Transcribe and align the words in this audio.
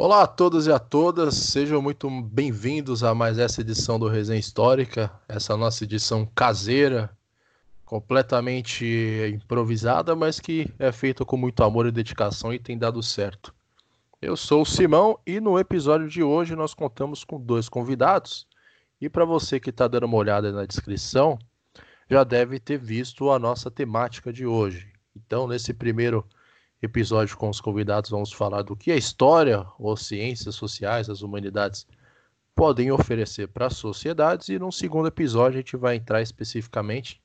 Olá 0.00 0.22
a 0.22 0.26
todos 0.28 0.68
e 0.68 0.72
a 0.72 0.78
todas, 0.78 1.34
sejam 1.34 1.82
muito 1.82 2.08
bem-vindos 2.08 3.02
a 3.02 3.16
mais 3.16 3.36
essa 3.36 3.62
edição 3.62 3.98
do 3.98 4.06
Resenha 4.06 4.38
Histórica, 4.38 5.10
essa 5.28 5.56
nossa 5.56 5.82
edição 5.82 6.24
caseira, 6.36 7.10
completamente 7.84 8.86
improvisada, 9.34 10.14
mas 10.14 10.38
que 10.38 10.72
é 10.78 10.92
feita 10.92 11.24
com 11.24 11.36
muito 11.36 11.64
amor 11.64 11.84
e 11.84 11.90
dedicação 11.90 12.54
e 12.54 12.60
tem 12.60 12.78
dado 12.78 13.02
certo. 13.02 13.52
Eu 14.22 14.36
sou 14.36 14.62
o 14.62 14.64
Simão 14.64 15.18
e 15.26 15.40
no 15.40 15.58
episódio 15.58 16.08
de 16.08 16.22
hoje 16.22 16.54
nós 16.54 16.74
contamos 16.74 17.24
com 17.24 17.40
dois 17.40 17.68
convidados. 17.68 18.46
E 19.00 19.08
para 19.08 19.24
você 19.24 19.58
que 19.58 19.70
está 19.70 19.88
dando 19.88 20.04
uma 20.04 20.16
olhada 20.16 20.52
na 20.52 20.64
descrição, 20.64 21.36
já 22.08 22.22
deve 22.22 22.60
ter 22.60 22.78
visto 22.78 23.32
a 23.32 23.38
nossa 23.40 23.68
temática 23.68 24.32
de 24.32 24.46
hoje. 24.46 24.92
Então, 25.16 25.48
nesse 25.48 25.74
primeiro 25.74 26.24
episódio 26.80 27.36
com 27.36 27.48
os 27.48 27.60
convidados, 27.60 28.10
vamos 28.10 28.32
falar 28.32 28.62
do 28.62 28.76
que 28.76 28.92
a 28.92 28.96
história 28.96 29.66
ou 29.78 29.96
ciências 29.96 30.54
sociais, 30.54 31.10
as 31.10 31.22
humanidades 31.22 31.86
podem 32.54 32.90
oferecer 32.90 33.48
para 33.48 33.66
as 33.66 33.76
sociedades. 33.76 34.48
E 34.48 34.58
no 34.58 34.70
segundo 34.70 35.08
episódio, 35.08 35.58
a 35.58 35.62
gente 35.62 35.76
vai 35.76 35.96
entrar 35.96 36.22
especificamente 36.22 37.20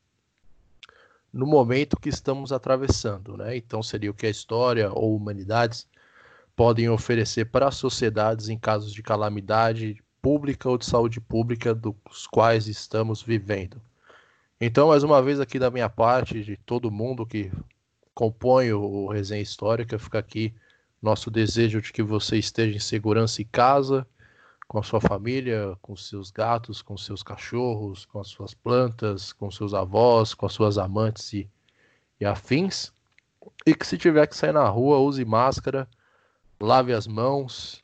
no 1.31 1.48
momento 1.48 1.99
que 1.99 2.09
estamos 2.09 2.52
atravessando, 2.52 3.35
né? 3.35 3.57
Então 3.57 3.81
seria 3.81 4.12
o 4.12 4.13
que 4.13 4.27
a 4.27 4.29
história 4.29 4.91
ou 4.91 5.16
humanidades 5.16 5.88
podem 6.55 6.88
oferecer 6.90 7.45
para 7.45 7.67
as 7.67 7.76
sociedades 7.76 8.49
em 8.49 8.57
casos 8.57 8.93
de 8.93 9.01
calamidade 9.01 9.98
pública 10.21 10.70
ou 10.70 10.77
de 10.77 10.85
saúde 10.85 11.20
pública 11.20 11.73
dos 11.73 12.27
quais 12.27 12.67
estamos 12.67 13.21
vivendo. 13.21 13.81
Então, 14.62 14.90
mais 14.90 15.04
uma 15.04 15.21
vez 15.21 15.40
aqui 15.40 15.59
da 15.59 15.71
minha 15.71 15.90
parte, 15.90 16.43
de 16.43 16.55
todo 16.55 16.91
mundo 16.91 17.26
que 17.26 17.51
compõe 18.13 18.71
o 18.71 19.07
Resenha 19.07 19.41
Histórica, 19.41 19.97
fica 19.97 20.19
aqui 20.19 20.53
nosso 21.01 21.29
desejo 21.29 21.81
de 21.81 21.91
que 21.91 22.01
você 22.01 22.37
esteja 22.37 22.75
em 22.75 22.79
segurança 22.79 23.41
em 23.41 23.45
casa, 23.45 24.07
com 24.67 24.79
a 24.79 24.83
sua 24.83 25.01
família, 25.01 25.77
com 25.81 25.95
seus 25.95 26.31
gatos, 26.31 26.81
com 26.81 26.97
seus 26.97 27.21
cachorros, 27.21 28.05
com 28.05 28.19
as 28.19 28.29
suas 28.29 28.53
plantas, 28.53 29.34
com 29.34 29.51
seus 29.51 29.73
avós, 29.73 30.34
com 30.34 30.45
as 30.45 30.53
suas 30.53 30.77
amantes 30.77 31.34
e, 31.34 31.49
e 32.19 32.25
afins. 32.25 32.91
E 33.65 33.75
que 33.75 33.85
se 33.85 33.97
tiver 33.97 34.25
que 34.27 34.35
sair 34.35 34.53
na 34.53 34.67
rua, 34.67 34.99
use 34.99 35.23
máscara, 35.25 35.87
lave 36.59 36.93
as 36.93 37.05
mãos, 37.05 37.84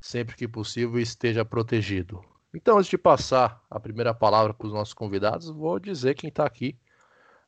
sempre 0.00 0.36
que 0.36 0.46
possível 0.46 1.00
esteja 1.00 1.44
protegido. 1.44 2.24
Então, 2.54 2.78
antes 2.78 2.88
de 2.88 2.96
passar 2.96 3.60
a 3.68 3.80
primeira 3.80 4.14
palavra 4.14 4.54
para 4.54 4.66
os 4.66 4.72
nossos 4.72 4.94
convidados, 4.94 5.50
vou 5.50 5.80
dizer 5.80 6.14
quem 6.14 6.28
está 6.28 6.46
aqui 6.46 6.78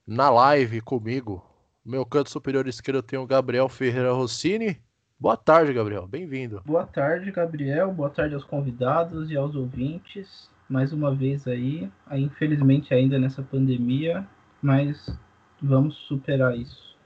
na 0.04 0.28
live 0.30 0.80
comigo. 0.80 1.44
No 1.86 1.92
meu 1.92 2.04
canto 2.04 2.30
superior 2.30 2.66
esquerdo 2.66 3.00
tem 3.00 3.16
o 3.16 3.24
Gabriel 3.24 3.68
Ferreira 3.68 4.12
Rossini. 4.12 4.76
Boa 5.20 5.36
tarde, 5.36 5.72
Gabriel. 5.72 6.04
Bem-vindo. 6.04 6.60
Boa 6.66 6.84
tarde, 6.84 7.30
Gabriel. 7.30 7.92
Boa 7.92 8.10
tarde 8.10 8.34
aos 8.34 8.42
convidados 8.42 9.30
e 9.30 9.36
aos 9.36 9.54
ouvintes. 9.54 10.50
Mais 10.68 10.92
uma 10.92 11.14
vez 11.14 11.46
aí, 11.46 11.88
infelizmente 12.10 12.92
ainda 12.92 13.20
nessa 13.20 13.40
pandemia, 13.40 14.26
mas 14.60 15.16
vamos 15.62 15.94
superar 16.08 16.58
isso. 16.58 16.96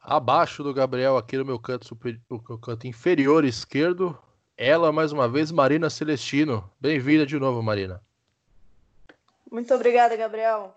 Abaixo 0.00 0.64
do 0.64 0.74
Gabriel, 0.74 1.16
aqui 1.16 1.38
no 1.38 1.44
meu 1.44 1.60
canto, 1.60 1.86
super... 1.86 2.20
no 2.28 2.58
canto 2.58 2.88
inferior 2.88 3.44
esquerdo, 3.44 4.18
ela 4.56 4.90
mais 4.90 5.12
uma 5.12 5.28
vez, 5.28 5.52
Marina 5.52 5.88
Celestino. 5.88 6.68
Bem-vinda 6.80 7.24
de 7.24 7.38
novo, 7.38 7.62
Marina. 7.62 8.02
Muito 9.48 9.72
obrigada, 9.72 10.16
Gabriel. 10.16 10.74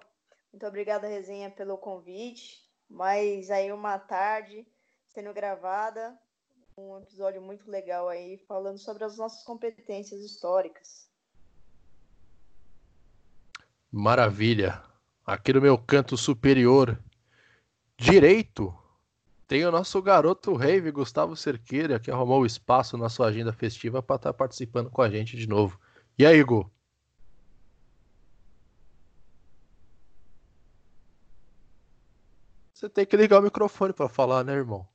Muito 0.52 0.66
obrigada, 0.66 1.08
Resenha, 1.08 1.50
pelo 1.50 1.78
convite. 1.78 2.68
Mais 2.90 3.52
aí 3.52 3.72
uma 3.72 4.00
tarde 4.00 4.66
sendo 5.08 5.34
gravada. 5.34 6.18
Um 6.78 6.98
episódio 7.00 7.42
muito 7.42 7.70
legal 7.70 8.08
aí, 8.08 8.38
falando 8.48 8.78
sobre 8.78 9.04
as 9.04 9.18
nossas 9.18 9.44
competências 9.44 10.22
históricas. 10.22 11.10
Maravilha. 13.92 14.82
Aqui 15.26 15.54
no 15.54 15.62
meu 15.62 15.78
canto 15.78 16.16
superior 16.18 16.98
direito 17.98 18.74
tem 19.48 19.66
o 19.66 19.72
nosso 19.72 20.02
garoto 20.02 20.54
rave 20.54 20.92
Gustavo 20.92 21.36
Cerqueira, 21.36 22.00
que 22.00 22.12
arrumou 22.12 22.46
espaço 22.46 22.98
na 22.98 23.10
sua 23.10 23.28
agenda 23.28 23.52
festiva 23.52 24.02
para 24.02 24.16
estar 24.16 24.32
tá 24.32 24.38
participando 24.38 24.90
com 24.90 25.02
a 25.02 25.10
gente 25.10 25.36
de 25.36 25.48
novo. 25.48 25.80
E 26.18 26.26
aí, 26.26 26.44
Gu? 26.44 26.72
Você 32.80 32.88
tem 32.88 33.06
que 33.06 33.18
ligar 33.18 33.42
o 33.42 33.44
microfone 33.44 33.92
para 33.92 34.08
falar, 34.08 34.42
né, 34.42 34.54
irmão? 34.54 34.88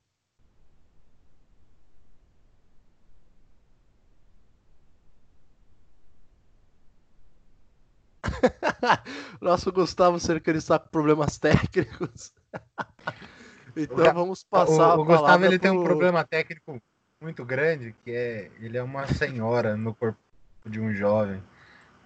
Nosso 9.39 9.71
Gustavo 9.71 10.19
Cercani 10.19 10.57
está 10.57 10.79
com 10.79 10.89
problemas 10.89 11.37
técnicos. 11.37 12.33
então 13.77 13.99
o, 13.99 14.15
vamos 14.15 14.43
passar 14.45 14.97
o, 14.97 15.03
o 15.03 15.05
Gustavo 15.05 15.45
ele 15.45 15.59
pro... 15.59 15.69
tem 15.69 15.79
um 15.79 15.85
problema 15.85 16.25
técnico 16.25 16.81
muito 17.21 17.45
grande, 17.45 17.95
que 18.03 18.11
é 18.11 18.51
ele 18.61 18.79
é 18.79 18.83
uma 18.83 19.07
senhora 19.09 19.77
no 19.77 19.95
corpo 19.95 20.19
de 20.65 20.81
um 20.81 20.91
jovem. 20.95 21.43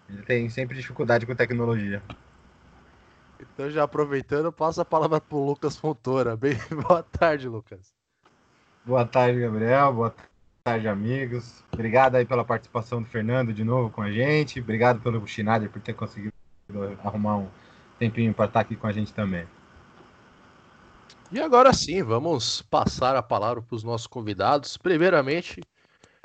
Ele 0.09 0.23
tem 0.23 0.49
sempre 0.51 0.77
dificuldade 0.77 1.25
com 1.25 1.37
tecnologia. 1.37 2.03
Então 3.41 3.71
já 3.71 3.85
aproveitando, 3.85 4.53
passa 4.53 4.83
a 4.83 4.85
palavra 4.85 5.21
para 5.21 5.37
o 5.37 5.45
Lucas 5.45 5.77
Fontoura. 5.77 6.37
Bem, 6.37 6.57
boa 6.87 7.03
tarde, 7.03 7.49
Lucas. 7.49 7.93
Boa 8.85 9.05
tarde, 9.05 9.41
Gabriel. 9.41 9.93
Boa 9.93 10.15
tarde, 10.65 10.89
amigos. 10.89 11.63
Obrigado 11.73 12.17
aí 12.17 12.25
pela 12.25 12.45
participação 12.45 13.03
do 13.03 13.09
Fernando 13.09 13.53
de 13.53 13.65
novo 13.65 13.91
com 13.91 14.03
a 14.03 14.11
gente. 14.11 14.61
Obrigado 14.61 15.01
pelo 15.01 15.25
Schneider 15.27 15.71
por 15.71 15.81
ter 15.81 15.95
conseguido 15.95 16.33
arrumar 17.05 17.37
um 17.37 17.49
tempinho 17.99 18.35
para 18.35 18.47
estar 18.47 18.61
aqui 18.61 18.77
com 18.77 18.87
a 18.87 18.93
gente 18.93 19.13
também. 19.13 19.47
E 21.31 21.41
agora 21.41 21.73
sim, 21.75 22.03
vamos 22.03 22.63
passar 22.63 23.15
a 23.15 23.23
palavra 23.23 23.63
para 23.63 23.75
os 23.75 23.85
nossos 23.85 24.07
convidados. 24.07 24.79
Primeiramente, 24.79 25.61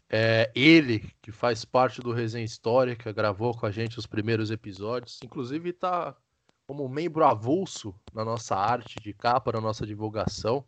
é, 0.09 0.49
ele, 0.55 1.11
que 1.21 1.31
faz 1.31 1.65
parte 1.65 1.99
do 1.99 2.13
Resenha 2.13 2.45
Histórica, 2.45 3.11
gravou 3.11 3.53
com 3.53 3.65
a 3.65 3.71
gente 3.71 3.99
os 3.99 4.05
primeiros 4.05 4.51
episódios, 4.51 5.19
inclusive 5.23 5.71
está 5.71 6.15
como 6.65 6.87
membro 6.87 7.25
avulso 7.25 7.93
na 8.13 8.23
nossa 8.23 8.55
arte 8.55 8.95
de 9.01 9.13
capa, 9.13 9.51
na 9.51 9.61
nossa 9.61 9.85
divulgação. 9.85 10.63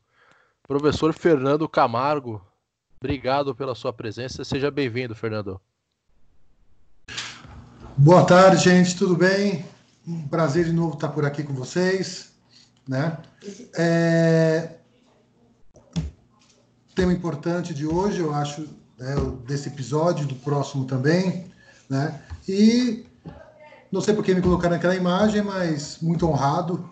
Professor 0.67 1.13
Fernando 1.13 1.69
Camargo, 1.69 2.41
obrigado 2.99 3.55
pela 3.55 3.75
sua 3.75 3.93
presença. 3.93 4.43
Seja 4.43 4.69
bem-vindo, 4.69 5.15
Fernando. 5.15 5.59
Boa 7.97 8.25
tarde, 8.25 8.63
gente, 8.63 8.97
tudo 8.97 9.15
bem? 9.15 9.65
Um 10.05 10.27
prazer 10.27 10.65
de 10.65 10.73
novo 10.73 10.95
estar 10.95 11.09
por 11.09 11.25
aqui 11.25 11.43
com 11.43 11.53
vocês. 11.53 12.33
Né? 12.87 13.17
É... 13.77 14.75
Tema 16.93 17.13
importante 17.13 17.73
de 17.73 17.85
hoje, 17.85 18.19
eu 18.19 18.33
acho, 18.33 18.61
né, 18.97 19.15
desse 19.45 19.69
episódio, 19.69 20.27
do 20.27 20.35
próximo 20.35 20.85
também. 20.85 21.45
Né? 21.89 22.21
E 22.47 23.05
não 23.91 24.01
sei 24.01 24.13
por 24.13 24.23
que 24.23 24.33
me 24.33 24.41
colocaram 24.41 24.75
naquela 24.75 24.95
imagem, 24.95 25.41
mas 25.41 25.99
muito 26.01 26.27
honrado 26.27 26.89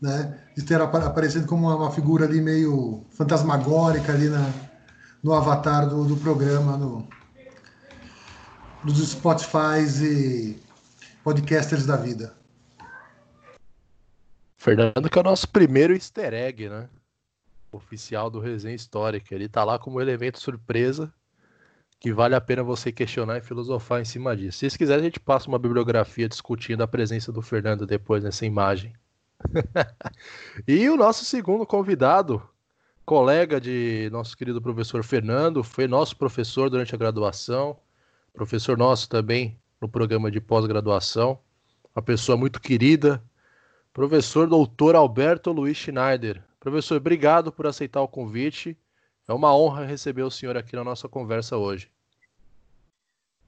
né, 0.00 0.38
de 0.56 0.62
ter 0.62 0.80
aparecido 0.80 1.46
como 1.46 1.74
uma, 1.74 1.90
figura 1.90 2.24
ali 2.24 2.40
meio 2.40 3.04
fantasmagórica 3.10 4.12
ali 4.12 4.28
na, 4.28 4.52
no 5.22 5.34
avatar 5.34 5.88
do, 5.88 6.04
do 6.04 6.16
programa, 6.16 6.76
no, 6.76 7.08
dos 8.84 9.10
Spotify 9.10 9.82
e 10.02 10.58
podcasters 11.24 11.86
da 11.86 11.96
vida. 11.96 12.34
Fernando, 14.56 15.08
que 15.10 15.18
é 15.18 15.20
o 15.20 15.24
nosso 15.24 15.48
primeiro 15.48 15.94
easter 15.94 16.34
egg, 16.34 16.68
né? 16.68 16.88
Oficial 17.70 18.30
do 18.30 18.40
Resenha 18.40 18.74
Histórica. 18.74 19.34
Ele 19.34 19.48
tá 19.48 19.62
lá 19.62 19.78
como 19.78 20.00
elemento 20.00 20.40
surpresa 20.40 21.12
que 22.00 22.12
vale 22.12 22.34
a 22.34 22.40
pena 22.40 22.62
você 22.62 22.92
questionar 22.92 23.38
e 23.38 23.40
filosofar 23.40 24.00
em 24.00 24.04
cima 24.04 24.36
disso. 24.36 24.52
Se 24.52 24.58
vocês 24.60 24.76
quiserem, 24.76 25.02
a 25.02 25.04
gente 25.04 25.20
passa 25.20 25.48
uma 25.48 25.58
bibliografia 25.58 26.28
discutindo 26.28 26.82
a 26.82 26.88
presença 26.88 27.32
do 27.32 27.42
Fernando 27.42 27.86
depois 27.86 28.22
nessa 28.22 28.46
imagem. 28.46 28.92
e 30.66 30.88
o 30.88 30.96
nosso 30.96 31.24
segundo 31.24 31.66
convidado, 31.66 32.42
colega 33.04 33.60
de 33.60 34.08
nosso 34.12 34.36
querido 34.36 34.62
professor 34.62 35.02
Fernando, 35.02 35.64
foi 35.64 35.88
nosso 35.88 36.16
professor 36.16 36.70
durante 36.70 36.94
a 36.94 36.98
graduação, 36.98 37.76
professor 38.32 38.78
nosso 38.78 39.08
também 39.08 39.58
no 39.80 39.88
programa 39.88 40.30
de 40.30 40.40
pós-graduação, 40.40 41.38
uma 41.94 42.02
pessoa 42.02 42.36
muito 42.36 42.60
querida, 42.60 43.22
professor 43.92 44.46
doutor 44.46 44.94
Alberto 44.94 45.50
Luiz 45.50 45.76
Schneider. 45.76 46.42
Professor, 46.60 46.96
obrigado 46.96 47.50
por 47.50 47.66
aceitar 47.66 48.02
o 48.02 48.08
convite. 48.08 48.76
É 49.28 49.32
uma 49.34 49.54
honra 49.54 49.84
receber 49.84 50.22
o 50.22 50.30
senhor 50.30 50.56
aqui 50.56 50.74
na 50.74 50.82
nossa 50.82 51.06
conversa 51.06 51.58
hoje. 51.58 51.90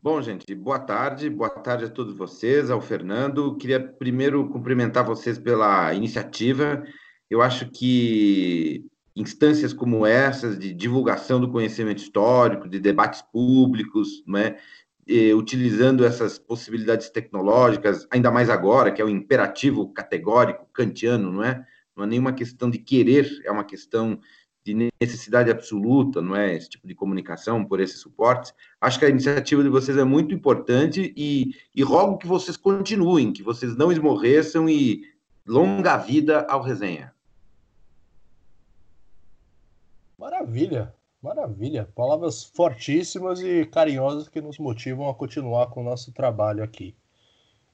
Bom, 0.02 0.20
gente, 0.20 0.54
boa 0.54 0.78
tarde, 0.78 1.30
boa 1.30 1.48
tarde 1.48 1.86
a 1.86 1.88
todos 1.88 2.14
vocês, 2.14 2.70
ao 2.70 2.82
Fernando. 2.82 3.56
Queria 3.56 3.80
primeiro 3.80 4.46
cumprimentar 4.50 5.06
vocês 5.06 5.38
pela 5.38 5.94
iniciativa. 5.94 6.84
Eu 7.30 7.40
acho 7.40 7.70
que 7.70 8.84
instâncias 9.16 9.72
como 9.72 10.04
essas 10.04 10.58
de 10.58 10.74
divulgação 10.74 11.40
do 11.40 11.50
conhecimento 11.50 12.02
histórico, 12.02 12.68
de 12.68 12.78
debates 12.78 13.22
públicos, 13.22 14.22
né? 14.26 14.58
Utilizando 15.34 16.04
essas 16.04 16.38
possibilidades 16.38 17.08
tecnológicas, 17.08 18.06
ainda 18.10 18.30
mais 18.30 18.50
agora, 18.50 18.92
que 18.92 19.00
é 19.00 19.04
o 19.04 19.08
imperativo 19.08 19.90
categórico 19.94 20.66
kantiano, 20.74 21.32
não 21.32 21.42
é? 21.42 21.64
Não 21.96 22.04
é 22.04 22.06
nenhuma 22.06 22.34
questão 22.34 22.68
de 22.68 22.78
querer, 22.78 23.26
é 23.44 23.50
uma 23.50 23.64
questão 23.64 24.20
de 24.64 24.92
necessidade 25.00 25.50
absoluta, 25.50 26.20
não 26.20 26.36
é? 26.36 26.54
Esse 26.54 26.68
tipo 26.68 26.86
de 26.86 26.94
comunicação 26.94 27.64
por 27.64 27.80
esses 27.80 28.00
suportes. 28.00 28.52
Acho 28.80 28.98
que 28.98 29.04
a 29.04 29.08
iniciativa 29.08 29.62
de 29.62 29.68
vocês 29.68 29.96
é 29.96 30.04
muito 30.04 30.34
importante 30.34 31.12
e, 31.16 31.54
e 31.74 31.82
rogo 31.82 32.18
que 32.18 32.26
vocês 32.26 32.56
continuem, 32.56 33.32
que 33.32 33.42
vocês 33.42 33.76
não 33.76 33.90
esmorreçam 33.90 34.68
e 34.68 35.02
longa 35.46 35.96
vida 35.96 36.46
ao 36.48 36.62
resenha. 36.62 37.14
Maravilha, 40.18 40.94
maravilha. 41.22 41.88
Palavras 41.94 42.44
fortíssimas 42.44 43.40
e 43.40 43.64
carinhosas 43.64 44.28
que 44.28 44.40
nos 44.40 44.58
motivam 44.58 45.08
a 45.08 45.14
continuar 45.14 45.68
com 45.68 45.80
o 45.80 45.84
nosso 45.84 46.12
trabalho 46.12 46.62
aqui. 46.62 46.94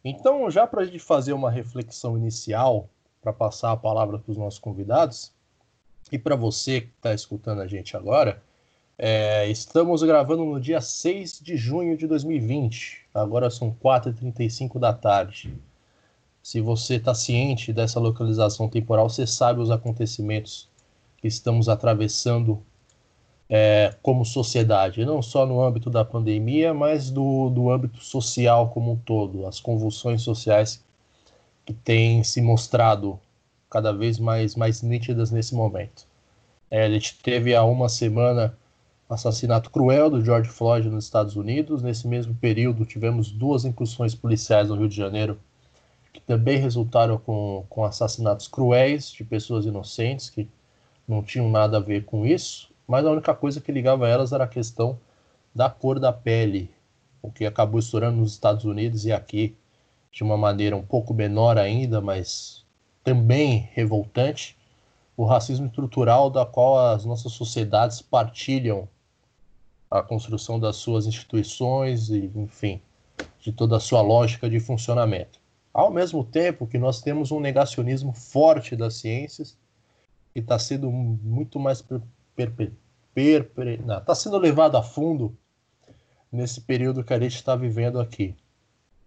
Então, 0.05 0.49
já 0.49 0.65
para 0.69 0.83
a 0.83 0.85
gente 0.85 1.01
fazer 1.01 1.33
uma 1.33 1.51
reflexão 1.51 2.17
inicial, 2.17 2.89
para 3.21 3.33
passar 3.33 3.73
a 3.73 3.77
palavra 3.77 4.21
para 4.21 4.31
os 4.31 4.39
nossos 4.39 4.61
convidados, 4.61 5.35
e 6.11 6.19
para 6.19 6.37
você 6.37 6.83
que 6.83 6.93
está 6.97 7.13
escutando 7.13 7.61
a 7.61 7.67
gente 7.67 7.97
agora, 7.97 8.43
é, 8.99 9.49
estamos 9.49 10.03
gravando 10.03 10.45
no 10.45 10.61
dia 10.61 10.81
6 10.81 11.41
de 11.43 11.57
junho 11.57 11.97
de 11.97 12.07
2020. 12.07 13.07
Agora 13.13 13.51
são 13.51 13.75
4h35 13.83 14.79
da 14.79 14.93
tarde. 14.93 15.55
Se 16.43 16.61
você 16.61 16.95
está 16.95 17.15
ciente 17.15 17.73
dessa 17.73 17.99
localização 17.99 18.69
temporal, 18.69 19.09
você 19.09 19.27
sabe 19.27 19.61
os 19.61 19.71
acontecimentos 19.71 20.69
que 21.17 21.27
estamos 21.27 21.69
atravessando 21.69 22.63
é, 23.49 23.95
como 24.03 24.25
sociedade, 24.25 25.05
não 25.05 25.21
só 25.21 25.45
no 25.45 25.61
âmbito 25.61 25.91
da 25.91 26.05
pandemia, 26.05 26.73
mas 26.73 27.11
do, 27.11 27.51
do 27.51 27.71
âmbito 27.71 28.03
social 28.03 28.71
como 28.71 28.93
um 28.93 28.97
todo, 28.97 29.47
as 29.47 29.61
convulsões 29.61 30.23
sociais 30.23 30.85
que 31.65 31.73
têm 31.73 32.23
se 32.23 32.41
mostrado 32.41 33.21
cada 33.77 33.93
vez 33.93 34.19
mais, 34.19 34.57
mais 34.57 34.81
nítidas 34.81 35.31
nesse 35.31 35.55
momento. 35.55 36.07
É, 36.71 36.87
a 36.87 36.91
gente 36.91 37.19
teve 37.23 37.55
há 37.55 37.63
uma 37.63 37.91
semana 37.91 38.57
assassinato 39.07 39.69
cruel 39.69 40.09
do 40.09 40.25
George 40.25 40.49
Floyd 40.49 40.89
nos 40.89 41.05
Estados 41.05 41.37
Unidos. 41.37 41.83
Nesse 41.83 42.09
mesmo 42.09 42.35
período, 42.35 42.87
tivemos 42.87 43.31
duas 43.31 43.67
incursões 43.67 44.15
policiais 44.15 44.71
no 44.71 44.77
Rio 44.77 44.89
de 44.89 44.97
Janeiro 44.97 45.39
que 46.11 46.21
também 46.23 46.57
resultaram 46.57 47.19
com, 47.19 47.67
com 47.69 47.85
assassinatos 47.85 48.49
cruéis 48.49 49.11
de 49.11 49.23
pessoas 49.23 49.67
inocentes 49.67 50.31
que 50.31 50.49
não 51.07 51.23
tinham 51.23 51.51
nada 51.51 51.77
a 51.77 51.81
ver 51.81 52.07
com 52.07 52.25
isso, 52.25 52.71
mas 52.89 53.05
a 53.05 53.11
única 53.11 53.35
coisa 53.35 53.61
que 53.61 53.71
ligava 53.71 54.09
elas 54.09 54.33
era 54.33 54.45
a 54.45 54.49
questão 54.49 54.99
da 55.55 55.69
cor 55.69 56.01
da 56.01 56.15
pele, 56.15 56.71
o 57.21 57.31
que 57.31 57.45
acabou 57.45 57.79
estourando 57.79 58.17
nos 58.17 58.33
Estados 58.33 58.65
Unidos 58.65 59.05
e 59.05 59.13
aqui 59.13 59.55
de 60.11 60.23
uma 60.23 60.39
maneira 60.39 60.75
um 60.75 60.83
pouco 60.83 61.13
menor 61.13 61.59
ainda, 61.59 62.01
mas 62.01 62.66
também 63.07 63.69
revoltante, 63.73 64.59
o 65.17 65.25
racismo 65.25 65.67
estrutural 65.67 66.29
da 66.29 66.45
qual 66.45 66.77
as 66.93 67.05
nossas 67.05 67.31
sociedades 67.31 68.03
partilham 68.03 68.89
a 69.89 70.03
construção 70.03 70.59
das 70.59 70.75
suas 70.75 71.07
instituições 71.07 72.11
e, 72.11 72.33
enfim, 72.35 72.83
de 73.39 73.53
toda 73.53 73.77
a 73.77 73.81
sua 73.81 74.03
lógica 74.03 74.51
de 74.51 74.59
funcionamento. 74.59 75.39
Ao 75.73 75.89
mesmo 75.89 76.25
tempo 76.25 76.67
que 76.67 76.79
nós 76.79 77.01
temos 77.01 77.31
um 77.31 77.39
negacionismo 77.39 78.13
forte 78.13 78.75
das 78.75 78.95
ciências 78.95 79.57
que 80.33 80.41
está 80.41 80.59
sendo 80.59 80.91
muito 80.91 81.61
mais 81.61 81.85
está 84.01 84.15
sendo 84.17 84.37
levado 84.37 84.77
a 84.77 84.83
fundo 84.83 85.39
nesse 86.33 86.61
período 86.61 87.05
que 87.05 87.15
a 87.15 87.21
gente 87.21 87.37
está 87.37 87.55
vivendo 87.55 88.01
aqui, 88.01 88.35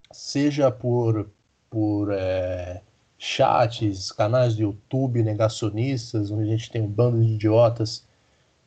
seja 0.09 0.71
por 0.71 1.29
por 1.69 2.11
é, 2.11 2.81
chats, 3.21 4.13
canais 4.13 4.55
do 4.55 4.61
YouTube 4.61 5.21
negacionistas, 5.21 6.31
onde 6.31 6.43
a 6.43 6.51
gente 6.57 6.71
tem 6.71 6.81
um 6.81 6.87
bando 6.87 7.21
de 7.21 7.33
idiotas 7.33 8.07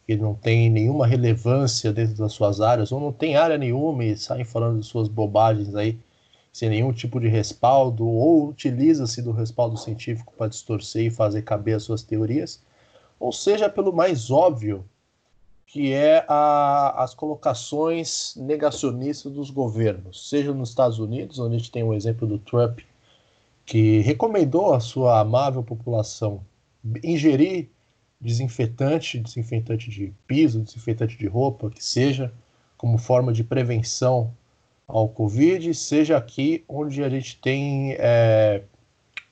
que 0.06 0.14
não 0.14 0.34
tem 0.34 0.68
nenhuma 0.68 1.06
relevância 1.06 1.90
dentro 1.90 2.16
das 2.16 2.34
suas 2.34 2.60
áreas, 2.60 2.92
ou 2.92 3.00
não 3.00 3.12
tem 3.12 3.34
área 3.34 3.56
nenhuma 3.56 4.04
e 4.04 4.16
saem 4.16 4.44
falando 4.44 4.80
de 4.80 4.86
suas 4.86 5.08
bobagens 5.08 5.74
aí, 5.74 5.98
sem 6.52 6.68
nenhum 6.68 6.92
tipo 6.92 7.18
de 7.18 7.28
respaldo, 7.28 8.06
ou 8.06 8.48
utiliza-se 8.48 9.22
do 9.22 9.32
respaldo 9.32 9.78
científico 9.78 10.34
para 10.36 10.48
distorcer 10.48 11.06
e 11.06 11.10
fazer 11.10 11.42
caber 11.42 11.76
as 11.76 11.84
suas 11.84 12.02
teorias, 12.02 12.62
ou 13.18 13.32
seja, 13.32 13.70
pelo 13.70 13.92
mais 13.92 14.30
óbvio, 14.30 14.84
que 15.66 15.94
é 15.94 16.26
a, 16.28 17.02
as 17.02 17.14
colocações 17.14 18.34
negacionistas 18.36 19.32
dos 19.32 19.48
governos, 19.48 20.28
seja 20.28 20.52
nos 20.52 20.68
Estados 20.68 20.98
Unidos, 20.98 21.38
onde 21.38 21.54
a 21.54 21.58
gente 21.58 21.70
tem 21.70 21.82
o 21.82 21.94
exemplo 21.94 22.26
do 22.26 22.38
Trump, 22.38 22.80
que 23.64 24.00
recomendou 24.00 24.74
à 24.74 24.80
sua 24.80 25.20
amável 25.20 25.62
população 25.62 26.44
ingerir 27.02 27.68
desinfetante, 28.20 29.18
desinfetante 29.18 29.90
de 29.90 30.12
piso, 30.26 30.60
desinfetante 30.60 31.16
de 31.16 31.26
roupa, 31.26 31.70
que 31.70 31.84
seja, 31.84 32.32
como 32.76 32.98
forma 32.98 33.32
de 33.32 33.42
prevenção 33.42 34.32
ao 34.86 35.08
Covid, 35.08 35.74
seja 35.74 36.16
aqui 36.16 36.64
onde 36.68 37.02
a 37.02 37.08
gente 37.08 37.38
tem 37.40 37.92
é, 37.98 38.62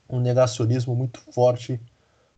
um 0.09 0.21
negacionismo 0.21 0.95
muito 0.95 1.21
forte 1.33 1.81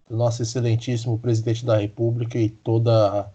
do 0.09 0.17
nosso 0.17 0.43
excelentíssimo 0.43 1.19
presidente 1.19 1.65
da 1.65 1.79
República 1.79 2.39
e 2.39 2.51
toda, 2.51 3.31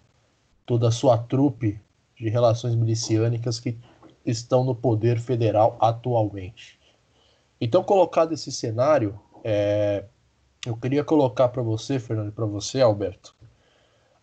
toda 0.65 0.89
a 0.89 0.91
sua 0.91 1.17
trupe 1.17 1.79
de 2.15 2.29
relações 2.29 2.75
miliciânicas 2.75 3.59
que 3.59 3.77
estão 4.25 4.63
no 4.63 4.75
poder 4.75 5.19
federal 5.19 5.77
atualmente. 5.79 6.76
Então, 7.59 7.83
colocado 7.83 8.33
esse 8.33 8.51
cenário, 8.51 9.19
é, 9.43 10.05
eu 10.65 10.75
queria 10.77 11.03
colocar 11.03 11.47
para 11.49 11.61
você, 11.61 11.99
Fernando, 11.99 12.29
e 12.29 12.31
para 12.31 12.45
você, 12.45 12.81
Alberto, 12.81 13.35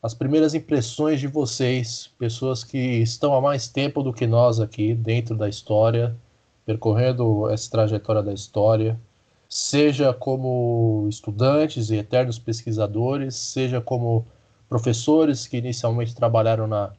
as 0.03 0.13
primeiras 0.15 0.55
impressões 0.55 1.19
de 1.19 1.27
vocês, 1.27 2.11
pessoas 2.19 2.63
que 2.63 2.79
estão 2.79 3.35
há 3.35 3.41
mais 3.41 3.69
tempo 3.69 4.03
do 4.03 4.13
que 4.13 4.27
nós 4.27 4.61
aqui 4.61 4.95
dentro 4.95 5.35
da 5.35 5.49
história, 5.49 6.15
percorrendo 6.67 7.49
essa 7.51 7.71
trajetória 7.71 8.23
da 8.23 8.33
história, 8.33 9.01
seja 9.49 10.13
como 10.13 11.07
estudantes 11.09 11.91
e 11.91 11.97
eternos 11.97 12.39
pesquisadores, 12.39 13.35
seja 13.35 13.81
como 13.81 14.27
professores 14.69 15.47
que 15.47 15.57
inicialmente 15.57 16.15
trabalharam 16.15 16.67
na, 16.67 16.93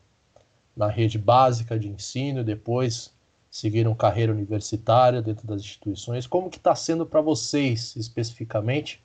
na 0.75 0.87
rede 0.87 1.17
básica 1.17 1.77
de 1.77 1.87
ensino, 1.87 2.43
depois 2.43 3.13
seguiram 3.55 3.95
carreira 3.95 4.33
universitária 4.33 5.21
dentro 5.21 5.47
das 5.47 5.61
instituições. 5.61 6.27
Como 6.27 6.49
que 6.49 6.57
está 6.57 6.75
sendo 6.75 7.05
para 7.05 7.21
vocês, 7.21 7.95
especificamente, 7.95 9.01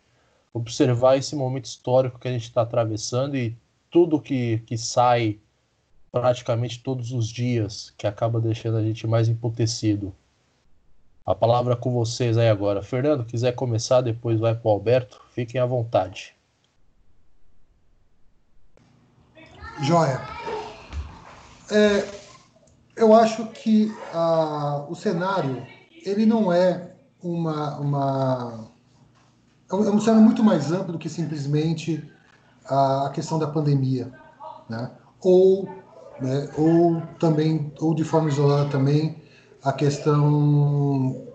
observar 0.52 1.16
esse 1.16 1.37
momento 1.37 1.66
histórico 1.66 2.19
que 2.19 2.26
a 2.26 2.33
gente 2.33 2.42
está 2.42 2.62
atravessando 2.62 3.37
e 3.37 3.57
tudo 3.88 4.21
que, 4.21 4.59
que 4.66 4.76
sai 4.76 5.38
praticamente 6.11 6.83
todos 6.83 7.12
os 7.12 7.28
dias, 7.28 7.95
que 7.97 8.09
acaba 8.09 8.40
deixando 8.40 8.76
a 8.78 8.83
gente 8.83 9.07
mais 9.07 9.28
emputecido. 9.28 10.12
A 11.25 11.33
palavra 11.33 11.76
com 11.76 11.92
vocês 11.92 12.37
aí 12.37 12.49
agora. 12.49 12.83
Fernando, 12.83 13.25
quiser 13.25 13.52
começar, 13.52 14.00
depois 14.00 14.40
vai 14.40 14.57
para 14.57 14.69
o 14.69 14.73
Alberto. 14.73 15.23
Fiquem 15.30 15.61
à 15.61 15.64
vontade. 15.64 16.35
Joia. 19.80 20.21
É, 21.71 22.19
eu 22.97 23.14
acho 23.14 23.47
que 23.47 23.92
uh, 24.14 24.90
o 24.90 24.94
cenário 24.94 25.66
ele 26.04 26.26
não 26.26 26.52
é 26.52 26.94
uma, 27.23 27.78
uma 27.78 28.70
é 29.70 29.75
um, 29.75 29.99
é 29.99 30.00
cenário 30.00 30.23
muito 30.23 30.42
mais 30.42 30.73
amplo 30.73 30.92
do 30.92 30.99
que 30.99 31.09
simplesmente 31.09 32.11
a 32.66 33.11
questão 33.12 33.38
da 33.38 33.47
pandemia, 33.47 34.12
né? 34.68 34.90
Ou, 35.20 35.68
né, 36.20 36.49
ou 36.56 37.02
também, 37.18 37.73
ou 37.80 37.94
de 37.94 38.04
forma 38.04 38.28
isolada 38.28 38.70
também 38.70 39.16
a 39.62 39.73
questão 39.73 41.26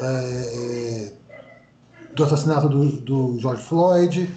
é, 0.00 1.12
do 2.14 2.24
assassinato 2.24 2.68
do, 2.68 3.00
do, 3.00 3.38
George 3.38 3.62
Floyd, 3.62 4.34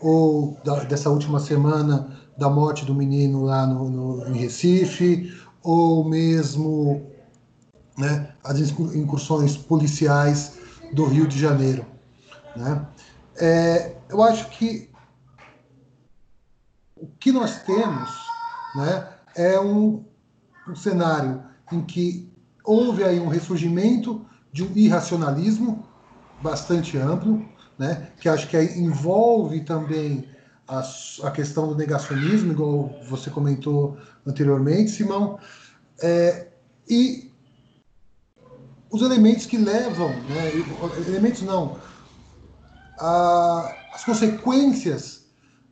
ou 0.00 0.56
da, 0.64 0.84
dessa 0.84 1.10
última 1.10 1.38
semana 1.38 2.08
da 2.36 2.48
morte 2.48 2.84
do 2.84 2.94
menino 2.94 3.44
lá 3.44 3.66
no, 3.66 3.88
no 3.90 4.28
em 4.28 4.38
Recife, 4.38 5.32
ou 5.64 6.04
mesmo 6.04 7.10
né, 7.96 8.34
as 8.44 8.60
incursões 8.60 9.56
policiais 9.56 10.58
do 10.92 11.06
Rio 11.06 11.26
de 11.26 11.38
Janeiro. 11.38 11.86
Né? 12.54 12.86
É, 13.36 13.96
eu 14.10 14.22
acho 14.22 14.48
que 14.50 14.90
o 16.94 17.06
que 17.18 17.32
nós 17.32 17.62
temos 17.62 18.10
né, 18.76 19.08
é 19.34 19.58
um, 19.58 20.04
um 20.68 20.76
cenário 20.76 21.42
em 21.72 21.80
que 21.80 22.30
houve 22.62 23.02
aí 23.02 23.18
um 23.18 23.28
ressurgimento 23.28 24.24
de 24.52 24.62
um 24.62 24.70
irracionalismo 24.76 25.84
bastante 26.42 26.98
amplo, 26.98 27.44
né, 27.78 28.10
que 28.20 28.28
acho 28.28 28.46
que 28.48 28.56
envolve 28.56 29.60
também 29.60 30.28
a, 30.66 30.82
a 31.24 31.30
questão 31.30 31.68
do 31.68 31.74
negacionismo, 31.74 32.52
igual 32.52 32.90
você 33.08 33.30
comentou 33.30 33.96
anteriormente, 34.26 34.90
Simão, 34.90 35.38
é, 36.02 36.48
e 36.88 37.30
os 38.90 39.02
elementos 39.02 39.46
que 39.46 39.56
levam, 39.56 40.08
né, 40.08 40.52
elementos 41.08 41.42
não, 41.42 41.78
a, 42.98 43.74
as 43.92 44.04
consequências 44.04 45.24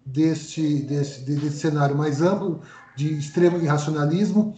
deste, 0.04 0.82
desse, 0.82 1.20
desse 1.20 1.58
cenário 1.58 1.96
mais 1.96 2.20
amplo 2.20 2.60
de 2.96 3.18
extremo 3.18 3.58
irracionalismo 3.58 4.54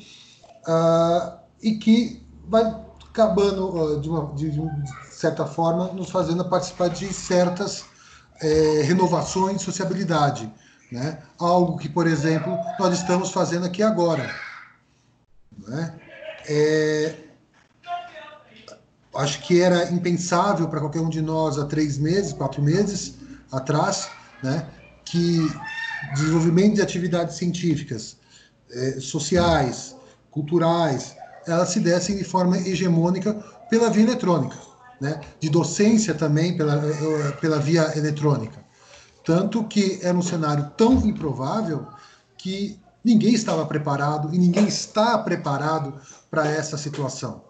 uh, 0.66 1.38
e 1.62 1.76
que 1.76 2.26
vai 2.48 2.64
acabando, 3.10 3.68
uh, 3.76 4.00
de, 4.00 4.08
uma, 4.08 4.34
de, 4.34 4.50
de, 4.50 4.60
certa 5.10 5.46
forma, 5.46 5.92
nos 5.92 6.10
fazendo 6.10 6.44
participar 6.48 6.88
de 6.88 7.12
certas 7.12 7.84
é, 8.40 8.82
renovações 8.82 9.58
de 9.58 9.64
sociabilidade. 9.64 10.52
Né? 10.90 11.18
Algo 11.38 11.76
que, 11.76 11.88
por 11.88 12.06
exemplo, 12.06 12.56
nós 12.78 12.98
estamos 12.98 13.30
fazendo 13.30 13.66
aqui 13.66 13.82
agora. 13.82 14.34
Né? 15.66 15.94
É, 16.46 17.14
acho 19.16 19.40
que 19.42 19.60
era 19.60 19.90
impensável 19.92 20.68
para 20.68 20.80
qualquer 20.80 21.00
um 21.00 21.08
de 21.08 21.22
nós 21.22 21.58
há 21.58 21.66
três 21.66 21.98
meses, 21.98 22.32
quatro 22.32 22.62
meses 22.62 23.14
atrás, 23.50 24.08
né, 24.42 24.66
que 25.04 25.38
desenvolvimento 26.14 26.74
de 26.74 26.82
atividades 26.82 27.36
científicas, 27.36 28.16
eh, 28.70 28.98
sociais, 29.00 29.94
culturais, 30.30 31.16
elas 31.46 31.68
se 31.68 31.80
dessem 31.80 32.16
de 32.16 32.24
forma 32.24 32.58
hegemônica 32.58 33.34
pela 33.70 33.90
via 33.90 34.02
eletrônica, 34.02 34.56
né, 35.04 35.20
de 35.38 35.50
docência 35.50 36.14
também 36.14 36.56
pela, 36.56 36.76
eh, 36.76 37.32
pela 37.32 37.58
via 37.58 37.92
eletrônica. 37.94 38.64
Tanto 39.22 39.64
que 39.64 39.98
era 40.02 40.16
um 40.16 40.22
cenário 40.22 40.70
tão 40.78 40.94
improvável 41.06 41.86
que 42.38 42.80
ninguém 43.04 43.34
estava 43.34 43.66
preparado 43.66 44.34
e 44.34 44.38
ninguém 44.38 44.66
está 44.66 45.18
preparado 45.18 45.94
para 46.30 46.48
essa 46.48 46.78
situação. 46.78 47.44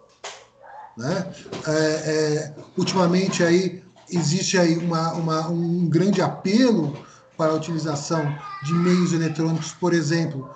Né? 0.97 1.31
É, 1.65 1.71
é, 1.71 2.55
ultimamente 2.77 3.41
aí 3.41 3.81
existe 4.09 4.57
aí 4.57 4.77
uma, 4.77 5.13
uma, 5.13 5.47
um 5.47 5.87
grande 5.87 6.21
apelo 6.21 6.93
para 7.37 7.51
a 7.51 7.55
utilização 7.55 8.37
de 8.63 8.73
meios 8.73 9.13
eletrônicos, 9.13 9.71
por 9.71 9.93
exemplo, 9.93 10.49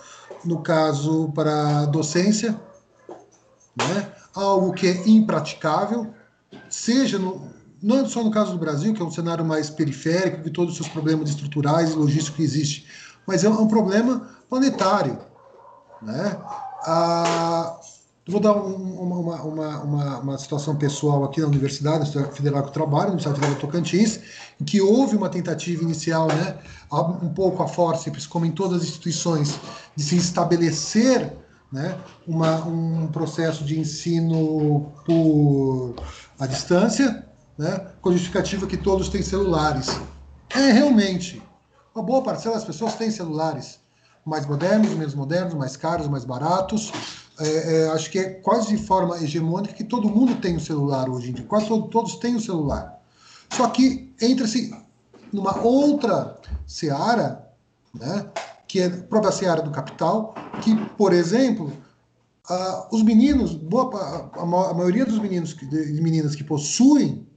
no 0.44 0.62
caso 0.62 1.32
para 1.34 1.86
docência, 1.86 2.60
né? 3.78 4.12
algo 4.36 4.74
que 4.74 4.88
é 4.88 5.08
impraticável, 5.08 6.14
seja 6.70 7.18
no, 7.18 7.48
não 7.82 8.08
só 8.08 8.24
no 8.24 8.32
caso 8.32 8.52
do 8.52 8.58
Brasil, 8.58 8.94
que 8.94 9.02
é 9.02 9.06
um 9.06 9.12
cenário 9.12 9.44
mais 9.46 9.70
periférico, 9.70 10.44
que 10.44 10.50
todos 10.50 10.72
os 10.72 10.78
seus 10.78 10.90
problemas 10.90 11.30
estruturais 11.30 11.92
e 11.92 11.96
logísticos 11.96 12.36
que 12.36 12.44
existem, 12.44 12.84
mas 13.26 13.44
é 13.44 13.50
um 13.50 13.68
problema 13.68 14.30
planetário. 14.50 15.18
Né? 16.02 16.38
A, 16.86 17.80
Vou 18.30 18.40
dar 18.40 18.54
um, 18.54 18.76
uma, 19.02 19.42
uma, 19.42 19.82
uma, 19.82 20.20
uma, 20.20 20.38
situação 20.38 20.76
pessoal 20.76 21.24
aqui 21.24 21.42
na 21.42 21.48
Universidade, 21.48 22.12
Federal 22.32 22.62
que 22.62 22.70
eu 22.70 22.74
trabalho, 22.74 23.08
Universidade 23.08 23.40
Federal 23.40 23.56
do 23.56 23.62
Tocantins, 23.62 24.20
em 24.62 24.64
que 24.64 24.80
houve 24.80 25.16
uma 25.16 25.30
tentativa 25.30 25.82
inicial, 25.82 26.28
né, 26.28 26.56
um 27.24 27.30
pouco 27.30 27.64
a 27.64 27.68
forceps, 27.68 28.28
como 28.28 28.46
em 28.46 28.52
todas 28.52 28.84
as 28.84 28.88
instituições, 28.88 29.60
de 29.96 30.04
se 30.04 30.16
estabelecer 30.16 31.34
né, 31.72 31.98
uma, 32.28 32.64
um 32.66 33.08
processo 33.08 33.64
de 33.64 33.80
ensino 33.80 34.92
por 35.08 35.96
a 36.40 36.48
distância, 36.48 37.26
né, 37.58 37.88
com 38.02 38.10
a 38.10 38.12
justificativa 38.14 38.66
que 38.66 38.78
todos 38.78 39.10
têm 39.10 39.22
celulares. 39.22 39.88
É 40.50 40.72
realmente, 40.72 41.42
uma 41.94 42.04
boa 42.04 42.24
parcela 42.24 42.56
das 42.56 42.64
pessoas 42.64 42.96
tem 42.96 43.12
celulares 43.12 43.80
mais 44.26 44.46
modernos, 44.46 44.92
menos 44.92 45.16
modernos, 45.16 45.54
mais 45.54 45.76
caros, 45.76 46.08
mais 46.08 46.24
baratos, 46.24 46.92
é, 47.40 47.84
é, 47.84 47.90
acho 47.90 48.10
que 48.12 48.20
é 48.20 48.30
quase 48.30 48.76
de 48.76 48.84
forma 48.86 49.18
hegemônica 49.18 49.74
que 49.74 49.84
todo 49.84 50.10
mundo 50.10 50.36
tem 50.36 50.58
um 50.58 50.60
celular 50.60 51.10
hoje 51.10 51.32
em 51.32 51.34
dia, 51.34 51.46
quase 51.46 51.68
todo, 51.68 51.88
todos 51.88 52.16
têm 52.18 52.36
o 52.36 52.38
um 52.38 52.42
celular. 52.42 53.00
Só 53.52 53.68
que 53.70 54.14
entra-se 54.22 54.76
numa 55.32 55.58
outra 55.62 56.38
seara, 56.68 57.48
né, 57.94 58.30
que 58.68 58.80
é 58.82 58.86
a 58.86 58.90
própria 58.90 59.32
seara 59.32 59.62
do 59.62 59.72
capital, 59.72 60.36
que, 60.62 60.76
por 60.98 61.12
exemplo, 61.14 61.72
uh, 62.50 62.96
os 62.96 63.04
meninos, 63.04 63.54
boa, 63.54 64.30
a, 64.36 64.42
a, 64.42 64.74
maioria 64.74 65.06
dos 65.06 65.20
meninos 65.20 65.56
e 65.62 66.02
meninas 66.02 66.36
que 66.36 66.44
possuem 66.44 67.28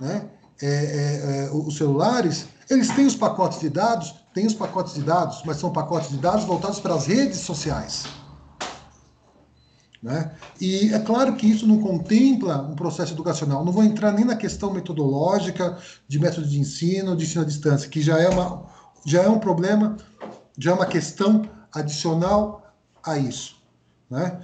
né, 0.00 0.28
é, 0.60 0.66
é, 0.66 1.46
é, 1.46 1.50
os 1.52 1.76
celulares, 1.76 2.46
eles 2.70 2.88
têm 2.88 3.06
os 3.06 3.16
pacotes 3.16 3.60
de 3.60 3.68
dados, 3.68 4.14
têm 4.32 4.46
os 4.46 4.54
pacotes 4.54 4.94
de 4.94 5.02
dados, 5.02 5.42
mas 5.44 5.56
são 5.56 5.72
pacotes 5.72 6.10
de 6.10 6.18
dados 6.18 6.44
voltados 6.44 6.80
para 6.80 6.94
as 6.94 7.06
redes 7.06 7.40
sociais. 7.40 8.04
Né? 10.02 10.32
E 10.60 10.92
é 10.92 10.98
claro 10.98 11.36
que 11.36 11.46
isso 11.46 11.66
não 11.66 11.78
contempla 11.78 12.60
um 12.62 12.74
processo 12.74 13.12
educacional. 13.12 13.64
Não 13.64 13.72
vou 13.72 13.84
entrar 13.84 14.10
nem 14.10 14.24
na 14.24 14.34
questão 14.34 14.72
metodológica 14.72 15.78
de 16.08 16.18
método 16.18 16.48
de 16.48 16.58
ensino, 16.58 17.16
de 17.16 17.24
ensino 17.24 17.42
à 17.42 17.44
distância, 17.44 17.88
que 17.88 18.02
já 18.02 18.18
é, 18.18 18.28
uma, 18.28 18.64
já 19.06 19.22
é 19.22 19.28
um 19.28 19.38
problema, 19.38 19.96
já 20.58 20.72
é 20.72 20.74
uma 20.74 20.86
questão 20.86 21.42
adicional 21.72 22.74
a 23.04 23.16
isso. 23.16 23.61
Né? 24.12 24.38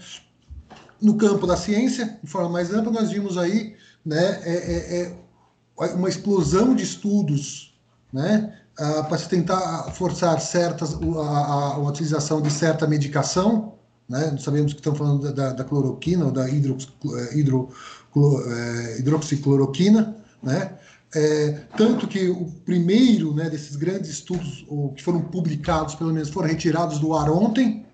No 1.00 1.16
campo 1.16 1.46
da 1.46 1.56
ciência, 1.56 2.18
de 2.22 2.30
forma 2.30 2.48
mais 2.48 2.72
ampla, 2.72 2.90
nós 2.90 3.10
vimos 3.10 3.36
aí 3.36 3.76
né, 4.04 4.40
é, 4.42 4.54
é, 4.54 5.02
é 5.02 5.94
uma 5.94 6.08
explosão 6.08 6.74
de 6.74 6.82
estudos 6.82 7.78
né, 8.12 8.58
uh, 8.80 9.04
para 9.04 9.18
se 9.18 9.28
tentar 9.28 9.92
forçar 9.92 10.40
certas, 10.40 10.94
a, 10.94 10.96
a, 10.96 11.74
a 11.74 11.78
utilização 11.78 12.40
de 12.40 12.50
certa 12.50 12.86
medicação 12.86 13.78
né? 14.08 14.34
Sabemos 14.38 14.72
que 14.72 14.80
estão 14.80 14.94
falando 14.94 15.30
da, 15.32 15.52
da 15.52 15.64
cloroquina 15.64 16.24
ou 16.24 16.32
da 16.32 16.48
hidro, 16.48 16.78
é, 17.14 17.38
hidro, 17.38 17.68
é, 18.16 18.98
hidroxicloroquina, 19.00 20.16
né? 20.42 20.72
É, 21.14 21.62
tanto 21.76 22.06
que 22.06 22.28
o 22.28 22.46
primeiro 22.66 23.34
né, 23.34 23.48
desses 23.48 23.76
grandes 23.76 24.10
estudos 24.10 24.66
ou, 24.68 24.92
que 24.92 25.02
foram 25.02 25.22
publicados, 25.22 25.94
pelo 25.94 26.12
menos, 26.12 26.28
foram 26.28 26.48
retirados 26.48 26.98
do 26.98 27.14
ar 27.14 27.30
ontem, 27.30 27.86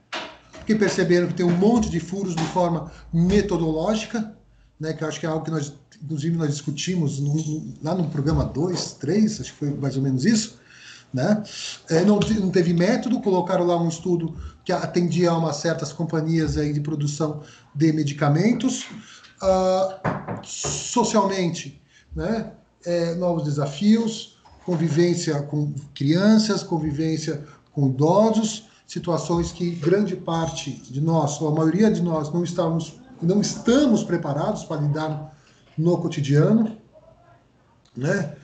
porque 0.64 0.74
perceberam 0.74 1.28
que 1.28 1.34
tem 1.34 1.44
um 1.44 1.54
monte 1.54 1.90
de 1.90 2.00
furos 2.00 2.34
de 2.34 2.44
forma 2.46 2.90
metodológica, 3.12 4.34
né, 4.80 4.94
que 4.94 5.04
eu 5.04 5.08
acho 5.08 5.20
que 5.20 5.26
é 5.26 5.28
algo 5.28 5.44
que 5.44 5.50
nós, 5.50 5.74
inclusive, 6.02 6.36
nós 6.38 6.48
discutimos 6.48 7.20
no, 7.20 7.34
no, 7.34 7.74
lá 7.82 7.94
no 7.94 8.08
programa 8.08 8.46
2, 8.46 8.94
3, 8.94 9.40
acho 9.42 9.52
que 9.52 9.58
foi 9.58 9.70
mais 9.74 9.94
ou 9.96 10.02
menos 10.02 10.24
isso, 10.24 10.58
né? 11.12 11.44
É, 11.90 12.02
não, 12.02 12.18
não 12.18 12.50
teve 12.50 12.72
método, 12.72 13.20
colocaram 13.20 13.66
lá 13.66 13.80
um 13.80 13.88
estudo 13.88 14.34
que 14.64 14.72
atendia 14.72 15.30
a 15.30 15.36
umas 15.36 15.56
certas 15.56 15.92
companhias 15.92 16.56
aí 16.56 16.72
de 16.72 16.80
produção 16.80 17.42
de 17.74 17.92
medicamentos. 17.92 18.86
Uh, 19.42 20.42
socialmente, 20.42 21.80
né? 22.16 22.52
É, 22.86 23.14
novos 23.14 23.44
desafios, 23.44 24.38
convivência 24.64 25.42
com 25.42 25.74
crianças, 25.94 26.62
convivência 26.62 27.44
com 27.72 27.88
idosos, 27.88 28.68
situações 28.94 29.50
que 29.50 29.70
grande 29.70 30.14
parte 30.14 30.70
de 30.70 31.00
nós, 31.00 31.40
ou 31.40 31.48
a 31.48 31.54
maioria 31.54 31.90
de 31.90 32.00
nós, 32.00 32.32
não 32.32 32.44
estamos, 32.44 33.00
não 33.20 33.40
estamos 33.40 34.04
preparados 34.04 34.62
para 34.62 34.80
lidar 34.80 35.36
no 35.76 35.98
cotidiano, 35.98 36.78
né? 37.96 38.36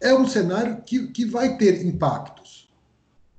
é 0.00 0.14
um 0.14 0.26
cenário 0.28 0.80
que, 0.86 1.08
que 1.08 1.24
vai 1.24 1.56
ter 1.56 1.84
impactos. 1.84 2.68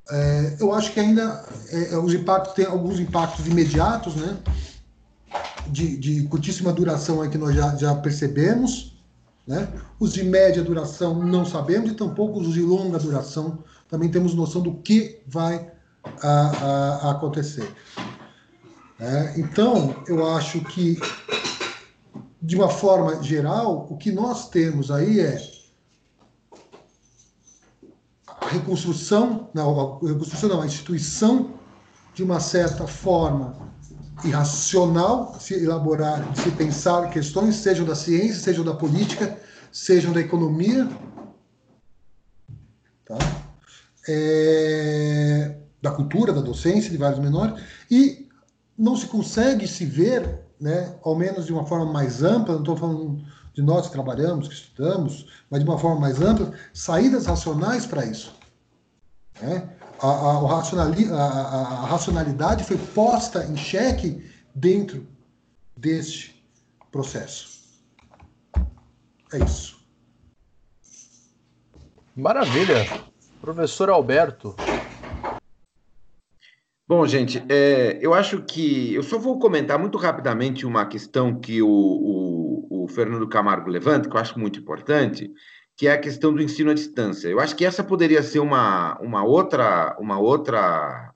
É, 0.09 0.57
eu 0.59 0.73
acho 0.73 0.91
que 0.91 0.99
ainda 0.99 1.45
é, 1.69 1.93
é, 1.93 1.97
os 1.97 2.13
impactos 2.13 2.53
tem 2.53 2.65
alguns 2.65 2.99
impactos 2.99 3.47
imediatos, 3.47 4.15
né? 4.15 4.37
De, 5.67 5.97
de 5.97 6.23
curtíssima 6.23 6.71
duração 6.71 7.21
aí 7.21 7.29
que 7.29 7.37
nós 7.37 7.53
já, 7.53 7.75
já 7.75 7.95
percebemos, 7.95 8.97
né? 9.45 9.67
Os 9.99 10.13
de 10.13 10.23
média 10.23 10.63
duração 10.63 11.23
não 11.25 11.45
sabemos 11.45 11.91
e 11.91 11.93
tampouco 11.93 12.39
os 12.39 12.53
de 12.53 12.61
longa 12.61 12.99
duração 12.99 13.63
também 13.89 14.09
temos 14.09 14.33
noção 14.33 14.61
do 14.61 14.75
que 14.75 15.21
vai 15.27 15.76
a, 16.21 17.07
a, 17.07 17.11
acontecer. 17.11 17.73
É, 18.99 19.39
então, 19.39 20.03
eu 20.07 20.27
acho 20.35 20.61
que, 20.61 20.99
de 22.41 22.55
uma 22.55 22.69
forma 22.69 23.21
geral, 23.21 23.87
o 23.89 23.97
que 23.97 24.11
nós 24.11 24.49
temos 24.49 24.89
aí 24.89 25.19
é 25.19 25.39
a 28.27 28.47
reconstrução, 28.47 29.49
não, 29.53 29.99
a 30.03 30.07
reconstrução 30.07 30.49
não, 30.49 30.61
a 30.61 30.65
instituição 30.65 31.53
de 32.13 32.23
uma 32.23 32.39
certa 32.39 32.87
forma 32.87 33.55
irracional 34.23 35.35
se 35.39 35.53
elaborar, 35.53 36.35
se 36.35 36.49
pensar 36.51 37.09
questões, 37.09 37.55
sejam 37.55 37.85
da 37.85 37.95
ciência, 37.95 38.41
sejam 38.41 38.63
da 38.63 38.73
política, 38.73 39.39
sejam 39.71 40.11
da 40.11 40.19
economia, 40.19 40.89
tá? 43.05 43.17
É, 44.09 45.57
da 45.89 45.95
cultura, 45.95 46.33
da 46.33 46.41
docência, 46.41 46.91
de 46.91 46.97
vários 46.97 47.19
menores, 47.19 47.61
e 47.89 48.27
não 48.77 48.95
se 48.95 49.07
consegue 49.07 49.67
se 49.67 49.85
ver, 49.85 50.41
né, 50.59 50.95
ao 51.03 51.15
menos 51.15 51.45
de 51.45 51.53
uma 51.53 51.65
forma 51.65 51.91
mais 51.91 52.23
ampla, 52.23 52.55
não 52.55 52.61
estou 52.61 52.75
falando 52.77 53.23
de 53.53 53.61
nós 53.61 53.87
que 53.87 53.93
trabalhamos, 53.93 54.47
que 54.47 54.53
estudamos, 54.53 55.25
mas 55.49 55.63
de 55.63 55.69
uma 55.69 55.79
forma 55.79 55.99
mais 55.99 56.21
ampla, 56.21 56.51
saídas 56.73 57.25
racionais 57.25 57.85
para 57.85 58.05
isso. 58.05 58.35
Né? 59.41 59.69
A, 59.99 60.07
a, 60.07 60.31
a, 60.37 61.83
a 61.83 61.85
racionalidade 61.87 62.63
foi 62.63 62.77
posta 62.77 63.45
em 63.45 63.57
xeque 63.57 64.23
dentro 64.53 65.07
deste 65.75 66.43
processo. 66.91 67.57
É 69.33 69.39
isso. 69.43 69.77
Maravilha. 72.15 73.07
Professor 73.41 73.89
Alberto. 73.89 74.55
Bom, 76.87 77.05
gente, 77.05 77.43
é, 77.49 77.99
eu 78.01 78.13
acho 78.13 78.41
que 78.43 78.93
eu 78.93 79.03
só 79.03 79.19
vou 79.19 79.37
comentar 79.37 79.77
muito 79.77 79.97
rapidamente 79.97 80.65
uma 80.65 80.85
questão 80.85 81.37
que 81.37 81.61
o, 81.61 81.67
o, 81.67 82.83
o 82.85 82.87
Fernando 82.87 83.27
Camargo 83.27 83.69
levanta, 83.69 84.09
que 84.09 84.15
eu 84.15 84.21
acho 84.21 84.39
muito 84.39 84.59
importante, 84.59 85.29
que 85.75 85.85
é 85.85 85.91
a 85.91 85.97
questão 85.97 86.33
do 86.33 86.41
ensino 86.41 86.71
à 86.71 86.73
distância. 86.73 87.27
Eu 87.27 87.41
acho 87.41 87.57
que 87.57 87.65
essa 87.65 87.83
poderia 87.83 88.23
ser 88.23 88.39
uma, 88.39 88.97
uma, 89.01 89.21
outra, 89.21 89.97
uma 89.99 90.17
outra 90.17 91.13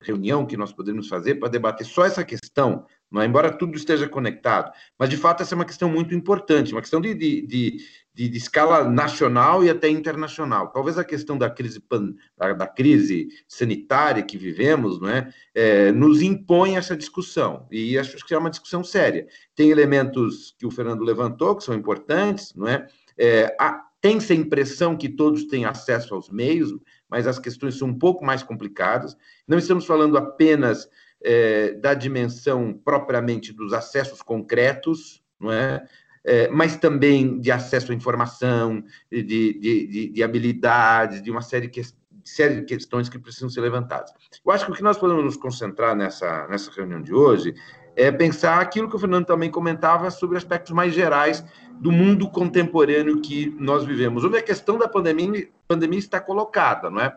reunião 0.00 0.44
que 0.44 0.56
nós 0.56 0.72
podemos 0.72 1.06
fazer 1.06 1.36
para 1.36 1.48
debater 1.48 1.86
só 1.86 2.04
essa 2.04 2.24
questão, 2.24 2.84
é? 3.14 3.24
embora 3.24 3.56
tudo 3.56 3.76
esteja 3.76 4.08
conectado. 4.08 4.72
Mas, 4.98 5.08
de 5.08 5.16
fato, 5.16 5.44
essa 5.44 5.54
é 5.54 5.56
uma 5.56 5.64
questão 5.64 5.88
muito 5.88 6.16
importante, 6.16 6.72
uma 6.72 6.80
questão 6.80 7.00
de, 7.00 7.14
de, 7.14 7.46
de, 7.46 7.76
de, 8.14 8.28
de 8.28 8.36
escala 8.36 8.84
nacional 8.84 9.64
e 9.64 9.70
até 9.70 9.88
internacional. 9.88 10.68
Talvez 10.68 10.98
a 10.98 11.04
questão 11.04 11.38
da 11.38 11.48
crise, 11.48 11.80
pan, 11.80 12.14
da, 12.36 12.52
da, 12.52 12.66
crise 12.66 13.28
sanitária 13.48 14.22
que 14.22 14.36
vivemos 14.36 15.00
não 15.00 15.08
é? 15.08 15.32
é? 15.54 15.92
nos 15.92 16.20
impõe 16.20 16.76
essa 16.76 16.96
discussão, 16.96 17.66
e 17.70 17.98
acho 17.98 18.16
que 18.26 18.34
é 18.34 18.38
uma 18.38 18.50
discussão 18.50 18.84
séria. 18.84 19.26
Tem 19.54 19.70
elementos 19.70 20.54
que 20.58 20.66
o 20.66 20.70
Fernando 20.70 21.04
levantou 21.04 21.56
que 21.56 21.64
são 21.64 21.74
importantes, 21.74 22.54
não 22.54 22.68
é? 22.68 22.86
é 23.16 23.54
tem-se 24.00 24.32
a 24.32 24.36
impressão 24.36 24.96
que 24.96 25.08
todos 25.08 25.44
têm 25.44 25.64
acesso 25.64 26.12
aos 26.12 26.28
meios, 26.28 26.74
mas 27.08 27.26
as 27.26 27.38
questões 27.38 27.78
são 27.78 27.88
um 27.88 27.98
pouco 27.98 28.24
mais 28.24 28.42
complicadas. 28.42 29.16
Não 29.46 29.58
estamos 29.58 29.86
falando 29.86 30.18
apenas 30.18 30.88
é, 31.22 31.74
da 31.74 31.94
dimensão 31.94 32.74
propriamente 32.84 33.52
dos 33.52 33.72
acessos 33.72 34.20
concretos, 34.20 35.22
não 35.38 35.52
é? 35.52 35.86
É 36.24 36.48
mas 36.48 36.76
também 36.76 37.40
de 37.40 37.50
acesso 37.50 37.92
à 37.92 37.94
informação, 37.94 38.82
de, 39.10 39.22
de, 39.22 39.52
de, 39.58 40.08
de 40.08 40.22
habilidades, 40.22 41.22
de 41.22 41.30
uma 41.30 41.42
série, 41.42 41.68
que, 41.68 41.82
série 42.24 42.56
de 42.56 42.62
questões 42.62 43.08
que 43.08 43.18
precisam 43.18 43.48
ser 43.48 43.60
levantadas. 43.60 44.12
Eu 44.44 44.52
acho 44.52 44.66
que 44.66 44.72
o 44.72 44.74
que 44.74 44.82
nós 44.82 44.98
podemos 44.98 45.24
nos 45.24 45.36
concentrar 45.36 45.96
nessa, 45.96 46.46
nessa 46.48 46.70
reunião 46.70 47.02
de 47.02 47.12
hoje 47.12 47.54
é 47.94 48.10
pensar 48.10 48.60
aquilo 48.60 48.88
que 48.88 48.96
o 48.96 48.98
Fernando 48.98 49.26
também 49.26 49.50
comentava 49.50 50.10
sobre 50.10 50.36
aspectos 50.36 50.72
mais 50.72 50.94
gerais 50.94 51.44
do 51.80 51.90
mundo 51.90 52.30
contemporâneo 52.30 53.20
que 53.20 53.54
nós 53.58 53.84
vivemos. 53.84 54.24
Onde 54.24 54.38
a 54.38 54.42
questão 54.42 54.78
da 54.78 54.88
pandemia, 54.88 55.48
pandemia 55.68 55.98
está 55.98 56.20
colocada, 56.20 56.88
não 56.88 57.00
é? 57.00 57.14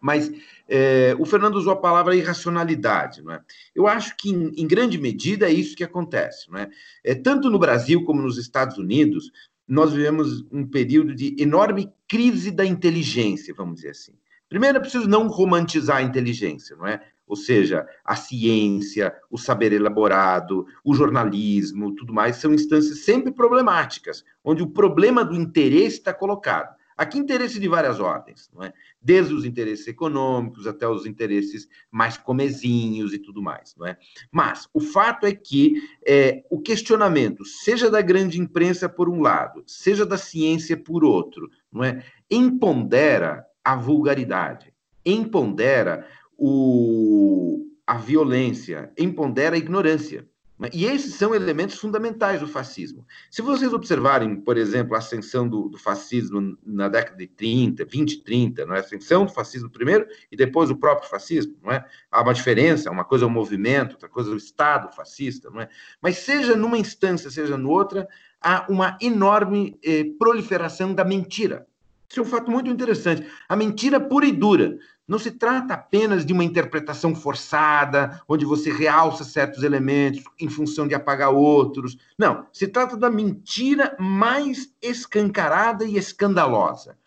Mas 0.00 0.30
é, 0.68 1.16
o 1.18 1.24
Fernando 1.24 1.56
usou 1.56 1.72
a 1.72 1.80
palavra 1.80 2.16
irracionalidade, 2.16 3.22
não 3.22 3.32
é? 3.32 3.40
Eu 3.74 3.86
acho 3.86 4.16
que, 4.16 4.30
em, 4.30 4.52
em, 4.56 4.66
grande 4.66 4.98
medida, 4.98 5.48
é 5.48 5.52
isso 5.52 5.76
que 5.76 5.84
acontece, 5.84 6.50
não 6.50 6.58
é? 6.58 6.70
é? 7.04 7.14
Tanto 7.14 7.50
no 7.50 7.58
Brasil 7.58 8.04
como 8.04 8.22
nos 8.22 8.38
Estados 8.38 8.78
Unidos, 8.78 9.30
nós 9.66 9.92
vivemos 9.92 10.44
um 10.50 10.66
período 10.66 11.14
de 11.14 11.36
enorme 11.38 11.92
crise 12.08 12.50
da 12.50 12.64
inteligência, 12.64 13.54
vamos 13.54 13.76
dizer 13.76 13.90
assim. 13.90 14.12
Primeiro, 14.48 14.78
é 14.78 14.80
preciso 14.80 15.08
não 15.08 15.28
romantizar 15.28 15.98
a 15.98 16.02
inteligência, 16.02 16.74
não 16.76 16.86
é? 16.86 17.02
ou 17.28 17.36
seja, 17.36 17.86
a 18.04 18.16
ciência, 18.16 19.14
o 19.30 19.36
saber 19.36 19.72
elaborado, 19.72 20.66
o 20.82 20.94
jornalismo, 20.94 21.94
tudo 21.94 22.12
mais, 22.12 22.36
são 22.36 22.54
instâncias 22.54 23.00
sempre 23.00 23.30
problemáticas, 23.30 24.24
onde 24.42 24.62
o 24.62 24.70
problema 24.70 25.24
do 25.24 25.36
interesse 25.36 25.98
está 25.98 26.14
colocado. 26.14 26.74
Aqui, 26.98 27.16
interesse 27.16 27.60
de 27.60 27.68
várias 27.68 28.00
ordens, 28.00 28.50
não 28.52 28.64
é? 28.64 28.72
desde 29.00 29.32
os 29.32 29.44
interesses 29.44 29.86
econômicos 29.86 30.66
até 30.66 30.88
os 30.88 31.06
interesses 31.06 31.68
mais 31.92 32.18
comezinhos 32.18 33.14
e 33.14 33.18
tudo 33.20 33.40
mais. 33.40 33.72
Não 33.76 33.86
é? 33.86 33.96
Mas 34.32 34.68
o 34.74 34.80
fato 34.80 35.24
é 35.24 35.32
que 35.32 35.80
é, 36.04 36.44
o 36.50 36.60
questionamento, 36.60 37.44
seja 37.44 37.88
da 37.88 38.02
grande 38.02 38.40
imprensa 38.40 38.88
por 38.88 39.08
um 39.08 39.20
lado, 39.20 39.62
seja 39.64 40.04
da 40.04 40.18
ciência 40.18 40.76
por 40.76 41.04
outro, 41.04 41.48
não 41.70 41.84
é? 41.84 42.04
empodera 42.28 43.46
a 43.64 43.76
vulgaridade, 43.76 44.74
empodera 45.06 46.04
o, 46.36 47.64
a 47.86 47.96
violência, 47.96 48.92
empodera 48.98 49.54
a 49.54 49.58
ignorância. 49.58 50.26
E 50.72 50.86
esses 50.86 51.14
são 51.14 51.34
elementos 51.34 51.78
fundamentais 51.78 52.40
do 52.40 52.48
fascismo. 52.48 53.06
Se 53.30 53.40
vocês 53.40 53.72
observarem, 53.72 54.34
por 54.36 54.56
exemplo, 54.56 54.96
a 54.96 54.98
ascensão 54.98 55.48
do, 55.48 55.68
do 55.68 55.78
fascismo 55.78 56.58
na 56.66 56.88
década 56.88 57.16
de 57.16 57.28
30, 57.28 57.84
20, 57.84 58.24
30, 58.24 58.66
não 58.66 58.74
é? 58.74 58.78
a 58.78 58.80
ascensão 58.80 59.24
do 59.24 59.32
fascismo 59.32 59.70
primeiro 59.70 60.06
e 60.32 60.36
depois 60.36 60.68
o 60.68 60.76
próprio 60.76 61.08
fascismo, 61.08 61.56
não 61.62 61.70
é? 61.70 61.84
Há 62.10 62.22
uma 62.22 62.34
diferença, 62.34 62.90
uma 62.90 63.04
coisa 63.04 63.24
é 63.24 63.28
o 63.28 63.30
movimento, 63.30 63.92
outra 63.92 64.08
coisa 64.08 64.30
é 64.30 64.34
o 64.34 64.36
Estado 64.36 64.92
fascista, 64.94 65.48
não 65.48 65.60
é? 65.60 65.68
Mas 66.02 66.18
seja 66.18 66.56
numa 66.56 66.76
instância, 66.76 67.30
seja 67.30 67.56
noutra, 67.56 68.08
há 68.40 68.66
uma 68.68 68.98
enorme 69.00 69.78
eh, 69.84 70.06
proliferação 70.18 70.92
da 70.92 71.04
mentira. 71.04 71.66
Isso 72.10 72.20
é 72.20 72.22
um 72.22 72.26
fato 72.26 72.50
muito 72.50 72.70
interessante. 72.70 73.26
A 73.48 73.54
mentira 73.54 74.00
pura 74.00 74.26
e 74.26 74.32
dura. 74.32 74.78
Não 75.06 75.18
se 75.18 75.30
trata 75.30 75.74
apenas 75.74 76.24
de 76.24 76.32
uma 76.32 76.44
interpretação 76.44 77.14
forçada, 77.14 78.20
onde 78.28 78.44
você 78.44 78.70
realça 78.70 79.24
certos 79.24 79.62
elementos 79.62 80.22
em 80.38 80.50
função 80.50 80.86
de 80.86 80.94
apagar 80.94 81.30
outros. 81.30 81.96
Não, 82.18 82.46
se 82.52 82.66
trata 82.68 82.96
da 82.96 83.08
mentira 83.08 83.96
mais 83.98 84.70
escancarada 84.82 85.84
e 85.84 85.96
escandalosa. 85.96 86.98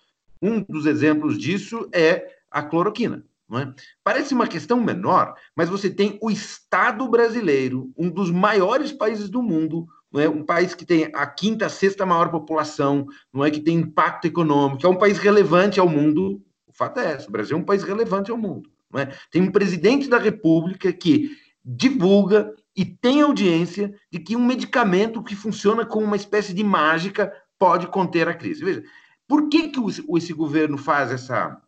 Um 0.41 0.61
dos 0.61 0.87
exemplos 0.87 1.37
disso 1.37 1.87
é 1.91 2.37
a 2.49 2.63
cloroquina. 2.63 3.23
É? 3.53 3.67
Parece 4.01 4.33
uma 4.33 4.47
questão 4.47 4.79
menor, 4.79 5.35
mas 5.53 5.67
você 5.67 5.89
tem 5.89 6.17
o 6.21 6.31
Estado 6.31 7.05
brasileiro, 7.09 7.91
um 7.97 8.09
dos 8.09 8.31
maiores 8.31 8.93
países 8.93 9.29
do 9.29 9.43
mundo, 9.43 9.85
é? 10.15 10.27
um 10.27 10.43
país 10.43 10.75
que 10.75 10.85
tem 10.85 11.09
a 11.13 11.25
quinta, 11.25 11.69
sexta 11.69 12.05
maior 12.05 12.29
população, 12.29 13.07
não 13.33 13.45
é 13.45 13.51
que 13.51 13.59
tem 13.59 13.77
impacto 13.77 14.25
econômico, 14.25 14.85
é 14.85 14.89
um 14.89 14.97
país 14.97 15.17
relevante 15.17 15.79
ao 15.79 15.87
mundo, 15.87 16.41
o 16.67 16.73
fato 16.73 16.99
é 16.99 17.15
esse: 17.15 17.27
o 17.27 17.31
Brasil 17.31 17.57
é 17.57 17.59
um 17.59 17.65
país 17.65 17.83
relevante 17.83 18.31
ao 18.31 18.37
mundo. 18.37 18.69
É? 18.95 19.05
Tem 19.31 19.41
um 19.41 19.51
presidente 19.51 20.09
da 20.09 20.17
República 20.17 20.91
que 20.91 21.31
divulga 21.63 22.53
e 22.75 22.83
tem 22.83 23.21
audiência 23.21 23.93
de 24.11 24.19
que 24.19 24.35
um 24.35 24.45
medicamento 24.45 25.23
que 25.23 25.35
funciona 25.35 25.85
como 25.85 26.05
uma 26.05 26.15
espécie 26.15 26.53
de 26.53 26.63
mágica 26.63 27.31
pode 27.57 27.87
conter 27.87 28.27
a 28.27 28.33
crise. 28.33 28.63
Veja, 28.63 28.83
por 29.27 29.47
que, 29.47 29.69
que 29.69 29.79
esse 30.17 30.33
governo 30.33 30.77
faz 30.77 31.11
essa 31.11 31.61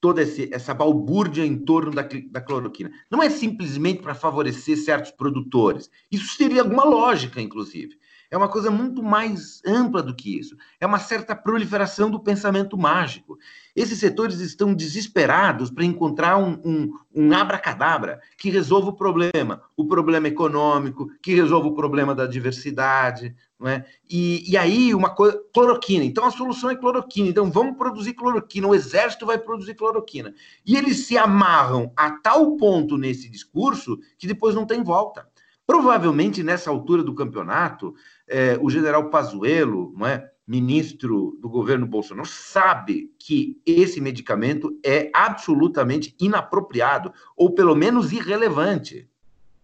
toda 0.00 0.22
essa 0.22 0.72
balbúrdia 0.72 1.44
em 1.44 1.56
torno 1.56 1.90
da, 1.92 2.06
da 2.30 2.40
cloroquina? 2.40 2.90
Não 3.10 3.22
é 3.22 3.28
simplesmente 3.28 4.02
para 4.02 4.14
favorecer 4.14 4.76
certos 4.76 5.10
produtores. 5.10 5.90
Isso 6.10 6.36
teria 6.38 6.62
alguma 6.62 6.84
lógica, 6.84 7.40
inclusive. 7.40 7.98
É 8.30 8.36
uma 8.36 8.48
coisa 8.48 8.70
muito 8.70 9.02
mais 9.02 9.60
ampla 9.66 10.00
do 10.02 10.14
que 10.14 10.38
isso. 10.38 10.56
É 10.78 10.86
uma 10.86 11.00
certa 11.00 11.34
proliferação 11.34 12.08
do 12.08 12.20
pensamento 12.20 12.78
mágico. 12.78 13.36
Esses 13.74 13.98
setores 13.98 14.38
estão 14.38 14.72
desesperados 14.72 15.68
para 15.68 15.84
encontrar 15.84 16.38
um, 16.38 16.60
um, 16.64 16.92
um 17.12 17.32
abracadabra 17.32 18.20
que 18.38 18.48
resolva 18.48 18.90
o 18.90 18.96
problema, 18.96 19.62
o 19.76 19.84
problema 19.84 20.28
econômico, 20.28 21.10
que 21.20 21.34
resolva 21.34 21.66
o 21.66 21.74
problema 21.74 22.14
da 22.14 22.24
diversidade. 22.24 23.34
Não 23.60 23.68
é? 23.68 23.84
e, 24.08 24.50
e 24.50 24.56
aí, 24.56 24.94
uma 24.94 25.10
coisa. 25.10 25.38
Cloroquina. 25.52 26.02
Então, 26.02 26.24
a 26.24 26.30
solução 26.30 26.70
é 26.70 26.76
cloroquina. 26.76 27.28
Então, 27.28 27.50
vamos 27.50 27.76
produzir 27.76 28.14
cloroquina. 28.14 28.66
O 28.66 28.74
exército 28.74 29.26
vai 29.26 29.36
produzir 29.36 29.74
cloroquina. 29.74 30.34
E 30.64 30.76
eles 30.76 31.06
se 31.06 31.18
amarram 31.18 31.92
a 31.94 32.10
tal 32.10 32.56
ponto 32.56 32.96
nesse 32.96 33.28
discurso 33.28 33.98
que 34.16 34.26
depois 34.26 34.54
não 34.54 34.64
tem 34.64 34.82
volta. 34.82 35.28
Provavelmente, 35.66 36.42
nessa 36.42 36.70
altura 36.70 37.02
do 37.02 37.14
campeonato, 37.14 37.94
é, 38.26 38.58
o 38.62 38.70
general 38.70 39.10
Pazuello, 39.10 39.92
não 39.94 40.06
é, 40.06 40.30
ministro 40.46 41.38
do 41.40 41.48
governo 41.48 41.86
Bolsonaro, 41.86 42.26
sabe 42.26 43.12
que 43.18 43.60
esse 43.64 44.00
medicamento 44.00 44.76
é 44.84 45.10
absolutamente 45.14 46.16
inapropriado, 46.18 47.12
ou 47.36 47.54
pelo 47.54 47.76
menos 47.76 48.10
irrelevante, 48.10 49.08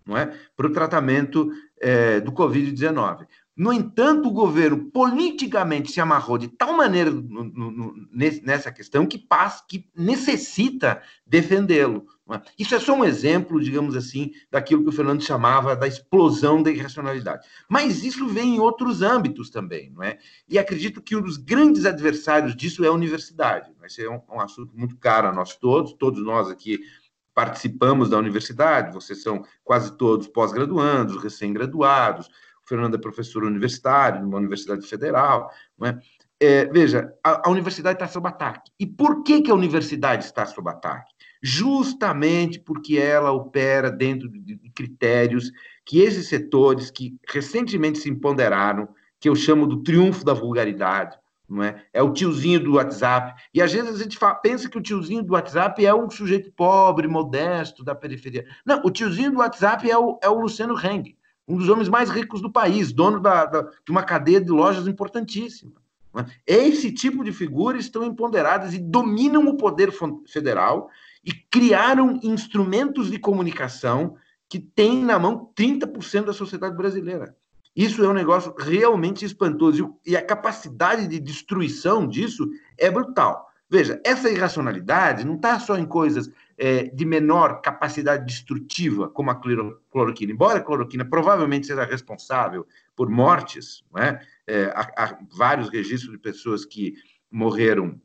não 0.07 0.17
é, 0.17 0.33
para 0.57 0.67
o 0.67 0.73
tratamento 0.73 1.51
é, 1.81 2.21
do 2.21 2.31
Covid-19. 2.31 3.27
No 3.57 3.73
entanto, 3.73 4.29
o 4.29 4.33
governo 4.33 4.90
politicamente 4.90 5.90
se 5.90 5.99
amarrou 5.99 6.37
de 6.37 6.47
tal 6.47 6.77
maneira 6.77 7.11
no, 7.11 7.45
no, 7.45 7.95
nessa 8.12 8.71
questão 8.71 9.07
que, 9.07 9.16
passa, 9.16 9.64
que 9.66 9.88
necessita 9.97 11.03
defendê-lo. 11.27 12.07
É? 12.31 12.42
Isso 12.59 12.75
é 12.75 12.79
só 12.79 12.92
um 12.95 13.05
exemplo, 13.05 13.59
digamos 13.59 13.97
assim, 13.97 14.33
daquilo 14.51 14.83
que 14.83 14.90
o 14.90 14.92
Fernando 14.92 15.23
chamava 15.23 15.75
da 15.75 15.87
explosão 15.87 16.62
da 16.62 16.71
irracionalidade. 16.71 17.47
Mas 17.66 18.05
isso 18.05 18.29
vem 18.29 18.57
em 18.57 18.61
outros 18.61 19.01
âmbitos 19.01 19.49
também, 19.49 19.90
não 19.90 20.03
é? 20.03 20.19
E 20.47 20.59
acredito 20.59 21.01
que 21.01 21.16
um 21.16 21.23
dos 21.23 21.38
grandes 21.38 21.87
adversários 21.87 22.55
disso 22.55 22.85
é 22.85 22.88
a 22.88 22.92
universidade. 22.92 23.71
Esse 23.85 24.05
é 24.05 24.11
um, 24.11 24.21
um 24.29 24.40
assunto 24.40 24.77
muito 24.77 24.97
caro 24.99 25.29
a 25.29 25.33
nós 25.33 25.57
todos, 25.57 25.95
todos 25.95 26.23
nós 26.23 26.51
aqui 26.51 26.81
participamos 27.37 28.09
da 28.09 28.19
universidade, 28.19 28.95
vocês 28.95 29.23
são 29.23 29.45
quase 29.62 29.95
todos 29.97 30.27
pós-graduandos, 30.27 31.23
recém-graduados, 31.23 32.31
Fernando 32.67 32.97
é 32.97 32.99
professor 32.99 33.45
universitário, 33.45 34.23
numa 34.23 34.39
universidade 34.39 34.87
federal, 34.87 35.51
é? 35.85 35.99
é, 36.41 36.65
veja, 36.67 37.13
a, 37.23 37.49
a 37.49 37.51
universidade 37.51 37.97
está 37.97 38.09
sob 38.09 38.29
ataque. 38.29 38.71
E 38.79 38.87
por 38.87 39.23
que, 39.23 39.41
que 39.41 39.51
a 39.51 39.55
universidade 39.55 40.25
está 40.25 40.45
sob 40.45 40.69
ataque? 40.69 41.15
Justamente 41.43 42.59
porque 42.59 42.99
ela 42.99 43.31
opera 43.31 43.91
dentro 43.91 44.29
de 44.29 44.59
critérios 44.75 45.51
que 45.85 46.01
esses 46.01 46.29
setores 46.29 46.91
que 46.91 47.17
recentemente 47.29 47.99
se 47.99 48.11
empoderaram, 48.11 48.89
que 49.21 49.29
eu 49.29 49.37
chamo 49.37 49.67
do 49.67 49.83
triunfo 49.83 50.25
da 50.25 50.35
vulgaridade, 50.35 51.17
não 51.49 51.63
é? 51.63 51.85
É 51.93 52.03
o 52.03 52.13
tiozinho 52.13 52.59
do 52.59 52.75
WhatsApp. 52.75 53.41
E 53.55 53.63
às 53.63 53.73
vezes 53.73 53.95
a 53.95 54.03
gente 54.03 54.19
fala, 54.19 54.35
pensa 54.35 54.69
que 54.69 54.77
o 54.77 54.83
tiozinho 54.83 55.23
do 55.23 55.35
WhatsApp 55.35 55.85
é 55.85 55.95
um 55.95 56.11
sujeito 56.11 56.51
pobre, 56.53 57.07
modesto, 57.07 57.85
da 57.85 57.95
periferia. 57.95 58.45
Não, 58.65 58.83
o 58.85 58.91
tiozinho 58.91 59.31
do 59.31 59.39
WhatsApp 59.39 59.89
é 59.89 59.97
o, 59.97 60.19
é 60.23 60.29
o 60.29 60.41
Luciano 60.41 60.75
Heng, 60.77 61.17
um 61.47 61.57
dos 61.57 61.69
homens 61.69 61.89
mais 61.89 62.11
ricos 62.11 62.41
do 62.41 62.51
país, 62.51 62.93
dono 62.93 63.21
da, 63.21 63.45
da, 63.47 63.63
de 63.63 63.91
uma 63.91 64.03
cadeia 64.03 64.41
de 64.41 64.51
lojas 64.51 64.87
importantíssima. 64.87 65.73
É? 66.17 66.25
Esse 66.47 66.91
tipo 66.91 67.23
de 67.23 67.33
figuras 67.33 67.85
estão 67.85 68.05
empoderadas 68.05 68.75
e 68.75 68.79
dominam 68.79 69.47
o 69.47 69.57
poder 69.57 69.93
federal 70.27 70.91
e 71.25 71.33
criaram 71.33 72.19
instrumentos 72.23 73.11
de 73.11 73.19
comunicação 73.19 74.17
que 74.49 74.59
têm 74.59 75.05
na 75.05 75.19
mão 75.19 75.51
30% 75.57 76.25
da 76.25 76.33
sociedade 76.33 76.77
brasileira. 76.77 77.37
Isso 77.75 78.03
é 78.03 78.09
um 78.09 78.15
negócio 78.15 78.55
realmente 78.57 79.25
espantoso. 79.25 79.95
E 80.07 80.17
a 80.17 80.25
capacidade 80.25 81.07
de 81.07 81.21
destruição 81.21 82.07
disso 82.07 82.49
é 82.79 82.91
brutal. 82.91 83.51
Veja, 83.69 84.01
essa 84.05 84.31
irracionalidade 84.31 85.27
não 85.27 85.35
está 85.35 85.59
só 85.59 85.77
em 85.77 85.85
coisas 85.85 86.31
é, 86.59 86.85
de 86.85 87.05
menor 87.05 87.61
capacidade 87.61 88.25
destrutiva, 88.25 89.09
como 89.09 89.31
a 89.31 89.40
cloroquina. 89.90 90.33
Embora 90.33 90.59
a 90.59 90.62
cloroquina 90.62 91.05
provavelmente 91.05 91.66
seja 91.66 91.85
responsável 91.85 92.66
por 92.95 93.11
mortes, 93.11 93.85
né? 93.95 94.21
é, 94.47 94.64
há, 94.75 94.92
há, 94.97 95.19
vários 95.31 95.69
registros 95.69 96.12
de 96.12 96.19
pessoas 96.19 96.64
que 96.64 96.95
morreram 97.31 98.01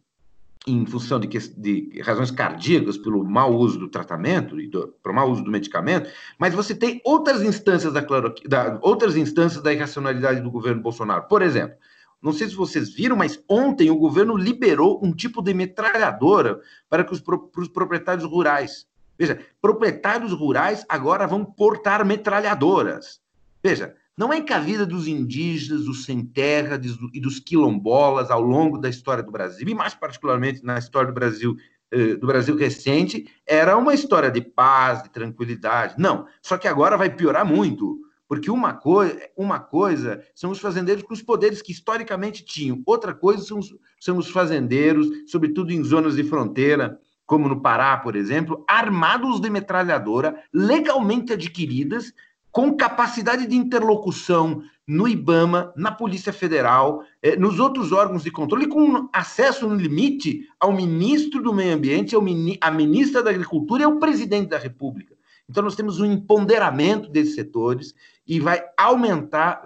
em 0.68 0.86
função 0.86 1.20
de, 1.20 1.28
de, 1.28 2.02
razões 2.02 2.30
cardíacas 2.30 2.98
pelo 2.98 3.24
mau 3.24 3.56
uso 3.56 3.80
do 3.80 3.88
tratamento 3.88 4.60
e 4.60 4.68
do, 4.68 4.90
pelo 5.02 5.16
mau 5.16 5.32
uso 5.32 5.44
do 5.44 5.50
medicamento, 5.50 6.10
mas 6.38 6.54
você 6.54 6.76
tem 6.76 7.02
outras 7.04 7.42
instâncias 7.42 7.92
da, 7.94 8.02
da 8.02 8.80
outras 8.84 9.16
instâncias 9.16 9.64
da 9.64 9.74
irracionalidade 9.74 10.42
do 10.42 10.52
governo 10.52 10.82
Bolsonaro. 10.82 11.24
Por 11.24 11.42
exemplo, 11.42 11.76
não 12.22 12.32
sei 12.32 12.48
se 12.48 12.56
vocês 12.56 12.94
viram, 12.94 13.16
mas 13.16 13.42
ontem 13.50 13.90
o 13.90 13.98
governo 13.98 14.38
liberou 14.38 15.00
um 15.04 15.12
tipo 15.12 15.42
de 15.42 15.54
metralhadora 15.54 16.60
para, 16.88 17.04
que 17.04 17.14
os, 17.14 17.24
os 17.58 17.68
proprietários 17.68 18.26
rurais. 18.26 18.86
Veja, 19.18 19.40
proprietários 19.62 20.32
rurais 20.32 20.86
agora 20.88 21.26
vão 21.26 21.44
portar 21.44 22.06
metralhadoras. 22.06 23.20
Veja, 23.64 23.96
não 24.18 24.32
é 24.32 24.42
que 24.42 24.54
a 24.54 24.60
vida 24.60 24.86
dos 24.86 25.08
indígenas, 25.08 25.86
dos 25.86 26.06
sem 26.06 26.24
terra 26.24 26.80
e 27.14 27.20
dos 27.20 27.40
quilombolas 27.40 28.30
ao 28.30 28.42
longo 28.42 28.78
da 28.78 28.90
história 28.90 29.24
do 29.24 29.32
Brasil, 29.32 29.68
e 29.68 29.74
mais 29.74 29.96
particularmente 29.96 30.64
na 30.64 30.78
história 30.78 31.08
do 31.08 31.14
Brasil, 31.14 31.56
eh, 31.92 32.16
do 32.16 32.28
Brasil 32.28 32.56
recente, 32.56 33.26
era 33.48 33.78
uma 33.78 33.94
história 33.94 34.30
de 34.30 34.42
paz, 34.42 35.04
de 35.04 35.10
tranquilidade. 35.10 35.96
Não, 35.98 36.28
só 36.42 36.58
que 36.58 36.68
agora 36.68 36.98
vai 36.98 37.10
piorar 37.10 37.46
muito, 37.46 38.00
porque 38.32 38.50
uma, 38.50 38.72
coi 38.72 39.20
uma 39.36 39.60
coisa 39.60 40.24
são 40.34 40.52
os 40.52 40.60
fazendeiros 40.60 41.04
com 41.04 41.14
os 41.14 41.22
poderes 41.22 41.62
que 41.62 41.74
historicamente 41.74 42.46
tinham, 42.46 42.82
outra 42.86 43.14
coisa 43.14 43.44
são 43.44 43.60
os, 43.60 43.76
são 44.00 44.18
os 44.18 44.30
fazendeiros, 44.30 45.06
sobretudo 45.28 45.74
em 45.74 45.84
zonas 45.84 46.16
de 46.16 46.24
fronteira, 46.24 46.98
como 47.26 47.50
no 47.50 47.60
Pará, 47.60 47.98
por 47.98 48.16
exemplo, 48.16 48.64
armados 48.70 49.42
de 49.42 49.50
metralhadora, 49.50 50.42
legalmente 50.54 51.34
adquiridas, 51.34 52.14
com 52.50 52.78
capacidade 52.78 53.46
de 53.46 53.58
interlocução 53.58 54.64
no 54.88 55.10
IBAMA, 55.10 55.74
na 55.76 55.92
Polícia 55.92 56.32
Federal, 56.32 57.04
eh, 57.22 57.36
nos 57.36 57.60
outros 57.60 57.92
órgãos 57.92 58.24
de 58.24 58.32
controle, 58.32 58.66
com 58.66 59.10
acesso 59.12 59.68
no 59.68 59.76
limite 59.76 60.48
ao 60.58 60.72
ministro 60.72 61.44
do 61.44 61.54
Meio 61.54 61.76
Ambiente, 61.76 62.16
ao 62.16 62.22
mini, 62.22 62.58
à 62.62 62.72
ministra 62.72 63.22
da 63.22 63.30
Agricultura 63.30 63.82
e 63.82 63.86
ao 63.86 64.00
presidente 64.00 64.52
da 64.52 64.58
República. 64.58 65.20
Então, 65.52 65.64
nós 65.64 65.76
temos 65.76 66.00
um 66.00 66.06
empoderamento 66.06 67.10
desses 67.10 67.36
setores 67.36 67.94
e 68.32 68.40
vai 68.40 68.64
aumentar 68.78 69.62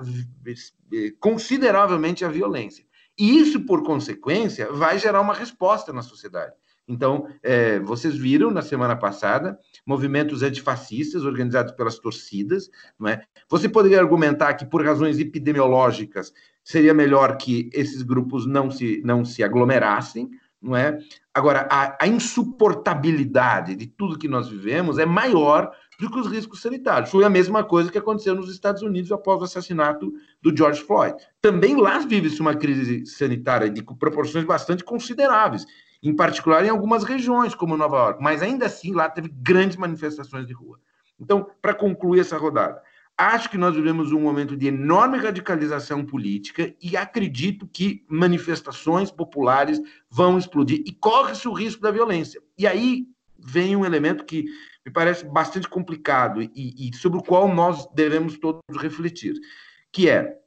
eh, 0.91 1.13
consideravelmente 1.19 2.25
a 2.25 2.27
violência. 2.27 2.83
E 3.15 3.37
isso, 3.37 3.63
por 3.63 3.83
consequência, 3.83 4.71
vai 4.71 4.97
gerar 4.97 5.21
uma 5.21 5.35
resposta 5.35 5.93
na 5.93 6.01
sociedade. 6.01 6.51
Então, 6.87 7.27
é, 7.43 7.79
vocês 7.79 8.17
viram 8.17 8.49
na 8.49 8.63
semana 8.63 8.95
passada 8.95 9.55
movimentos 9.85 10.41
antifascistas 10.41 11.25
organizados 11.25 11.73
pelas 11.73 11.99
torcidas, 11.99 12.67
não 12.97 13.07
é? 13.07 13.21
Você 13.47 13.69
poderia 13.69 13.99
argumentar 13.99 14.55
que 14.55 14.65
por 14.65 14.83
razões 14.83 15.19
epidemiológicas 15.19 16.33
seria 16.63 16.93
melhor 16.93 17.37
que 17.37 17.69
esses 17.71 18.01
grupos 18.01 18.47
não 18.47 18.71
se, 18.71 18.99
não 19.05 19.23
se 19.23 19.43
aglomerassem, 19.43 20.27
não 20.59 20.75
é? 20.75 20.97
Agora, 21.31 21.67
a, 21.69 22.03
a 22.03 22.07
insuportabilidade 22.07 23.75
de 23.75 23.85
tudo 23.85 24.17
que 24.17 24.27
nós 24.27 24.49
vivemos 24.49 24.97
é 24.97 25.05
maior 25.05 25.71
do 25.99 26.09
que 26.09 26.19
os 26.19 26.27
riscos 26.27 26.61
sanitários. 26.61 27.09
Foi 27.09 27.23
a 27.23 27.29
mesma 27.29 27.63
coisa 27.63 27.91
que 27.91 27.97
aconteceu 27.97 28.35
nos 28.35 28.51
Estados 28.51 28.81
Unidos 28.81 29.11
após 29.11 29.41
o 29.41 29.45
assassinato 29.45 30.13
do 30.41 30.55
George 30.55 30.81
Floyd. 30.81 31.15
Também 31.41 31.75
lá 31.75 31.99
vive-se 31.99 32.41
uma 32.41 32.55
crise 32.55 33.05
sanitária 33.05 33.69
de 33.69 33.83
proporções 33.83 34.45
bastante 34.45 34.83
consideráveis 34.83 35.65
em 36.05 36.15
particular 36.15 36.63
em 36.63 36.69
algumas 36.69 37.03
regiões, 37.03 37.55
como 37.55 37.75
Nova 37.75 37.97
York, 37.97 38.23
mas 38.23 38.43
ainda 38.43 38.67
assim 38.67 38.93
lá 38.93 39.09
teve 39.09 39.27
grandes 39.27 39.75
manifestações 39.75 40.45
de 40.45 40.53
rua. 40.53 40.79
Então, 41.19 41.47
para 41.59 41.73
concluir 41.73 42.19
essa 42.19 42.37
rodada, 42.37 42.79
acho 43.17 43.49
que 43.49 43.57
nós 43.57 43.75
vivemos 43.75 44.11
um 44.11 44.19
momento 44.19 44.55
de 44.55 44.67
enorme 44.67 45.17
radicalização 45.17 46.05
política 46.05 46.75
e 46.79 46.95
acredito 46.95 47.67
que 47.67 48.05
manifestações 48.07 49.09
populares 49.09 49.81
vão 50.07 50.37
explodir 50.37 50.83
e 50.85 50.91
corre-se 50.91 51.47
o 51.47 51.53
risco 51.53 51.81
da 51.81 51.89
violência. 51.89 52.39
E 52.55 52.67
aí 52.67 53.07
vem 53.39 53.75
um 53.75 53.85
elemento 53.85 54.25
que 54.25 54.45
me 54.85 54.91
parece 54.91 55.25
bastante 55.25 55.67
complicado 55.67 56.41
e, 56.41 56.49
e 56.55 56.95
sobre 56.95 57.19
o 57.19 57.23
qual 57.23 57.53
nós 57.53 57.87
devemos 57.93 58.37
todos 58.37 58.61
refletir, 58.79 59.33
que 59.91 60.09
é 60.09 60.39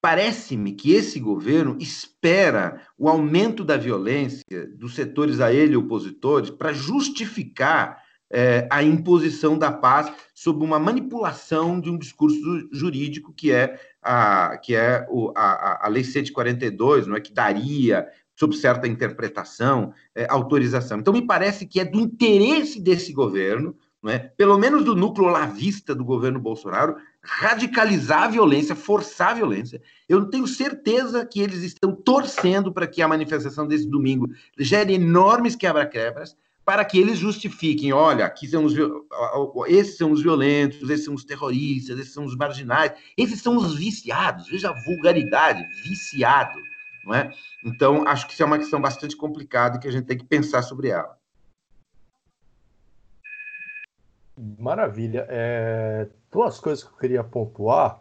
Parece-me 0.00 0.72
que 0.72 0.92
esse 0.92 1.18
governo 1.18 1.76
espera 1.80 2.80
o 2.96 3.08
aumento 3.08 3.64
da 3.64 3.76
violência 3.76 4.44
dos 4.76 4.94
setores 4.94 5.40
a 5.40 5.52
ele 5.52 5.74
opositores 5.74 6.50
para 6.50 6.72
justificar 6.72 8.00
é, 8.30 8.68
a 8.70 8.80
imposição 8.80 9.58
da 9.58 9.72
paz 9.72 10.12
sob 10.32 10.64
uma 10.64 10.78
manipulação 10.78 11.80
de 11.80 11.90
um 11.90 11.98
discurso 11.98 12.38
jurídico 12.70 13.32
que 13.32 13.50
é 13.50 13.80
a, 14.00 14.56
que 14.58 14.76
é 14.76 15.04
o, 15.10 15.32
a, 15.34 15.86
a 15.86 15.88
Lei 15.88 16.04
142, 16.04 17.08
não 17.08 17.16
é, 17.16 17.20
que 17.20 17.32
daria, 17.32 18.06
sob 18.38 18.56
certa 18.56 18.86
interpretação, 18.86 19.92
é, 20.14 20.24
autorização. 20.30 21.00
Então, 21.00 21.12
me 21.12 21.26
parece 21.26 21.66
que 21.66 21.80
é 21.80 21.84
do 21.84 21.98
interesse 21.98 22.80
desse 22.80 23.12
governo, 23.12 23.74
não 24.00 24.12
é, 24.12 24.18
pelo 24.18 24.56
menos 24.56 24.84
do 24.84 24.94
núcleo 24.94 25.26
lavista 25.26 25.92
do 25.92 26.04
governo 26.04 26.38
Bolsonaro, 26.38 26.94
radicalizar 27.20 28.22
a 28.22 28.28
violência, 28.28 28.76
forçar 28.76 29.30
a 29.30 29.34
violência. 29.34 29.82
Eu 30.08 30.24
tenho 30.26 30.46
certeza 30.46 31.26
que 31.26 31.40
eles 31.40 31.64
estão 31.64 31.90
torcendo 31.90 32.72
para 32.72 32.86
que 32.86 33.02
a 33.02 33.08
manifestação 33.08 33.66
desse 33.66 33.88
domingo 33.90 34.28
gere 34.56 34.94
enormes 34.94 35.56
quebra-quebras, 35.56 36.36
para 36.64 36.84
que 36.84 36.96
eles 36.96 37.18
justifiquem, 37.18 37.92
olha, 37.92 38.24
aqui 38.24 38.46
são 38.46 38.64
os, 38.64 38.74
esses 39.66 39.96
são 39.96 40.12
os 40.12 40.22
violentos, 40.22 40.88
esses 40.88 41.04
são 41.04 41.14
os 41.14 41.24
terroristas, 41.24 41.98
esses 41.98 42.12
são 42.12 42.24
os 42.24 42.36
marginais, 42.36 42.92
esses 43.16 43.40
são 43.40 43.56
os 43.56 43.74
viciados. 43.74 44.46
Veja 44.46 44.70
a 44.70 44.84
vulgaridade, 44.84 45.66
viciado, 45.82 46.60
não 47.08 47.14
é? 47.14 47.32
Então, 47.64 48.06
acho 48.06 48.26
que 48.26 48.34
isso 48.34 48.42
é 48.42 48.46
uma 48.46 48.58
questão 48.58 48.78
bastante 48.80 49.16
complicada 49.16 49.76
e 49.76 49.80
que 49.80 49.88
a 49.88 49.90
gente 49.90 50.04
tem 50.04 50.18
que 50.18 50.26
pensar 50.26 50.62
sobre 50.62 50.88
ela. 50.88 51.18
Maravilha. 54.36 55.26
É, 55.30 56.06
duas 56.30 56.60
coisas 56.60 56.84
que 56.84 56.92
eu 56.92 56.98
queria 56.98 57.24
pontuar 57.24 58.00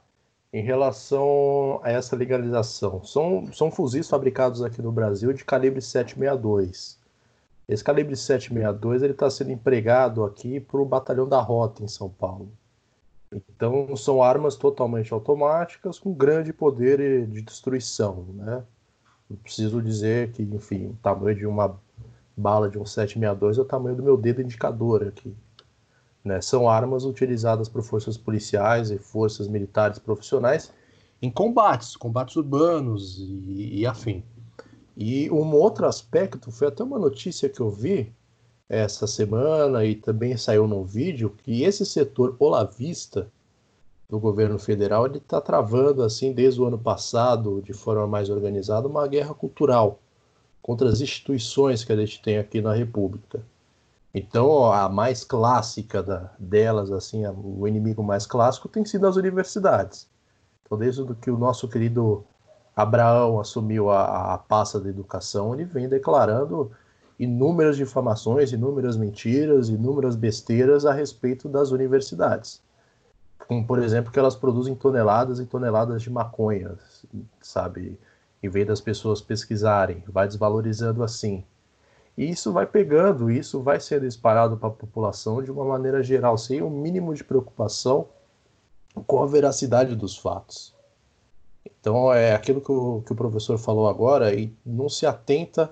em 0.52 0.62
relação 0.62 1.80
a 1.84 1.90
essa 1.90 2.16
legalização. 2.18 3.02
São, 3.04 3.52
são 3.54 3.72
fuzis 3.72 4.10
fabricados 4.10 4.62
aqui 4.62 4.82
no 4.82 4.92
Brasil 4.92 5.32
de 5.32 5.46
calibre 5.46 5.82
762. 5.82 7.00
Esse 7.68 7.84
calibre 7.84 8.16
762 8.16 9.04
ele 9.04 9.14
está 9.14 9.30
sendo 9.30 9.52
empregado 9.52 10.24
aqui 10.24 10.60
para 10.60 10.82
o 10.82 10.86
batalhão 10.86 11.28
da 11.28 11.40
Rota 11.40 11.82
em 11.82 11.88
São 11.88 12.10
Paulo. 12.10 12.52
Então 13.32 13.96
são 13.96 14.22
armas 14.22 14.56
totalmente 14.56 15.14
automáticas 15.14 15.98
com 15.98 16.14
grande 16.14 16.54
poder 16.54 17.28
de 17.28 17.42
destruição, 17.42 18.26
né? 18.34 18.64
Não 19.30 19.38
preciso 19.38 19.82
dizer 19.82 20.32
que, 20.32 20.44
enfim, 20.44 20.88
o 20.88 20.98
tamanho 21.02 21.38
de 21.38 21.46
uma 21.46 21.80
bala 22.36 22.70
de 22.70 22.78
um 22.78 22.86
762 22.86 23.58
é 23.58 23.62
o 23.62 23.66
tamanho 23.66 23.96
do 23.96 24.04
meu 24.04 24.16
dedo 24.16 24.42
indicador 24.42 25.04
aqui. 25.04 25.36
Né? 26.24 26.40
São 26.42 26.70
armas 26.70 27.04
utilizadas 27.04 27.68
por 27.68 27.82
forças 27.82 28.18
policiais 28.18 28.92
e 28.92 28.98
forças 28.98 29.48
militares 29.48 30.00
profissionais 30.00 30.72
em 31.22 31.32
combates, 31.32 31.96
combates 31.96 32.36
urbanos 32.36 33.18
e, 33.20 33.80
e 33.80 33.86
afim. 33.86 34.24
E 34.96 35.30
um 35.32 35.54
outro 35.54 35.86
aspecto 35.86 36.52
foi 36.52 36.68
até 36.68 36.84
uma 36.84 37.00
notícia 37.00 37.50
que 37.50 37.60
eu 37.60 37.70
vi 37.70 38.12
essa 38.70 39.08
semana 39.08 39.86
e 39.86 39.96
também 39.96 40.36
saiu 40.36 40.68
no 40.68 40.84
vídeo 40.84 41.36
que 41.44 41.64
esse 41.64 41.86
setor 41.86 42.36
olavista 42.40 43.32
do 44.10 44.20
governo 44.20 44.58
federal 44.58 45.06
ele 45.06 45.18
está 45.18 45.42
travando 45.42 46.02
assim 46.02 46.32
desde 46.32 46.62
o 46.62 46.66
ano 46.66 46.80
passado 46.80 47.62
de 47.62 47.74
forma 47.74 48.08
mais 48.08 48.30
organizada 48.30 48.88
uma 48.88 49.06
guerra 49.06 49.34
cultural 49.34 50.00
contra 50.62 50.88
as 50.88 51.02
instituições 51.02 51.84
que 51.84 51.92
a 51.92 51.96
gente 51.98 52.22
tem 52.22 52.38
aqui 52.38 52.62
na 52.62 52.74
República. 52.74 53.42
Então 54.14 54.72
a 54.72 54.88
mais 54.88 55.24
clássica 55.26 56.02
da, 56.02 56.32
delas 56.40 56.90
assim 56.92 57.24
o 57.28 57.68
inimigo 57.68 58.02
mais 58.02 58.26
clássico 58.26 58.70
tem 58.70 58.86
sido 58.86 59.06
as 59.08 59.18
universidades. 59.18 60.10
Então 60.64 60.78
desde 60.78 61.04
que 61.16 61.30
o 61.30 61.38
nosso 61.38 61.68
querido 61.68 62.24
Abraão 62.76 63.42
assumiu 63.42 63.90
a, 63.90 64.36
a 64.36 64.38
pasta 64.38 64.80
da 64.80 64.90
educação 64.90 65.54
ele 65.54 65.66
vem 65.66 65.90
declarando 65.90 66.72
inúmeras 67.20 67.76
difamações, 67.76 68.54
inúmeras 68.54 68.96
mentiras, 68.96 69.68
inúmeras 69.68 70.16
besteiras 70.16 70.86
a 70.86 70.94
respeito 70.94 71.50
das 71.50 71.72
universidades 71.72 72.66
por 73.66 73.80
exemplo 73.80 74.12
que 74.12 74.20
elas 74.20 74.36
produzem 74.36 74.76
toneladas 74.76 75.40
e 75.40 75.46
toneladas 75.46 76.02
de 76.02 76.10
maconha, 76.10 76.78
sabe? 77.42 77.98
Em 78.44 78.50
vez 78.50 78.68
das 78.68 78.82
pessoas 78.82 79.22
pesquisarem, 79.22 80.04
vai 80.08 80.28
desvalorizando 80.28 81.04
assim. 81.04 81.44
E 82.18 82.30
isso 82.30 82.52
vai 82.52 82.66
pegando, 82.66 83.30
isso 83.30 83.62
vai 83.62 83.80
sendo 83.80 84.06
espalhado 84.06 84.58
para 84.58 84.70
a 84.70 84.72
população 84.72 85.42
de 85.42 85.52
uma 85.52 85.64
maneira 85.64 86.04
geral, 86.04 86.38
sem 86.38 86.62
o 86.62 86.68
um 86.68 86.70
mínimo 86.70 87.14
de 87.14 87.24
preocupação 87.24 88.08
com 89.06 89.22
a 89.22 89.28
veracidade 89.28 89.96
dos 89.96 90.18
fatos. 90.18 90.74
Então 91.80 92.12
é 92.12 92.34
aquilo 92.34 92.60
que 92.60 92.72
o, 92.72 93.02
que 93.06 93.14
o 93.14 93.16
professor 93.16 93.58
falou 93.58 93.88
agora 93.88 94.34
e 94.34 94.54
não 94.66 94.90
se 94.90 95.06
atenta 95.06 95.72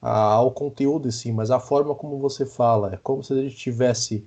a, 0.00 0.32
ao 0.32 0.50
conteúdo 0.50 1.08
em 1.08 1.10
si, 1.10 1.30
mas 1.30 1.50
à 1.50 1.60
forma 1.60 1.94
como 1.94 2.18
você 2.18 2.46
fala. 2.46 2.94
É 2.94 2.96
como 2.96 3.22
se 3.22 3.34
gente 3.42 3.56
tivesse 3.56 4.26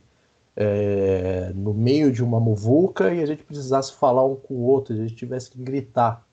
é, 0.55 1.51
no 1.53 1.73
meio 1.73 2.11
de 2.11 2.23
uma 2.23 2.39
muvuca 2.39 3.13
e 3.13 3.21
a 3.21 3.25
gente 3.25 3.43
precisasse 3.43 3.93
falar 3.93 4.25
um 4.25 4.35
com 4.35 4.53
o 4.53 4.63
outro, 4.63 4.93
a 4.93 4.97
gente 4.97 5.15
tivesse 5.15 5.51
que 5.51 5.61
gritar 5.61 6.25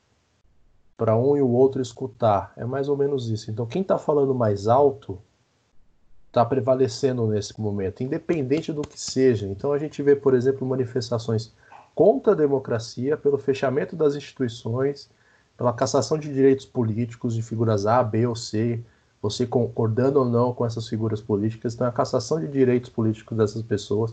para 0.97 1.17
um 1.17 1.37
e 1.37 1.43
o 1.43 1.49
outro 1.49 1.83
escutar. 1.83 2.53
É 2.57 2.65
mais 2.65 2.89
ou 2.89 2.97
menos 2.97 3.29
isso. 3.29 3.51
Então, 3.51 3.67
quem 3.67 3.83
está 3.83 3.99
falando 3.99 4.35
mais 4.35 4.69
alto 4.69 5.19
está 6.29 6.45
prevalecendo 6.45 7.27
nesse 7.27 7.61
momento, 7.61 8.03
independente 8.03 8.73
do 8.73 8.83
que 8.83 8.99
seja. 8.99 9.47
Então, 9.47 9.73
a 9.73 9.79
gente 9.79 10.03
vê, 10.03 10.15
por 10.15 10.35
exemplo, 10.35 10.67
manifestações 10.67 11.53
contra 11.95 12.33
a 12.33 12.37
democracia, 12.37 13.17
pelo 13.17 13.37
fechamento 13.37 13.97
das 13.97 14.15
instituições, 14.15 15.11
pela 15.57 15.73
cassação 15.73 16.17
de 16.17 16.33
direitos 16.33 16.65
políticos 16.65 17.35
de 17.35 17.43
figuras 17.43 17.85
A, 17.85 18.03
B 18.03 18.27
ou 18.27 18.35
C, 18.35 18.83
você 19.23 19.47
concordando 19.47 20.19
ou 20.19 20.25
não 20.25 20.53
com 20.53 20.67
essas 20.67 20.89
figuras 20.89 21.21
políticas, 21.21 21.75
então 21.75 21.87
a 21.87 21.93
cassação 21.93 22.41
de 22.41 22.49
direitos 22.49 22.91
políticos 22.91 23.39
dessas 23.39 23.63
pessoas 23.63 24.13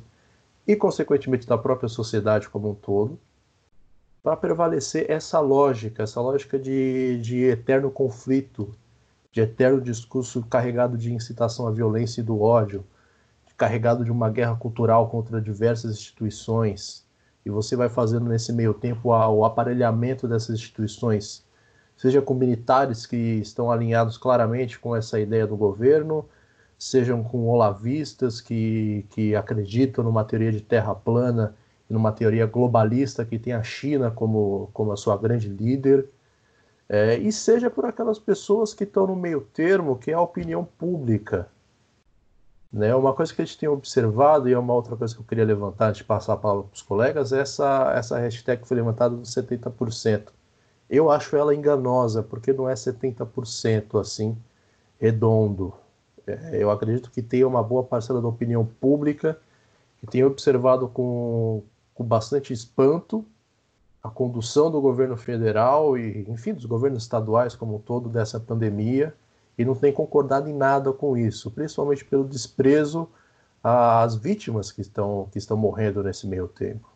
e, 0.67 0.75
consequentemente, 0.75 1.47
da 1.47 1.57
própria 1.57 1.89
sociedade 1.89 2.47
como 2.47 2.69
um 2.69 2.75
todo, 2.75 3.19
para 4.21 4.37
prevalecer 4.37 5.09
essa 5.09 5.39
lógica, 5.39 6.03
essa 6.03 6.21
lógica 6.21 6.59
de, 6.59 7.19
de 7.21 7.45
eterno 7.45 7.89
conflito, 7.89 8.69
de 9.31 9.41
eterno 9.41 9.81
discurso 9.81 10.43
carregado 10.43 10.95
de 10.95 11.11
incitação 11.11 11.67
à 11.67 11.71
violência 11.71 12.21
e 12.21 12.23
do 12.23 12.39
ódio, 12.39 12.85
carregado 13.57 14.05
de 14.05 14.11
uma 14.11 14.29
guerra 14.29 14.55
cultural 14.55 15.09
contra 15.09 15.41
diversas 15.41 15.91
instituições, 15.91 17.05
e 17.45 17.49
você 17.49 17.75
vai 17.75 17.89
fazendo 17.89 18.25
nesse 18.25 18.53
meio 18.53 18.73
tempo 18.73 19.09
o 19.09 19.43
aparelhamento 19.43 20.27
dessas 20.27 20.55
instituições 20.55 21.43
seja 21.99 22.21
com 22.21 22.33
militares 22.33 23.05
que 23.05 23.17
estão 23.17 23.69
alinhados 23.69 24.17
claramente 24.17 24.79
com 24.79 24.95
essa 24.95 25.19
ideia 25.19 25.45
do 25.45 25.57
governo, 25.57 26.25
sejam 26.77 27.21
com 27.21 27.49
olavistas 27.49 28.39
que, 28.39 29.05
que 29.09 29.35
acreditam 29.35 30.01
numa 30.03 30.23
teoria 30.23 30.51
de 30.51 30.61
terra 30.61 30.95
plana 30.95 31.53
numa 31.89 32.11
teoria 32.11 32.45
globalista 32.45 33.25
que 33.25 33.37
tem 33.37 33.51
a 33.51 33.63
China 33.63 34.11
como, 34.11 34.69
como 34.73 34.93
a 34.93 34.97
sua 34.97 35.17
grande 35.17 35.49
líder, 35.49 36.07
é, 36.87 37.17
e 37.17 37.31
seja 37.31 37.69
por 37.69 37.85
aquelas 37.85 38.17
pessoas 38.19 38.73
que 38.73 38.83
estão 38.85 39.07
no 39.07 39.15
meio 39.15 39.41
termo, 39.41 39.97
que 39.97 40.11
é 40.11 40.13
a 40.13 40.21
opinião 40.21 40.63
pública. 40.63 41.49
Né? 42.71 42.95
Uma 42.95 43.13
coisa 43.13 43.33
que 43.33 43.41
a 43.41 43.45
gente 43.45 43.57
tem 43.57 43.67
observado, 43.67 44.47
e 44.47 44.53
é 44.53 44.57
uma 44.57 44.73
outra 44.73 44.95
coisa 44.95 45.13
que 45.13 45.19
eu 45.19 45.25
queria 45.25 45.43
levantar 45.43 45.89
antes 45.89 45.97
de 45.99 46.03
passar 46.05 46.33
a 46.33 46.37
palavra 46.37 46.63
para 46.63 46.75
os 46.75 46.81
colegas, 46.81 47.33
é 47.33 47.41
essa, 47.41 47.91
essa 47.95 48.19
hashtag 48.19 48.61
que 48.61 48.67
foi 48.67 48.77
levantada 48.77 49.15
dos 49.15 49.33
70%. 49.33 50.29
Eu 50.89 51.11
acho 51.11 51.35
ela 51.35 51.53
enganosa, 51.53 52.23
porque 52.23 52.51
não 52.51 52.67
é 52.67 52.73
70% 52.73 53.99
assim, 53.99 54.35
redondo. 54.99 55.73
É, 56.25 56.61
eu 56.61 56.71
acredito 56.71 57.11
que 57.11 57.21
tem 57.21 57.43
uma 57.43 57.61
boa 57.63 57.83
parcela 57.83 58.21
da 58.21 58.27
opinião 58.27 58.65
pública 58.65 59.39
que 59.99 60.07
tem 60.07 60.23
observado 60.23 60.87
com, 60.87 61.63
com 61.93 62.03
bastante 62.03 62.53
espanto 62.53 63.25
a 64.01 64.09
condução 64.09 64.71
do 64.71 64.79
governo 64.79 65.17
federal 65.17 65.97
e, 65.97 66.25
enfim, 66.29 66.53
dos 66.53 66.65
governos 66.65 67.03
estaduais 67.03 67.55
como 67.55 67.75
um 67.75 67.79
todo 67.79 68.09
dessa 68.09 68.39
pandemia 68.39 69.13
e 69.57 69.65
não 69.65 69.75
tem 69.75 69.91
concordado 69.91 70.49
em 70.49 70.53
nada 70.53 70.93
com 70.93 71.17
isso, 71.17 71.51
principalmente 71.51 72.05
pelo 72.05 72.23
desprezo 72.23 73.09
às 73.61 74.15
vítimas 74.15 74.71
que 74.71 74.79
estão, 74.79 75.27
que 75.31 75.37
estão 75.37 75.57
morrendo 75.57 76.01
nesse 76.01 76.25
meio 76.25 76.47
tempo. 76.47 76.88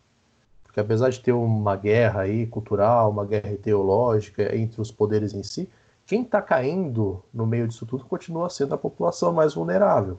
Porque 0.74 0.80
apesar 0.80 1.12
de 1.12 1.20
ter 1.20 1.32
uma 1.32 1.76
guerra 1.76 2.22
aí 2.22 2.48
cultural, 2.48 3.12
uma 3.12 3.24
guerra 3.24 3.56
teológica 3.62 4.58
entre 4.58 4.82
os 4.82 4.90
poderes 4.90 5.32
em 5.32 5.44
si, 5.44 5.70
quem 6.04 6.24
está 6.24 6.42
caindo 6.42 7.24
no 7.32 7.46
meio 7.46 7.68
disso 7.68 7.86
tudo 7.86 8.04
continua 8.06 8.50
sendo 8.50 8.74
a 8.74 8.78
população 8.78 9.32
mais 9.32 9.54
vulnerável. 9.54 10.18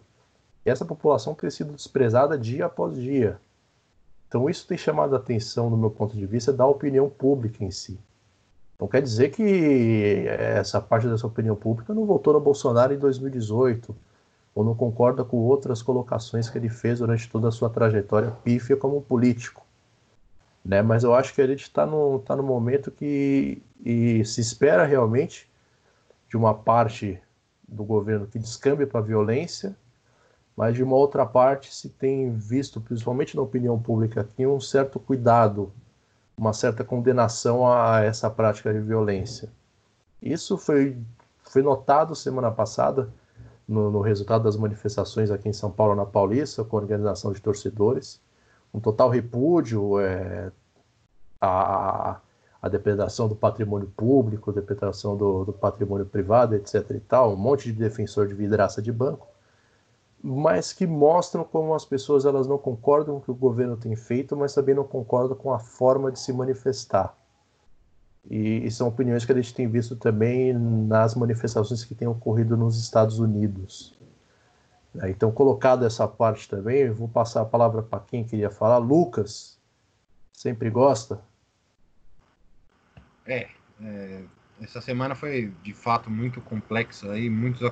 E 0.64 0.70
essa 0.70 0.84
população 0.84 1.34
tem 1.34 1.50
sido 1.50 1.72
desprezada 1.72 2.38
dia 2.38 2.66
após 2.66 2.94
dia. 2.94 3.36
Então 4.28 4.48
isso 4.48 4.64
tem 4.68 4.78
chamado 4.78 5.16
a 5.16 5.18
atenção, 5.18 5.68
do 5.68 5.76
meu 5.76 5.90
ponto 5.90 6.16
de 6.16 6.24
vista, 6.24 6.52
da 6.52 6.64
opinião 6.64 7.10
pública 7.10 7.64
em 7.64 7.72
si. 7.72 7.98
Não 8.78 8.86
quer 8.86 9.02
dizer 9.02 9.30
que 9.32 10.24
essa 10.28 10.80
parte 10.80 11.08
dessa 11.08 11.26
opinião 11.26 11.56
pública 11.56 11.92
não 11.92 12.06
votou 12.06 12.32
no 12.32 12.40
Bolsonaro 12.40 12.94
em 12.94 12.98
2018, 12.98 13.92
ou 14.54 14.62
não 14.62 14.76
concorda 14.76 15.24
com 15.24 15.38
outras 15.38 15.82
colocações 15.82 16.48
que 16.48 16.56
ele 16.56 16.68
fez 16.68 17.00
durante 17.00 17.28
toda 17.28 17.48
a 17.48 17.52
sua 17.52 17.68
trajetória 17.68 18.30
pífia 18.44 18.76
como 18.76 19.02
político. 19.02 19.64
Né? 20.64 20.80
Mas 20.80 21.04
eu 21.04 21.14
acho 21.14 21.34
que 21.34 21.42
a 21.42 21.46
gente 21.46 21.62
está 21.62 21.84
no, 21.84 22.20
tá 22.20 22.34
no 22.34 22.42
momento 22.42 22.90
que 22.90 23.62
se 24.24 24.40
espera 24.40 24.84
realmente 24.84 25.50
de 26.28 26.36
uma 26.36 26.54
parte 26.54 27.20
do 27.68 27.84
governo 27.84 28.26
que 28.26 28.38
descambe 28.38 28.86
para 28.86 29.00
a 29.00 29.02
violência, 29.02 29.76
mas 30.56 30.74
de 30.74 30.82
uma 30.82 30.96
outra 30.96 31.26
parte 31.26 31.74
se 31.74 31.88
tem 31.88 32.32
visto, 32.32 32.80
principalmente 32.80 33.36
na 33.36 33.42
opinião 33.42 33.78
pública 33.78 34.22
aqui, 34.22 34.46
um 34.46 34.60
certo 34.60 34.98
cuidado, 34.98 35.72
uma 36.36 36.52
certa 36.52 36.82
condenação 36.82 37.70
a 37.70 38.00
essa 38.00 38.30
prática 38.30 38.72
de 38.72 38.80
violência. 38.80 39.50
Isso 40.22 40.56
foi, 40.56 40.96
foi 41.42 41.62
notado 41.62 42.14
semana 42.14 42.50
passada 42.50 43.12
no, 43.68 43.90
no 43.90 44.00
resultado 44.00 44.44
das 44.44 44.56
manifestações 44.56 45.30
aqui 45.30 45.48
em 45.48 45.52
São 45.52 45.70
Paulo, 45.70 45.94
na 45.94 46.06
Paulista, 46.06 46.64
com 46.64 46.76
a 46.76 46.80
organização 46.80 47.32
de 47.32 47.42
torcedores 47.42 48.20
um 48.74 48.80
total 48.80 49.08
repúdio 49.08 50.00
é, 50.00 50.50
a, 51.40 52.20
a 52.60 52.68
depredação 52.68 53.28
do 53.28 53.36
patrimônio 53.36 53.90
público, 53.96 54.52
depredação 54.52 55.16
do, 55.16 55.44
do, 55.44 55.52
patrimônio 55.52 56.04
privado, 56.04 56.56
etc. 56.56 56.90
e 56.90 57.00
tal, 57.00 57.34
um 57.34 57.36
monte 57.36 57.72
de 57.72 57.78
defensor 57.78 58.26
de 58.26 58.34
vidraça 58.34 58.82
de 58.82 58.90
banco, 58.90 59.28
mas 60.20 60.72
que 60.72 60.86
mostram 60.86 61.44
como 61.44 61.72
as 61.74 61.84
pessoas 61.84 62.24
elas 62.24 62.48
não 62.48 62.58
concordam 62.58 63.14
com 63.14 63.20
o 63.20 63.22
que 63.22 63.30
o 63.30 63.34
governo 63.34 63.76
tem 63.76 63.94
feito, 63.94 64.36
mas 64.36 64.54
também 64.54 64.74
não 64.74 64.84
concordam 64.84 65.36
com 65.36 65.52
a 65.52 65.58
forma 65.60 66.10
de 66.10 66.18
se 66.18 66.32
manifestar. 66.32 67.16
E, 68.28 68.66
e 68.66 68.70
são 68.70 68.88
opiniões 68.88 69.24
que 69.24 69.32
a 69.32 69.34
gente 69.34 69.54
tem 69.54 69.68
visto 69.68 69.94
também 69.94 70.54
nas 70.54 71.14
manifestações 71.14 71.84
que 71.84 71.94
têm 71.94 72.08
ocorrido 72.08 72.56
nos 72.56 72.80
Estados 72.80 73.18
Unidos. 73.18 73.94
É, 75.00 75.10
então, 75.10 75.32
colocado 75.32 75.84
essa 75.84 76.06
parte 76.06 76.48
também, 76.48 76.78
eu 76.78 76.94
vou 76.94 77.08
passar 77.08 77.42
a 77.42 77.44
palavra 77.44 77.82
para 77.82 78.00
quem 78.00 78.24
queria 78.24 78.50
falar. 78.50 78.78
Lucas, 78.78 79.58
sempre 80.32 80.70
gosta? 80.70 81.20
É, 83.26 83.48
é, 83.82 84.22
essa 84.60 84.80
semana 84.80 85.14
foi 85.14 85.52
de 85.62 85.72
fato 85.72 86.10
muito 86.10 86.40
complexa 86.40 87.10
aí, 87.10 87.28
muitos 87.28 87.62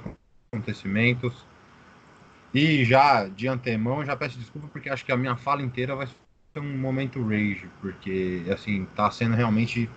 acontecimentos. 0.53 1.47
E 2.53 2.85
já 2.85 3.29
de 3.29 3.49
antemão, 3.49 4.05
já 4.05 4.17
peço 4.17 4.39
desculpa 4.39 4.69
porque 4.69 4.91
acho 4.91 5.05
que 5.05 5.13
a 5.13 5.17
minha 5.17 5.37
fala 5.37 5.63
inteira 5.63 5.95
vai 5.95 6.07
ser 6.07 6.61
um 6.61 6.77
momento 6.77 7.23
rage, 7.23 7.69
porque 7.81 8.45
assim, 8.53 8.85
tá 8.97 9.11
sendo 9.11 9.37
realmente 9.37 9.89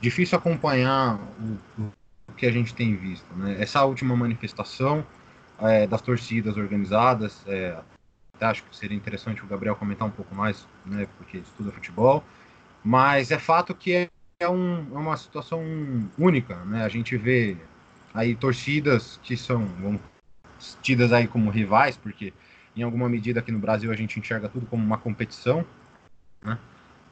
difícil 0.00 0.38
acompanhar 0.38 1.18
o, 1.78 1.82
o 2.28 2.34
que 2.36 2.46
a 2.46 2.52
gente 2.52 2.74
tem 2.74 2.94
visto, 2.94 3.34
né? 3.34 3.60
Essa 3.60 3.84
última 3.84 4.14
manifestação 4.14 5.04
é, 5.64 5.86
das 5.86 6.00
torcidas 6.00 6.56
organizadas. 6.56 7.42
É, 7.46 7.76
acho 8.40 8.62
que 8.64 8.76
seria 8.76 8.96
interessante 8.96 9.42
o 9.42 9.46
Gabriel 9.46 9.76
comentar 9.76 10.06
um 10.06 10.10
pouco 10.10 10.34
mais, 10.34 10.66
né, 10.84 11.06
porque 11.18 11.38
estuda 11.38 11.72
futebol. 11.72 12.22
Mas 12.82 13.30
é 13.30 13.38
fato 13.38 13.74
que 13.74 13.94
é, 13.94 14.08
é, 14.40 14.48
um, 14.48 14.86
é 14.94 14.98
uma 14.98 15.16
situação 15.16 15.62
única, 16.18 16.56
né? 16.64 16.84
A 16.84 16.88
gente 16.88 17.16
vê 17.16 17.56
aí 18.12 18.34
torcidas 18.34 19.18
que 19.22 19.36
são 19.36 19.64
vamos, 19.80 20.00
tidas 20.82 21.12
aí 21.12 21.26
como 21.26 21.50
rivais, 21.50 21.96
porque 21.96 22.32
em 22.76 22.82
alguma 22.82 23.08
medida 23.08 23.40
aqui 23.40 23.50
no 23.50 23.58
Brasil 23.58 23.90
a 23.90 23.96
gente 23.96 24.18
enxerga 24.18 24.48
tudo 24.48 24.66
como 24.66 24.84
uma 24.84 24.98
competição, 24.98 25.64
né? 26.42 26.58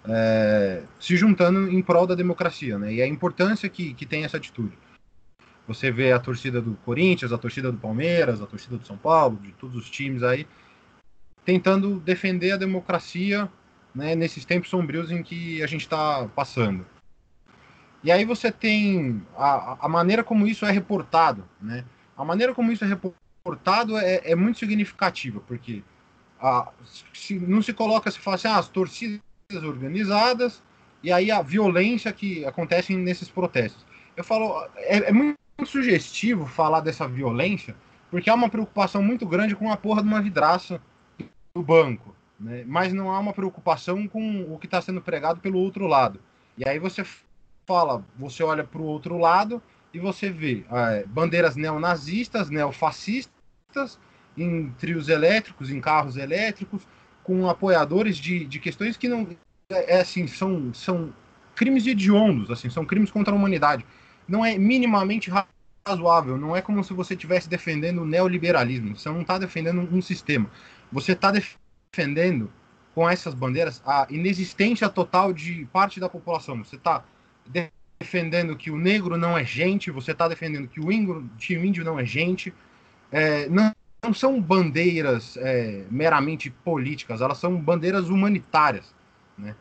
é, 0.09 0.83
se 0.99 1.17
juntando 1.17 1.71
em 1.71 1.81
prol 1.83 2.07
da 2.07 2.15
democracia, 2.15 2.79
né? 2.79 2.93
E 2.93 3.03
a 3.03 3.07
importância 3.07 3.69
que, 3.69 3.95
que 3.95 4.07
tem 4.07 4.25
essa 4.25 4.37
atitude. 4.37 4.77
Você 5.73 5.91
vê 5.91 6.13
a 6.13 6.19
torcida 6.19 6.61
do 6.61 6.75
Corinthians, 6.85 7.33
a 7.33 7.39
torcida 7.39 7.73
do 7.73 7.79
Palmeiras, 7.79 8.43
a 8.43 8.47
torcida 8.47 8.77
do 8.77 8.87
São 8.87 8.97
Paulo, 8.97 9.39
de 9.43 9.53
todos 9.53 9.77
os 9.77 9.91
times 9.91 10.23
aí, 10.23 10.47
tentando 11.45 11.99
defender 12.01 12.53
a 12.53 12.57
democracia 12.57 13.51
né, 13.95 14.15
nesses 14.15 14.45
tempos 14.45 14.69
sombrios 14.69 15.11
em 15.11 15.23
que 15.23 15.63
a 15.63 15.67
gente 15.67 15.83
está 15.83 16.29
passando. 16.35 16.87
E 18.05 18.11
aí 18.11 18.25
você 18.25 18.51
tem 18.51 19.23
a, 19.37 19.87
a 19.87 19.89
maneira 19.89 20.25
como 20.25 20.47
isso 20.47 20.67
é 20.67 20.71
reportado, 20.71 21.45
né? 21.61 21.85
A 22.17 22.25
maneira 22.25 22.53
como 22.53 22.73
isso 22.73 22.85
é 22.85 22.89
reportado 22.89 23.97
é, 23.97 24.21
é 24.25 24.35
muito 24.35 24.59
significativa, 24.59 25.41
porque 25.47 25.83
a, 26.41 26.71
se, 27.15 27.39
não 27.39 27.63
se 27.63 27.73
coloca, 27.73 28.11
se 28.11 28.19
fala 28.19 28.35
assim, 28.35 28.49
ah, 28.49 28.59
as 28.59 28.69
torcidas 28.69 29.21
organizadas 29.63 30.63
e 31.03 31.13
aí 31.13 31.31
a 31.31 31.43
violência 31.43 32.13
que 32.13 32.45
acontece 32.45 32.95
nesses 32.97 33.29
protestos. 33.29 33.85
Eu 34.17 34.25
falo, 34.25 34.69
é, 34.77 35.09
é 35.09 35.13
muito 35.13 35.39
sugestivo 35.65 36.47
falar 36.47 36.81
dessa 36.81 37.07
violência, 37.07 37.77
porque 38.11 38.29
há 38.29 38.35
uma 38.35 38.49
preocupação 38.49 39.03
muito 39.03 39.27
grande 39.27 39.55
com 39.55 39.71
a 39.71 39.77
porra 39.77 40.03
de 40.03 40.09
uma 40.09 40.21
vidraça 40.21 40.81
do 41.55 41.63
banco, 41.63 42.15
né? 42.39 42.65
mas 42.67 42.93
não 42.93 43.11
há 43.11 43.19
uma 43.19 43.33
preocupação 43.33 44.07
com 44.09 44.53
o 44.53 44.59
que 44.59 44.67
está 44.67 44.81
sendo 44.81 45.01
pregado 45.01 45.41
pelo 45.41 45.59
outro 45.59 45.87
lado. 45.87 46.21
E 46.57 46.69
aí 46.69 46.79
você 46.79 47.05
fala, 47.67 48.05
você 48.17 48.43
olha 48.43 48.65
para 48.65 48.81
o 48.81 48.87
outro 48.87 49.17
lado 49.19 49.63
e 49.95 49.99
você 49.99 50.31
vê 50.31 50.65
é, 50.71 51.05
bandeiras 51.07 51.57
neonazistas, 51.57 52.51
neofascistas, 52.51 53.99
em 54.37 54.71
trios 54.79 55.09
elétricos, 55.09 55.71
em 55.71 55.81
carros 55.81 56.17
elétricos, 56.17 56.87
com 57.23 57.49
apoiadores 57.49 58.17
de, 58.17 58.45
de 58.45 58.59
questões 58.59 58.97
que 58.97 59.09
não 59.09 59.29
é, 59.71 59.97
é 59.97 60.01
assim 60.01 60.27
são, 60.27 60.73
são 60.75 61.13
crimes 61.55 61.87
hediondos, 61.87 62.51
assim 62.51 62.69
são 62.71 62.85
crimes 62.85 63.11
contra 63.11 63.33
a 63.33 63.37
humanidade. 63.37 63.85
Não 64.27 64.45
é 64.45 64.57
minimamente 64.57 65.31
razoável. 65.87 66.37
Não 66.37 66.57
é 66.57 66.63
como 66.63 66.83
se 66.85 66.93
você 66.93 67.15
estivesse 67.15 67.49
defendendo 67.49 68.03
o 68.03 68.07
neoliberalismo. 68.07 68.97
Você 68.97 69.09
não 69.09 69.23
está 69.23 69.39
defendendo 69.39 69.81
um 69.81 70.01
sistema. 70.01 70.51
Você 70.91 71.13
está 71.13 71.31
defendendo 71.31 72.51
com 72.95 73.09
essas 73.09 73.35
bandeiras 73.35 73.83
a 73.85 74.07
inexistência 74.11 74.89
total 74.89 75.33
de 75.33 75.67
parte 75.73 75.99
da 75.99 76.09
população. 76.09 76.63
Você 76.63 76.77
está 76.77 77.05
defendendo 78.01 78.57
que 78.57 78.71
o 78.71 78.77
negro 78.77 79.17
não 79.17 79.37
é 79.37 79.45
gente, 79.45 79.91
você 79.91 80.13
está 80.13 80.29
defendendo 80.29 80.69
que 80.69 80.81
o 80.81 80.91
índio, 80.93 81.85
não 81.85 81.99
é 81.99 82.05
gente. 82.05 82.53
É, 83.11 83.49
não, 83.49 83.73
não, 84.03 84.13
são 84.13 84.41
bandeiras 84.41 85.37
é, 85.39 85.85
meramente 85.91 86.51
políticas, 86.51 87.21
elas 87.21 87.39
são 87.39 87.57
bandeiras 87.57 88.09
humanitárias. 88.09 88.95
Né? 89.39 89.55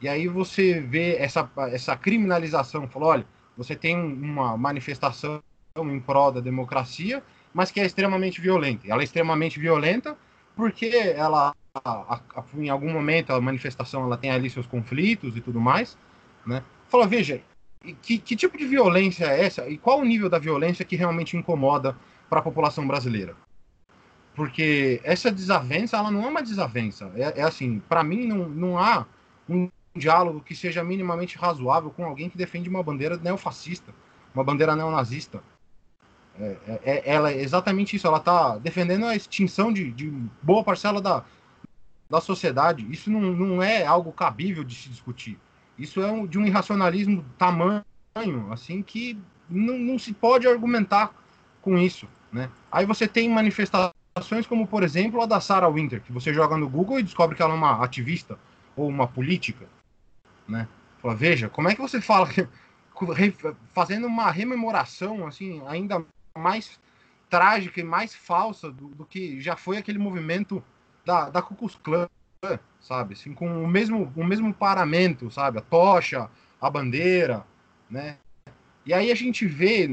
E 0.00 0.08
aí 0.08 0.26
você 0.26 0.80
vê 0.80 1.16
essa, 1.16 1.48
essa 1.70 1.96
criminalização, 1.96 2.88
falou, 2.88 3.10
olha, 3.10 3.26
você 3.58 3.74
tem 3.74 3.96
uma 3.96 4.56
manifestação 4.56 5.42
em 5.76 5.98
prol 5.98 6.30
da 6.30 6.40
democracia, 6.40 7.20
mas 7.52 7.72
que 7.72 7.80
é 7.80 7.84
extremamente 7.84 8.40
violenta. 8.40 8.86
Ela 8.86 9.02
é 9.02 9.04
extremamente 9.04 9.58
violenta 9.58 10.16
porque 10.54 10.86
ela, 11.16 11.52
em 12.56 12.68
algum 12.68 12.92
momento, 12.92 13.32
a 13.32 13.40
manifestação 13.40 14.04
ela 14.04 14.16
tem 14.16 14.30
ali 14.30 14.48
seus 14.48 14.66
conflitos 14.66 15.36
e 15.36 15.40
tudo 15.40 15.60
mais, 15.60 15.98
né? 16.46 16.62
Fala, 16.88 17.04
veja, 17.04 17.42
que, 18.00 18.18
que 18.18 18.36
tipo 18.36 18.56
de 18.56 18.64
violência 18.64 19.24
é 19.24 19.44
essa 19.44 19.68
e 19.68 19.76
qual 19.76 19.98
o 19.98 20.04
nível 20.04 20.30
da 20.30 20.38
violência 20.38 20.84
que 20.84 20.94
realmente 20.94 21.36
incomoda 21.36 21.96
para 22.30 22.38
a 22.38 22.42
população 22.42 22.86
brasileira? 22.86 23.34
Porque 24.36 25.00
essa 25.02 25.32
desavença, 25.32 25.96
ela 25.96 26.12
não 26.12 26.24
é 26.24 26.28
uma 26.28 26.42
desavença. 26.42 27.10
É, 27.16 27.40
é 27.40 27.42
assim, 27.42 27.80
para 27.88 28.04
mim 28.04 28.24
não, 28.24 28.48
não 28.48 28.78
há 28.78 29.04
um 29.48 29.68
diálogo 29.96 30.40
que 30.40 30.54
seja 30.54 30.84
minimamente 30.84 31.36
razoável 31.36 31.90
com 31.90 32.04
alguém 32.04 32.28
que 32.28 32.38
defende 32.38 32.68
uma 32.68 32.82
bandeira 32.82 33.16
neofascista, 33.16 33.92
uma 34.34 34.44
bandeira 34.44 34.76
neonazista. 34.76 35.42
É, 36.38 36.56
é, 36.66 36.80
é 36.84 37.02
ela 37.04 37.30
é 37.30 37.40
exatamente 37.40 37.96
isso, 37.96 38.06
ela 38.06 38.18
está 38.18 38.58
defendendo 38.58 39.06
a 39.06 39.16
extinção 39.16 39.72
de, 39.72 39.90
de, 39.90 40.10
boa 40.40 40.62
parcela 40.62 41.00
da, 41.00 41.24
da 42.08 42.20
sociedade. 42.20 42.86
Isso 42.90 43.10
não, 43.10 43.20
não 43.20 43.62
é 43.62 43.84
algo 43.84 44.12
cabível 44.12 44.62
de 44.62 44.74
se 44.74 44.88
discutir. 44.88 45.38
Isso 45.76 46.00
é 46.00 46.10
um, 46.10 46.26
de 46.26 46.38
um 46.38 46.46
irracionalismo 46.46 47.24
tamanho, 47.36 47.84
assim, 48.50 48.82
que 48.82 49.18
não, 49.48 49.78
não 49.78 49.98
se 49.98 50.12
pode 50.12 50.46
argumentar 50.46 51.12
com 51.60 51.76
isso. 51.78 52.08
Né? 52.32 52.50
Aí 52.70 52.84
você 52.84 53.06
tem 53.08 53.28
manifestações 53.28 54.46
como, 54.48 54.66
por 54.66 54.82
exemplo, 54.82 55.20
a 55.22 55.26
da 55.26 55.40
Sarah 55.40 55.68
Winter, 55.68 56.02
que 56.02 56.12
você 56.12 56.32
joga 56.32 56.56
no 56.56 56.68
Google 56.68 56.98
e 56.98 57.02
descobre 57.02 57.36
que 57.36 57.42
ela 57.42 57.54
é 57.54 57.56
uma 57.56 57.82
ativista 57.82 58.38
ou 58.76 58.88
uma 58.88 59.06
política 59.06 59.66
né? 60.48 60.66
Fala, 61.00 61.14
veja, 61.14 61.48
como 61.48 61.68
é 61.68 61.74
que 61.74 61.80
você 61.80 62.00
fala 62.00 62.28
fazendo 63.72 64.06
uma 64.06 64.30
rememoração 64.30 65.26
assim 65.26 65.62
ainda 65.66 66.04
mais 66.36 66.80
trágica 67.28 67.80
e 67.80 67.84
mais 67.84 68.14
falsa 68.14 68.70
do, 68.70 68.88
do 68.88 69.04
que 69.04 69.40
já 69.40 69.56
foi 69.56 69.76
aquele 69.76 69.98
movimento 69.98 70.62
da, 71.04 71.28
da 71.30 71.42
Ku 71.42 71.54
Klux 71.54 71.76
Klan, 71.76 72.08
sabe? 72.80 73.14
Assim, 73.14 73.34
com 73.34 73.64
o 73.64 73.68
mesmo, 73.68 74.12
o 74.16 74.24
mesmo 74.24 74.52
paramento, 74.52 75.30
sabe? 75.30 75.58
A 75.58 75.62
tocha, 75.62 76.28
a 76.60 76.70
bandeira, 76.70 77.44
né? 77.90 78.16
E 78.84 78.94
aí 78.94 79.10
a 79.10 79.14
gente 79.14 79.46
vê 79.46 79.88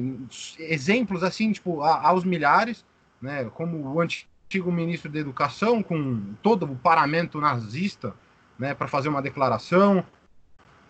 exemplos 0.57 1.23
assim, 1.23 1.51
tipo, 1.51 1.81
aos 1.81 2.23
milhares, 2.23 2.85
né? 3.21 3.45
Como 3.53 3.93
o 3.93 3.99
antigo 3.99 4.71
ministro 4.71 5.11
da 5.11 5.19
Educação 5.19 5.83
com 5.83 6.33
todo 6.41 6.65
o 6.65 6.75
paramento 6.75 7.41
nazista, 7.41 8.13
né? 8.57 8.73
Para 8.73 8.87
fazer 8.87 9.09
uma 9.09 9.21
declaração. 9.21 10.05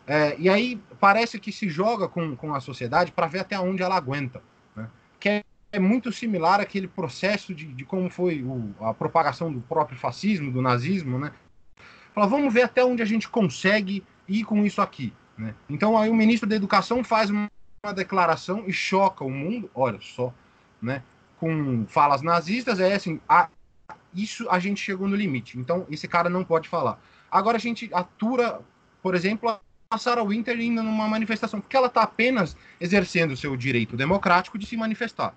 É, 0.07 0.35
e 0.37 0.47
aí 0.49 0.79
parece 0.99 1.39
que 1.39 1.51
se 1.51 1.67
joga 1.67 2.07
com, 2.07 2.35
com 2.35 2.53
a 2.53 2.59
sociedade 2.59 3.11
para 3.11 3.27
ver 3.27 3.39
até 3.39 3.59
onde 3.59 3.81
ela 3.81 3.95
aguenta. 3.95 4.41
Né? 4.75 4.87
Que 5.19 5.29
é, 5.29 5.43
é, 5.71 5.79
muito 5.79 6.11
similar 6.11 6.59
àquele 6.59 6.87
processo 6.87 7.55
de, 7.55 7.65
de 7.65 7.83
como 7.83 8.09
foi 8.09 8.43
o, 8.43 8.73
a 8.81 8.93
propagação 8.93 9.51
do 9.51 9.61
próprio 9.61 9.97
fascismo, 9.97 10.51
do 10.51 10.61
nazismo. 10.61 11.17
Né? 11.17 11.31
Fala, 12.13 12.27
vamos 12.27 12.53
ver 12.53 12.63
até 12.63 12.85
onde 12.85 13.01
a 13.01 13.05
gente 13.05 13.27
consegue 13.27 14.03
ir 14.27 14.43
com 14.43 14.63
isso 14.63 14.81
aqui. 14.81 15.11
Né? 15.37 15.55
Então 15.67 15.97
aí 15.97 16.09
o 16.09 16.15
ministro 16.15 16.47
da 16.47 16.55
Educação 16.55 17.03
faz 17.03 17.29
uma, 17.29 17.49
uma 17.83 17.93
declaração 17.93 18.63
e 18.67 18.73
choca 18.73 19.23
o 19.23 19.29
mundo, 19.29 19.69
olha 19.73 19.99
só, 20.01 20.33
né? 20.81 21.01
com 21.37 21.85
falas 21.87 22.21
nazistas, 22.21 22.79
é 22.79 22.93
assim, 22.93 23.19
a, 23.27 23.49
isso 24.13 24.49
a 24.49 24.59
gente 24.59 24.81
chegou 24.81 25.07
no 25.07 25.15
limite. 25.15 25.57
Então 25.57 25.85
esse 25.89 26.07
cara 26.07 26.29
não 26.29 26.43
pode 26.43 26.69
falar. 26.69 26.99
Agora 27.29 27.57
a 27.57 27.59
gente 27.59 27.89
atura, 27.93 28.61
por 29.01 29.15
exemplo, 29.15 29.59
a 29.95 29.97
Sarah 29.97 30.23
Winter 30.23 30.59
indo 30.59 30.83
numa 30.83 31.07
manifestação, 31.07 31.59
porque 31.59 31.75
ela 31.75 31.87
está 31.87 32.03
apenas 32.03 32.55
exercendo 32.79 33.31
o 33.31 33.37
seu 33.37 33.55
direito 33.55 33.97
democrático 33.97 34.57
de 34.57 34.65
se 34.65 34.77
manifestar. 34.77 35.35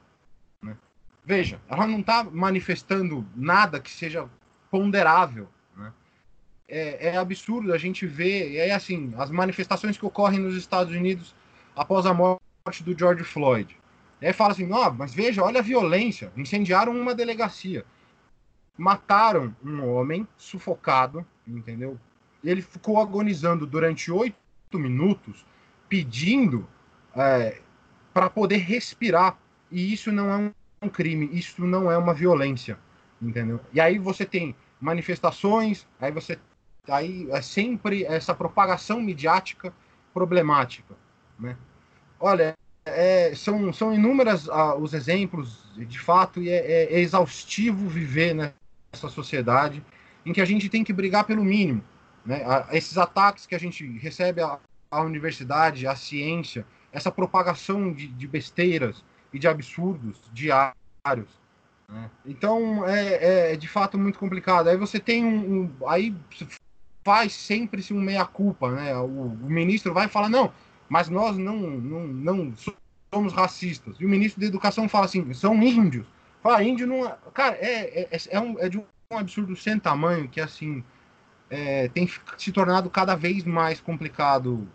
Né? 0.63 0.77
Veja, 1.25 1.61
ela 1.69 1.87
não 1.87 2.01
está 2.01 2.25
manifestando 2.25 3.27
nada 3.35 3.81
que 3.81 3.91
seja 3.91 4.29
ponderável. 4.71 5.49
Né? 5.77 5.93
É, 6.69 7.09
é, 7.09 7.17
absurdo 7.17 7.73
a 7.73 7.79
gente 7.79 8.07
ver, 8.07 8.57
é 8.57 8.73
assim, 8.73 9.15
as 9.17 9.31
manifestações 9.31 9.97
que 9.97 10.05
ocorrem 10.05 10.41
nos 10.41 10.57
Estados 10.57 10.93
Unidos 10.93 11.35
após 11.75 12.05
a 12.07 12.13
morte 12.13 12.83
do 12.83 12.99
George 12.99 13.25
Floyd. 13.25 13.77
E 14.21 14.27
aí 14.27 14.33
fala 14.33 14.53
assim, 14.53 14.71
oh, 14.71 14.91
mas 14.91 15.15
veja, 15.15 15.43
olha 15.43 15.61
a 15.61 15.63
violência, 15.63 16.33
incendiaram 16.37 16.93
uma 16.93 17.15
delegacia, 17.15 17.85
mataram 18.77 19.55
um 19.65 19.89
homem 19.89 20.27
sufocado, 20.37 21.25
entendeu? 21.47 21.99
Ele 22.43 22.61
ficou 22.61 23.01
agonizando 23.01 23.67
durante 23.67 24.11
oito 24.11 24.48
minutos 24.77 25.47
pedindo 25.89 26.69
é, 27.15 27.61
para 28.13 28.29
poder 28.29 28.57
respirar. 28.57 29.39
E 29.71 29.93
isso 29.93 30.11
não 30.11 30.33
é 30.33 30.53
um 30.83 30.89
crime, 30.89 31.29
isso 31.33 31.65
não 31.65 31.91
é 31.91 31.97
uma 31.97 32.13
violência, 32.13 32.77
entendeu? 33.23 33.61
E 33.73 33.81
aí 33.81 33.99
você 33.99 34.25
tem 34.25 34.57
manifestações, 34.81 35.87
aí 36.01 36.11
você 36.11 36.39
aí 36.89 37.29
é 37.31 37.43
sempre 37.43 38.05
essa 38.05 38.35
propagação 38.35 39.01
midiática 39.01 39.73
problemática, 40.15 40.97
né? 41.39 41.57
Olha, 42.19 42.57
é, 42.85 43.35
são, 43.35 43.73
são 43.73 43.95
inúmeras 43.95 44.49
ah, 44.49 44.75
os 44.75 44.95
exemplos, 44.95 45.71
de 45.77 45.99
fato, 45.99 46.41
e 46.41 46.49
é, 46.49 46.57
é, 46.57 46.95
é 46.95 47.01
exaustivo 47.01 47.89
viver 47.89 48.35
nessa 48.35 49.09
sociedade 49.09 49.85
em 50.25 50.33
que 50.33 50.41
a 50.41 50.45
gente 50.45 50.69
tem 50.69 50.83
que 50.83 50.93
brigar 50.93 51.25
pelo 51.25 51.45
mínimo. 51.45 51.83
Né? 52.29 52.45
Esses 52.73 52.99
ataques 52.99 53.47
que 53.47 53.55
a 53.55 53.59
gente 53.59 53.87
recebe 53.99 54.43
à, 54.43 54.59
à 54.91 55.01
universidade, 55.01 55.87
à 55.87 55.97
ciência, 55.97 56.67
essa 56.93 57.11
propagação 57.11 57.91
de, 57.91 58.07
de 58.07 58.29
besteiras 58.29 59.03
e 59.33 59.39
de 59.39 59.49
absurdos 59.49 60.21
diários. 60.31 61.41
Né? 61.89 62.11
Então 62.27 62.87
é, 62.87 63.53
é, 63.53 63.57
de 63.57 63.67
fato 63.67 63.97
muito 63.97 64.19
complicado. 64.19 64.69
Aí 64.69 64.77
você 64.77 65.01
tem 65.01 65.25
um, 65.25 65.71
um 65.81 65.89
aí 65.89 66.15
faz 67.03 67.33
sempre 67.33 67.83
se 67.83 67.95
um 67.95 68.01
meia 68.01 68.27
culpa, 68.27 68.73
né? 68.73 68.95
O, 68.99 69.07
o, 69.07 69.51
ministro 69.51 69.95
vai 69.95 70.07
falar 70.07 70.29
não, 70.29 70.53
mas 70.87 71.09
nós 71.09 71.39
não, 71.39 71.57
não, 71.57 72.07
não 72.07 72.55
somos 73.11 73.33
racistas. 73.33 73.97
E 73.99 74.05
o 74.05 74.09
ministro 74.09 74.39
da 74.39 74.47
Educação 74.47 74.87
fala 74.87 75.07
assim, 75.07 75.33
são 75.33 75.55
índios. 75.63 76.07
Fala 76.43 76.63
índio 76.63 76.87
não, 76.87 77.07
é... 77.07 77.17
cara, 77.33 77.57
é, 77.59 78.03
é, 78.03 78.19
é, 78.29 78.39
um, 78.39 78.59
é 78.59 78.69
de 78.69 78.77
um 78.77 78.85
absurdo 79.11 79.57
sem 79.57 79.79
tamanho 79.79 80.29
que 80.29 80.43
assim 80.43 80.85
é, 81.51 81.89
tem 81.89 82.09
se 82.37 82.53
tornado 82.53 82.91
cada 82.91 83.15
vez 83.15 83.45
mais 83.45 83.81
complicado 83.81 84.69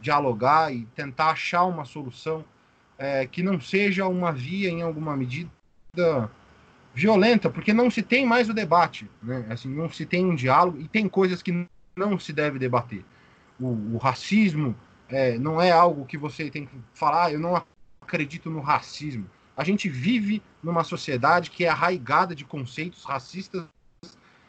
dialogar 0.00 0.72
e 0.72 0.86
tentar 0.94 1.30
achar 1.30 1.64
uma 1.64 1.84
solução 1.84 2.44
é, 2.98 3.26
que 3.26 3.42
não 3.42 3.60
seja 3.60 4.06
uma 4.06 4.32
via, 4.32 4.68
em 4.68 4.82
alguma 4.82 5.16
medida, 5.16 5.50
violenta, 6.94 7.48
porque 7.48 7.72
não 7.72 7.90
se 7.90 8.02
tem 8.02 8.26
mais 8.26 8.48
o 8.48 8.54
debate, 8.54 9.08
né? 9.22 9.46
assim, 9.48 9.68
não 9.68 9.88
se 9.88 10.04
tem 10.04 10.24
um 10.24 10.34
diálogo 10.34 10.80
e 10.80 10.88
tem 10.88 11.08
coisas 11.08 11.42
que 11.42 11.66
não 11.96 12.18
se 12.18 12.32
deve 12.32 12.58
debater. 12.58 13.04
O, 13.58 13.94
o 13.94 13.98
racismo 13.98 14.74
é, 15.08 15.38
não 15.38 15.60
é 15.60 15.70
algo 15.70 16.06
que 16.06 16.18
você 16.18 16.50
tem 16.50 16.66
que 16.66 16.74
falar, 16.94 17.26
ah, 17.26 17.32
eu 17.32 17.40
não 17.40 17.62
acredito 18.00 18.50
no 18.50 18.60
racismo. 18.60 19.28
A 19.56 19.64
gente 19.64 19.88
vive 19.88 20.42
numa 20.62 20.84
sociedade 20.84 21.50
que 21.50 21.64
é 21.64 21.68
arraigada 21.68 22.34
de 22.34 22.44
conceitos 22.44 23.04
racistas 23.04 23.66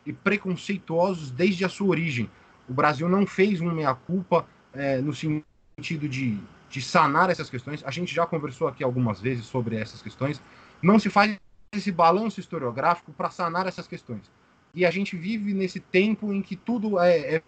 e 0.05 0.13
preconceituosos 0.13 1.31
desde 1.31 1.65
a 1.65 1.69
sua 1.69 1.87
origem. 1.87 2.29
O 2.67 2.73
Brasil 2.73 3.07
não 3.07 3.25
fez 3.25 3.61
uma 3.61 3.73
meia-culpa 3.73 4.45
é, 4.73 4.99
no 5.01 5.13
sentido 5.13 6.07
de, 6.07 6.37
de 6.69 6.81
sanar 6.81 7.29
essas 7.29 7.49
questões. 7.49 7.83
A 7.85 7.91
gente 7.91 8.13
já 8.13 8.25
conversou 8.25 8.67
aqui 8.67 8.83
algumas 8.83 9.19
vezes 9.19 9.45
sobre 9.45 9.75
essas 9.75 10.01
questões. 10.01 10.41
Não 10.81 10.97
se 10.97 11.09
faz 11.09 11.37
esse 11.73 11.91
balanço 11.91 12.39
historiográfico 12.39 13.11
para 13.13 13.29
sanar 13.29 13.67
essas 13.67 13.87
questões. 13.87 14.31
E 14.73 14.85
a 14.85 14.91
gente 14.91 15.15
vive 15.15 15.53
nesse 15.53 15.79
tempo 15.79 16.33
em 16.33 16.41
que 16.41 16.55
tudo 16.55 16.99
é, 16.99 17.35
é 17.35 17.43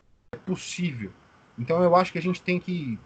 possível. 0.45 1.11
Então 1.57 1.83
eu 1.83 1.95
acho 1.95 2.11
que 2.11 2.17
a 2.17 2.21
gente 2.21 2.41
tem 2.41 2.59
que 2.59 2.99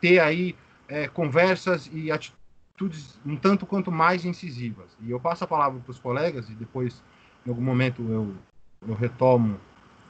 ter 0.00 0.20
aí 0.20 0.56
é, 0.86 1.08
conversas 1.08 1.90
e 1.92 2.10
atitudes 2.10 3.18
um 3.26 3.36
tanto 3.36 3.66
quanto 3.66 3.90
mais 3.90 4.24
incisivas. 4.24 4.96
E 5.00 5.10
eu 5.10 5.20
passo 5.20 5.44
a 5.44 5.46
palavra 5.46 5.80
para 5.80 5.90
os 5.90 5.98
colegas 5.98 6.48
e 6.48 6.54
depois, 6.54 7.02
em 7.44 7.50
algum 7.50 7.62
momento, 7.62 8.02
eu, 8.08 8.34
eu 8.86 8.94
retomo 8.94 9.58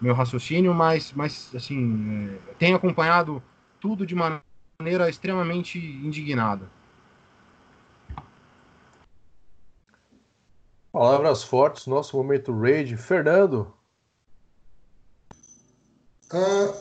meu 0.00 0.14
raciocínio, 0.14 0.72
mas, 0.72 1.12
mas 1.12 1.50
assim, 1.54 2.28
é, 2.28 2.52
tenho 2.58 2.76
acompanhado 2.76 3.42
tudo 3.80 4.06
de 4.06 4.14
maneira 4.14 5.08
extremamente 5.08 5.78
indignada. 5.78 6.70
Palavras 10.92 11.42
fortes, 11.42 11.86
nosso 11.86 12.16
momento 12.16 12.56
raid. 12.58 12.96
Fernando. 12.96 13.72
Uh, 16.32 16.74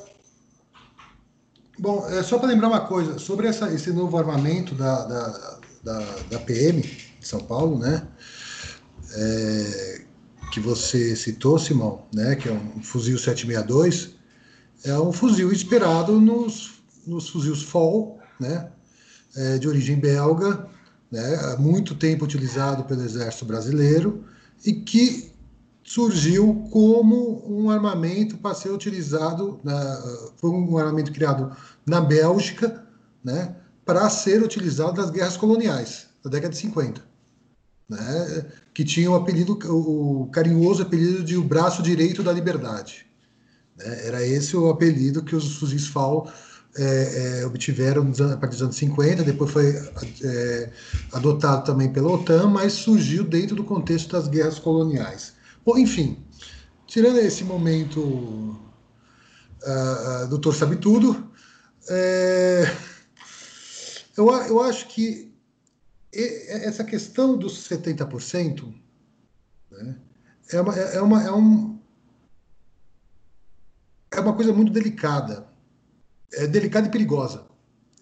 bom, 1.79 2.07
é 2.09 2.23
só 2.23 2.37
para 2.37 2.47
lembrar 2.47 2.67
uma 2.67 2.87
coisa, 2.87 3.17
sobre 3.19 3.47
essa, 3.47 3.71
esse 3.73 3.91
novo 3.91 4.17
armamento 4.17 4.75
da, 4.75 5.05
da, 5.05 5.59
da, 5.83 5.99
da 6.31 6.39
PM 6.39 6.81
de 6.81 7.27
São 7.27 7.39
Paulo, 7.41 7.77
né? 7.79 8.07
É, 9.13 9.86
que 10.57 10.59
você 10.59 11.15
citou, 11.15 11.59
Simão, 11.59 12.01
né? 12.11 12.35
Que 12.35 12.49
é 12.49 12.51
um 12.51 12.81
fuzil 12.81 13.19
762, 13.19 14.15
é 14.83 14.99
um 14.99 15.11
fuzil 15.13 15.51
inspirado 15.53 16.19
nos, 16.19 16.81
nos 17.05 17.29
fuzis 17.29 17.61
FOL, 17.61 18.19
né? 18.39 18.71
É, 19.35 19.59
de 19.59 19.67
origem 19.67 19.99
belga, 19.99 20.67
né, 21.11 21.35
há 21.35 21.57
muito 21.57 21.93
tempo 21.93 22.25
utilizado 22.25 22.83
pelo 22.85 23.03
Exército 23.03 23.45
Brasileiro 23.45 24.25
e 24.65 24.73
que 24.73 25.31
surgiu 25.83 26.67
como 26.71 27.45
um 27.47 27.69
armamento 27.69 28.35
para 28.37 28.55
ser 28.55 28.71
utilizado, 28.71 29.59
na, 29.63 30.01
foi 30.37 30.49
um 30.49 30.75
armamento 30.75 31.11
criado 31.11 31.55
na 31.85 32.01
Bélgica, 32.01 32.83
né, 33.23 33.55
para 33.85 34.09
ser 34.09 34.41
utilizado 34.41 34.99
nas 34.99 35.11
guerras 35.11 35.37
coloniais 35.37 36.07
da 36.23 36.31
década 36.31 36.53
de 36.53 36.59
50, 36.59 37.06
né, 37.89 38.45
que 38.73 38.83
tinha 38.83 39.09
o 39.09 39.15
apelido, 39.15 39.57
o 39.65 40.29
carinhoso 40.31 40.83
apelido 40.83 41.23
de 41.23 41.37
o 41.37 41.43
braço 41.43 41.81
direito 41.81 42.21
da 42.21 42.31
liberdade. 42.31 43.07
Né, 43.77 44.07
era 44.07 44.25
esse 44.25 44.55
o 44.57 44.69
apelido 44.69 45.23
que 45.23 45.35
os 45.35 45.57
fuzis 45.57 45.87
FAL 45.87 46.31
é, 46.77 47.41
é, 47.41 47.45
obtiveram 47.45 48.03
a 48.03 48.37
partir 48.37 48.55
dos 48.55 48.61
anos 48.61 48.75
50, 48.75 49.23
depois 49.23 49.49
foi 49.49 49.75
é, 50.23 50.69
adotado 51.11 51.65
também 51.65 51.91
pela 51.91 52.11
OTAN, 52.11 52.47
mas 52.47 52.73
surgiu 52.73 53.23
dentro 53.23 53.55
do 53.55 53.63
contexto 53.63 54.11
das 54.11 54.27
guerras 54.27 54.59
coloniais. 54.59 55.33
Bom, 55.65 55.77
enfim, 55.77 56.23
tirando 56.85 57.17
esse 57.17 57.43
momento, 57.43 57.99
uh, 57.99 58.59
uh, 60.23 60.27
doutor 60.29 60.53
sabe 60.53 60.75
tudo, 60.75 61.31
é, 61.89 62.71
eu, 64.15 64.29
eu 64.29 64.61
acho 64.61 64.87
que 64.87 65.26
essa 66.13 66.83
questão 66.83 67.37
dos 67.37 67.67
70% 67.67 68.73
né, 69.71 69.97
é, 70.51 70.61
uma, 70.61 70.75
é, 70.75 71.01
uma, 71.01 71.23
é, 71.23 71.31
um, 71.31 71.79
é 74.11 74.19
uma 74.19 74.33
coisa 74.33 74.53
muito 74.53 74.71
delicada 74.71 75.47
é 76.33 76.47
delicada 76.47 76.87
e 76.87 76.91
perigosa. 76.91 77.45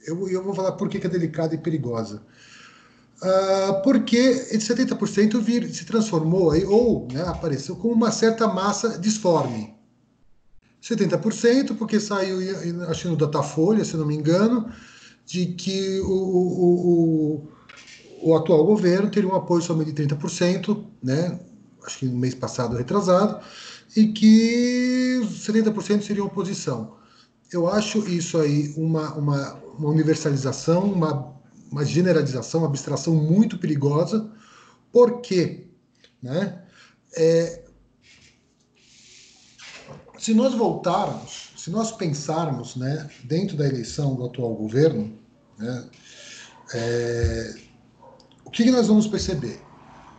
Eu, 0.05 0.27
eu 0.29 0.43
vou 0.43 0.53
falar 0.53 0.73
por 0.73 0.89
que, 0.89 0.99
que 0.99 1.07
é 1.07 1.09
delicada 1.09 1.55
e 1.55 1.57
perigosa. 1.57 2.21
Uh, 3.21 3.81
porque 3.81 4.17
esse 4.17 4.73
70% 4.73 5.39
vir, 5.39 5.67
se 5.73 5.85
transformou 5.85 6.51
aí, 6.51 6.65
ou 6.65 7.07
né, 7.11 7.23
apareceu 7.27 7.75
como 7.75 7.93
uma 7.93 8.11
certa 8.11 8.47
massa 8.47 8.99
disforme. 8.99 9.73
70% 10.81 11.75
porque 11.77 11.99
saiu, 11.99 12.37
acho 12.87 13.09
no 13.09 13.15
Datafolha, 13.15 13.83
se 13.83 13.97
não 13.97 14.05
me 14.05 14.15
engano, 14.15 14.71
de 15.25 15.47
que 15.47 15.99
o, 16.01 16.11
o, 16.11 16.91
o, 16.91 17.47
o 18.25 18.35
atual 18.35 18.65
governo 18.65 19.11
teria 19.11 19.29
um 19.29 19.35
apoio 19.35 19.61
somente 19.61 19.91
de 19.91 20.03
30%, 20.03 20.83
né, 21.03 21.39
acho 21.85 21.99
que 21.99 22.05
no 22.07 22.17
mês 22.17 22.33
passado, 22.33 22.75
retrasado, 22.75 23.39
e 23.95 24.07
que 24.07 25.21
70% 25.23 26.01
seria 26.01 26.23
oposição. 26.23 26.95
Eu 27.53 27.69
acho 27.69 27.99
isso 28.09 28.39
aí 28.39 28.73
uma, 28.75 29.13
uma, 29.13 29.53
uma 29.77 29.89
universalização, 29.89 30.91
uma, 30.91 31.35
uma 31.71 31.85
generalização, 31.85 32.61
uma 32.61 32.69
abstração 32.69 33.13
muito 33.13 33.59
perigosa, 33.59 34.27
porque 34.91 35.67
né, 36.19 36.63
é, 37.15 37.63
se 40.17 40.33
nós 40.33 40.55
voltarmos, 40.55 41.51
se 41.55 41.69
nós 41.69 41.91
pensarmos 41.91 42.75
né, 42.75 43.07
dentro 43.23 43.55
da 43.55 43.67
eleição 43.67 44.15
do 44.15 44.25
atual 44.25 44.55
governo, 44.55 45.15
né, 45.59 45.85
é, 46.73 47.64
que, 48.63 48.71
nós 48.71 48.87
vamos 48.87 49.05
perceber? 49.07 49.59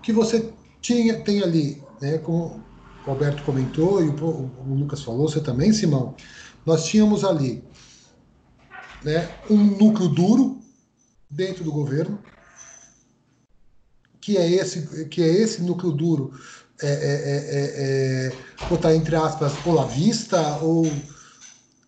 Que 0.02 0.12
você 0.12 0.52
tinha, 0.80 1.18
tem 1.20 1.42
ali, 1.42 1.82
né, 2.00 2.18
como 2.18 2.62
o 3.06 3.10
Alberto 3.10 3.42
comentou 3.44 4.04
e 4.04 4.08
o, 4.08 4.14
o 4.14 4.74
Lucas 4.74 5.02
falou, 5.02 5.28
você 5.28 5.40
também, 5.40 5.72
Simão, 5.72 6.14
nós 6.64 6.84
tínhamos 6.84 7.24
ali 7.24 7.64
né, 9.02 9.28
um 9.48 9.56
núcleo 9.56 10.08
duro 10.08 10.60
dentro 11.30 11.64
do 11.64 11.72
governo, 11.72 12.18
que 14.20 14.36
é 14.36 14.50
esse, 14.50 15.06
que 15.06 15.22
é 15.22 15.28
esse 15.28 15.62
núcleo 15.62 15.92
duro, 15.92 16.32
é, 16.82 16.88
é, 16.88 16.92
é, 16.92 18.26
é 18.26 18.68
botar 18.68 18.94
entre 18.94 19.16
aspas, 19.16 19.54
olavista 19.64 20.58
ou 20.58 20.84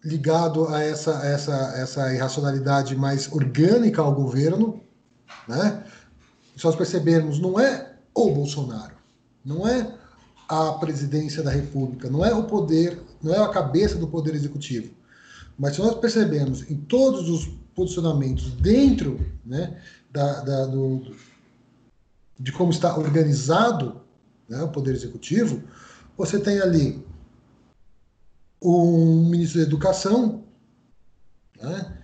ligado 0.02 0.66
a 0.68 0.82
essa, 0.82 1.10
essa, 1.26 1.74
essa 1.76 2.14
irracionalidade 2.14 2.96
mais 2.96 3.30
orgânica 3.30 4.00
ao 4.00 4.14
governo, 4.14 4.80
né? 5.46 5.84
Se 6.58 6.64
nós 6.64 6.76
percebermos, 6.76 7.38
não 7.38 7.58
é 7.58 7.94
o 8.12 8.34
Bolsonaro, 8.34 8.96
não 9.44 9.66
é 9.66 9.96
a 10.48 10.72
presidência 10.72 11.42
da 11.42 11.50
República, 11.50 12.10
não 12.10 12.24
é 12.24 12.34
o 12.34 12.44
poder 12.44 13.00
não 13.22 13.34
é 13.34 13.38
a 13.38 13.48
cabeça 13.48 13.96
do 13.96 14.06
Poder 14.06 14.34
Executivo. 14.34 14.92
Mas 15.58 15.74
se 15.74 15.80
nós 15.80 15.94
percebemos 15.96 16.68
em 16.70 16.76
todos 16.76 17.28
os 17.28 17.46
posicionamentos 17.74 18.52
dentro 18.52 19.18
né, 19.44 19.80
da, 20.10 20.40
da 20.40 20.66
do, 20.66 21.14
de 22.38 22.52
como 22.52 22.70
está 22.70 22.96
organizado 22.96 24.00
né, 24.48 24.62
o 24.62 24.68
Poder 24.68 24.94
Executivo, 24.94 25.62
você 26.16 26.38
tem 26.38 26.60
ali 26.60 27.04
um 28.62 29.28
ministro 29.28 29.60
da 29.60 29.66
Educação, 29.66 30.44
né, 31.60 31.98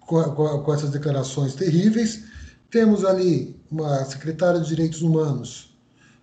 com, 0.00 0.22
com, 0.34 0.62
com 0.62 0.74
essas 0.74 0.90
declarações 0.90 1.54
terríveis, 1.54 2.24
temos 2.72 3.04
ali 3.04 3.54
uma 3.70 4.02
secretária 4.06 4.58
de 4.58 4.66
Direitos 4.66 5.02
Humanos, 5.02 5.76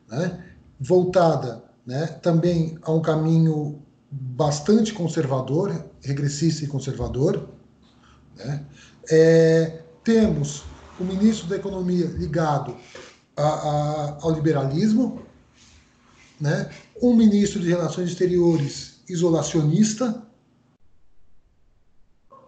né, 0.10 0.44
voltada 0.80 1.64
né, 1.86 2.08
também 2.24 2.78
a 2.82 2.92
um 2.92 3.02
caminho 3.02 3.82
bastante 4.12 4.92
conservador, 4.92 5.86
regressista 6.02 6.66
e 6.66 6.68
conservador. 6.68 7.48
Né? 8.36 8.66
É, 9.12 9.84
temos 10.04 10.64
o 11.00 11.04
ministro 11.04 11.48
da 11.48 11.56
Economia 11.56 12.08
ligado 12.08 12.76
a, 13.38 13.44
a, 13.44 14.18
ao 14.22 14.32
liberalismo, 14.32 15.22
né? 16.42 16.72
um 17.00 17.16
ministro 17.16 17.60
de 17.60 17.70
Relações 17.70 18.10
Exteriores 18.10 19.02
isolacionista, 19.08 20.24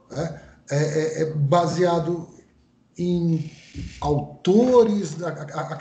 né? 0.09 0.41
é, 0.71 0.77
é, 0.77 1.21
é 1.21 1.33
baseado 1.33 2.27
em 2.97 3.60
autores, 3.99 5.21
a, 5.21 5.29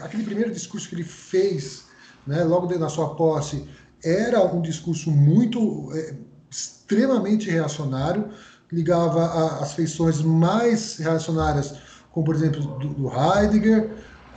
aquele 0.05 0.25
primeiro 0.25 0.53
discurso 0.53 0.89
que 0.89 0.95
ele 0.95 1.05
fez 1.05 1.85
né, 2.27 2.45
logo 2.45 2.73
na 2.79 2.89
sua 2.89 3.15
posse, 3.15 3.67
era 4.03 4.43
um 4.45 4.61
discurso 4.61 5.11
muito 5.11 5.91
é, 5.95 6.15
extremamente 6.51 7.51
reacionário, 7.51 8.31
ligava 8.73 9.25
a, 9.25 9.63
as 9.63 9.73
feições 9.75 10.21
mais 10.23 10.97
reacionárias, 10.99 11.75
como 12.13 12.27
por 12.27 12.35
exemplo 12.35 12.61
do, 12.79 12.89
do 12.89 13.09
Heidegger, 13.09 13.91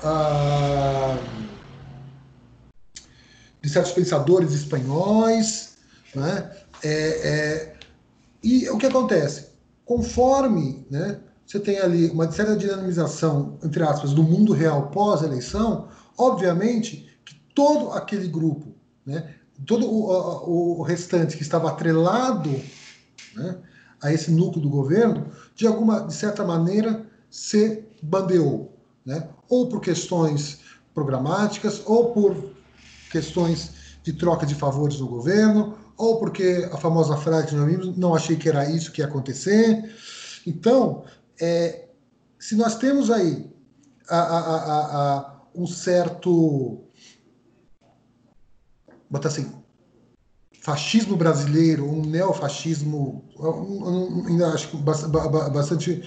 a, 0.03 1.17
de 3.61 3.69
certos 3.69 3.93
pensadores 3.93 4.51
espanhóis, 4.53 5.77
né? 6.13 6.51
É, 6.83 6.89
é, 6.89 7.73
e 8.43 8.69
o 8.69 8.77
que 8.77 8.85
acontece? 8.85 9.47
Conforme 9.85 10.85
né, 10.91 11.17
você 11.53 11.59
tem 11.59 11.77
ali 11.77 12.09
uma 12.09 12.31
certa 12.31 12.55
dinamização, 12.55 13.59
entre 13.63 13.83
aspas, 13.83 14.11
do 14.11 14.23
mundo 14.23 14.53
real 14.53 14.89
pós-eleição, 14.89 15.87
obviamente 16.17 17.07
que 17.23 17.35
todo 17.53 17.91
aquele 17.91 18.27
grupo, 18.27 18.73
né, 19.05 19.35
todo 19.63 19.85
o, 19.85 20.79
o 20.79 20.81
restante 20.81 21.37
que 21.37 21.43
estava 21.43 21.69
atrelado 21.69 22.49
né, 23.35 23.57
a 24.01 24.11
esse 24.11 24.31
núcleo 24.31 24.63
do 24.63 24.69
governo, 24.69 25.27
de 25.53 25.67
alguma, 25.67 26.07
de 26.07 26.15
certa 26.15 26.43
maneira, 26.43 27.05
se 27.29 27.83
bandeou, 28.01 28.75
né? 29.05 29.29
ou 29.47 29.69
por 29.69 29.79
questões 29.79 30.59
programáticas, 30.91 31.83
ou 31.85 32.13
por 32.13 32.35
questões 33.11 33.73
de 34.01 34.11
troca 34.13 34.43
de 34.43 34.55
favores 34.55 34.97
do 34.97 35.07
governo, 35.07 35.77
ou 35.97 36.17
porque 36.17 36.67
a 36.71 36.77
famosa 36.77 37.15
frase 37.15 37.55
vimos, 37.55 37.95
não 37.95 38.15
achei 38.15 38.35
que 38.37 38.49
era 38.49 38.67
isso 38.71 38.91
que 38.91 39.01
ia 39.01 39.07
acontecer. 39.07 39.93
Então, 40.47 41.03
é, 41.39 41.89
se 42.39 42.55
nós 42.55 42.77
temos 42.77 43.09
aí 43.09 43.49
a, 44.09 44.17
a, 44.17 45.17
a, 45.17 45.41
um 45.55 45.65
certo, 45.67 46.83
botar 49.09 49.29
assim, 49.29 49.51
fascismo 50.61 51.15
brasileiro, 51.15 51.85
um 51.85 52.05
neofascismo, 52.05 53.23
ainda 54.27 54.53
acho 54.53 54.77
bastante 54.77 56.03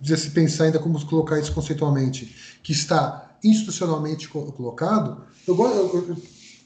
de 0.00 0.16
se 0.16 0.30
pensar 0.30 0.64
ainda 0.64 0.78
como 0.78 1.04
colocar 1.06 1.38
isso 1.38 1.52
conceitualmente, 1.52 2.60
que 2.62 2.72
está 2.72 3.36
institucionalmente 3.42 4.28
colocado, 4.28 5.24
eu, 5.46 5.56
eu, 5.56 6.16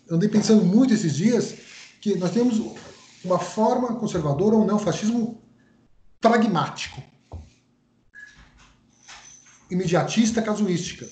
eu 0.09 0.16
andei 0.16 0.28
pensando 0.28 0.64
muito 0.64 0.94
esses 0.94 1.14
dias 1.14 1.55
que 2.01 2.16
nós 2.16 2.30
temos 2.30 2.61
uma 3.24 3.38
forma 3.38 3.94
conservadora, 3.96 4.57
um 4.57 4.64
neofascismo 4.64 5.40
pragmático, 6.20 7.03
imediatista, 9.70 10.42
casuística, 10.42 11.06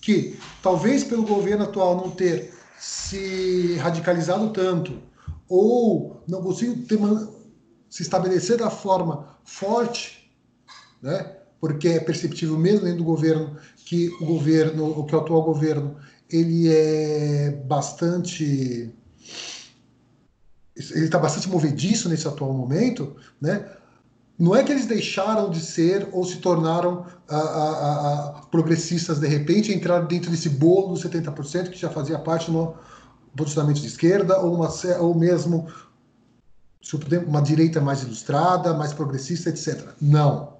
que 0.00 0.38
talvez 0.62 1.04
pelo 1.04 1.24
governo 1.24 1.64
atual 1.64 1.96
não 1.96 2.10
ter 2.10 2.52
se 2.78 3.76
radicalizado 3.76 4.50
tanto 4.50 5.00
ou 5.48 6.22
não 6.26 6.42
consigo 6.42 6.76
ter, 6.86 6.98
se 7.88 8.02
estabelecer 8.02 8.56
da 8.56 8.70
forma 8.70 9.38
forte, 9.44 10.32
né? 11.00 11.36
porque 11.60 11.88
é 11.88 12.00
perceptível 12.00 12.58
mesmo 12.58 12.80
dentro 12.80 12.98
do 12.98 13.04
governo 13.04 13.56
que 13.84 14.08
o 14.20 14.26
governo, 14.26 15.06
que 15.06 15.14
o 15.14 15.18
atual 15.18 15.42
governo, 15.42 15.96
ele 16.28 16.68
é 16.68 17.50
bastante 17.66 18.92
ele 20.74 21.04
está 21.04 21.18
bastante 21.18 21.48
movediço 21.48 22.08
nesse 22.08 22.26
atual 22.26 22.52
momento, 22.52 23.14
né? 23.40 23.70
Não 24.42 24.56
é 24.56 24.64
que 24.64 24.72
eles 24.72 24.86
deixaram 24.86 25.48
de 25.48 25.60
ser 25.60 26.08
ou 26.10 26.24
se 26.24 26.38
tornaram 26.38 27.06
a, 27.28 27.36
a, 27.36 28.38
a, 28.40 28.42
progressistas 28.50 29.20
de 29.20 29.28
repente, 29.28 29.72
entraram 29.72 30.04
dentro 30.04 30.32
desse 30.32 30.48
bolo 30.48 30.94
dos 30.94 31.04
70% 31.04 31.70
que 31.70 31.78
já 31.78 31.88
fazia 31.88 32.18
parte 32.18 32.50
no 32.50 32.74
posicionamento 33.36 33.80
de 33.80 33.86
esquerda 33.86 34.40
ou, 34.40 34.56
uma, 34.56 34.68
ou 34.98 35.14
mesmo 35.14 35.68
uma 37.24 37.40
direita 37.40 37.80
mais 37.80 38.02
ilustrada, 38.02 38.74
mais 38.74 38.92
progressista, 38.92 39.48
etc. 39.48 39.90
Não. 40.00 40.54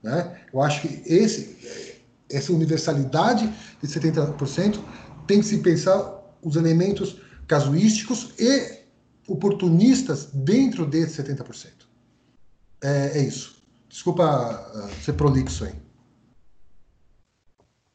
Né? 0.00 0.40
Eu 0.52 0.62
acho 0.62 0.82
que 0.82 1.02
esse, 1.04 2.00
essa 2.30 2.52
universalidade 2.52 3.52
de 3.82 3.88
70% 3.88 4.78
tem 5.26 5.40
que 5.40 5.46
se 5.46 5.58
pensar 5.58 6.22
os 6.40 6.54
elementos 6.54 7.20
casuísticos 7.48 8.28
e 8.38 8.84
oportunistas 9.26 10.28
dentro 10.32 10.86
desse 10.86 11.20
70%. 11.20 11.83
É, 12.84 13.18
é 13.18 13.22
isso. 13.22 13.64
Desculpa 13.88 14.70
uh, 14.74 15.02
ser 15.02 15.14
prolixo 15.14 15.64
aí. 15.64 15.72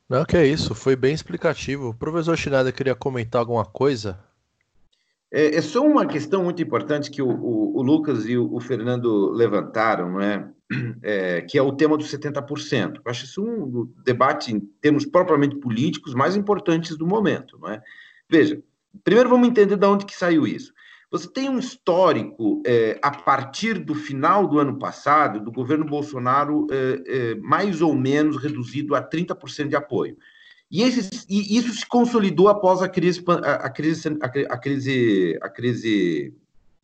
Não, 0.10 0.26
que 0.26 0.36
é 0.36 0.48
isso, 0.48 0.74
foi 0.74 0.96
bem 0.96 1.14
explicativo. 1.14 1.90
O 1.90 1.94
professor 1.94 2.36
Schneider 2.36 2.74
queria 2.74 2.96
comentar 2.96 3.40
alguma 3.40 3.64
coisa? 3.64 4.20
É, 5.32 5.58
é 5.58 5.62
só 5.62 5.86
uma 5.86 6.08
questão 6.08 6.44
muito 6.44 6.64
importante 6.64 7.12
que 7.12 7.22
o, 7.22 7.30
o, 7.30 7.78
o 7.78 7.82
Lucas 7.84 8.26
e 8.26 8.36
o, 8.36 8.52
o, 8.52 8.60
Fernando 8.60 9.30
levantaram, 9.30 10.14
não 10.14 10.22
é? 10.22 10.50
é? 11.04 11.42
que 11.42 11.60
é 11.60 11.62
o 11.62 11.72
tema 11.72 11.96
dos 11.96 12.12
70%. 12.12 12.96
Eu 12.96 13.02
acho 13.06 13.26
isso 13.26 13.44
um 13.44 13.94
debate, 14.04 14.52
em 14.52 14.60
termos 14.82 15.06
propriamente 15.06 15.58
políticos, 15.58 16.16
mais 16.16 16.36
importantes 16.36 16.98
do 16.98 17.06
momento. 17.06 17.60
Não 17.60 17.70
é? 17.70 17.80
Veja, 18.28 18.60
primeiro 19.04 19.30
vamos 19.30 19.48
entender 19.48 19.78
de 19.78 19.86
onde 19.86 20.08
que 20.08 20.16
saiu 20.16 20.48
isso. 20.48 20.74
Você 21.12 21.28
tem 21.28 21.50
um 21.50 21.58
histórico, 21.58 22.62
é, 22.66 23.00
a 23.02 23.10
partir 23.10 23.80
do 23.80 23.96
final 23.96 24.48
do 24.48 24.60
ano 24.60 24.78
passado, 24.78 25.40
do 25.40 25.52
governo 25.52 25.84
Bolsonaro 25.84 26.68
é, 26.70 27.02
é, 27.06 27.36
mais 27.36 27.82
ou 27.82 27.96
menos 27.96 28.38
reduzido 28.38 28.94
a 28.94 29.02
30% 29.02 29.70
de 29.70 29.76
apoio. 29.76 30.16
E, 30.70 30.84
e, 30.84 31.58
isso 31.58 31.74
se 31.74 31.86
consolidou 31.88 32.48
após 32.48 32.84
a 32.84 32.88
crise, 32.88 33.24
a, 33.28 33.54
a, 33.54 33.70
crise, 33.72 34.18
a, 34.22 34.60
crise, 34.60 35.40
a 35.42 35.50
crise 35.50 36.34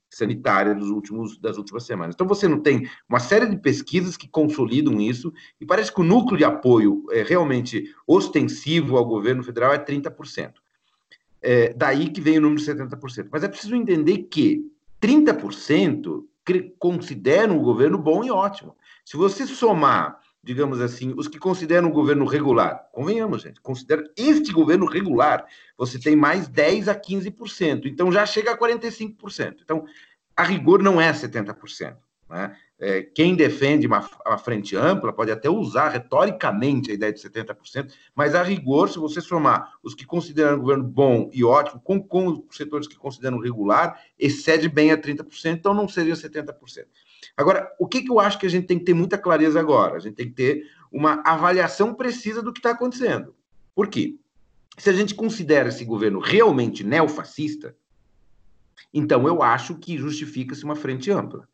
sanitária 0.09 0.73
dos 0.73 0.89
últimos, 0.89 1.37
das 1.37 1.57
últimas 1.57 1.83
semanas. 1.83 2.15
Então, 2.15 2.27
você 2.27 2.47
não 2.47 2.59
tem 2.59 2.89
uma 3.07 3.19
série 3.19 3.45
de 3.45 3.57
pesquisas 3.57 4.17
que 4.17 4.27
consolidam 4.27 4.99
isso, 4.99 5.31
e 5.61 5.65
parece 5.67 5.93
que 5.93 6.01
o 6.01 6.05
núcleo 6.05 6.37
de 6.37 6.43
apoio 6.43 7.05
é 7.11 7.21
realmente 7.21 7.93
ostensivo 8.07 8.97
ao 8.97 9.05
governo 9.05 9.43
federal 9.43 9.71
é 9.71 9.77
30%. 9.77 10.64
É, 11.47 11.71
daí 11.73 12.09
que 12.09 12.19
vem 12.19 12.39
o 12.39 12.41
número 12.41 12.59
de 12.59 12.65
70%. 12.65 13.27
Mas 13.31 13.43
é 13.43 13.47
preciso 13.47 13.75
entender 13.75 14.17
que 14.23 14.65
30% 14.99 16.23
consideram 16.79 17.59
o 17.59 17.61
governo 17.61 17.99
bom 17.99 18.23
e 18.23 18.31
ótimo. 18.31 18.75
Se 19.05 19.15
você 19.15 19.45
somar, 19.45 20.19
digamos 20.43 20.81
assim, 20.81 21.13
os 21.15 21.27
que 21.27 21.37
consideram 21.37 21.89
o 21.89 21.93
governo 21.93 22.25
regular, 22.25 22.87
convenhamos, 22.91 23.43
gente, 23.43 23.61
considera 23.61 24.03
este 24.17 24.51
governo 24.51 24.87
regular, 24.87 25.45
você 25.77 25.99
tem 25.99 26.15
mais 26.15 26.47
10 26.47 26.87
a 26.87 26.95
15%. 26.95 27.85
Então 27.85 28.11
já 28.11 28.25
chega 28.25 28.51
a 28.51 28.57
45%. 28.57 29.57
Então, 29.63 29.85
a 30.35 30.43
rigor 30.43 30.81
não 30.81 30.99
é 30.99 31.11
70%. 31.11 31.95
Né? 32.27 32.55
É, 32.77 33.01
quem 33.01 33.35
defende 33.35 33.87
uma, 33.87 34.05
uma, 34.25 34.37
frente 34.37 34.75
ampla 34.75 35.13
pode 35.13 35.31
até 35.31 35.49
usar 35.49 35.87
retoricamente 35.87 36.91
a 36.91 36.93
ideia 36.93 37.13
de 37.13 37.21
70%, 37.21 37.93
mas 38.13 38.35
a 38.35 38.43
rigor, 38.43 38.89
se 38.89 38.99
você 38.99 39.21
somar 39.21 39.71
os 39.81 39.95
que 39.95 40.05
consideram 40.05 40.57
o 40.57 40.59
governo 40.59 40.83
bom 40.83 41.29
e 41.31 41.41
ótimo 41.41 41.79
com, 41.81 42.03
com 42.03 42.27
os 42.27 42.57
setores 42.57 42.85
que 42.85 42.97
consideram 42.97 43.39
regular, 43.39 44.01
excede 44.19 44.67
bem 44.67 44.91
a 44.91 44.97
30%, 44.97 45.53
então 45.53 45.73
não 45.73 45.87
seria 45.87 46.15
70%. 46.15 46.53
Agora, 47.37 47.71
o 47.79 47.87
que, 47.87 48.01
que 48.01 48.11
eu 48.11 48.19
acho 48.19 48.37
que 48.37 48.45
a 48.45 48.49
gente 48.49 48.67
tem 48.67 48.77
que 48.77 48.85
ter 48.85 48.93
muita 48.93 49.17
clareza 49.17 49.57
agora? 49.57 49.95
A 49.95 49.99
gente 49.99 50.15
tem 50.15 50.27
que 50.27 50.35
ter 50.35 50.63
uma 50.91 51.23
avaliação 51.25 51.93
precisa 51.93 52.41
do 52.41 52.51
que 52.51 52.59
está 52.59 52.71
acontecendo. 52.71 53.33
Por 53.73 53.87
quê? 53.87 54.17
Se 54.77 54.89
a 54.89 54.93
gente 54.93 55.15
considera 55.15 55.69
esse 55.69 55.85
governo 55.85 56.19
realmente 56.19 56.83
neofascista, 56.83 57.73
então 58.93 59.25
eu 59.27 59.41
acho 59.41 59.75
que 59.75 59.97
justifica-se 59.97 60.63
uma 60.65 60.75
frente 60.75 61.09
ampla. 61.09 61.47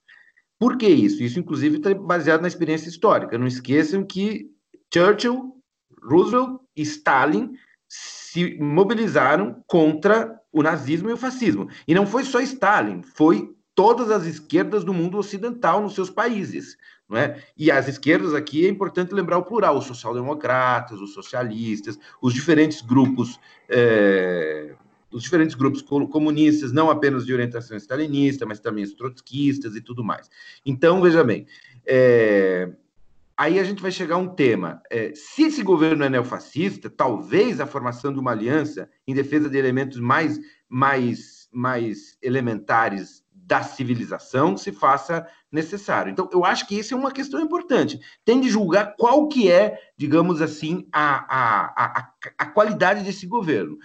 Por 0.61 0.77
que 0.77 0.87
isso? 0.87 1.23
Isso, 1.23 1.39
inclusive, 1.39 1.77
está 1.77 1.91
baseado 1.91 2.41
na 2.41 2.47
experiência 2.47 2.87
histórica. 2.87 3.35
Não 3.35 3.47
esqueçam 3.47 4.03
que 4.03 4.51
Churchill, 4.93 5.55
Roosevelt 6.03 6.59
e 6.77 6.83
Stalin 6.83 7.53
se 7.89 8.59
mobilizaram 8.59 9.63
contra 9.65 10.39
o 10.51 10.61
nazismo 10.61 11.09
e 11.09 11.13
o 11.13 11.17
fascismo. 11.17 11.67
E 11.87 11.95
não 11.95 12.05
foi 12.05 12.23
só 12.23 12.39
Stalin, 12.41 13.01
foi 13.01 13.55
todas 13.73 14.11
as 14.11 14.27
esquerdas 14.27 14.83
do 14.83 14.93
mundo 14.93 15.17
ocidental 15.17 15.81
nos 15.81 15.95
seus 15.95 16.11
países. 16.11 16.77
Não 17.09 17.17
é? 17.17 17.43
E 17.57 17.71
as 17.71 17.87
esquerdas 17.87 18.35
aqui 18.35 18.63
é 18.63 18.69
importante 18.69 19.15
lembrar 19.15 19.39
o 19.39 19.45
plural: 19.45 19.79
os 19.79 19.85
social-democratas, 19.85 21.01
os 21.01 21.11
socialistas, 21.11 21.97
os 22.21 22.35
diferentes 22.35 22.83
grupos 22.83 23.39
é, 23.67 24.75
os 25.11 25.23
diferentes 25.23 25.55
grupos 25.55 25.81
comunistas, 25.81 26.71
não 26.71 26.89
apenas 26.89 27.25
de 27.25 27.33
orientação 27.33 27.77
stalinista, 27.77 28.45
mas 28.45 28.59
também 28.59 28.83
os 28.83 28.93
trotskistas 28.93 29.75
e 29.75 29.81
tudo 29.81 30.03
mais. 30.03 30.29
Então, 30.65 31.01
veja 31.01 31.23
bem, 31.23 31.45
é, 31.85 32.71
aí 33.37 33.59
a 33.59 33.63
gente 33.63 33.81
vai 33.81 33.91
chegar 33.91 34.15
a 34.15 34.19
um 34.19 34.27
tema. 34.27 34.81
É, 34.89 35.13
se 35.15 35.43
esse 35.43 35.63
governo 35.63 36.03
é 36.03 36.09
neofascista, 36.09 36.89
talvez 36.89 37.59
a 37.59 37.67
formação 37.67 38.13
de 38.13 38.19
uma 38.19 38.31
aliança 38.31 38.89
em 39.07 39.13
defesa 39.13 39.49
de 39.49 39.57
elementos 39.57 39.99
mais, 39.99 40.39
mais, 40.69 41.49
mais 41.51 42.17
elementares 42.21 43.21
da 43.51 43.63
civilização 43.63 44.55
se 44.55 44.71
faça 44.71 45.27
necessário. 45.51 46.09
Então, 46.09 46.29
eu 46.31 46.45
acho 46.45 46.65
que 46.65 46.79
isso 46.79 46.93
é 46.93 46.97
uma 46.97 47.11
questão 47.11 47.41
importante. 47.41 47.99
Tem 48.23 48.39
de 48.39 48.49
julgar 48.49 48.95
qual 48.97 49.27
que 49.27 49.51
é, 49.51 49.77
digamos 49.97 50.41
assim, 50.41 50.87
a, 50.89 51.25
a, 51.27 51.85
a, 51.85 52.13
a 52.37 52.45
qualidade 52.45 53.03
desse 53.03 53.27
governo 53.27 53.77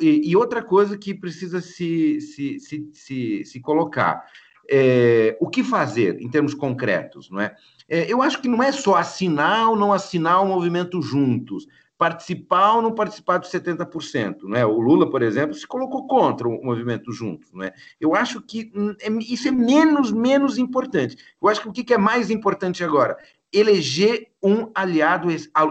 E, 0.00 0.30
e 0.30 0.36
outra 0.36 0.62
coisa 0.62 0.96
que 0.96 1.14
precisa 1.14 1.60
se, 1.60 2.20
se, 2.20 2.58
se, 2.60 2.90
se, 2.92 3.44
se 3.44 3.60
colocar. 3.60 4.24
É, 4.68 5.36
o 5.40 5.48
que 5.48 5.62
fazer 5.62 6.20
em 6.20 6.28
termos 6.28 6.52
concretos, 6.52 7.30
não 7.30 7.40
é? 7.40 7.54
é? 7.88 8.12
Eu 8.12 8.20
acho 8.20 8.42
que 8.42 8.48
não 8.48 8.60
é 8.60 8.72
só 8.72 8.96
assinar 8.96 9.70
ou 9.70 9.76
não 9.76 9.92
assinar 9.92 10.42
o 10.42 10.48
movimento 10.48 11.00
juntos, 11.00 11.68
participar 11.96 12.74
ou 12.74 12.82
não 12.82 12.92
participar 12.92 13.38
dos 13.38 13.50
70%, 13.50 14.42
não 14.42 14.56
é? 14.56 14.66
O 14.66 14.80
Lula, 14.80 15.08
por 15.08 15.22
exemplo, 15.22 15.54
se 15.54 15.66
colocou 15.66 16.06
contra 16.06 16.48
o 16.48 16.64
movimento 16.64 17.12
juntos, 17.12 17.52
não 17.52 17.62
é? 17.62 17.72
Eu 18.00 18.14
acho 18.14 18.40
que 18.42 18.72
hum, 18.74 18.94
é, 19.00 19.08
isso 19.20 19.46
é 19.48 19.52
menos 19.52 20.10
menos 20.10 20.58
importante. 20.58 21.16
Eu 21.40 21.48
acho 21.48 21.62
que 21.62 21.68
o 21.68 21.72
que 21.72 21.94
é 21.94 21.98
mais 21.98 22.28
importante 22.28 22.82
agora 22.82 23.16
eleger 23.52 24.28
um 24.42 24.70
aliado, 24.74 25.28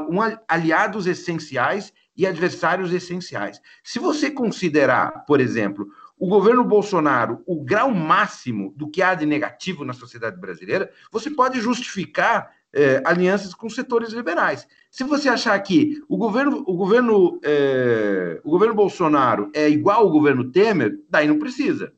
um 0.10 0.20
aliados 0.48 1.06
essenciais 1.06 1.94
e 2.16 2.26
adversários 2.26 2.94
essenciais. 2.94 3.62
Se 3.84 4.00
você 4.00 4.32
considerar, 4.32 5.26
por 5.26 5.40
exemplo, 5.40 5.88
o 6.18 6.28
governo 6.28 6.64
Bolsonaro 6.64 7.44
o 7.46 7.64
grau 7.64 7.92
máximo 7.92 8.74
do 8.76 8.90
que 8.90 9.02
há 9.02 9.14
de 9.14 9.26
negativo 9.26 9.84
na 9.84 9.94
sociedade 9.94 10.40
brasileira, 10.40 10.90
você 11.12 11.30
pode 11.30 11.60
justificar 11.60 12.52
eh, 12.74 13.02
alianças 13.06 13.54
com 13.54 13.70
setores 13.70 14.12
liberais. 14.12 14.68
Se 14.90 15.04
você 15.04 15.30
achar 15.30 15.58
que 15.60 16.02
o 16.08 16.18
governo, 16.18 16.64
o 16.68 16.76
governo, 16.76 17.40
eh, 17.44 18.40
o 18.44 18.50
governo 18.52 18.76
Bolsonaro 18.76 19.52
é 19.54 19.70
igual 19.70 20.02
ao 20.02 20.12
governo 20.12 20.52
Temer, 20.52 21.00
daí 21.10 21.28
não 21.28 21.40
precisa. 21.40 21.94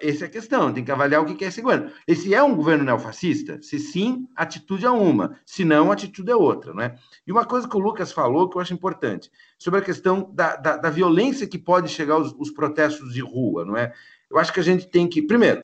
Essa 0.00 0.26
é 0.26 0.28
a 0.28 0.30
questão, 0.30 0.72
tem 0.72 0.84
que 0.84 0.92
avaliar 0.92 1.22
o 1.22 1.24
que 1.24 1.44
é 1.44 1.48
esse 1.48 1.62
governo. 1.62 1.90
Esse 2.06 2.34
é 2.34 2.42
um 2.42 2.54
governo 2.54 2.84
neofascista? 2.84 3.58
Se 3.62 3.78
sim, 3.78 4.28
atitude 4.36 4.84
é 4.84 4.90
uma, 4.90 5.38
se 5.46 5.64
não, 5.64 5.90
atitude 5.90 6.30
é 6.30 6.36
outra. 6.36 6.74
Né? 6.74 6.96
E 7.26 7.32
uma 7.32 7.46
coisa 7.46 7.66
que 7.66 7.76
o 7.76 7.80
Lucas 7.80 8.12
falou 8.12 8.50
que 8.50 8.56
eu 8.56 8.60
acho 8.60 8.74
importante, 8.74 9.30
sobre 9.58 9.80
a 9.80 9.82
questão 9.82 10.30
da, 10.34 10.56
da, 10.56 10.76
da 10.76 10.90
violência 10.90 11.46
que 11.46 11.58
pode 11.58 11.88
chegar 11.88 12.14
aos 12.14 12.34
os 12.38 12.50
protestos 12.50 13.14
de 13.14 13.22
rua. 13.22 13.64
Não 13.64 13.76
é? 13.76 13.94
Eu 14.30 14.38
acho 14.38 14.52
que 14.52 14.60
a 14.60 14.64
gente 14.64 14.86
tem 14.86 15.08
que. 15.08 15.22
Primeiro, 15.22 15.62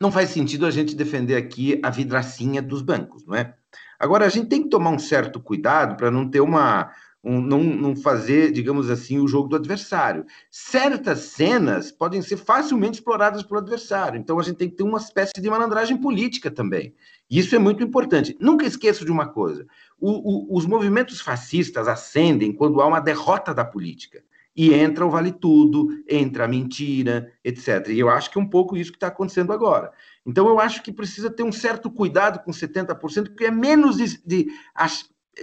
não 0.00 0.10
faz 0.10 0.30
sentido 0.30 0.66
a 0.66 0.70
gente 0.70 0.96
defender 0.96 1.36
aqui 1.36 1.78
a 1.84 1.90
vidracinha 1.90 2.60
dos 2.60 2.82
bancos, 2.82 3.24
não 3.26 3.36
é? 3.36 3.54
Agora, 3.98 4.24
a 4.24 4.30
gente 4.30 4.48
tem 4.48 4.62
que 4.62 4.70
tomar 4.70 4.90
um 4.90 4.98
certo 4.98 5.38
cuidado 5.38 5.94
para 5.94 6.10
não 6.10 6.28
ter 6.28 6.40
uma, 6.40 6.90
um, 7.22 7.40
não, 7.40 7.62
não 7.62 7.96
fazer, 7.96 8.50
digamos 8.50 8.90
assim, 8.90 9.18
o 9.18 9.28
jogo 9.28 9.48
do 9.48 9.56
adversário. 9.56 10.24
Certas 10.50 11.20
cenas 11.20 11.92
podem 11.92 12.22
ser 12.22 12.36
facilmente 12.36 12.98
exploradas 12.98 13.42
pelo 13.42 13.60
adversário, 13.60 14.18
então 14.18 14.38
a 14.38 14.42
gente 14.42 14.56
tem 14.56 14.68
que 14.68 14.76
ter 14.76 14.82
uma 14.82 14.98
espécie 14.98 15.40
de 15.40 15.50
malandragem 15.50 15.96
política 15.96 16.50
também. 16.50 16.94
Isso 17.30 17.54
é 17.54 17.58
muito 17.58 17.82
importante. 17.82 18.36
Nunca 18.40 18.66
esqueça 18.66 19.04
de 19.04 19.12
uma 19.12 19.28
coisa: 19.28 19.66
o, 19.98 20.10
o, 20.10 20.56
os 20.56 20.66
movimentos 20.66 21.20
fascistas 21.20 21.86
ascendem 21.86 22.52
quando 22.52 22.80
há 22.80 22.86
uma 22.86 23.00
derrota 23.00 23.54
da 23.54 23.64
política. 23.64 24.22
E 24.56 24.74
entra 24.74 25.06
o 25.06 25.10
vale 25.10 25.30
tudo, 25.30 25.88
entra 26.08 26.44
a 26.44 26.48
mentira, 26.48 27.32
etc. 27.44 27.88
E 27.88 28.00
eu 28.00 28.10
acho 28.10 28.30
que 28.30 28.36
é 28.36 28.40
um 28.40 28.48
pouco 28.48 28.76
isso 28.76 28.90
que 28.90 28.96
está 28.96 29.06
acontecendo 29.06 29.52
agora. 29.52 29.92
Então, 30.26 30.48
eu 30.48 30.58
acho 30.58 30.82
que 30.82 30.92
precisa 30.92 31.30
ter 31.30 31.44
um 31.44 31.52
certo 31.52 31.88
cuidado 31.88 32.40
com 32.40 32.50
70%, 32.50 33.28
porque 33.28 33.44
é 33.44 33.50
menos 33.50 33.96
de, 33.96 34.20
de, 34.26 34.52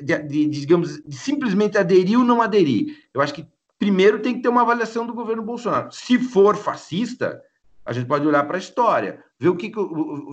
de, 0.02 0.24
de, 0.24 0.46
digamos, 0.48 1.02
de 1.04 1.16
simplesmente 1.16 1.78
aderir 1.78 2.18
ou 2.18 2.26
não 2.26 2.42
aderir. 2.42 2.98
Eu 3.14 3.22
acho 3.22 3.34
que 3.34 3.48
primeiro 3.80 4.22
tem 4.22 4.36
que 4.36 4.42
ter 4.42 4.50
uma 4.50 4.62
avaliação 4.62 5.06
do 5.06 5.14
governo 5.14 5.44
Bolsonaro. 5.44 5.92
Se 5.92 6.20
for 6.20 6.56
fascista, 6.56 7.42
a 7.86 7.94
gente 7.94 8.08
pode 8.08 8.28
olhar 8.28 8.44
para 8.46 8.58
a 8.58 8.60
história, 8.60 9.24
ver 9.40 9.50
o 9.50 9.56
que, 9.56 9.70
que, 9.70 9.80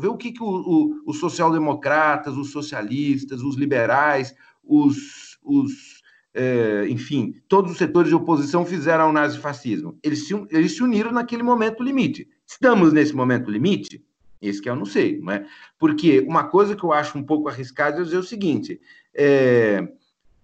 ver 0.00 0.09
o 0.09 0.16
que, 0.16 0.32
que 0.32 0.42
o, 0.42 0.46
o, 0.46 1.02
os 1.07 1.18
social-democratas, 1.18 2.36
os 2.36 2.50
socialistas, 2.50 3.42
os 3.42 3.57
liberais, 3.57 4.34
os, 4.62 5.38
os 5.44 6.02
é, 6.34 6.86
enfim, 6.88 7.40
todos 7.48 7.70
os 7.70 7.78
setores 7.78 8.09
de 8.09 8.14
oposição 8.14 8.66
fizeram 8.66 9.05
ao 9.05 9.12
nazifascismo. 9.12 9.96
Eles 10.02 10.26
se, 10.26 10.34
eles 10.50 10.74
se 10.74 10.82
uniram 10.82 11.12
naquele 11.12 11.44
momento 11.44 11.82
limite. 11.82 12.28
Estamos 12.44 12.92
nesse 12.92 13.14
momento 13.14 13.50
limite? 13.50 14.05
Esse 14.49 14.61
que 14.61 14.68
eu 14.68 14.76
não 14.76 14.84
sei, 14.84 15.18
não 15.20 15.32
é? 15.32 15.47
Porque 15.78 16.20
uma 16.20 16.45
coisa 16.45 16.76
que 16.76 16.84
eu 16.84 16.92
acho 16.92 17.16
um 17.18 17.22
pouco 17.22 17.49
arriscada 17.49 18.01
é 18.01 18.03
dizer 18.03 18.18
o 18.18 18.22
seguinte: 18.22 18.80
é, 19.14 19.88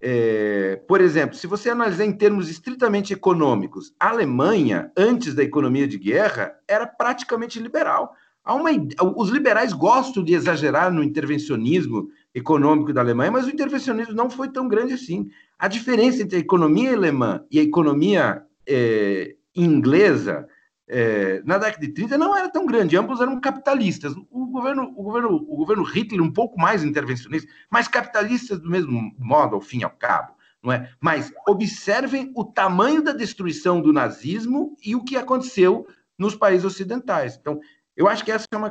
é, 0.00 0.76
por 0.88 1.00
exemplo, 1.00 1.36
se 1.36 1.46
você 1.46 1.70
analisar 1.70 2.04
em 2.04 2.12
termos 2.12 2.48
estritamente 2.48 3.12
econômicos, 3.12 3.92
a 4.00 4.08
Alemanha, 4.08 4.90
antes 4.96 5.34
da 5.34 5.42
economia 5.42 5.86
de 5.86 5.98
guerra, 5.98 6.54
era 6.66 6.86
praticamente 6.86 7.60
liberal. 7.60 8.14
Uma, 8.46 8.70
os 9.16 9.28
liberais 9.28 9.72
gostam 9.72 10.24
de 10.24 10.34
exagerar 10.34 10.90
no 10.90 11.04
intervencionismo 11.04 12.08
econômico 12.34 12.92
da 12.92 13.02
Alemanha, 13.02 13.30
mas 13.30 13.46
o 13.46 13.50
intervencionismo 13.50 14.14
não 14.14 14.30
foi 14.30 14.48
tão 14.48 14.66
grande 14.66 14.94
assim. 14.94 15.28
A 15.58 15.68
diferença 15.68 16.22
entre 16.22 16.36
a 16.36 16.40
economia 16.40 16.94
alemã 16.94 17.44
e 17.50 17.60
a 17.60 17.62
economia 17.62 18.42
é, 18.66 19.36
inglesa 19.54 20.46
é, 20.92 21.40
na 21.44 21.56
década 21.56 21.86
de 21.86 21.92
30 21.92 22.18
não 22.18 22.36
era 22.36 22.48
tão 22.48 22.66
grande, 22.66 22.96
ambos 22.96 23.20
eram 23.20 23.40
capitalistas. 23.40 24.12
O 24.28 24.46
governo, 24.46 24.92
o 24.96 25.02
governo, 25.04 25.36
o 25.36 25.56
governo 25.56 25.84
Hitler 25.84 26.20
um 26.20 26.32
pouco 26.32 26.60
mais 26.60 26.82
intervencionista, 26.82 27.48
mas 27.70 27.86
capitalistas 27.86 28.58
do 28.58 28.68
mesmo 28.68 29.14
modo, 29.16 29.54
ao 29.54 29.60
fim 29.60 29.78
e 29.78 29.84
ao 29.84 29.90
cabo. 29.90 30.34
Não 30.60 30.72
é? 30.72 30.90
Mas 31.00 31.32
observem 31.48 32.32
o 32.34 32.44
tamanho 32.44 33.02
da 33.02 33.12
destruição 33.12 33.80
do 33.80 33.92
nazismo 33.92 34.76
e 34.84 34.96
o 34.96 35.04
que 35.04 35.16
aconteceu 35.16 35.86
nos 36.18 36.34
países 36.34 36.64
ocidentais. 36.64 37.38
Então, 37.40 37.60
eu 37.96 38.08
acho 38.08 38.24
que 38.24 38.32
essa 38.32 38.46
é 38.50 38.56
uma 38.56 38.70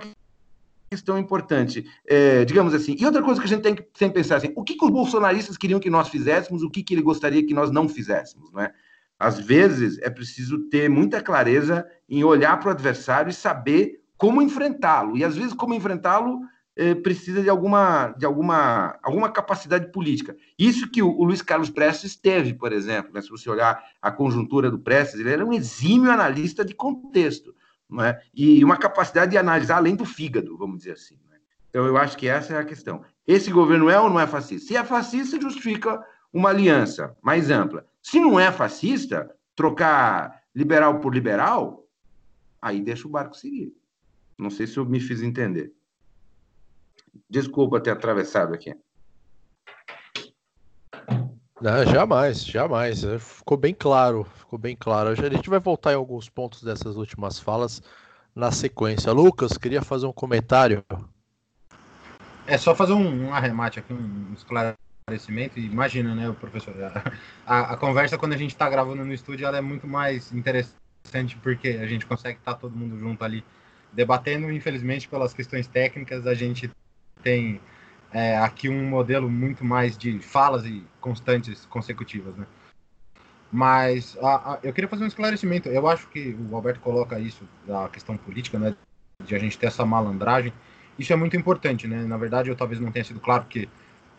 questão 0.91 1.17
importante, 1.17 1.85
é, 2.05 2.43
digamos 2.43 2.73
assim. 2.73 2.97
E 2.99 3.05
outra 3.05 3.23
coisa 3.23 3.39
que 3.39 3.47
a 3.47 3.49
gente 3.49 3.61
tem 3.61 3.75
que 3.75 3.85
sempre 3.93 4.21
pensar 4.21 4.35
assim, 4.35 4.51
o 4.55 4.63
que, 4.63 4.75
que 4.75 4.85
os 4.85 4.91
bolsonaristas 4.91 5.57
queriam 5.57 5.79
que 5.79 5.89
nós 5.89 6.09
fizéssemos, 6.09 6.63
o 6.63 6.69
que, 6.69 6.83
que 6.83 6.93
ele 6.93 7.01
gostaria 7.01 7.45
que 7.45 7.53
nós 7.53 7.71
não 7.71 7.87
fizéssemos, 7.87 8.51
não 8.51 8.61
é? 8.61 8.73
Às 9.19 9.37
vezes 9.37 9.99
é 9.99 10.09
preciso 10.09 10.69
ter 10.69 10.89
muita 10.89 11.21
clareza 11.21 11.85
em 12.07 12.23
olhar 12.23 12.57
para 12.57 12.69
o 12.69 12.71
adversário 12.71 13.29
e 13.29 13.33
saber 13.33 13.99
como 14.17 14.41
enfrentá-lo. 14.41 15.17
E 15.17 15.23
às 15.25 15.35
vezes, 15.35 15.53
como 15.53 15.73
enfrentá-lo, 15.73 16.39
eh, 16.75 16.95
precisa 16.95 17.41
de 17.41 17.49
alguma, 17.49 18.13
de 18.17 18.25
alguma, 18.25 18.97
alguma 19.03 19.29
capacidade 19.29 19.91
política. 19.91 20.33
Isso 20.57 20.89
que 20.89 21.01
o, 21.01 21.09
o 21.09 21.25
Luiz 21.25 21.41
Carlos 21.41 21.69
Prestes 21.69 22.15
teve, 22.15 22.53
por 22.53 22.71
exemplo, 22.71 23.11
né? 23.13 23.21
se 23.21 23.29
você 23.29 23.49
olhar 23.49 23.83
a 24.01 24.09
conjuntura 24.09 24.71
do 24.71 24.79
Prestes, 24.79 25.19
ele 25.19 25.31
era 25.31 25.45
um 25.45 25.51
exímio 25.51 26.09
analista 26.09 26.63
de 26.63 26.73
contexto, 26.73 27.53
não 27.89 28.01
é? 28.01 28.21
e 28.33 28.63
uma 28.63 28.77
capacidade 28.77 29.31
de 29.31 29.37
analisar 29.37 29.75
além 29.75 29.93
do 29.93 30.05
fígado, 30.05 30.57
vamos 30.57 30.77
dizer 30.77 30.93
assim. 30.93 31.15
Né? 31.29 31.37
Então, 31.69 31.85
eu 31.85 31.97
acho 31.97 32.17
que 32.17 32.29
essa 32.29 32.53
é 32.53 32.57
a 32.57 32.63
questão. 32.63 33.03
Esse 33.27 33.51
governo 33.51 33.89
é 33.89 33.99
ou 33.99 34.09
não 34.09 34.19
é 34.19 34.25
fascista? 34.25 34.67
Se 34.67 34.77
é 34.77 34.83
fascista, 34.83 35.39
justifica 35.39 36.01
uma 36.31 36.49
aliança 36.49 37.15
mais 37.21 37.49
ampla. 37.49 37.85
Se 38.01 38.19
não 38.19 38.39
é 38.39 38.51
fascista, 38.51 39.33
trocar 39.55 40.41
liberal 40.55 40.99
por 40.99 41.13
liberal, 41.13 41.85
aí 42.61 42.81
deixa 42.81 43.07
o 43.07 43.11
barco 43.11 43.35
seguir. 43.35 43.73
Não 44.37 44.49
sei 44.49 44.67
se 44.67 44.77
eu 44.77 44.85
me 44.85 44.99
fiz 44.99 45.21
entender. 45.21 45.73
Desculpa 47.29 47.81
ter 47.81 47.91
atravessado 47.91 48.53
aqui. 48.53 48.73
Não, 51.61 51.85
jamais, 51.85 52.45
jamais. 52.45 53.03
Ficou 53.19 53.57
bem 53.57 53.73
claro, 53.73 54.23
ficou 54.23 54.57
bem 54.57 54.77
claro. 54.77 55.09
A 55.09 55.15
gente 55.15 55.49
vai 55.49 55.59
voltar 55.59 55.91
em 55.91 55.95
alguns 55.95 56.29
pontos 56.29 56.63
dessas 56.63 56.95
últimas 56.95 57.37
falas 57.37 57.81
na 58.33 58.51
sequência. 58.51 59.11
Lucas, 59.11 59.57
queria 59.57 59.81
fazer 59.81 60.05
um 60.05 60.13
comentário. 60.13 60.83
É 62.47 62.57
só 62.57 62.73
fazer 62.73 62.93
um, 62.93 63.27
um 63.27 63.33
arremate 63.33 63.79
aqui, 63.79 63.93
um 63.93 64.33
esclarecimento 64.33 64.88
esclarecimento. 65.15 65.59
Imagina, 65.59 66.15
né, 66.15 66.29
o 66.29 66.33
professor? 66.33 66.73
A, 67.45 67.73
a 67.73 67.77
conversa 67.77 68.17
quando 68.17 68.33
a 68.33 68.37
gente 68.37 68.51
está 68.51 68.69
gravando 68.69 69.03
no 69.03 69.13
estúdio 69.13 69.47
ela 69.47 69.57
é 69.57 69.61
muito 69.61 69.87
mais 69.87 70.31
interessante 70.31 71.35
porque 71.41 71.69
a 71.69 71.87
gente 71.87 72.05
consegue 72.05 72.37
estar 72.37 72.53
tá 72.53 72.59
todo 72.59 72.75
mundo 72.75 72.97
junto 72.97 73.23
ali 73.23 73.43
debatendo. 73.91 74.51
Infelizmente, 74.51 75.07
pelas 75.07 75.33
questões 75.33 75.67
técnicas, 75.67 76.27
a 76.27 76.33
gente 76.33 76.69
tem 77.23 77.59
é, 78.11 78.37
aqui 78.37 78.69
um 78.69 78.87
modelo 78.87 79.29
muito 79.29 79.63
mais 79.65 79.97
de 79.97 80.19
falas 80.19 80.65
e 80.65 80.83
constantes 81.01 81.65
consecutivas, 81.65 82.35
né? 82.35 82.45
Mas 83.51 84.15
a, 84.21 84.53
a, 84.53 84.59
eu 84.61 84.71
queria 84.71 84.87
fazer 84.87 85.03
um 85.03 85.07
esclarecimento. 85.07 85.69
Eu 85.69 85.87
acho 85.87 86.07
que 86.09 86.37
o 86.49 86.55
Alberto 86.55 86.79
coloca 86.79 87.19
isso 87.19 87.47
da 87.65 87.89
questão 87.89 88.15
política, 88.15 88.59
né? 88.59 88.75
De 89.23 89.35
a 89.35 89.39
gente 89.39 89.57
ter 89.57 89.67
essa 89.67 89.85
malandragem. 89.85 90.53
Isso 90.99 91.11
é 91.11 91.15
muito 91.15 91.35
importante, 91.35 91.87
né? 91.87 92.03
Na 92.03 92.17
verdade, 92.17 92.49
eu 92.49 92.55
talvez 92.55 92.79
não 92.79 92.91
tenha 92.91 93.03
sido 93.03 93.19
claro, 93.19 93.43
porque 93.43 93.67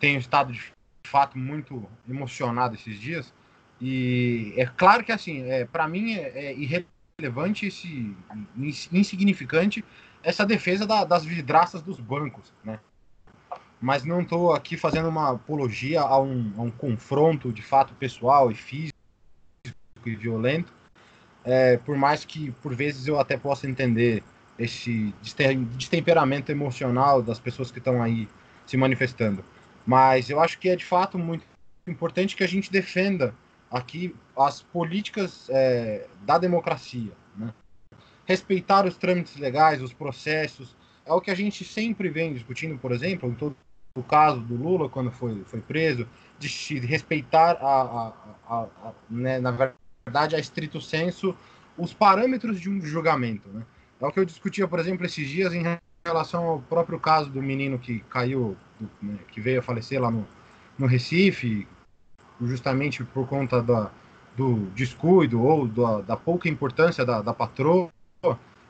tenho 0.01 0.19
estado 0.19 0.53
de 0.53 0.73
fato 1.09 1.39
muito 1.39 1.89
emocionado 2.09 2.75
esses 2.75 2.99
dias. 2.99 3.33
E 3.81 4.53
é 4.57 4.67
claro 4.67 5.03
que, 5.03 5.13
assim, 5.13 5.43
é, 5.51 5.65
para 5.65 5.89
mim 5.89 6.15
é, 6.15 6.47
é 6.47 6.55
irrelevante, 6.55 7.67
esse, 7.67 8.15
insignificante, 8.93 9.85
essa 10.23 10.45
defesa 10.45 10.87
da, 10.87 11.05
das 11.05 11.25
vidraças 11.25 11.83
dos 11.83 11.99
bancos, 11.99 12.53
né? 12.65 12.79
Mas 13.81 14.05
não 14.05 14.21
estou 14.21 14.53
aqui 14.53 14.77
fazendo 14.77 15.09
uma 15.09 15.33
apologia 15.33 16.03
a 16.03 16.21
um, 16.21 16.53
a 16.59 16.63
um, 16.63 16.71
confronto 16.71 17.51
de 17.51 17.63
fato 17.63 17.95
pessoal 17.95 18.51
e 18.51 18.55
físico 18.55 18.95
e 20.05 20.15
violento, 20.15 20.73
é, 21.43 21.79
por 21.79 21.97
mais 21.97 22.25
que 22.25 22.51
por 22.63 22.75
vezes 22.75 23.07
eu 23.07 23.19
até 23.19 23.39
possa 23.39 23.67
entender 23.67 24.23
esse 24.59 25.15
destemperamento 25.23 26.53
emocional 26.53 27.23
das 27.23 27.41
pessoas 27.41 27.71
que 27.71 27.79
estão 27.79 28.03
aí 28.03 28.29
se 28.67 28.77
manifestando. 28.77 29.43
Mas 29.87 30.31
eu 30.31 30.41
acho 30.41 30.59
que 30.59 30.69
é 30.69 30.77
de 30.77 30.85
fato 30.85 31.19
muito 31.19 31.45
importante 31.87 32.37
que 32.37 32.45
a 32.45 32.49
gente 32.49 32.71
defenda 32.71 33.35
aqui 33.71 34.15
as 34.37 34.63
políticas 34.63 35.49
é, 35.51 36.07
da 36.23 36.39
democracia, 36.39 37.13
né? 37.37 37.53
respeitar 38.27 38.87
os 38.87 38.97
trâmites 38.97 39.37
legais, 39.37 39.83
os 39.83 39.93
processos, 39.93 40.77
é 41.05 41.13
o 41.13 41.21
que 41.21 41.31
a 41.31 41.35
gente 41.35 41.65
sempre 41.65 42.09
vem 42.09 42.33
discutindo, 42.33 42.79
por 42.79 42.93
exemplo, 42.93 43.29
em 43.29 43.35
todo 43.35 43.57
o 43.97 44.03
caso 44.03 44.41
do 44.41 44.55
Lula, 44.55 44.89
quando 44.89 45.11
foi, 45.11 45.43
foi 45.45 45.61
preso, 45.61 46.09
de, 46.39 46.79
respeitar, 46.79 47.57
a, 47.61 47.83
a, 47.83 48.13
a, 48.49 48.63
a 48.63 48.93
né, 49.09 49.41
na 49.41 49.51
verdade, 50.07 50.37
a 50.37 50.39
estrito 50.39 50.81
senso, 50.81 51.37
os 51.77 51.93
parâmetros 51.93 52.61
de 52.61 52.71
um 52.71 52.81
julgamento. 52.81 53.49
Né? 53.49 53.65
É 54.01 54.07
o 54.07 54.13
que 54.13 54.21
eu 54.21 54.25
discutia, 54.25 54.69
por 54.69 54.79
exemplo, 54.79 55.05
esses 55.05 55.29
dias 55.29 55.53
em 55.53 55.63
relação 56.05 56.45
ao 56.45 56.61
próprio 56.61 56.99
caso 56.99 57.31
do 57.31 57.43
menino 57.43 57.79
que 57.79 58.01
caiu, 58.09 58.57
né, 59.03 59.19
que 59.29 59.41
veio 59.41 59.61
a 59.61 59.63
falecer 59.63 60.01
lá 60.01 60.11
no, 60.11 60.27
no 60.79 60.87
Recife, 60.87 61.67
justamente 62.41 63.05
por 63.05 63.29
conta 63.29 63.63
da, 63.63 63.91
do 64.37 64.67
descuido 64.75 65.43
ou 65.43 65.69
da, 65.69 66.01
da 66.01 66.17
pouca 66.17 66.49
importância 66.49 67.05
da, 67.05 67.21
da 67.21 67.35
patroa, 67.35 67.91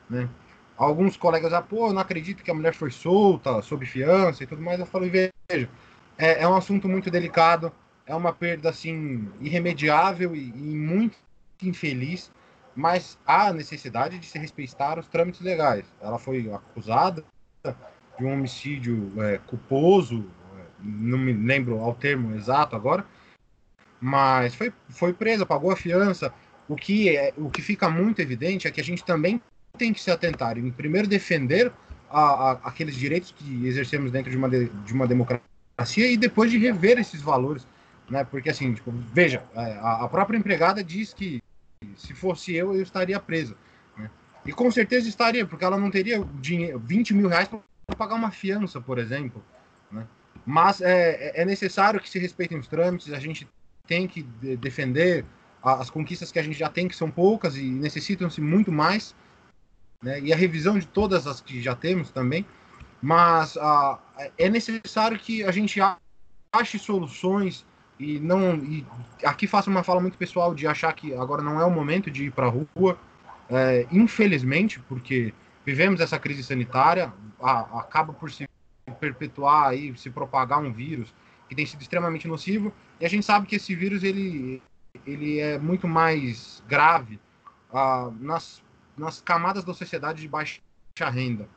né? 0.08 0.28
Alguns 0.76 1.16
colegas, 1.16 1.52
ah, 1.52 1.60
pô, 1.60 1.92
não 1.92 2.00
acredito 2.00 2.42
que 2.42 2.50
a 2.50 2.54
mulher 2.54 2.74
foi 2.74 2.90
solta, 2.90 3.60
sob 3.60 3.84
fiança 3.84 4.42
e 4.42 4.46
tudo 4.46 4.62
mais. 4.62 4.80
Eu 4.80 4.86
falo, 4.86 5.08
veja, 5.10 5.68
é, 6.16 6.42
é 6.42 6.48
um 6.48 6.56
assunto 6.56 6.88
muito 6.88 7.10
delicado, 7.10 7.70
é 8.06 8.14
uma 8.14 8.32
perda, 8.32 8.70
assim, 8.70 9.30
irremediável 9.40 10.34
e, 10.34 10.48
e 10.48 10.76
muito 10.76 11.18
infeliz, 11.62 12.32
mas 12.80 13.18
há 13.26 13.52
necessidade 13.52 14.18
de 14.18 14.26
se 14.26 14.38
respeitar 14.38 14.98
os 14.98 15.06
trâmites 15.06 15.42
legais. 15.42 15.84
Ela 16.00 16.18
foi 16.18 16.50
acusada 16.50 17.22
de 18.18 18.24
um 18.24 18.32
homicídio 18.32 19.12
é, 19.18 19.36
culposo, 19.36 20.24
é, 20.56 20.62
não 20.82 21.18
me 21.18 21.34
lembro 21.34 21.78
ao 21.78 21.94
termo 21.94 22.34
exato 22.34 22.74
agora, 22.74 23.04
mas 24.00 24.54
foi, 24.54 24.72
foi 24.88 25.12
presa, 25.12 25.44
pagou 25.44 25.70
a 25.70 25.76
fiança. 25.76 26.32
O 26.66 26.74
que, 26.74 27.14
é, 27.14 27.34
o 27.36 27.50
que 27.50 27.60
fica 27.60 27.90
muito 27.90 28.22
evidente 28.22 28.66
é 28.66 28.70
que 28.70 28.80
a 28.80 28.84
gente 28.84 29.04
também 29.04 29.42
tem 29.76 29.92
que 29.92 30.00
se 30.00 30.10
atentar 30.10 30.56
em 30.56 30.70
primeiro 30.70 31.06
defender 31.06 31.70
a, 32.08 32.20
a, 32.22 32.52
aqueles 32.64 32.94
direitos 32.94 33.30
que 33.30 33.66
exercemos 33.66 34.10
dentro 34.10 34.30
de 34.30 34.38
uma, 34.38 34.48
de, 34.48 34.70
de 34.70 34.94
uma 34.94 35.06
democracia 35.06 36.10
e 36.10 36.16
depois 36.16 36.50
de 36.50 36.56
rever 36.56 36.98
esses 36.98 37.20
valores, 37.20 37.66
né? 38.08 38.24
Porque 38.24 38.48
assim, 38.48 38.72
tipo, 38.72 38.90
veja, 39.12 39.44
é, 39.54 39.72
a, 39.82 40.04
a 40.04 40.08
própria 40.08 40.38
empregada 40.38 40.82
diz 40.82 41.12
que 41.12 41.42
se 41.96 42.14
fosse 42.14 42.54
eu, 42.54 42.74
eu 42.74 42.82
estaria 42.82 43.18
presa. 43.18 43.56
Né? 43.96 44.10
E 44.44 44.52
com 44.52 44.70
certeza 44.70 45.08
estaria, 45.08 45.46
porque 45.46 45.64
ela 45.64 45.78
não 45.78 45.90
teria 45.90 46.22
dinheiro, 46.34 46.78
20 46.78 47.14
mil 47.14 47.28
reais 47.28 47.48
para 47.48 47.96
pagar 47.96 48.16
uma 48.16 48.30
fiança, 48.30 48.80
por 48.80 48.98
exemplo. 48.98 49.42
Né? 49.90 50.06
Mas 50.44 50.82
é, 50.82 51.40
é 51.40 51.44
necessário 51.44 51.98
que 51.98 52.10
se 52.10 52.18
respeitem 52.18 52.58
os 52.58 52.68
trâmites, 52.68 53.12
a 53.12 53.18
gente 53.18 53.48
tem 53.86 54.06
que 54.06 54.22
defender 54.58 55.24
as 55.62 55.88
conquistas 55.90 56.30
que 56.30 56.38
a 56.38 56.42
gente 56.42 56.58
já 56.58 56.68
tem, 56.68 56.86
que 56.86 56.94
são 56.94 57.10
poucas 57.10 57.56
e 57.56 57.62
necessitam-se 57.62 58.40
muito 58.40 58.70
mais, 58.70 59.14
né? 60.02 60.20
e 60.20 60.32
a 60.32 60.36
revisão 60.36 60.78
de 60.78 60.86
todas 60.86 61.26
as 61.26 61.40
que 61.40 61.62
já 61.62 61.74
temos 61.74 62.10
também. 62.10 62.44
Mas 63.00 63.56
uh, 63.56 63.98
é 64.36 64.50
necessário 64.50 65.18
que 65.18 65.42
a 65.42 65.50
gente 65.50 65.80
ache 66.52 66.78
soluções 66.78 67.64
e 68.00 68.18
não. 68.18 68.56
E 68.56 68.84
aqui 69.22 69.46
faço 69.46 69.70
uma 69.70 69.84
fala 69.84 70.00
muito 70.00 70.16
pessoal 70.16 70.54
de 70.54 70.66
achar 70.66 70.92
que 70.94 71.14
agora 71.14 71.42
não 71.42 71.60
é 71.60 71.64
o 71.64 71.70
momento 71.70 72.10
de 72.10 72.24
ir 72.24 72.32
para 72.32 72.46
a 72.46 72.48
rua, 72.48 72.98
é, 73.48 73.86
infelizmente, 73.92 74.80
porque 74.88 75.34
vivemos 75.66 76.00
essa 76.00 76.18
crise 76.18 76.42
sanitária, 76.42 77.12
a, 77.40 77.80
acaba 77.80 78.14
por 78.14 78.30
se 78.30 78.48
perpetuar 78.98 79.76
e 79.76 79.96
se 79.96 80.08
propagar 80.08 80.58
um 80.60 80.72
vírus 80.72 81.14
que 81.48 81.54
tem 81.54 81.66
sido 81.66 81.82
extremamente 81.82 82.26
nocivo, 82.26 82.72
e 82.98 83.04
a 83.04 83.08
gente 83.08 83.26
sabe 83.26 83.46
que 83.46 83.56
esse 83.56 83.74
vírus 83.74 84.02
ele, 84.02 84.62
ele 85.06 85.38
é 85.38 85.58
muito 85.58 85.86
mais 85.86 86.62
grave 86.66 87.20
uh, 87.72 88.14
nas, 88.20 88.62
nas 88.96 89.20
camadas 89.20 89.64
da 89.64 89.74
sociedade 89.74 90.22
de 90.22 90.28
baixa 90.28 90.60
renda. 91.12 91.48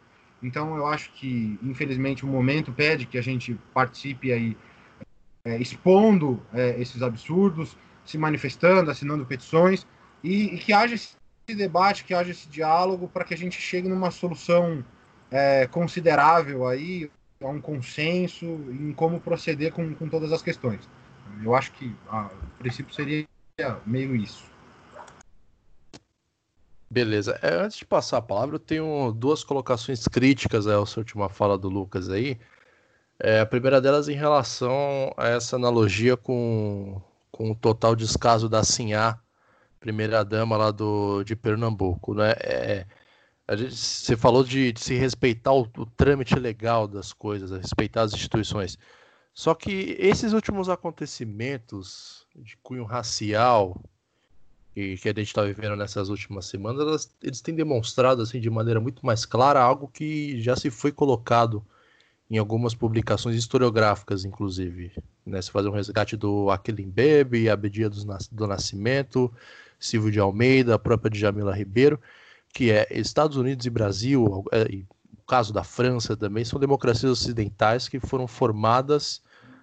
Então 0.41 0.75
eu 0.75 0.87
acho 0.87 1.11
que, 1.13 1.57
infelizmente, 1.63 2.25
o 2.25 2.27
momento 2.27 2.71
pede 2.71 3.05
que 3.05 3.17
a 3.17 3.21
gente 3.21 3.57
participe 3.73 4.31
aí 4.31 4.57
é, 5.45 5.57
expondo 5.57 6.41
é, 6.53 6.79
esses 6.79 7.01
absurdos, 7.01 7.77
se 8.05 8.17
manifestando, 8.17 8.89
assinando 8.89 9.25
petições, 9.25 9.85
e, 10.23 10.55
e, 10.55 10.57
que 10.57 10.71
haja 10.71 10.95
esse 10.95 11.15
debate, 11.47 12.03
que 12.03 12.13
haja 12.13 12.31
esse 12.31 12.47
diálogo 12.47 13.07
para 13.07 13.25
que 13.25 13.33
a 13.33 13.37
gente 13.37 13.59
chegue 13.59 13.89
numa 13.89 14.11
solução 14.11 14.83
é, 15.29 15.67
considerável 15.67 16.67
aí, 16.67 17.11
a 17.41 17.47
um 17.47 17.59
consenso 17.59 18.45
em 18.45 18.93
como 18.93 19.19
proceder 19.19 19.73
com, 19.73 19.93
com 19.95 20.07
todas 20.07 20.31
as 20.31 20.41
questões. 20.41 20.87
Eu 21.43 21.53
acho 21.53 21.73
que 21.73 21.93
a, 22.07 22.27
o 22.27 22.59
princípio 22.59 22.93
seria 22.93 23.27
meio 23.85 24.15
isso. 24.15 24.45
Beleza. 26.89 27.39
É, 27.41 27.55
antes 27.55 27.77
de 27.77 27.85
passar 27.85 28.17
a 28.17 28.21
palavra, 28.21 28.55
eu 28.55 28.59
tenho 28.59 29.11
duas 29.11 29.43
colocações 29.43 30.07
críticas 30.07 30.67
à 30.67 30.85
sua 30.85 31.01
última 31.01 31.27
fala 31.27 31.57
do 31.57 31.67
Lucas 31.67 32.07
aí. 32.07 32.39
É, 33.26 33.39
a 33.39 33.45
primeira 33.45 33.80
delas 33.80 34.09
em 34.09 34.15
relação 34.15 35.13
a 35.15 35.30
essa 35.30 35.55
analogia 35.55 36.17
com, 36.17 37.01
com 37.32 37.51
o 37.51 37.55
total 37.55 37.95
descaso 37.95 38.49
da 38.49 38.65
Sinhá, 38.65 39.17
primeira 39.80 40.26
dama 40.26 40.57
lá 40.57 40.71
do, 40.71 41.24
de 41.24 41.34
Pernambuco. 41.34 42.13
Né? 42.13 42.32
É, 42.41 42.86
gente, 43.51 43.74
você 43.78 44.17
falou 44.17 44.43
de, 44.43 44.74
de 44.74 44.82
se 44.82 44.95
respeitar 44.95 45.53
o, 45.53 45.61
o, 45.61 45.86
trâmite 45.86 46.36
legal 46.36 46.86
das 46.86 47.13
coisas, 47.13 47.49
respeitar 47.51 48.01
as 48.01 48.13
instituições. 48.13 48.78
Só 49.34 49.55
que 49.55 49.95
esses 49.97 50.34
últimos 50.34 50.67
acontecimentos 50.67 52.28
de 52.36 52.57
cunho 52.57 52.84
racial 52.84 53.82
e 54.76 54.97
que 54.97 55.07
a 55.07 55.13
gente 55.13 55.28
está 55.28 55.43
vivendo 55.43 55.78
nessas 55.78 56.09
últimas 56.09 56.45
semanas, 56.47 56.82
elas, 56.82 57.15
eles 57.24 57.39
têm 57.39 57.55
demonstrado 57.55 58.21
assim 58.21 58.41
de 58.41 58.49
maneira 58.49 58.82
muito 58.82 59.05
mais 59.05 59.26
clara 59.26 59.61
algo 59.61 59.88
que 59.88 60.41
já 60.41 60.57
se 60.57 60.69
foi 60.69 60.91
colocado 60.91 61.65
em 62.30 62.38
algumas 62.38 62.74
publicações 62.74 63.36
historiográficas, 63.36 64.26
inclusive. 64.26 64.91
Né? 65.26 65.41
Se 65.41 65.51
fazer 65.51 65.69
um 65.69 65.74
resgate 65.74 66.17
do 66.17 66.49
Aquilim 66.49 66.89
Bebe, 66.89 67.49
Abedia 67.49 67.89
do, 67.89 67.97
do 68.32 68.47
Nascimento, 68.47 69.32
Silvio 69.80 70.11
de 70.11 70.19
Almeida, 70.19 70.76
a 70.76 70.80
própria 70.80 71.11
Djamila 71.11 71.55
Ribeiro, 71.55 71.99
que 72.53 72.71
é 72.71 72.88
Estados 72.91 73.38
Unidos 73.38 73.65
e 73.65 73.69
Brasil, 73.69 74.45
é, 74.51 74.63
e 74.71 74.86
o 75.17 75.26
caso 75.28 75.53
da 75.53 75.63
França 75.63 76.15
também, 76.15 76.45
são 76.45 76.59
democracias 76.59 77.11
ocidentais 77.11 77.88
que 77.88 77.99
foram 77.99 78.28
formadas 78.28 79.21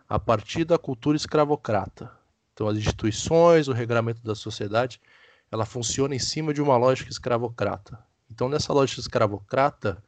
a 0.09 0.19
partir 0.19 0.65
da 0.65 0.79
cultura 0.79 1.17
escravocrata. 1.17 2.11
Então, 2.53 2.69
as 2.69 2.77
instituições, 2.77 3.69
o 3.69 3.73
regramento 3.73 4.23
da 4.23 4.35
sociedade, 4.35 5.01
ela 5.51 5.65
funciona 5.65 6.15
em 6.15 6.19
cima 6.19 6.53
de 6.53 6.61
uma 6.61 6.77
lógica 6.77 7.11
escravocrata. 7.11 7.99
Então, 8.31 8.49
nessa 8.49 8.73
lógica 8.73 9.01
escravocrata, 9.01 10.03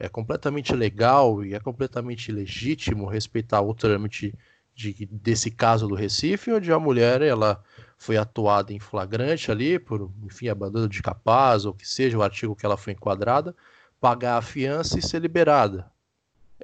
é 0.00 0.08
completamente 0.08 0.74
legal 0.74 1.44
e 1.44 1.54
é 1.54 1.60
completamente 1.60 2.32
legítimo 2.32 3.04
respeitar 3.04 3.60
o 3.60 3.74
trâmite 3.74 4.34
de, 4.74 5.06
desse 5.12 5.50
caso 5.50 5.86
do 5.86 5.94
Recife, 5.94 6.50
onde 6.50 6.72
a 6.72 6.78
mulher 6.78 7.20
ela 7.20 7.62
foi 7.98 8.16
atuada 8.16 8.72
em 8.72 8.80
flagrante 8.80 9.50
ali 9.50 9.78
por, 9.78 10.10
enfim, 10.24 10.48
abandono 10.48 10.88
de 10.88 11.02
capaz 11.02 11.66
ou 11.66 11.74
que 11.74 11.86
seja 11.86 12.16
o 12.16 12.22
artigo 12.22 12.56
que 12.56 12.64
ela 12.64 12.78
foi 12.78 12.94
enquadrada, 12.94 13.54
pagar 14.00 14.38
a 14.38 14.42
fiança 14.42 14.98
e 14.98 15.02
ser 15.02 15.20
liberada. 15.20 15.92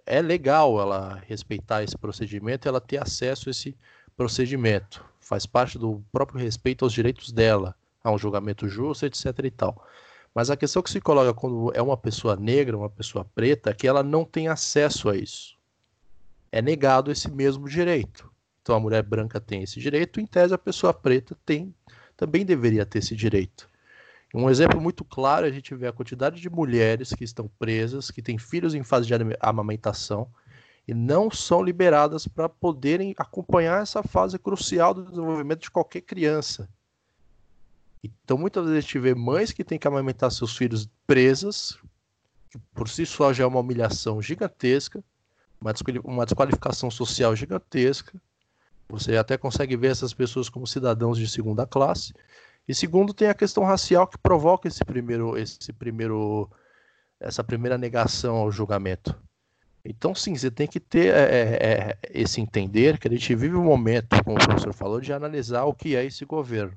É 0.06 0.22
legal 0.22 0.80
ela 0.80 1.22
respeitar 1.26 1.82
esse 1.82 1.98
procedimento, 1.98 2.66
ela 2.66 2.80
ter 2.80 3.02
acesso 3.02 3.48
a 3.48 3.50
esse 3.50 3.76
procedimento. 4.16 5.04
Faz 5.20 5.44
parte 5.44 5.78
do 5.78 6.02
próprio 6.10 6.40
respeito 6.40 6.86
aos 6.86 6.92
direitos 6.92 7.30
dela, 7.32 7.74
a 8.02 8.10
um 8.10 8.16
julgamento 8.16 8.66
justo, 8.66 9.04
etc 9.04 9.26
e 9.44 9.50
tal. 9.50 9.86
Mas 10.36 10.50
a 10.50 10.56
questão 10.56 10.82
que 10.82 10.90
se 10.90 11.00
coloca 11.00 11.32
quando 11.32 11.72
é 11.74 11.80
uma 11.80 11.96
pessoa 11.96 12.36
negra, 12.36 12.76
uma 12.76 12.90
pessoa 12.90 13.24
preta, 13.24 13.70
é 13.70 13.72
que 13.72 13.88
ela 13.88 14.02
não 14.02 14.22
tem 14.22 14.48
acesso 14.48 15.08
a 15.08 15.16
isso. 15.16 15.56
É 16.52 16.60
negado 16.60 17.10
esse 17.10 17.30
mesmo 17.30 17.66
direito. 17.66 18.30
Então 18.60 18.76
a 18.76 18.80
mulher 18.80 19.02
branca 19.02 19.40
tem 19.40 19.62
esse 19.62 19.80
direito, 19.80 20.20
em 20.20 20.26
tese 20.26 20.52
a 20.52 20.58
pessoa 20.58 20.92
preta 20.92 21.34
tem, 21.46 21.74
também 22.18 22.44
deveria 22.44 22.84
ter 22.84 22.98
esse 22.98 23.16
direito. 23.16 23.66
Um 24.34 24.50
exemplo 24.50 24.78
muito 24.78 25.06
claro, 25.06 25.46
a 25.46 25.50
gente 25.50 25.74
vê 25.74 25.86
a 25.86 25.92
quantidade 25.92 26.38
de 26.38 26.50
mulheres 26.50 27.14
que 27.14 27.24
estão 27.24 27.50
presas, 27.58 28.10
que 28.10 28.20
têm 28.20 28.36
filhos 28.36 28.74
em 28.74 28.84
fase 28.84 29.06
de 29.06 29.14
amamentação 29.40 30.28
e 30.86 30.92
não 30.92 31.30
são 31.30 31.62
liberadas 31.62 32.28
para 32.28 32.46
poderem 32.46 33.14
acompanhar 33.16 33.80
essa 33.80 34.02
fase 34.02 34.38
crucial 34.38 34.92
do 34.92 35.06
desenvolvimento 35.06 35.62
de 35.62 35.70
qualquer 35.70 36.02
criança. 36.02 36.68
Então, 38.24 38.36
muitas 38.38 38.64
vezes 38.64 38.78
a 38.78 38.80
gente 38.80 38.98
vê 38.98 39.14
mães 39.14 39.52
que 39.52 39.64
têm 39.64 39.78
que 39.78 39.88
amamentar 39.88 40.30
seus 40.30 40.56
filhos 40.56 40.88
presas, 41.06 41.78
que 42.50 42.58
por 42.74 42.88
si 42.88 43.06
só 43.06 43.32
já 43.32 43.44
é 43.44 43.46
uma 43.46 43.60
humilhação 43.60 44.20
gigantesca, 44.20 45.02
uma 46.04 46.24
desqualificação 46.24 46.90
social 46.90 47.34
gigantesca, 47.34 48.20
você 48.88 49.16
até 49.16 49.36
consegue 49.36 49.76
ver 49.76 49.90
essas 49.90 50.14
pessoas 50.14 50.48
como 50.48 50.66
cidadãos 50.66 51.18
de 51.18 51.28
segunda 51.28 51.66
classe. 51.66 52.14
E 52.68 52.74
segundo, 52.74 53.14
tem 53.14 53.28
a 53.28 53.34
questão 53.34 53.64
racial 53.64 54.06
que 54.06 54.18
provoca 54.18 54.68
esse 54.68 54.84
primeiro, 54.84 55.36
esse 55.36 55.72
primeiro, 55.72 56.50
essa 57.18 57.42
primeira 57.42 57.78
negação 57.78 58.36
ao 58.36 58.50
julgamento. 58.50 59.16
Então, 59.84 60.14
sim, 60.14 60.34
você 60.34 60.50
tem 60.50 60.66
que 60.66 60.80
ter 60.80 61.14
é, 61.14 61.20
é, 61.20 61.38
é, 61.62 61.98
esse 62.12 62.40
entender 62.40 62.98
que 62.98 63.06
a 63.06 63.10
gente 63.10 63.34
vive 63.36 63.54
um 63.54 63.64
momento, 63.64 64.22
como 64.24 64.36
o 64.36 64.44
professor 64.44 64.72
falou, 64.72 65.00
de 65.00 65.12
analisar 65.12 65.64
o 65.64 65.74
que 65.74 65.94
é 65.94 66.04
esse 66.04 66.24
governo. 66.24 66.76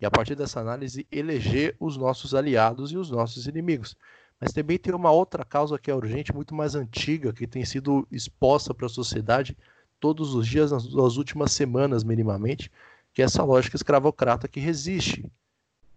E 0.00 0.06
a 0.06 0.10
partir 0.10 0.34
dessa 0.34 0.60
análise, 0.60 1.06
eleger 1.10 1.76
os 1.80 1.96
nossos 1.96 2.34
aliados 2.34 2.92
e 2.92 2.96
os 2.96 3.10
nossos 3.10 3.46
inimigos. 3.46 3.96
Mas 4.40 4.52
também 4.52 4.78
tem 4.78 4.94
uma 4.94 5.10
outra 5.10 5.44
causa 5.44 5.78
que 5.78 5.90
é 5.90 5.94
urgente, 5.94 6.34
muito 6.34 6.54
mais 6.54 6.74
antiga, 6.74 7.32
que 7.32 7.46
tem 7.46 7.64
sido 7.64 8.06
exposta 8.10 8.72
para 8.72 8.86
a 8.86 8.90
sociedade 8.90 9.56
todos 9.98 10.34
os 10.34 10.46
dias, 10.46 10.70
nas, 10.70 10.92
nas 10.92 11.16
últimas 11.16 11.50
semanas, 11.50 12.04
minimamente, 12.04 12.70
que 13.12 13.20
é 13.20 13.24
essa 13.24 13.42
lógica 13.42 13.76
escravocrata 13.76 14.46
que 14.46 14.60
resiste 14.60 15.28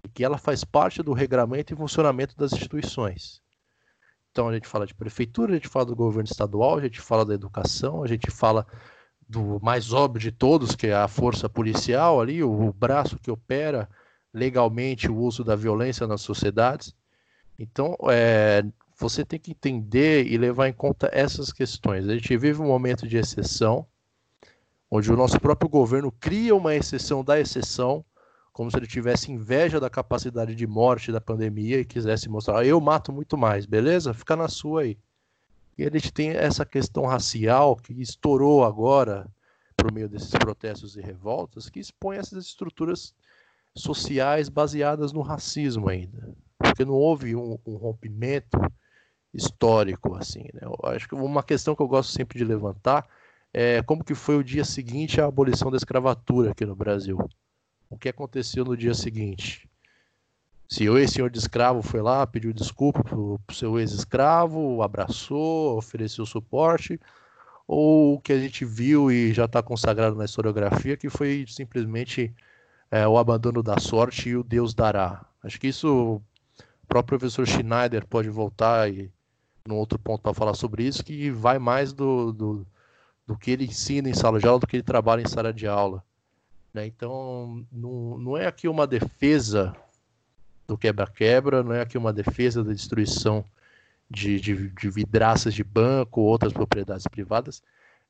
e 0.03 0.09
que 0.09 0.23
ela 0.23 0.39
faz 0.39 0.63
parte 0.63 1.03
do 1.03 1.13
regramento 1.13 1.73
e 1.73 1.77
funcionamento 1.77 2.35
das 2.35 2.51
instituições. 2.53 3.39
Então 4.31 4.47
a 4.47 4.53
gente 4.53 4.67
fala 4.67 4.87
de 4.87 4.95
prefeitura, 4.95 5.51
a 5.51 5.55
gente 5.55 5.67
fala 5.67 5.85
do 5.85 5.95
governo 5.95 6.27
estadual, 6.29 6.77
a 6.77 6.81
gente 6.81 6.99
fala 6.99 7.25
da 7.25 7.33
educação, 7.33 8.03
a 8.03 8.07
gente 8.07 8.31
fala 8.31 8.65
do 9.31 9.59
mais 9.61 9.93
óbvio 9.93 10.19
de 10.19 10.31
todos, 10.31 10.75
que 10.75 10.87
é 10.87 10.93
a 10.93 11.07
força 11.07 11.47
policial 11.47 12.19
ali, 12.19 12.43
o 12.43 12.73
braço 12.73 13.17
que 13.17 13.31
opera 13.31 13.89
legalmente 14.33 15.09
o 15.09 15.15
uso 15.15 15.41
da 15.41 15.55
violência 15.55 16.05
nas 16.05 16.21
sociedades. 16.21 16.93
Então, 17.57 17.95
é, 18.09 18.61
você 18.99 19.23
tem 19.23 19.39
que 19.39 19.51
entender 19.51 20.27
e 20.27 20.37
levar 20.37 20.67
em 20.67 20.73
conta 20.73 21.09
essas 21.13 21.53
questões. 21.53 22.07
A 22.09 22.13
gente 22.13 22.35
vive 22.35 22.61
um 22.61 22.67
momento 22.67 23.07
de 23.07 23.15
exceção, 23.15 23.85
onde 24.89 25.11
o 25.11 25.15
nosso 25.15 25.39
próprio 25.39 25.69
governo 25.69 26.11
cria 26.11 26.53
uma 26.53 26.75
exceção 26.75 27.23
da 27.23 27.39
exceção, 27.39 28.03
como 28.51 28.69
se 28.69 28.75
ele 28.75 28.87
tivesse 28.87 29.31
inveja 29.31 29.79
da 29.79 29.89
capacidade 29.89 30.53
de 30.53 30.67
morte 30.67 31.09
da 31.09 31.21
pandemia 31.21 31.79
e 31.79 31.85
quisesse 31.85 32.27
mostrar, 32.27 32.59
ah, 32.59 32.65
eu 32.65 32.81
mato 32.81 33.13
muito 33.13 33.37
mais, 33.37 33.65
beleza? 33.65 34.13
Fica 34.13 34.35
na 34.35 34.49
sua 34.49 34.81
aí. 34.81 34.97
E 35.77 35.83
a 35.83 35.89
gente 35.89 36.11
tem 36.11 36.29
essa 36.31 36.65
questão 36.65 37.05
racial 37.05 37.75
que 37.75 37.93
estourou 37.93 38.63
agora 38.63 39.27
por 39.75 39.91
meio 39.91 40.07
desses 40.07 40.29
protestos 40.29 40.95
e 40.95 41.01
revoltas, 41.01 41.69
que 41.69 41.79
expõe 41.79 42.17
essas 42.17 42.45
estruturas 42.45 43.15
sociais 43.75 44.49
baseadas 44.49 45.11
no 45.11 45.21
racismo 45.21 45.89
ainda, 45.89 46.35
porque 46.57 46.85
não 46.85 46.93
houve 46.93 47.35
um, 47.35 47.57
um 47.65 47.75
rompimento 47.77 48.59
histórico 49.33 50.15
assim. 50.15 50.43
Né? 50.53 50.61
Eu 50.61 50.77
acho 50.83 51.07
que 51.07 51.15
uma 51.15 51.41
questão 51.41 51.75
que 51.75 51.81
eu 51.81 51.87
gosto 51.87 52.11
sempre 52.11 52.37
de 52.37 52.45
levantar 52.45 53.07
é 53.53 53.81
como 53.81 54.03
que 54.03 54.13
foi 54.13 54.37
o 54.37 54.43
dia 54.43 54.63
seguinte 54.63 55.19
à 55.19 55.25
abolição 55.25 55.71
da 55.71 55.77
escravatura 55.77 56.51
aqui 56.51 56.65
no 56.65 56.75
Brasil 56.75 57.17
o 57.91 57.97
que 57.97 58.07
aconteceu 58.07 58.63
no 58.63 58.77
dia 58.77 58.93
seguinte. 58.93 59.69
Se 60.71 60.87
o 60.87 60.97
ex-senhor 60.97 61.29
de 61.29 61.37
escravo 61.37 61.81
foi 61.81 62.01
lá, 62.01 62.25
pediu 62.25 62.53
desculpa 62.53 63.03
para 63.03 63.17
o 63.17 63.37
seu 63.51 63.77
ex-escravo, 63.77 64.81
abraçou, 64.81 65.77
ofereceu 65.77 66.25
suporte, 66.25 66.97
ou 67.67 68.13
o 68.13 68.21
que 68.21 68.31
a 68.31 68.39
gente 68.39 68.63
viu 68.63 69.11
e 69.11 69.33
já 69.33 69.43
está 69.43 69.61
consagrado 69.61 70.15
na 70.15 70.23
historiografia, 70.23 70.95
que 70.95 71.09
foi 71.09 71.43
simplesmente 71.45 72.33
é, 72.89 73.05
o 73.05 73.17
abandono 73.17 73.61
da 73.61 73.79
sorte 73.79 74.29
e 74.29 74.37
o 74.37 74.43
Deus 74.43 74.73
dará. 74.73 75.25
Acho 75.43 75.59
que 75.59 75.67
isso 75.67 76.21
o 76.21 76.87
próprio 76.87 77.19
professor 77.19 77.45
Schneider 77.45 78.07
pode 78.07 78.29
voltar 78.29 78.89
e 78.89 79.11
num 79.67 79.75
outro 79.75 79.99
ponto 79.99 80.21
para 80.21 80.33
falar 80.33 80.53
sobre 80.53 80.83
isso, 80.83 81.03
que 81.03 81.29
vai 81.31 81.59
mais 81.59 81.91
do, 81.91 82.31
do, 82.31 82.67
do 83.27 83.37
que 83.37 83.51
ele 83.51 83.65
ensina 83.65 84.09
em 84.09 84.13
sala 84.13 84.39
de 84.39 84.47
aula 84.47 84.61
do 84.61 84.67
que 84.67 84.77
ele 84.77 84.83
trabalha 84.83 85.21
em 85.21 85.27
sala 85.27 85.51
de 85.51 85.67
aula. 85.67 86.01
Né? 86.73 86.87
Então, 86.87 87.65
não, 87.69 88.17
não 88.17 88.37
é 88.37 88.47
aqui 88.47 88.69
uma 88.69 88.87
defesa 88.87 89.75
do 90.71 90.77
quebra-quebra, 90.77 91.61
não 91.61 91.73
é 91.73 91.81
aqui 91.81 91.97
uma 91.97 92.13
defesa 92.13 92.63
da 92.63 92.71
destruição 92.71 93.43
de, 94.09 94.39
de, 94.39 94.69
de 94.69 94.89
vidraças 94.89 95.53
de 95.53 95.65
banco 95.65 96.21
ou 96.21 96.27
outras 96.27 96.53
propriedades 96.53 97.05
privadas, 97.07 97.61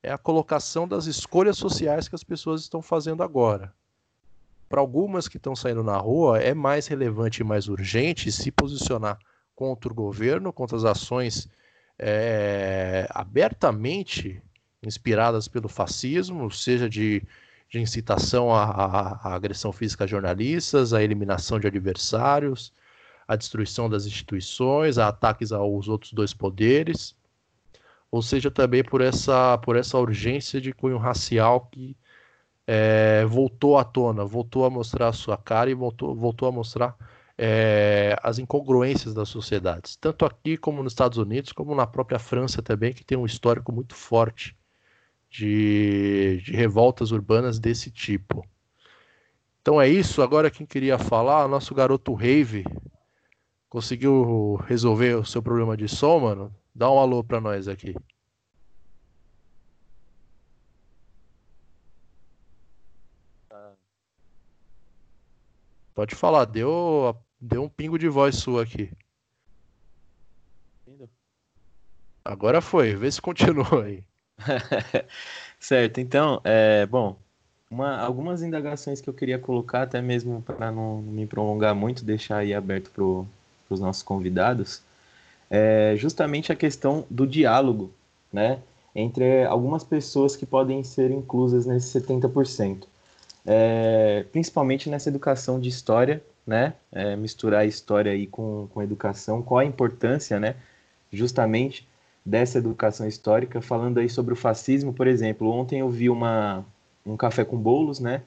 é 0.03 0.11
a 0.11 0.17
colocação 0.17 0.87
das 0.87 1.07
escolhas 1.07 1.57
sociais 1.57 2.07
que 2.07 2.13
as 2.13 2.23
pessoas 2.23 2.61
estão 2.61 2.79
fazendo 2.79 3.23
agora. 3.23 3.73
Para 4.69 4.79
algumas 4.79 5.27
que 5.27 5.37
estão 5.37 5.55
saindo 5.55 5.83
na 5.83 5.97
rua, 5.97 6.39
é 6.39 6.53
mais 6.53 6.85
relevante 6.85 7.41
e 7.41 7.43
mais 7.43 7.67
urgente 7.67 8.31
se 8.31 8.51
posicionar 8.51 9.17
contra 9.55 9.91
o 9.91 9.95
governo, 9.95 10.53
contra 10.53 10.77
as 10.77 10.85
ações 10.85 11.49
é, 11.97 13.07
abertamente 13.09 14.39
inspiradas 14.83 15.47
pelo 15.47 15.67
fascismo, 15.67 16.51
seja 16.51 16.87
de 16.87 17.23
de 17.71 17.79
incitação 17.79 18.53
à, 18.53 18.63
à, 18.65 19.29
à, 19.29 19.33
agressão 19.33 19.71
física 19.71 20.03
a 20.03 20.07
jornalistas, 20.07 20.93
à 20.93 21.01
eliminação 21.01 21.59
de 21.59 21.67
adversários, 21.67 22.73
à 23.27 23.35
destruição 23.37 23.89
das 23.89 24.05
instituições, 24.05 24.97
a 24.97 25.07
ataques 25.07 25.53
aos 25.53 25.87
outros 25.87 26.11
dois 26.13 26.33
poderes, 26.33 27.15
ou 28.11 28.21
seja, 28.21 28.51
também 28.51 28.83
por 28.83 29.01
essa, 29.01 29.57
por 29.59 29.77
essa 29.77 29.97
urgência 29.97 30.59
de 30.59 30.73
cunho 30.73 30.97
racial 30.97 31.61
que 31.71 31.95
é, 32.67 33.25
voltou 33.25 33.77
à 33.77 33.85
tona, 33.85 34.25
voltou 34.25 34.65
a 34.65 34.69
mostrar 34.69 35.07
a 35.07 35.13
sua 35.13 35.37
cara 35.37 35.69
e 35.71 35.73
voltou, 35.73 36.13
voltou 36.13 36.49
a 36.49 36.51
mostrar 36.51 36.95
é, 37.37 38.17
as 38.21 38.37
incongruências 38.37 39.13
das 39.13 39.29
sociedades, 39.29 39.95
tanto 39.95 40.25
aqui 40.25 40.57
como 40.57 40.83
nos 40.83 40.91
Estados 40.91 41.17
Unidos, 41.17 41.53
como 41.53 41.73
na 41.73 41.87
própria 41.87 42.19
França 42.19 42.61
também, 42.61 42.93
que 42.93 43.05
tem 43.05 43.17
um 43.17 43.25
histórico 43.25 43.71
muito 43.71 43.95
forte 43.95 44.55
de, 45.31 46.41
de 46.43 46.51
revoltas 46.51 47.11
urbanas 47.11 47.57
desse 47.57 47.89
tipo. 47.89 48.45
Então 49.61 49.81
é 49.81 49.87
isso. 49.87 50.21
Agora 50.21 50.51
quem 50.51 50.65
queria 50.65 50.99
falar, 50.99 51.47
nosso 51.47 51.73
garoto 51.73 52.13
Rave 52.13 52.65
conseguiu 53.69 54.55
resolver 54.67 55.15
o 55.15 55.25
seu 55.25 55.41
problema 55.41 55.77
de 55.77 55.87
som, 55.87 56.19
mano. 56.19 56.53
Dá 56.75 56.91
um 56.91 56.99
alô 56.99 57.23
para 57.23 57.39
nós 57.39 57.67
aqui. 57.67 57.95
Pode 65.93 66.15
falar, 66.15 66.45
deu, 66.45 67.15
deu 67.39 67.63
um 67.63 67.69
pingo 67.69 67.97
de 67.97 68.09
voz 68.09 68.35
sua 68.35 68.63
aqui. 68.63 68.91
Agora 72.23 72.61
foi, 72.61 72.95
vê 72.95 73.11
se 73.11 73.21
continua 73.21 73.83
aí. 73.85 74.03
certo, 75.59 75.99
então, 75.99 76.41
é, 76.43 76.85
bom, 76.85 77.17
uma, 77.69 77.97
algumas 77.97 78.43
indagações 78.43 78.99
que 78.99 79.09
eu 79.09 79.13
queria 79.13 79.39
colocar, 79.39 79.83
até 79.83 80.01
mesmo 80.01 80.41
para 80.41 80.71
não, 80.71 81.01
me 81.01 81.25
prolongar 81.25 81.73
muito, 81.73 82.03
deixar 82.03 82.37
aí 82.37 82.53
aberto 82.53 82.91
para 82.91 83.03
os 83.73 83.79
nossos 83.79 84.03
convidados, 84.03 84.81
é 85.49 85.95
justamente 85.97 86.51
a 86.51 86.55
questão 86.55 87.05
do 87.09 87.25
diálogo, 87.25 87.91
né, 88.31 88.59
entre 88.93 89.45
algumas 89.45 89.83
pessoas 89.83 90.35
que 90.35 90.45
podem 90.45 90.83
ser 90.83 91.11
inclusas 91.11 91.65
nesse 91.65 91.99
70%. 91.99 92.85
É, 93.45 94.25
principalmente 94.31 94.89
nessa 94.89 95.09
educação 95.09 95.59
de 95.59 95.69
história, 95.69 96.21
né, 96.45 96.73
é, 96.91 97.15
misturar 97.15 97.61
a 97.61 97.65
história 97.65 98.11
aí 98.11 98.27
com, 98.27 98.67
com 98.73 98.81
educação, 98.81 99.41
qual 99.41 99.59
a 99.59 99.65
importância, 99.65 100.39
né, 100.39 100.55
justamente 101.11 101.87
dessa 102.25 102.57
educação 102.57 103.07
histórica, 103.07 103.61
falando 103.61 103.99
aí 103.99 104.09
sobre 104.09 104.33
o 104.33 104.37
fascismo, 104.37 104.93
por 104.93 105.07
exemplo. 105.07 105.49
Ontem 105.49 105.79
eu 105.79 105.89
vi 105.89 106.09
uma, 106.09 106.65
um 107.05 107.17
café 107.17 107.43
com 107.43 107.57
bolos, 107.57 107.99
né? 107.99 108.21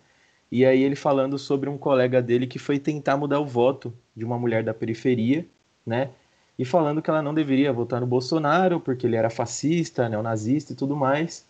E 0.50 0.64
aí 0.64 0.82
ele 0.82 0.96
falando 0.96 1.38
sobre 1.38 1.68
um 1.68 1.78
colega 1.78 2.22
dele 2.22 2.46
que 2.46 2.58
foi 2.58 2.78
tentar 2.78 3.16
mudar 3.16 3.40
o 3.40 3.46
voto 3.46 3.92
de 4.14 4.24
uma 4.24 4.38
mulher 4.38 4.62
da 4.62 4.74
periferia, 4.74 5.46
né? 5.86 6.10
E 6.58 6.64
falando 6.64 7.02
que 7.02 7.10
ela 7.10 7.22
não 7.22 7.34
deveria 7.34 7.72
votar 7.72 8.00
no 8.00 8.06
Bolsonaro 8.06 8.78
porque 8.80 9.06
ele 9.06 9.16
era 9.16 9.30
fascista, 9.30 10.08
neonazista 10.08 10.72
e 10.72 10.76
tudo 10.76 10.94
mais. 10.94 11.46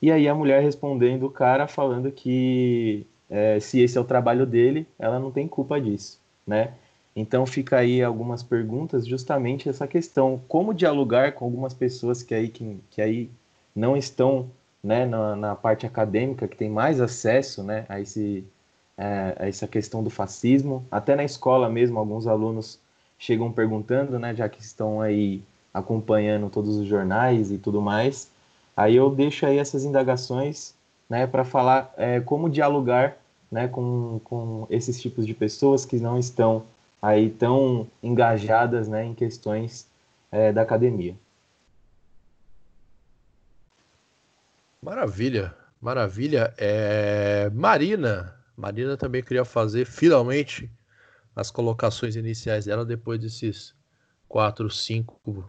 E 0.00 0.10
aí 0.10 0.28
a 0.28 0.34
mulher 0.34 0.62
respondendo 0.62 1.24
o 1.26 1.30
cara 1.30 1.66
falando 1.66 2.10
que 2.12 3.06
é, 3.28 3.58
se 3.60 3.80
esse 3.80 3.98
é 3.98 4.00
o 4.00 4.04
trabalho 4.04 4.46
dele, 4.46 4.86
ela 4.98 5.18
não 5.18 5.30
tem 5.30 5.48
culpa 5.48 5.80
disso, 5.80 6.20
né? 6.46 6.72
Então 7.16 7.46
fica 7.46 7.78
aí 7.78 8.02
algumas 8.02 8.42
perguntas, 8.42 9.06
justamente 9.06 9.70
essa 9.70 9.88
questão, 9.88 10.38
como 10.46 10.74
dialogar 10.74 11.32
com 11.32 11.46
algumas 11.46 11.72
pessoas 11.72 12.22
que 12.22 12.34
aí, 12.34 12.48
que, 12.50 12.78
que 12.90 13.00
aí 13.00 13.30
não 13.74 13.96
estão 13.96 14.50
né, 14.84 15.06
na, 15.06 15.34
na 15.34 15.56
parte 15.56 15.86
acadêmica, 15.86 16.46
que 16.46 16.56
tem 16.56 16.68
mais 16.68 17.00
acesso 17.00 17.62
né, 17.62 17.86
a, 17.88 17.98
esse, 17.98 18.44
é, 18.98 19.34
a 19.38 19.48
essa 19.48 19.66
questão 19.66 20.04
do 20.04 20.10
fascismo. 20.10 20.84
Até 20.90 21.16
na 21.16 21.24
escola 21.24 21.70
mesmo, 21.70 21.98
alguns 21.98 22.26
alunos 22.26 22.78
chegam 23.18 23.50
perguntando, 23.50 24.18
né, 24.18 24.34
já 24.34 24.46
que 24.46 24.60
estão 24.60 25.00
aí 25.00 25.42
acompanhando 25.72 26.50
todos 26.50 26.76
os 26.76 26.86
jornais 26.86 27.50
e 27.50 27.56
tudo 27.56 27.80
mais. 27.80 28.30
Aí 28.76 28.94
eu 28.94 29.08
deixo 29.08 29.46
aí 29.46 29.58
essas 29.58 29.84
indagações 29.84 30.74
né, 31.08 31.26
para 31.26 31.46
falar 31.46 31.94
é, 31.96 32.20
como 32.20 32.50
dialogar 32.50 33.16
né, 33.50 33.68
com, 33.68 34.20
com 34.22 34.66
esses 34.68 35.00
tipos 35.00 35.26
de 35.26 35.32
pessoas 35.32 35.86
que 35.86 35.96
não 35.96 36.18
estão 36.18 36.64
aí 37.06 37.30
tão 37.30 37.88
engajadas 38.02 38.88
né, 38.88 39.04
em 39.04 39.14
questões 39.14 39.88
é, 40.32 40.52
da 40.52 40.62
academia. 40.62 41.16
Maravilha, 44.82 45.54
maravilha. 45.80 46.52
É... 46.58 47.48
Marina, 47.50 48.36
Marina 48.56 48.96
também 48.96 49.22
queria 49.22 49.44
fazer 49.44 49.84
finalmente 49.84 50.68
as 51.34 51.48
colocações 51.48 52.16
iniciais 52.16 52.64
dela 52.64 52.84
depois 52.84 53.20
desses 53.20 53.72
quatro, 54.28 54.68
cinco 54.68 55.48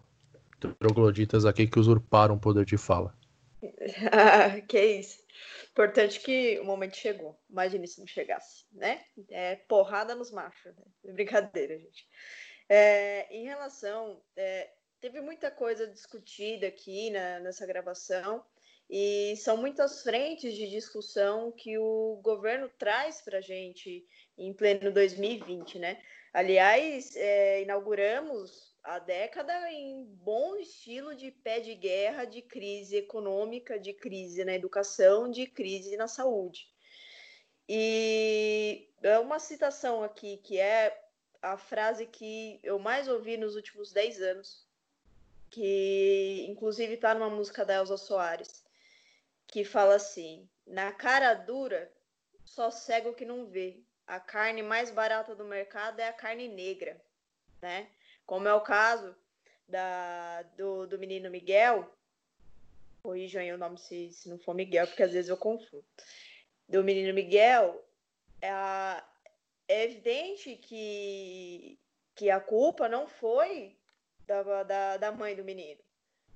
trogloditas 0.77 1.43
aqui 1.43 1.65
que 1.65 1.79
usurparam 1.79 2.35
o 2.35 2.39
poder 2.39 2.65
de 2.65 2.77
fala. 2.77 3.15
que 4.67 4.79
isso. 4.79 5.26
Importante 5.77 6.19
que 6.21 6.59
o 6.59 6.65
momento 6.65 6.97
chegou. 6.97 7.39
Imagine 7.47 7.87
se 7.87 7.99
não 7.99 8.07
chegasse, 8.07 8.65
né? 8.71 9.05
É 9.29 9.57
porrada 9.67 10.15
nos 10.15 10.31
machos. 10.31 10.75
Né? 10.75 11.13
Brincadeira, 11.13 11.77
gente. 11.77 12.03
É, 12.67 13.27
em 13.29 13.45
relação. 13.45 14.19
É, 14.35 14.71
teve 14.99 15.21
muita 15.21 15.51
coisa 15.51 15.85
discutida 15.85 16.65
aqui 16.65 17.11
na, 17.11 17.41
nessa 17.41 17.63
gravação. 17.67 18.43
E 18.89 19.35
são 19.37 19.55
muitas 19.55 20.01
frentes 20.01 20.55
de 20.55 20.67
discussão 20.67 21.51
que 21.51 21.77
o 21.77 22.19
governo 22.23 22.71
traz 22.79 23.21
para 23.21 23.37
a 23.37 23.41
gente 23.41 24.03
em 24.35 24.55
pleno 24.55 24.91
2020, 24.91 25.77
né? 25.77 26.01
Aliás, 26.33 27.15
é, 27.15 27.61
inauguramos 27.61 28.75
a 28.87 28.99
década 28.99 29.69
em 29.69 30.05
bom 30.23 30.55
estilo 30.55 31.13
de 31.13 31.29
pé 31.29 31.59
de 31.59 31.75
guerra, 31.75 32.23
de 32.23 32.41
crise 32.41 32.95
econômica, 32.95 33.77
de 33.77 33.91
crise 33.91 34.45
na 34.45 34.53
educação, 34.53 35.29
de 35.29 35.45
crise 35.45 35.97
na 35.97 36.07
saúde. 36.07 36.73
E 37.67 38.89
é 39.03 39.19
uma 39.19 39.39
citação 39.39 40.01
aqui 40.01 40.37
que 40.37 40.57
é 40.57 41.05
a 41.41 41.57
frase 41.57 42.05
que 42.05 42.61
eu 42.63 42.79
mais 42.79 43.09
ouvi 43.09 43.35
nos 43.35 43.57
últimos 43.57 43.91
10 43.91 44.21
anos, 44.21 44.65
que 45.49 46.45
inclusive 46.47 46.93
está 46.93 47.13
numa 47.13 47.29
música 47.29 47.65
da 47.65 47.75
Elza 47.75 47.97
Soares 47.97 48.63
que 49.47 49.65
fala 49.65 49.95
assim: 49.95 50.47
na 50.65 50.93
cara 50.93 51.33
dura, 51.33 51.91
só 52.45 52.71
cego 52.71 53.13
que 53.13 53.25
não 53.25 53.47
vê. 53.47 53.81
A 54.05 54.17
carne 54.21 54.63
mais 54.63 54.89
barata 54.89 55.35
do 55.35 55.43
mercado 55.43 55.99
é 55.99 56.07
a 56.07 56.13
carne 56.13 56.47
negra, 56.47 57.01
né? 57.61 57.89
Como 58.27 58.47
é 58.47 58.53
o 58.53 58.61
caso 58.61 59.15
da, 59.67 60.43
do, 60.55 60.87
do 60.87 60.99
menino 60.99 61.29
Miguel. 61.29 61.91
Corrijam 63.01 63.41
aí 63.41 63.51
o 63.51 63.57
nome 63.57 63.77
se, 63.77 64.11
se 64.11 64.29
não 64.29 64.37
for 64.37 64.53
Miguel, 64.53 64.87
porque 64.87 65.03
às 65.03 65.11
vezes 65.11 65.29
eu 65.29 65.37
confundo. 65.37 65.85
Do 66.67 66.83
menino 66.83 67.13
Miguel, 67.13 67.83
é, 68.41 68.49
é 69.67 69.83
evidente 69.83 70.55
que, 70.55 71.79
que 72.15 72.29
a 72.29 72.39
culpa 72.39 72.89
não 72.89 73.07
foi 73.07 73.77
da, 74.25 74.63
da, 74.63 74.97
da 74.97 75.11
mãe 75.11 75.35
do 75.35 75.43
menino, 75.43 75.81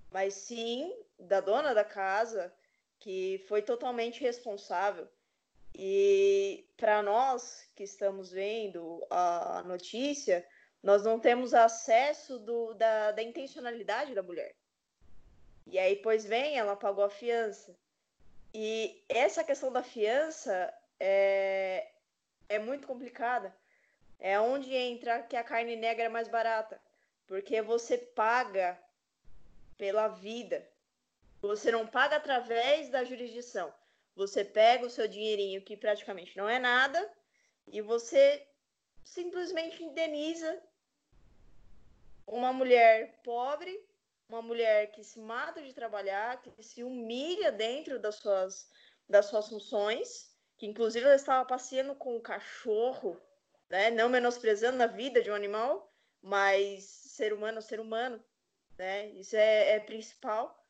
mas 0.09 0.33
sim 0.33 0.95
da 1.19 1.41
dona 1.41 1.73
da 1.73 1.83
casa, 1.83 2.53
que 2.99 3.43
foi 3.47 3.61
totalmente 3.61 4.21
responsável. 4.21 5.07
E 5.75 6.65
para 6.77 7.01
nós 7.03 7.69
que 7.75 7.83
estamos 7.83 8.31
vendo 8.31 9.05
a 9.09 9.63
notícia, 9.65 10.45
nós 10.83 11.03
não 11.03 11.19
temos 11.19 11.53
acesso 11.53 12.39
do, 12.39 12.73
da, 12.73 13.11
da 13.11 13.21
intencionalidade 13.21 14.15
da 14.15 14.23
mulher. 14.23 14.55
E 15.67 15.77
aí, 15.77 15.95
pois 15.97 16.25
vem, 16.25 16.57
ela 16.57 16.75
pagou 16.75 17.03
a 17.03 17.09
fiança. 17.09 17.77
E 18.53 19.03
essa 19.07 19.43
questão 19.43 19.71
da 19.71 19.83
fiança 19.83 20.73
é, 20.99 21.91
é 22.49 22.59
muito 22.59 22.87
complicada. 22.87 23.55
É 24.19 24.39
onde 24.39 24.73
entra 24.75 25.23
que 25.23 25.35
a 25.35 25.43
carne 25.43 25.75
negra 25.75 26.05
é 26.05 26.09
mais 26.09 26.27
barata. 26.27 26.81
Porque 27.27 27.61
você 27.61 27.97
paga 27.97 28.77
pela 29.77 30.07
vida. 30.07 30.67
Você 31.41 31.71
não 31.71 31.87
paga 31.87 32.17
através 32.17 32.89
da 32.89 33.03
jurisdição. 33.03 33.73
Você 34.15 34.43
pega 34.43 34.85
o 34.85 34.89
seu 34.89 35.07
dinheirinho, 35.07 35.63
que 35.63 35.77
praticamente 35.77 36.35
não 36.37 36.49
é 36.49 36.59
nada, 36.59 37.09
e 37.67 37.81
você 37.81 38.45
simplesmente 39.03 39.83
indeniza 39.83 40.61
uma 42.31 42.53
mulher 42.53 43.19
pobre, 43.23 43.77
uma 44.29 44.41
mulher 44.41 44.91
que 44.91 45.03
se 45.03 45.19
mata 45.19 45.61
de 45.61 45.73
trabalhar, 45.73 46.41
que 46.41 46.63
se 46.63 46.83
humilha 46.83 47.51
dentro 47.51 47.99
das 47.99 48.15
suas, 48.15 48.69
das 49.07 49.25
suas 49.25 49.49
funções, 49.49 50.33
que 50.57 50.65
inclusive 50.65 51.05
ela 51.05 51.15
estava 51.15 51.45
passeando 51.45 51.93
com 51.93 52.15
um 52.15 52.21
cachorro, 52.21 53.19
né? 53.69 53.91
não 53.91 54.07
menosprezando 54.07 54.81
a 54.81 54.87
vida 54.87 55.21
de 55.21 55.29
um 55.29 55.35
animal, 55.35 55.93
mas 56.21 56.85
ser 56.85 57.33
humano 57.33 57.61
ser 57.61 57.79
humano, 57.79 58.23
né? 58.77 59.07
Isso 59.09 59.35
é, 59.35 59.71
é 59.71 59.79
principal. 59.79 60.65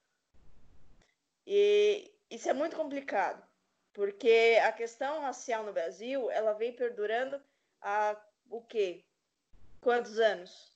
E 1.45 2.12
isso 2.30 2.49
é 2.49 2.53
muito 2.53 2.76
complicado, 2.76 3.45
porque 3.93 4.59
a 4.64 4.72
questão 4.72 5.22
racial 5.22 5.64
no 5.64 5.74
Brasil, 5.74 6.32
ela 6.32 6.53
vem 6.53 6.74
perdurando 6.74 7.41
há 7.82 8.20
o 8.49 8.62
quê? 8.62 9.03
Quantos 9.82 10.20
anos? 10.20 10.71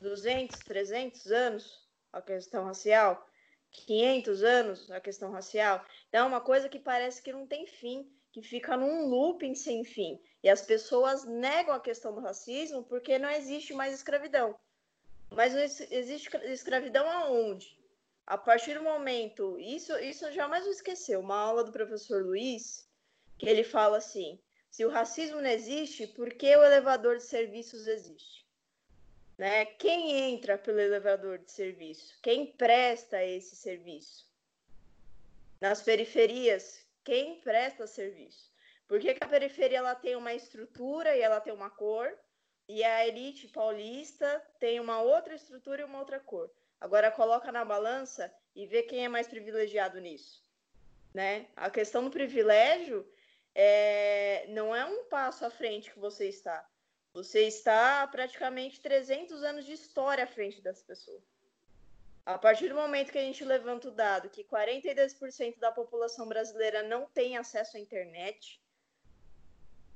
200, 0.00 0.58
300 0.60 1.26
anos 1.30 1.88
a 2.12 2.20
questão 2.20 2.64
racial? 2.64 3.26
500 3.70 4.42
anos 4.42 4.90
a 4.90 5.00
questão 5.00 5.30
racial? 5.30 5.84
Então, 6.08 6.24
é 6.24 6.28
uma 6.28 6.40
coisa 6.40 6.68
que 6.68 6.78
parece 6.78 7.22
que 7.22 7.32
não 7.32 7.46
tem 7.46 7.66
fim, 7.66 8.10
que 8.32 8.42
fica 8.42 8.76
num 8.76 9.06
looping 9.06 9.54
sem 9.54 9.84
fim. 9.84 10.20
E 10.42 10.48
as 10.48 10.62
pessoas 10.62 11.24
negam 11.24 11.74
a 11.74 11.80
questão 11.80 12.14
do 12.14 12.20
racismo 12.20 12.82
porque 12.84 13.18
não 13.18 13.30
existe 13.30 13.72
mais 13.72 13.94
escravidão. 13.94 14.58
Mas 15.30 15.54
existe 15.54 16.28
escravidão 16.46 17.08
aonde? 17.08 17.80
a 18.30 18.38
partir 18.38 18.74
do 18.74 18.82
momento, 18.84 19.58
isso, 19.58 19.92
isso 19.98 20.30
jamais 20.30 20.62
vou 20.62 20.72
esquecer, 20.72 21.18
uma 21.18 21.36
aula 21.36 21.64
do 21.64 21.72
professor 21.72 22.24
Luiz, 22.24 22.88
que 23.36 23.48
ele 23.48 23.64
fala 23.64 23.96
assim: 23.96 24.38
se 24.70 24.84
o 24.84 24.88
racismo 24.88 25.40
não 25.40 25.50
existe, 25.50 26.06
por 26.06 26.32
que 26.34 26.54
o 26.56 26.62
elevador 26.62 27.16
de 27.16 27.24
serviços 27.24 27.88
existe? 27.88 28.39
Né? 29.40 29.64
Quem 29.64 30.34
entra 30.34 30.58
pelo 30.58 30.78
elevador 30.78 31.38
de 31.38 31.50
serviço? 31.50 32.14
Quem 32.20 32.44
presta 32.44 33.24
esse 33.24 33.56
serviço? 33.56 34.30
Nas 35.58 35.80
periferias, 35.80 36.86
quem 37.02 37.40
presta 37.40 37.86
serviço? 37.86 38.52
Por 38.86 39.00
que, 39.00 39.14
que 39.14 39.24
a 39.24 39.28
periferia 39.28 39.78
ela 39.78 39.94
tem 39.94 40.14
uma 40.14 40.34
estrutura 40.34 41.16
e 41.16 41.22
ela 41.22 41.40
tem 41.40 41.54
uma 41.54 41.70
cor, 41.70 42.14
e 42.68 42.84
a 42.84 43.08
elite 43.08 43.48
paulista 43.48 44.46
tem 44.58 44.78
uma 44.78 45.00
outra 45.00 45.34
estrutura 45.34 45.80
e 45.80 45.84
uma 45.86 46.00
outra 46.00 46.20
cor? 46.20 46.52
Agora 46.78 47.10
coloca 47.10 47.50
na 47.50 47.64
balança 47.64 48.30
e 48.54 48.66
vê 48.66 48.82
quem 48.82 49.06
é 49.06 49.08
mais 49.08 49.26
privilegiado 49.26 49.98
nisso, 50.02 50.44
né? 51.14 51.46
A 51.56 51.70
questão 51.70 52.04
do 52.04 52.10
privilégio 52.10 53.10
é, 53.54 54.44
não 54.50 54.76
é 54.76 54.84
um 54.84 55.04
passo 55.04 55.46
à 55.46 55.50
frente 55.50 55.90
que 55.90 55.98
você 55.98 56.28
está. 56.28 56.69
Você 57.12 57.46
está 57.46 58.06
praticamente 58.06 58.80
300 58.80 59.42
anos 59.42 59.64
de 59.64 59.72
história 59.72 60.24
à 60.24 60.26
frente 60.26 60.60
das 60.60 60.82
pessoas. 60.82 61.22
A 62.24 62.38
partir 62.38 62.68
do 62.68 62.76
momento 62.76 63.10
que 63.10 63.18
a 63.18 63.22
gente 63.22 63.44
levanta 63.44 63.88
o 63.88 63.90
dado 63.90 64.30
que 64.30 64.44
42% 64.44 65.58
da 65.58 65.72
população 65.72 66.28
brasileira 66.28 66.82
não 66.82 67.06
tem 67.06 67.36
acesso 67.36 67.76
à 67.76 67.80
internet, 67.80 68.62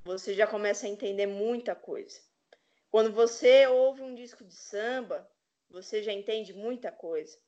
você 0.05 0.35
já 0.35 0.47
começa 0.47 0.87
a 0.87 0.91
entender 0.91 1.27
muita 1.27 1.75
coisa. 1.75 2.21
Quando 2.91 3.13
você 3.13 3.67
ouve 3.67 4.03
um 4.03 4.15
disco 4.15 4.45
de 4.45 4.55
samba, 4.55 5.31
você 5.71 6.03
já 6.03 6.13
entende 6.13 6.53
muita 6.53 6.91
coisa. 6.91 7.39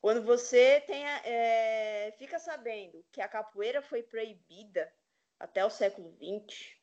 Quando 0.00 0.22
você 0.22 0.80
tem, 0.82 1.04
é, 1.04 2.14
fica 2.18 2.38
sabendo 2.38 3.04
que 3.10 3.20
a 3.20 3.28
capoeira 3.28 3.82
foi 3.82 4.02
proibida 4.02 4.92
até 5.38 5.64
o 5.64 5.70
século 5.70 6.16
XX, 6.16 6.75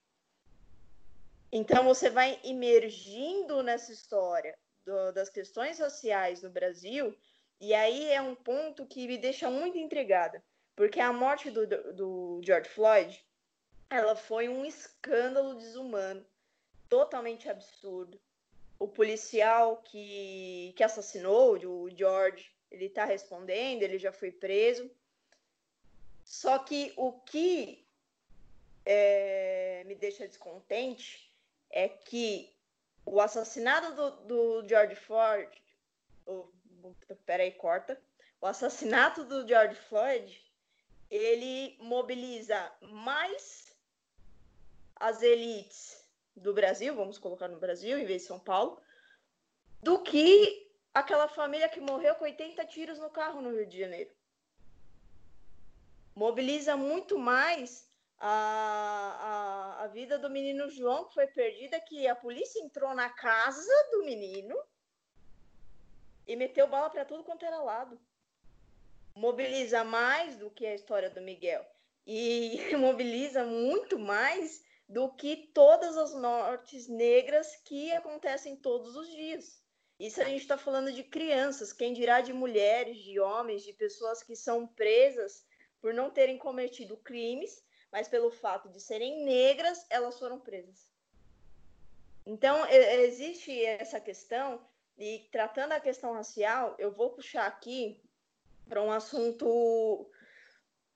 então 1.56 1.84
você 1.84 2.10
vai 2.10 2.40
emergindo 2.44 3.62
nessa 3.62 3.94
história 3.94 4.58
do, 4.84 5.12
das 5.12 5.30
questões 5.30 5.78
sociais 5.78 6.42
no 6.42 6.50
Brasil, 6.50 7.16
e 7.62 7.76
aí 7.76 8.12
é 8.12 8.20
um 8.20 8.34
ponto 8.34 8.88
que 8.88 9.06
me 9.06 9.20
deixa 9.20 9.52
muito 9.52 9.78
intrigada, 9.78 10.44
porque 10.76 11.00
a 11.00 11.14
morte 11.14 11.52
do, 11.52 11.68
do 11.94 12.42
George 12.44 12.68
Floyd, 12.70 13.24
ela 13.88 14.16
foi 14.16 14.50
um 14.50 14.66
escândalo 14.66 15.54
desumano, 15.54 16.26
totalmente 16.90 17.48
absurdo, 17.48 18.20
o 18.80 18.88
policial 18.88 19.78
que, 19.78 20.74
que 20.76 20.84
assassinou 20.84 21.56
o 21.56 21.90
George, 21.96 22.52
ele 22.72 22.86
está 22.86 23.06
respondendo, 23.06 23.84
ele 23.84 24.00
já 24.00 24.12
foi 24.12 24.32
preso. 24.32 24.90
Só 26.24 26.58
que 26.58 26.92
o 26.98 27.14
que 27.22 27.86
é, 28.84 29.84
me 29.86 29.94
deixa 29.94 30.28
descontente 30.28 31.33
é 31.74 31.90
que 31.90 32.56
o 33.04 33.20
assassinato 33.20 33.94
do, 33.96 34.62
do 34.62 34.70
George 34.70 34.96
Floyd, 34.96 35.50
oh, 36.28 36.48
peraí, 37.26 37.52
corta. 37.52 38.00
O 38.40 38.46
assassinato 38.46 39.26
do 39.26 39.46
George 39.48 39.76
Floyd, 39.90 40.54
ele 41.10 41.76
mobiliza 41.82 42.72
mais 42.82 43.76
as 44.96 45.22
elites 45.24 46.08
do 46.36 46.54
Brasil, 46.54 46.96
vamos 46.96 47.18
colocar 47.18 47.48
no 47.48 47.60
Brasil 47.60 47.98
em 47.98 48.06
vez 48.06 48.22
de 48.22 48.28
São 48.28 48.40
Paulo, 48.40 48.80
do 49.82 50.00
que 50.02 50.72
aquela 50.94 51.28
família 51.28 51.68
que 51.68 51.82
morreu 51.82 52.16
com 52.16 52.24
80 52.24 52.66
tiros 52.68 53.00
no 53.00 53.10
carro 53.10 53.42
no 53.42 53.52
Rio 53.52 53.66
de 53.66 53.80
Janeiro. 53.80 54.12
Mobiliza 56.16 56.78
muito 56.78 57.18
mais 57.18 57.92
a, 58.26 59.76
a, 59.80 59.84
a 59.84 59.88
vida 59.88 60.18
do 60.18 60.30
menino 60.30 60.70
João, 60.70 61.06
que 61.10 61.14
foi 61.14 61.28
perdida, 61.28 61.78
que 61.82 62.08
a 62.08 62.16
polícia 62.16 62.64
entrou 62.64 62.96
na 62.96 63.10
casa 63.10 63.90
do 63.92 64.06
menino 64.06 64.56
e 66.26 66.34
meteu 66.38 66.66
bala 66.66 66.90
para 66.90 67.04
tudo 67.04 67.26
quanto 67.26 67.44
era 67.44 67.62
lado. 67.62 68.00
Mobiliza 69.14 69.84
mais 69.84 70.38
do 70.38 70.50
que 70.50 70.66
a 70.66 70.74
história 70.74 71.10
do 71.10 71.20
Miguel 71.20 71.66
e 72.08 72.58
mobiliza 72.80 73.44
muito 73.44 74.00
mais 74.00 74.64
do 74.88 75.14
que 75.14 75.52
todas 75.54 75.98
as 75.98 76.14
mortes 76.16 76.88
negras 76.88 77.54
que 77.66 77.92
acontecem 77.92 78.56
todos 78.56 78.96
os 78.96 79.10
dias. 79.10 79.62
Isso 80.00 80.22
a 80.22 80.26
gente 80.26 80.44
está 80.44 80.58
falando 80.58 80.94
de 80.94 81.04
crianças, 81.04 81.74
quem 81.74 81.94
dirá 81.94 82.22
de 82.22 82.32
mulheres, 82.32 82.98
de 83.00 83.20
homens, 83.20 83.64
de 83.64 83.74
pessoas 83.74 84.24
que 84.24 84.36
são 84.36 84.66
presas 84.66 85.46
por 85.82 85.94
não 85.94 86.10
terem 86.10 86.38
cometido 86.38 86.96
crimes, 86.96 87.62
mas 87.94 88.08
pelo 88.08 88.32
fato 88.32 88.70
de 88.70 88.82
serem 88.82 89.24
negras, 89.24 89.86
elas 89.88 90.18
foram 90.18 90.40
presas. 90.40 90.92
Então, 92.26 92.66
existe 92.68 93.64
essa 93.64 94.00
questão, 94.00 94.60
e 94.98 95.30
tratando 95.32 95.74
a 95.74 95.80
questão 95.80 96.14
racial, 96.14 96.76
eu 96.80 96.92
vou 96.92 97.12
puxar 97.12 97.46
aqui 97.46 98.04
para 98.68 98.82
um 98.82 98.92
assunto. 98.92 100.10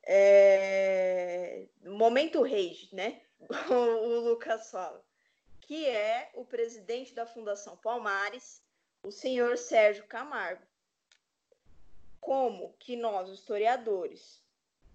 É, 0.09 1.67
momento 1.83 2.41
rage, 2.41 2.89
né? 2.91 3.21
o 3.69 4.19
Lucas 4.21 4.71
fala, 4.71 5.05
que 5.61 5.85
é 5.85 6.31
o 6.33 6.45
presidente 6.45 7.13
da 7.13 7.27
Fundação 7.27 7.77
Palmares, 7.77 8.63
o 9.03 9.11
senhor 9.11 9.55
Sérgio 9.55 10.07
Camargo. 10.07 10.65
Como 12.19 12.73
que 12.79 12.95
nós, 12.95 13.29
historiadores, 13.29 14.41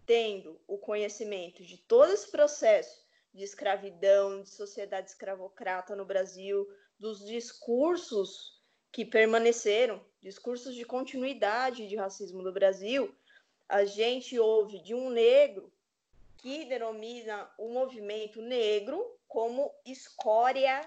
tendo 0.06 0.60
o 0.66 0.78
conhecimento 0.78 1.62
de 1.62 1.78
todo 1.78 2.12
esse 2.12 2.30
processo 2.30 3.02
de 3.32 3.42
escravidão, 3.42 4.42
de 4.42 4.50
sociedade 4.50 5.10
escravocrata 5.10 5.96
no 5.96 6.04
Brasil, 6.04 6.68
dos 6.98 7.24
discursos 7.24 8.60
que 8.90 9.04
permaneceram, 9.04 10.04
discursos 10.20 10.74
de 10.74 10.84
continuidade 10.84 11.88
de 11.88 11.96
racismo 11.96 12.42
no 12.42 12.52
Brasil, 12.52 13.14
a 13.68 13.84
gente 13.84 14.38
ouve 14.38 14.80
de 14.80 14.94
um 14.94 15.08
negro 15.08 15.72
que 16.36 16.64
denomina 16.66 17.50
o 17.56 17.68
movimento 17.68 18.42
negro 18.42 19.18
como 19.26 19.74
escória 19.86 20.80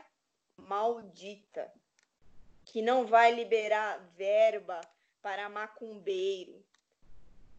maldita, 0.55 1.71
que 2.63 2.81
não 2.81 3.07
vai 3.07 3.33
liberar 3.33 3.97
verba 4.15 4.79
para 5.21 5.49
macumbeiro. 5.49 6.63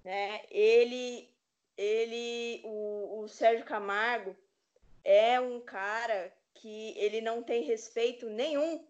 Né? 0.05 0.45
Ele, 0.51 1.29
ele 1.77 2.63
o, 2.65 3.21
o 3.21 3.29
Sérgio 3.29 3.65
Camargo, 3.65 4.37
é 5.05 5.39
um 5.41 5.61
cara 5.61 6.33
que 6.55 6.99
ele 6.99 7.21
não 7.21 7.43
tem 7.43 7.63
respeito 7.63 8.29
nenhum 8.29 8.87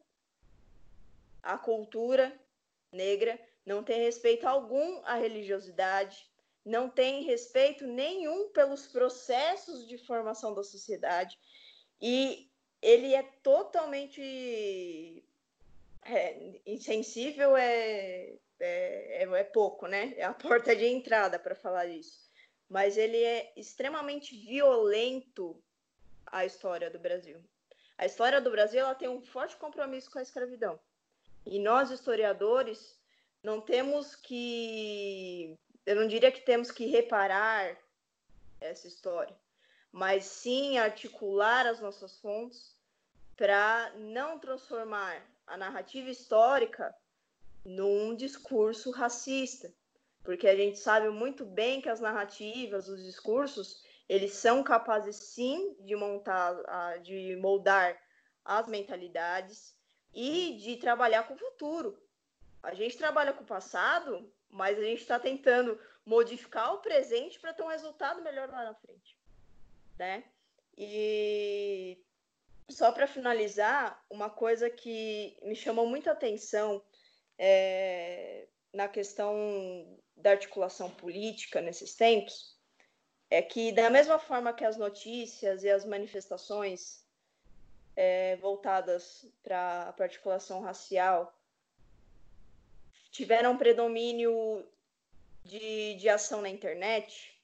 à 1.43 1.59
cultura 1.59 2.33
negra, 2.93 3.39
não 3.65 3.83
tem 3.83 4.01
respeito 4.03 4.47
algum 4.47 5.03
à 5.05 5.15
religiosidade, 5.15 6.27
não 6.65 6.89
tem 6.89 7.23
respeito 7.23 7.87
nenhum 7.87 8.49
pelos 8.51 8.87
processos 8.87 9.87
de 9.87 9.99
formação 9.99 10.55
da 10.55 10.63
sociedade 10.63 11.39
e 12.01 12.51
ele 12.81 13.15
é 13.15 13.23
totalmente 13.43 15.25
é, 16.05 16.61
insensível 16.67 17.57
é, 17.57 18.35
é, 18.61 19.23
é, 19.23 19.45
pouco, 19.45 19.87
né? 19.87 20.15
É 20.17 20.25
a 20.25 20.33
porta 20.35 20.75
de 20.75 20.87
entrada 20.87 21.39
para 21.39 21.55
falar 21.55 21.87
isso. 21.87 22.26
Mas 22.69 22.97
ele 22.97 23.23
é 23.23 23.53
extremamente 23.57 24.37
violento 24.37 25.63
a 26.27 26.45
história 26.45 26.91
do 26.91 26.99
Brasil. 26.99 27.41
A 27.97 28.05
história 28.05 28.41
do 28.41 28.51
Brasil 28.51 28.81
ela 28.81 28.95
tem 28.95 29.09
um 29.09 29.23
forte 29.23 29.57
compromisso 29.57 30.11
com 30.11 30.19
a 30.19 30.23
escravidão. 30.23 30.79
E 31.45 31.59
nós, 31.59 31.91
historiadores, 31.91 32.99
não 33.43 33.61
temos 33.61 34.17
que. 34.17 35.57
Eu 35.85 35.95
não 35.95 36.09
diria 36.09 36.33
que 36.33 36.41
temos 36.41 36.71
que 36.71 36.87
reparar 36.87 37.79
essa 38.61 38.89
história, 38.89 39.37
mas 39.93 40.25
sim 40.25 40.79
articular 40.79 41.67
as 41.67 41.81
nossas 41.81 42.19
fontes 42.19 42.77
para 43.37 43.93
não 43.97 44.39
transformar 44.39 45.25
a 45.47 45.57
narrativa 45.57 46.11
histórica 46.11 46.95
num 47.65 48.15
discurso 48.17 48.91
racista, 48.91 49.73
porque 50.27 50.49
a 50.49 50.57
gente 50.57 50.77
sabe 50.77 51.09
muito 51.09 51.47
bem 51.47 51.81
que 51.81 51.89
as 51.89 52.01
narrativas, 52.01 52.89
os 52.89 53.05
discursos, 53.05 53.81
eles 54.09 54.33
são 54.33 54.61
capazes 54.61 55.15
sim 55.15 55.77
de 55.81 55.95
montar, 55.95 56.53
de 57.01 57.37
moldar 57.37 57.97
as 58.45 58.67
mentalidades 58.67 59.73
e 60.13 60.57
de 60.57 60.79
trabalhar 60.79 61.29
com 61.29 61.35
o 61.35 61.39
futuro. 61.39 61.97
A 62.61 62.75
gente 62.75 62.99
trabalha 62.99 63.33
com 63.33 63.45
o 63.45 63.47
passado, 63.47 64.29
mas 64.51 64.77
a 64.77 64.83
gente 64.83 65.01
está 65.01 65.17
tentando 65.17 65.81
modificar 66.05 66.75
o 66.75 66.79
presente 66.79 67.39
para 67.39 67.55
ter 67.55 67.63
um 67.63 67.69
resultado 67.69 68.21
melhor 68.21 68.49
lá 68.49 68.65
na 68.65 68.75
frente, 68.75 69.17
né? 69.97 70.25
E 70.77 72.03
só 72.69 72.91
para 72.91 73.07
finalizar, 73.07 74.05
uma 74.11 74.29
coisa 74.29 74.69
que 74.69 75.39
me 75.43 75.55
chamou 75.55 75.87
muita 75.87 76.11
atenção 76.11 76.83
é, 77.39 78.49
na 78.73 78.89
questão 78.89 79.33
da 80.17 80.31
articulação 80.31 80.91
política 80.91 81.61
nesses 81.61 81.95
tempos 81.95 82.57
é 83.29 83.43
que, 83.43 83.73
da 83.73 83.91
mesma 83.91 84.19
forma 84.19 84.53
que 84.53 84.65
as 84.65 84.77
notícias 84.77 85.65
e 85.65 85.71
as 85.71 85.85
manifestações 85.85 87.05
é, 87.95 88.37
voltadas 88.37 89.27
para 89.43 89.95
a 89.99 90.03
articulação 90.03 90.61
racial 90.61 91.33
tiveram 93.11 93.57
predomínio 93.57 94.65
de, 95.43 95.95
de 95.95 96.09
ação 96.09 96.43
na 96.43 96.49
internet, 96.49 97.41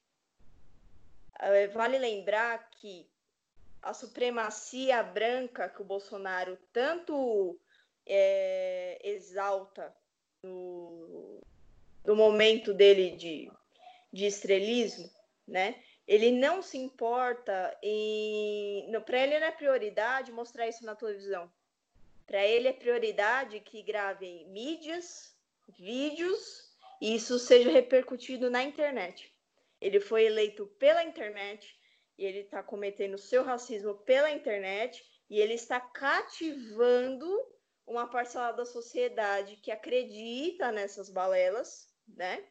é, 1.39 1.67
vale 1.67 1.97
lembrar 1.97 2.69
que 2.71 3.09
a 3.81 3.93
supremacia 3.93 5.03
branca 5.03 5.67
que 5.67 5.81
o 5.81 5.85
Bolsonaro 5.85 6.57
tanto 6.71 7.59
é, 8.05 8.99
exalta 9.03 9.93
no, 10.41 11.32
no 12.05 12.15
momento 12.15 12.73
dele 12.73 13.11
de, 13.11 13.51
de 14.11 14.25
estrelismo, 14.25 15.09
né? 15.47 15.81
Ele 16.07 16.31
não 16.31 16.61
se 16.61 16.77
importa 16.77 17.77
em. 17.81 18.91
Para 19.05 19.19
ele 19.19 19.39
não 19.39 19.47
é 19.47 19.51
prioridade 19.51 20.31
mostrar 20.31 20.67
isso 20.67 20.85
na 20.85 20.95
televisão. 20.95 21.49
Para 22.25 22.45
ele 22.45 22.67
é 22.67 22.73
prioridade 22.73 23.59
que 23.61 23.81
gravem 23.81 24.47
mídias, 24.49 25.33
vídeos 25.77 26.73
e 27.01 27.15
isso 27.15 27.37
seja 27.39 27.69
repercutido 27.69 28.49
na 28.49 28.63
internet. 28.63 29.33
Ele 29.79 29.99
foi 29.99 30.25
eleito 30.25 30.65
pela 30.79 31.03
internet 31.03 31.75
e 32.17 32.25
ele 32.25 32.39
está 32.39 32.63
cometendo 32.63 33.17
seu 33.17 33.43
racismo 33.43 33.95
pela 33.95 34.31
internet 34.31 35.03
e 35.29 35.39
ele 35.39 35.53
está 35.53 35.79
cativando 35.79 37.27
uma 37.85 38.07
parcela 38.07 38.51
da 38.51 38.65
sociedade 38.65 39.57
que 39.57 39.71
acredita 39.71 40.71
nessas 40.71 41.09
balelas, 41.09 41.92
né? 42.07 42.43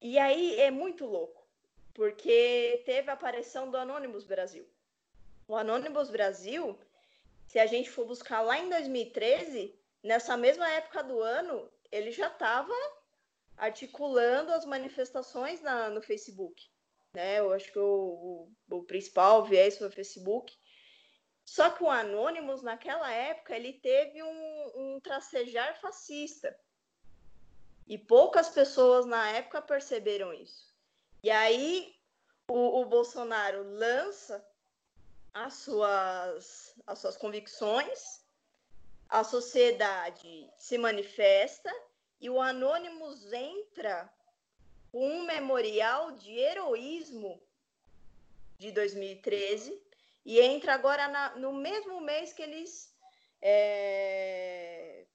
E 0.00 0.18
aí 0.18 0.60
é 0.60 0.70
muito 0.70 1.04
louco, 1.04 1.46
porque 1.94 2.82
teve 2.84 3.10
a 3.10 3.14
aparição 3.14 3.70
do 3.70 3.76
Anonymous 3.76 4.24
Brasil. 4.24 4.68
O 5.48 5.56
Anonymous 5.56 6.10
Brasil, 6.10 6.78
se 7.46 7.58
a 7.58 7.66
gente 7.66 7.90
for 7.90 8.06
buscar 8.06 8.40
lá 8.40 8.58
em 8.58 8.68
2013, 8.68 9.74
nessa 10.02 10.36
mesma 10.36 10.68
época 10.70 11.02
do 11.02 11.20
ano, 11.20 11.70
ele 11.90 12.10
já 12.10 12.28
estava 12.28 12.74
articulando 13.56 14.52
as 14.52 14.64
manifestações 14.64 15.60
na, 15.62 15.88
no 15.88 16.02
Facebook. 16.02 16.62
Né? 17.14 17.38
Eu 17.38 17.52
acho 17.52 17.72
que 17.72 17.78
o, 17.78 18.52
o, 18.68 18.76
o 18.76 18.84
principal 18.84 19.44
viés 19.44 19.78
foi 19.78 19.88
o 19.88 19.92
Facebook. 19.92 20.52
Só 21.44 21.70
que 21.70 21.82
o 21.82 21.90
Anonymous, 21.90 22.62
naquela 22.62 23.10
época, 23.10 23.56
ele 23.56 23.74
teve 23.74 24.22
um, 24.22 24.72
um 24.74 25.00
tracejar 25.00 25.80
fascista. 25.80 26.54
E 27.86 27.96
poucas 27.96 28.48
pessoas 28.48 29.06
na 29.06 29.30
época 29.30 29.62
perceberam 29.62 30.32
isso. 30.32 30.74
E 31.22 31.30
aí 31.30 31.94
o, 32.48 32.80
o 32.80 32.84
Bolsonaro 32.84 33.62
lança 33.62 34.44
as 35.32 35.54
suas, 35.54 36.74
as 36.86 36.98
suas 36.98 37.16
convicções, 37.16 38.24
a 39.08 39.22
sociedade 39.22 40.50
se 40.58 40.78
manifesta 40.78 41.72
e 42.20 42.28
o 42.30 42.40
Anonymous 42.40 43.32
entra 43.32 44.12
com 44.90 45.06
um 45.06 45.26
memorial 45.26 46.12
de 46.12 46.32
heroísmo 46.32 47.40
de 48.58 48.72
2013 48.72 49.80
e 50.24 50.40
entra 50.40 50.74
agora 50.74 51.06
na, 51.08 51.36
no 51.36 51.52
mesmo 51.52 52.00
mês 52.00 52.32
que 52.32 52.42
eles 52.42 52.92
é, 53.40 55.05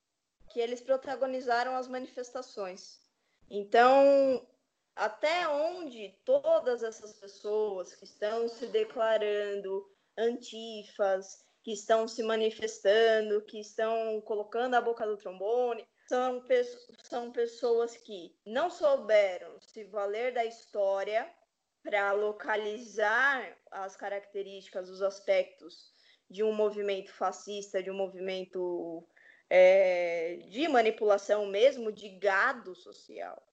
que 0.52 0.60
eles 0.60 0.82
protagonizaram 0.82 1.76
as 1.76 1.88
manifestações. 1.88 2.99
Então, 3.49 4.45
até 4.95 5.48
onde 5.48 6.15
todas 6.26 6.84
essas 6.84 7.14
pessoas 7.14 7.94
que 7.95 8.06
estão 8.06 8.48
se 8.48 8.68
declarando 8.68 9.90
antifas, 10.18 11.44
que 11.64 11.72
estão 11.73 12.07
se 12.07 12.23
manifestando, 12.23 13.41
que 13.44 13.60
estão 13.60 14.19
colocando 14.22 14.76
a 14.76 14.82
boca 14.82 15.06
do 15.06 15.18
trombone, 15.18 15.86
são, 16.07 16.44
são 17.03 17.32
pessoas 17.32 17.95
que 17.95 18.36
não 18.45 18.69
souberam 18.69 19.60
se 19.61 19.86
valer 19.86 20.34
da 20.34 20.44
história 20.44 21.32
para 21.84 22.11
localizar 22.11 23.57
as 23.72 23.95
características, 23.95 24.90
os 24.90 25.02
aspectos 25.02 25.91
de 26.30 26.44
um 26.44 26.53
movimento 26.53 27.11
fascista, 27.14 27.82
de 27.82 27.90
um 27.90 27.95
movimento 27.95 29.07
é, 29.53 30.38
de 30.48 30.65
manipulação 30.69 31.45
mesmo, 31.45 31.91
de 31.91 32.07
gado 32.07 32.73
social. 32.73 33.45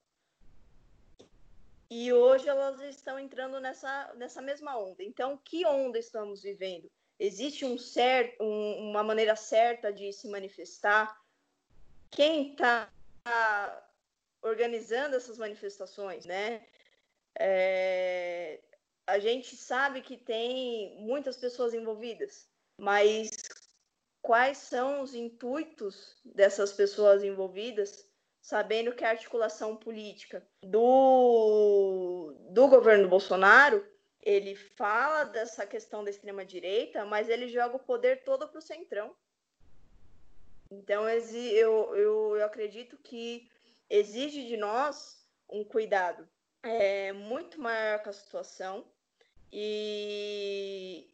E 1.91 2.13
hoje 2.13 2.49
elas 2.49 2.81
estão 2.83 3.19
entrando 3.19 3.59
nessa, 3.59 4.15
nessa 4.15 4.41
mesma 4.41 4.79
onda. 4.79 5.03
Então, 5.03 5.37
que 5.37 5.67
onda 5.67 5.99
estamos 5.99 6.41
vivendo? 6.41 6.89
Existe 7.19 7.65
um 7.65 7.77
certo, 7.77 8.41
um, 8.41 8.91
uma 8.91 9.03
maneira 9.03 9.35
certa 9.35 9.93
de 9.93 10.13
se 10.13 10.29
manifestar? 10.29 11.21
Quem 12.13 12.53
está 12.53 12.89
organizando 14.41 15.17
essas 15.17 15.37
manifestações, 15.37 16.25
né? 16.25 16.65
É, 17.37 18.61
a 19.05 19.19
gente 19.19 19.57
sabe 19.57 20.01
que 20.01 20.17
tem 20.17 20.95
muitas 21.01 21.37
pessoas 21.37 21.75
envolvidas, 21.75 22.49
mas 22.79 23.31
quais 24.29 24.59
são 24.59 25.01
os 25.01 25.15
intuitos 25.15 26.15
dessas 26.23 26.71
pessoas 26.71 27.25
envolvidas, 27.25 28.07
sabendo 28.43 28.93
que 28.93 29.03
a 29.03 29.09
articulação 29.09 29.75
política 29.75 30.47
do, 30.63 32.35
do 32.51 32.69
governo 32.69 33.09
Bolsonaro 33.09 33.83
ele 34.21 34.55
fala 34.55 35.25
dessa 35.25 35.65
questão 35.67 36.05
da 36.05 36.11
extrema 36.11 36.45
direita, 36.45 37.07
mas 37.07 37.31
ele 37.31 37.49
joga 37.49 37.77
o 37.77 37.83
poder 37.83 38.23
todo 38.23 38.47
para 38.47 38.59
o 38.59 38.61
centrão. 38.61 39.17
Então 40.71 41.09
eu, 41.09 41.97
eu, 41.97 42.37
eu 42.37 42.45
acredito 42.45 42.99
que 42.99 43.51
exige 43.89 44.47
de 44.47 44.59
nós 44.59 45.27
um 45.49 45.65
cuidado 45.65 46.29
é, 46.63 47.15
muito 47.15 47.59
maior 47.59 48.03
com 48.03 48.11
a 48.11 48.13
situação. 48.13 48.85
E, 49.51 51.09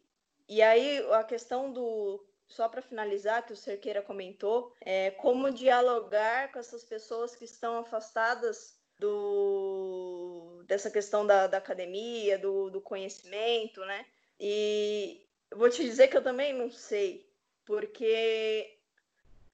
e 0.49 0.61
aí 0.61 0.97
a 1.13 1.23
questão 1.23 1.71
do. 1.71 2.34
Só 2.47 2.69
para 2.69 2.81
finalizar, 2.81 3.45
que 3.45 3.53
o 3.53 3.57
Cerqueira 3.57 4.01
comentou, 4.01 4.73
é 4.81 5.11
como 5.11 5.51
dialogar 5.51 6.51
com 6.51 6.59
essas 6.59 6.83
pessoas 6.83 7.35
que 7.35 7.45
estão 7.45 7.79
afastadas 7.79 8.77
do, 8.99 10.63
dessa 10.67 10.89
questão 10.89 11.25
da, 11.25 11.47
da 11.47 11.57
academia, 11.57 12.37
do, 12.37 12.69
do 12.69 12.81
conhecimento, 12.81 13.81
né? 13.85 14.05
E 14.39 15.25
vou 15.53 15.69
te 15.69 15.83
dizer 15.83 16.07
que 16.07 16.17
eu 16.17 16.23
também 16.23 16.53
não 16.53 16.71
sei, 16.71 17.29
porque 17.65 18.77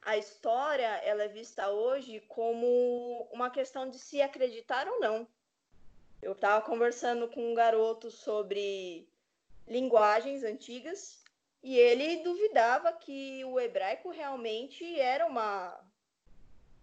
a 0.02 0.18
história 0.18 0.98
ela 1.04 1.24
é 1.24 1.28
vista 1.28 1.70
hoje 1.70 2.20
como 2.28 3.28
uma 3.32 3.50
questão 3.50 3.90
de 3.90 4.00
se 4.00 4.22
acreditar 4.22 4.88
ou 4.88 5.00
não. 5.00 5.28
Eu 6.22 6.34
estava 6.34 6.64
conversando 6.64 7.28
com 7.30 7.52
um 7.52 7.56
garoto 7.56 8.12
sobre 8.12 9.10
linguagens 9.68 10.44
antigas 10.44 11.20
e 11.64 11.78
ele 11.78 12.24
duvidava 12.24 12.92
que 12.94 13.44
o 13.46 13.60
hebraico 13.60 14.10
realmente 14.10 15.00
era 15.00 15.26
uma 15.28 15.80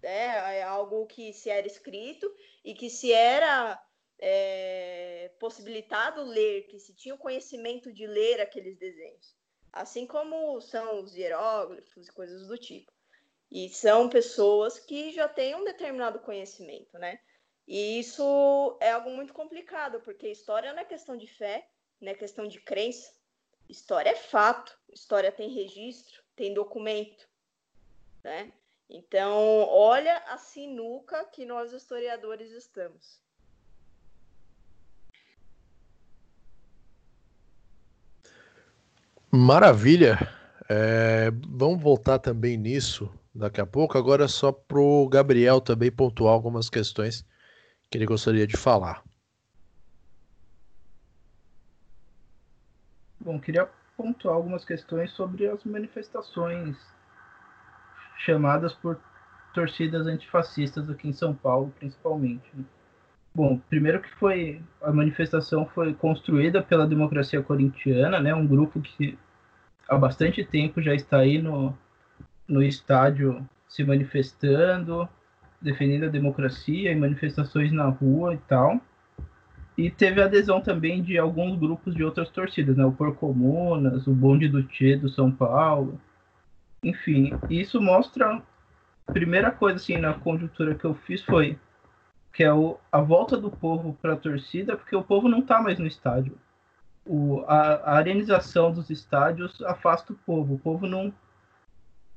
é, 0.03 0.63
algo 0.63 1.07
que 1.07 1.33
se 1.33 1.51
era 1.51 1.67
escrito 1.67 2.33
e 2.65 2.75
que 2.75 2.89
se 2.89 3.13
era 3.13 3.83
é, 4.19 5.33
possibilitado 5.41 6.23
ler, 6.23 6.67
que 6.69 6.79
se 6.79 6.95
tinha 6.95 7.15
o 7.15 7.19
conhecimento 7.19 7.93
de 7.93 8.07
ler 8.07 8.41
aqueles 8.41 8.77
desenhos, 8.77 9.35
assim 9.73 10.07
como 10.07 10.61
são 10.61 11.03
os 11.03 11.15
hieróglifos 11.17 12.09
e 12.09 12.13
coisas 12.13 12.47
do 12.47 12.57
tipo. 12.57 12.93
E 13.51 13.69
são 13.71 14.09
pessoas 14.09 14.79
que 14.79 15.11
já 15.11 15.27
têm 15.27 15.55
um 15.55 15.65
determinado 15.65 16.19
conhecimento, 16.21 16.99
né? 16.99 17.19
E 17.67 17.99
isso 17.99 18.79
é 18.81 18.93
algo 18.93 19.11
muito 19.11 19.33
complicado, 19.33 20.01
porque 20.01 20.29
história 20.29 20.73
não 20.73 20.81
é 20.81 20.85
questão 20.85 21.17
de 21.17 21.27
fé, 21.27 21.67
não 22.01 22.13
é 22.13 22.15
questão 22.15 22.47
de 22.47 22.61
crença. 22.61 23.11
História 23.69 24.11
é 24.11 24.15
fato, 24.15 24.77
história 24.93 25.31
tem 25.31 25.51
registro, 25.51 26.23
tem 26.35 26.55
documento, 26.55 27.29
né? 28.25 28.53
Então, 28.89 29.67
olha 29.69 30.17
a 30.29 30.39
sinuca 30.39 31.25
que 31.27 31.45
nós 31.45 31.73
historiadores 31.73 32.51
estamos. 32.53 33.21
Maravilha. 39.31 40.19
É, 40.71 41.31
vamos 41.47 41.83
voltar 41.83 42.19
também 42.19 42.57
nisso 42.57 43.11
daqui 43.35 43.61
a 43.61 43.67
pouco. 43.67 43.99
Agora 43.99 44.27
só 44.27 44.51
para 44.51 44.81
o 44.81 45.07
Gabriel 45.07 45.61
também 45.61 45.91
pontuar 45.91 46.33
algumas 46.33 46.71
questões 46.71 47.27
que 47.91 47.99
ele 47.99 48.07
gostaria 48.07 48.47
de 48.47 48.57
falar. 48.57 49.03
Bom, 53.21 53.39
queria 53.39 53.69
pontuar 53.97 54.37
algumas 54.37 54.65
questões 54.65 55.11
sobre 55.13 55.49
as 55.49 55.65
manifestações 55.65 56.77
chamadas 58.19 58.73
por 58.75 58.99
torcidas 59.53 60.07
antifascistas 60.07 60.89
aqui 60.89 61.09
em 61.09 61.13
São 61.13 61.35
Paulo, 61.35 61.73
principalmente. 61.79 62.49
Né? 62.55 62.65
Bom, 63.35 63.59
primeiro 63.69 64.01
que 64.01 64.15
foi 64.17 64.63
a 64.83 64.93
manifestação 64.93 65.67
foi 65.67 65.95
construída 65.95 66.63
pela 66.63 66.87
Democracia 66.87 67.43
Corintiana, 67.43 68.21
né, 68.21 68.35
um 68.35 68.47
grupo 68.47 68.81
que 68.81 69.19
há 69.89 69.97
bastante 69.97 70.45
tempo 70.45 70.83
já 70.83 70.95
está 70.95 71.19
aí 71.19 71.41
no, 71.41 71.77
no 72.47 72.63
estádio 72.63 73.49
se 73.69 73.85
manifestando, 73.85 75.09
defendendo 75.61 76.05
a 76.05 76.09
democracia 76.09 76.91
e 76.91 76.97
manifestações 76.97 77.73
na 77.73 77.89
rua 77.89 78.35
e 78.35 78.39
tal. 78.39 78.81
E 79.79 79.89
teve 79.93 80.21
adesão 80.21 80.61
também 80.61 81.01
de 81.01 81.17
alguns 81.17 81.57
grupos 81.57 81.95
de 81.95 82.03
outras 82.03 82.29
torcidas, 82.31 82.77
né? 82.77 82.85
O 82.85 82.91
Porcomunas, 82.91 84.09
o 84.09 84.13
Bonde 84.13 84.49
do 84.49 84.65
Tchê 84.65 84.97
do 84.97 85.09
São 85.09 85.31
Paulo. 85.31 86.01
Enfim, 86.83 87.31
isso 87.49 87.81
mostra. 87.81 88.43
A 89.07 89.13
primeira 89.13 89.53
coisa 89.53 89.77
assim 89.77 89.97
na 89.97 90.13
conjuntura 90.13 90.75
que 90.75 90.85
eu 90.85 90.95
fiz 90.95 91.23
foi 91.23 91.57
que 92.33 92.43
é 92.43 92.53
o, 92.53 92.77
a 92.91 93.01
volta 93.01 93.37
do 93.37 93.51
povo 93.51 93.97
para 94.03 94.15
a 94.15 94.17
torcida, 94.17 94.77
porque 94.77 94.97
o 94.97 95.03
povo 95.03 95.29
não 95.29 95.39
está 95.39 95.63
mais 95.63 95.79
no 95.79 95.87
estádio. 95.87 96.37
O, 97.07 97.45
a, 97.47 97.75
a 97.75 97.97
arenização 97.99 98.73
dos 98.73 98.91
estádios 98.91 99.63
afasta 99.63 100.13
o 100.13 100.17
povo. 100.17 100.55
O 100.55 100.59
povo 100.59 100.89
não 100.89 101.15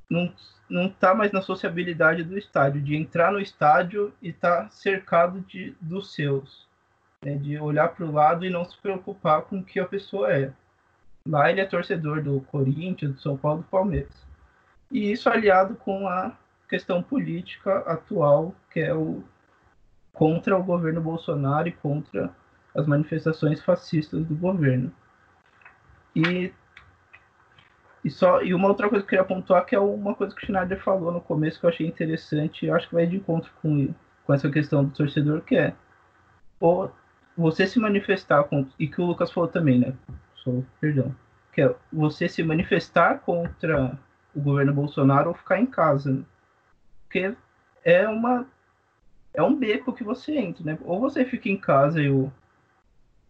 não 0.10 0.34
não 0.68 0.88
está 0.88 1.14
mais 1.14 1.32
na 1.32 1.44
sociabilidade 1.44 2.24
do 2.24 2.38
estádio, 2.38 2.82
de 2.82 2.96
entrar 2.96 3.32
no 3.32 3.40
estádio 3.40 4.12
e 4.20 4.30
estar 4.30 4.64
tá 4.64 4.70
cercado 4.70 5.42
de 5.42 5.76
dos 5.80 6.14
seus, 6.14 6.68
né? 7.24 7.36
de 7.36 7.58
olhar 7.60 7.90
para 7.90 8.06
o 8.06 8.12
lado 8.12 8.46
e 8.46 8.50
não 8.50 8.66
se 8.66 8.78
preocupar 8.78 9.44
com 9.44 9.60
o 9.60 9.64
que 9.64 9.80
a 9.80 9.86
pessoa 9.86 10.34
é. 10.34 10.52
Lá 11.26 11.50
ele 11.52 11.62
é 11.62 11.66
torcedor 11.66 12.22
do 12.22 12.42
Corinthians, 12.42 13.14
do 13.14 13.22
São 13.22 13.38
Paulo, 13.38 13.62
do 13.62 13.68
Palmeiras. 13.68 14.26
E 14.90 15.12
isso 15.12 15.30
aliado 15.30 15.76
com 15.76 16.08
a 16.08 16.36
questão 16.68 17.02
política 17.04 17.80
atual, 17.80 18.56
que 18.72 18.80
é 18.80 18.94
o 18.94 19.24
contra 20.14 20.58
o 20.58 20.64
governo 20.64 21.00
Bolsonaro 21.00 21.70
e 21.70 21.72
contra 21.72 22.36
as 22.76 22.86
manifestações 22.86 23.62
fascistas 23.62 24.26
do 24.26 24.36
governo. 24.36 24.92
E 26.16 26.52
e, 28.04 28.10
só, 28.10 28.42
e 28.42 28.52
uma 28.54 28.68
outra 28.68 28.90
coisa 28.90 29.06
que 29.06 29.16
eu 29.16 29.20
queria 29.20 29.36
pontuar, 29.36 29.64
que 29.64 29.76
é 29.76 29.80
uma 29.80 30.16
coisa 30.16 30.36
que 30.36 30.42
o 30.42 30.46
Schneider 30.46 30.82
falou 30.84 31.12
no 31.12 31.22
começo, 31.22 31.60
que 31.60 31.66
eu 31.68 31.70
achei 31.70 31.86
interessante, 31.86 32.66
eu 32.66 32.76
acho 32.76 32.90
que 32.90 32.96
vai 32.96 33.06
de 33.06 33.18
encontro 33.18 33.52
com, 33.62 33.94
com 34.26 34.34
essa 34.34 34.50
questão 34.50 34.84
do 34.84 34.92
torcedor, 34.92 35.42
que 35.42 35.56
é 35.56 35.76
ou 36.60 36.92
você 37.38 37.66
se 37.66 37.80
manifestar, 37.80 38.44
contra, 38.44 38.74
e 38.78 38.88
que 38.88 39.02
o 39.02 39.06
Lucas 39.06 39.32
falou 39.32 39.50
também, 39.50 39.80
né? 39.80 39.94
Perdão. 40.80 41.16
Que 41.54 41.62
é 41.62 41.76
você 41.92 42.28
se 42.28 42.44
manifestar 42.44 43.20
contra 43.20 43.98
o 44.34 44.42
governo 44.42 44.74
Bolsonaro 44.74 45.30
ou 45.30 45.36
ficar 45.36 45.60
em 45.60 45.66
casa. 45.66 46.12
Né? 46.12 46.24
Porque 47.04 47.36
é 47.84 48.08
uma 48.08 48.48
é 49.34 49.42
um 49.42 49.56
beco 49.56 49.94
que 49.94 50.04
você 50.04 50.38
entra, 50.38 50.64
né? 50.64 50.78
Ou 50.84 51.00
você 51.00 51.24
fica 51.24 51.48
em 51.48 51.58
casa 51.58 52.02
e 52.02 52.10
o, 52.10 52.32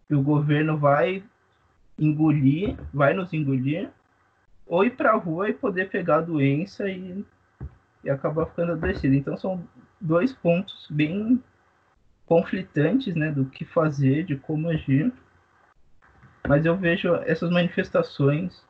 e 0.10 0.16
o 0.16 0.22
governo 0.22 0.78
vai 0.78 1.24
engolir, 1.98 2.76
vai 2.92 3.14
nos 3.14 3.32
engolir, 3.34 3.90
ou 4.66 4.84
ir 4.84 4.92
para 4.92 5.12
a 5.12 5.16
rua 5.16 5.50
e 5.50 5.54
poder 5.54 5.90
pegar 5.90 6.18
a 6.18 6.22
doença 6.22 6.90
e, 6.90 7.24
e 8.04 8.10
acabar 8.10 8.48
ficando 8.48 8.72
adoecido. 8.72 9.14
Então 9.14 9.38
são 9.38 9.64
dois 10.00 10.34
pontos 10.34 10.88
bem 10.90 11.42
conflitantes, 12.32 13.14
né, 13.14 13.30
do 13.30 13.44
que 13.44 13.66
fazer, 13.66 14.24
de 14.24 14.38
como 14.38 14.70
agir. 14.70 15.12
Mas 16.48 16.66
eu 16.66 16.78
vejo 16.78 17.14
essas 17.26 17.52
manifestações 17.52 18.64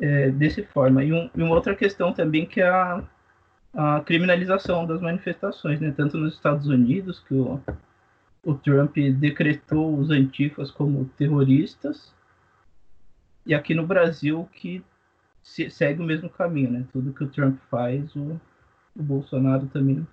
é, 0.00 0.30
desse 0.30 0.62
forma. 0.62 1.04
E, 1.04 1.12
um, 1.12 1.28
e, 1.36 1.42
uma 1.42 1.54
outra 1.54 1.76
questão 1.76 2.14
também 2.14 2.46
que 2.46 2.62
é 2.62 2.66
a, 2.66 3.04
a 3.74 4.00
criminalização 4.00 4.86
das 4.86 5.02
manifestações, 5.02 5.80
né, 5.80 5.92
tanto 5.94 6.16
nos 6.16 6.32
Estados 6.32 6.66
Unidos 6.66 7.20
que 7.20 7.34
o, 7.34 7.60
o 8.42 8.54
Trump 8.54 8.96
decretou 9.18 9.98
os 9.98 10.08
antifas 10.08 10.70
como 10.70 11.04
terroristas 11.18 12.10
e 13.44 13.54
aqui 13.54 13.74
no 13.74 13.86
Brasil 13.86 14.48
que 14.54 14.82
segue 15.42 16.00
o 16.00 16.06
mesmo 16.06 16.30
caminho, 16.30 16.70
né? 16.70 16.86
Tudo 16.90 17.12
que 17.12 17.24
o 17.24 17.28
Trump 17.28 17.58
faz, 17.70 18.16
o, 18.16 18.40
o 18.96 19.02
Bolsonaro 19.02 19.66
também 19.66 20.06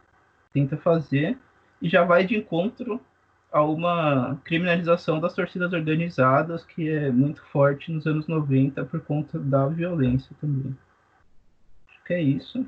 tenta 0.51 0.75
fazer, 0.75 1.37
e 1.81 1.89
já 1.89 2.03
vai 2.03 2.25
de 2.25 2.35
encontro 2.35 2.99
a 3.51 3.63
uma 3.63 4.39
criminalização 4.43 5.19
das 5.19 5.33
torcidas 5.33 5.73
organizadas, 5.73 6.63
que 6.63 6.89
é 6.89 7.11
muito 7.11 7.41
forte 7.45 7.91
nos 7.91 8.05
anos 8.05 8.27
90 8.27 8.85
por 8.85 9.01
conta 9.01 9.39
da 9.39 9.67
violência 9.67 10.35
também. 10.39 10.77
Acho 11.87 12.03
que 12.03 12.13
é 12.13 12.21
isso. 12.21 12.65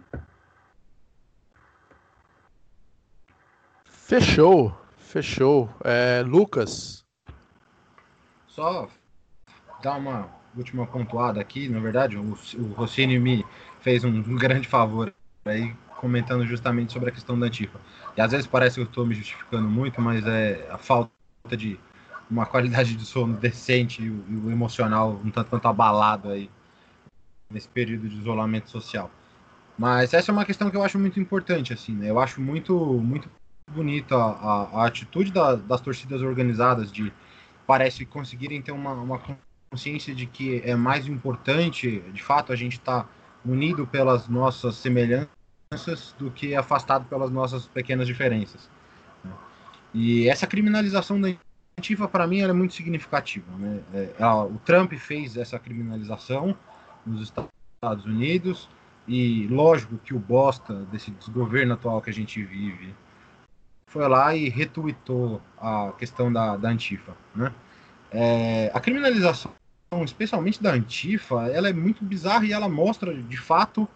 Fechou, 3.84 4.76
fechou. 4.98 5.69
É, 5.84 6.23
Lucas. 6.26 7.06
Só 8.48 8.88
dar 9.84 9.98
uma 9.98 10.30
última 10.56 10.88
pontuada 10.88 11.40
aqui, 11.40 11.69
na 11.69 11.80
verdade, 11.80 12.18
o, 12.18 12.38
o 12.57 12.73
Rossini 12.73 13.19
me 13.19 13.45
fez 13.80 14.03
um, 14.03 14.10
um 14.10 14.36
grande 14.36 14.68
favor 14.68 15.14
aí 15.45 15.76
comentando 15.99 16.45
justamente 16.45 16.93
sobre 16.93 17.09
a 17.09 17.11
questão 17.11 17.38
da 17.38 17.47
Antifa. 17.47 17.80
E 18.15 18.21
às 18.21 18.31
vezes 18.31 18.47
parece 18.47 18.76
que 18.76 18.81
eu 18.81 18.85
estou 18.85 19.05
me 19.05 19.13
justificando 19.13 19.67
muito, 19.67 20.01
mas 20.01 20.26
é 20.26 20.67
a 20.71 20.77
falta 20.77 21.11
de 21.51 21.77
uma 22.31 22.45
qualidade 22.45 22.95
de 22.95 23.05
sono 23.05 23.35
decente 23.35 24.01
e 24.01 24.09
o, 24.09 24.49
emocional 24.49 25.19
um 25.23 25.30
tanto 25.30 25.49
quanto 25.49 25.67
abalado 25.67 26.30
aí 26.30 26.49
nesse 27.49 27.67
período 27.67 28.07
de 28.07 28.17
isolamento 28.17 28.69
social. 28.69 29.11
Mas 29.77 30.13
essa 30.13 30.31
é 30.31 30.34
uma 30.34 30.45
questão 30.45 30.69
que 30.69 30.77
eu 30.77 30.84
acho 30.84 30.99
muito 30.99 31.19
importante, 31.19 31.73
assim, 31.73 31.93
né? 31.93 32.09
Eu 32.09 32.19
acho 32.19 32.39
muito, 32.39 32.76
muito 32.76 33.30
bonita 33.71 34.15
a, 34.15 34.81
a, 34.81 34.85
atitude 34.85 35.31
da, 35.31 35.55
das 35.55 35.81
torcidas 35.81 36.21
organizadas 36.21 36.91
de 36.91 37.11
parece 37.65 38.05
conseguirem 38.05 38.61
ter 38.61 38.71
uma, 38.71 38.93
uma 38.93 39.21
consciência 39.69 40.13
de 40.13 40.26
que 40.26 40.61
é 40.63 40.76
mais 40.76 41.07
importante, 41.07 41.99
de 42.13 42.23
fato, 42.23 42.51
a 42.51 42.55
gente 42.55 42.73
estar 42.73 43.03
tá 43.03 43.09
unido 43.45 43.88
pelas 43.88 44.27
nossas 44.27 44.76
semelhanças 44.76 45.39
do 46.17 46.31
que 46.31 46.55
afastado 46.55 47.05
pelas 47.05 47.29
nossas 47.29 47.67
pequenas 47.67 48.07
diferenças. 48.07 48.67
E 49.93 50.27
essa 50.27 50.47
criminalização 50.47 51.21
da 51.21 51.31
Antifa, 51.77 52.07
para 52.07 52.25
mim, 52.25 52.41
é 52.41 52.51
muito 52.51 52.73
significativa. 52.73 53.45
Né? 53.55 53.79
É, 53.93 54.25
o 54.25 54.59
Trump 54.65 54.93
fez 54.93 55.37
essa 55.37 55.59
criminalização 55.59 56.57
nos 57.05 57.21
Estados 57.21 58.03
Unidos, 58.03 58.67
e 59.07 59.45
lógico 59.47 59.99
que 59.99 60.11
o 60.11 60.17
bosta 60.17 60.73
desse 60.91 61.11
desgoverno 61.11 61.75
atual 61.75 62.01
que 62.01 62.09
a 62.09 62.13
gente 62.13 62.41
vive 62.43 62.95
foi 63.85 64.07
lá 64.07 64.35
e 64.35 64.49
retuitou 64.49 65.39
a 65.55 65.93
questão 65.99 66.33
da, 66.33 66.57
da 66.57 66.69
Antifa. 66.69 67.15
Né? 67.35 67.53
É, 68.11 68.71
a 68.73 68.79
criminalização, 68.79 69.51
especialmente 70.03 70.63
da 70.63 70.71
Antifa, 70.71 71.47
ela 71.47 71.69
é 71.69 71.73
muito 71.73 72.03
bizarra 72.03 72.45
e 72.45 72.53
ela 72.53 72.67
mostra, 72.67 73.13
de 73.13 73.37
fato, 73.37 73.87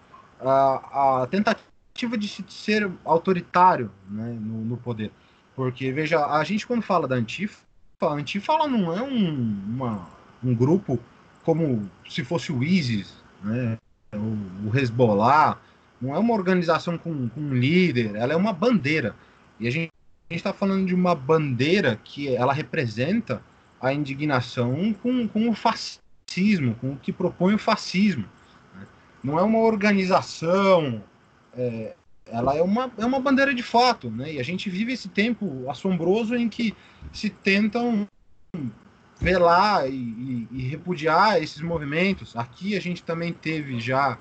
a, 0.49 1.23
a 1.23 1.27
tentativa 1.27 2.17
de 2.17 2.27
ser 2.27 2.89
autoritário 3.05 3.91
né, 4.09 4.37
no, 4.39 4.65
no, 4.65 4.77
poder. 4.77 5.11
Porque, 5.55 5.91
veja, 5.91 6.25
a 6.25 6.43
gente 6.43 6.65
quando 6.65 6.81
fala 6.81 7.07
da 7.07 7.15
Antifa, 7.15 7.59
a 8.01 8.07
Antifa 8.07 8.67
não 8.67 8.95
é 8.95 9.01
um, 9.01 9.63
uma, 9.67 10.07
um 10.43 10.53
grupo 10.53 10.99
como 11.43 11.89
se 12.09 12.23
fosse 12.23 12.51
o 12.51 12.63
ISIS, 12.63 13.13
né, 13.43 13.77
o, 14.13 14.69
o 14.69 14.77
Hezbollah, 14.77 15.57
não 16.01 16.13
é 16.13 16.19
uma 16.19 16.33
organização 16.33 16.97
com, 16.97 17.29
com 17.29 17.39
um 17.39 17.53
líder, 17.53 18.15
ela 18.15 18.33
é 18.33 18.35
uma 18.35 18.51
bandeira. 18.51 19.15
E 19.59 19.67
a 19.67 19.71
gente 19.71 19.91
está 20.29 20.51
falando 20.51 20.87
de 20.87 20.95
uma 20.95 21.15
bandeira 21.15 21.99
que 22.03 22.35
ela 22.35 22.53
representa 22.53 23.41
a 23.79 23.93
indignação 23.93 24.93
com, 25.01 25.27
com 25.27 25.49
o 25.49 25.53
fascismo, 25.53 26.75
com 26.75 26.93
o 26.93 26.97
que 26.97 27.11
propõe 27.11 27.53
o 27.53 27.59
fascismo. 27.59 28.25
Não 29.23 29.39
é 29.39 29.41
uma 29.41 29.59
organização, 29.59 31.01
é, 31.55 31.95
ela 32.25 32.55
é 32.55 32.61
uma, 32.61 32.91
é 32.97 33.05
uma 33.05 33.19
bandeira 33.19 33.53
de 33.53 33.63
fato, 33.63 34.09
né? 34.09 34.33
E 34.33 34.39
a 34.39 34.43
gente 34.43 34.69
vive 34.69 34.93
esse 34.93 35.07
tempo 35.09 35.69
assombroso 35.69 36.35
em 36.35 36.49
que 36.49 36.75
se 37.11 37.29
tentam 37.29 38.07
velar 39.19 39.87
e, 39.89 39.93
e, 39.93 40.47
e 40.51 40.61
repudiar 40.63 41.41
esses 41.41 41.61
movimentos. 41.61 42.35
Aqui 42.35 42.75
a 42.75 42.81
gente 42.81 43.03
também 43.03 43.31
teve 43.31 43.79
já 43.79 44.17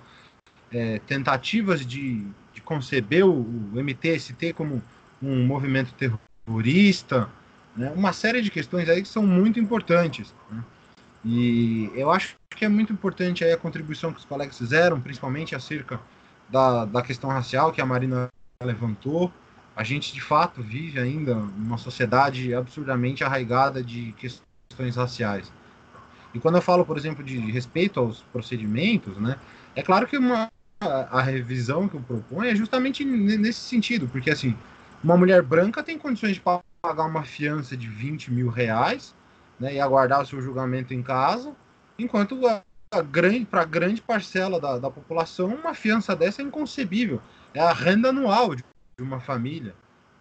é, 0.71 0.99
tentativas 1.01 1.85
de, 1.85 2.25
de 2.53 2.61
conceber 2.61 3.27
o, 3.27 3.41
o 3.41 3.83
MTST 3.83 4.53
como 4.53 4.83
um 5.21 5.45
movimento 5.47 5.95
terrorista, 5.95 7.29
né? 7.77 7.93
uma 7.95 8.13
série 8.13 8.43
de 8.43 8.51
questões 8.51 8.89
aí 8.89 9.03
que 9.03 9.09
são 9.09 9.27
muito 9.27 9.59
importantes. 9.59 10.35
Né? 10.51 10.63
E 11.25 11.91
eu 11.95 12.11
acho 12.11 12.35
que 12.51 12.65
é 12.65 12.69
muito 12.69 12.93
importante 12.93 13.45
a 13.45 13.57
contribuição 13.57 14.13
que 14.13 14.19
os 14.19 14.25
colegas 14.25 14.59
fizeram, 14.59 15.01
principalmente 15.01 15.55
acerca 15.55 16.01
da, 16.49 16.85
da 16.85 17.03
questão 17.03 17.31
racial 17.31 17.73
que 17.73 17.81
a 17.81 17.87
Marina 17.87 18.29
levantou. 18.63 19.33
A 19.75 19.85
gente, 19.85 20.13
de 20.13 20.21
fato, 20.21 20.63
vive 20.63 20.99
ainda 20.99 21.35
uma 21.35 21.79
sociedade 21.79 22.55
absurdamente 22.55 23.25
arraigada 23.25 23.83
de 23.83 24.13
questões 24.13 24.97
raciais. 24.97 25.51
E 26.35 26.39
quando 26.39 26.57
eu 26.57 26.63
falo, 26.63 26.85
por 26.85 26.97
exemplo, 26.97 27.23
de 27.25 27.39
respeito 27.51 28.01
aos 28.01 28.23
procedimentos, 28.33 29.17
né, 29.19 29.37
é 29.75 29.83
claro 29.83 30.07
que 30.07 30.17
uma, 30.17 30.49
a 30.81 31.23
revisão 31.23 31.89
que 31.89 31.95
eu 31.95 32.01
proponho 32.01 32.51
é 32.51 32.55
justamente 32.55 33.05
nesse 33.05 33.61
sentido, 33.61 34.09
porque 34.09 34.31
assim, 34.31 34.57
uma 35.03 35.17
mulher 35.17 35.43
branca 35.43 35.83
tem 35.83 35.99
condições 35.99 36.35
de 36.35 36.41
pagar 36.41 37.05
uma 37.05 37.23
fiança 37.23 37.77
de 37.77 37.89
20 37.89 38.31
mil 38.31 38.49
reais 38.49 39.15
né, 39.59 39.75
e 39.75 39.81
aguardar 39.81 40.23
o 40.23 40.27
seu 40.27 40.41
julgamento 40.41 40.93
em 40.93 41.03
casa, 41.03 41.55
enquanto 41.99 42.41
grande 43.01 43.45
para 43.45 43.65
grande 43.65 44.03
parcela 44.03 44.61
da, 44.61 44.79
da 44.79 44.91
população 44.91 45.55
uma 45.55 45.75
fiança 45.75 46.17
dessa 46.17 46.43
é 46.43 46.45
inconcebível. 46.45 47.23
É 47.55 47.61
a 47.61 47.73
renda 47.73 48.09
anual 48.09 48.55
de, 48.55 48.65
de 48.97 49.03
uma 49.03 49.21
família. 49.21 49.75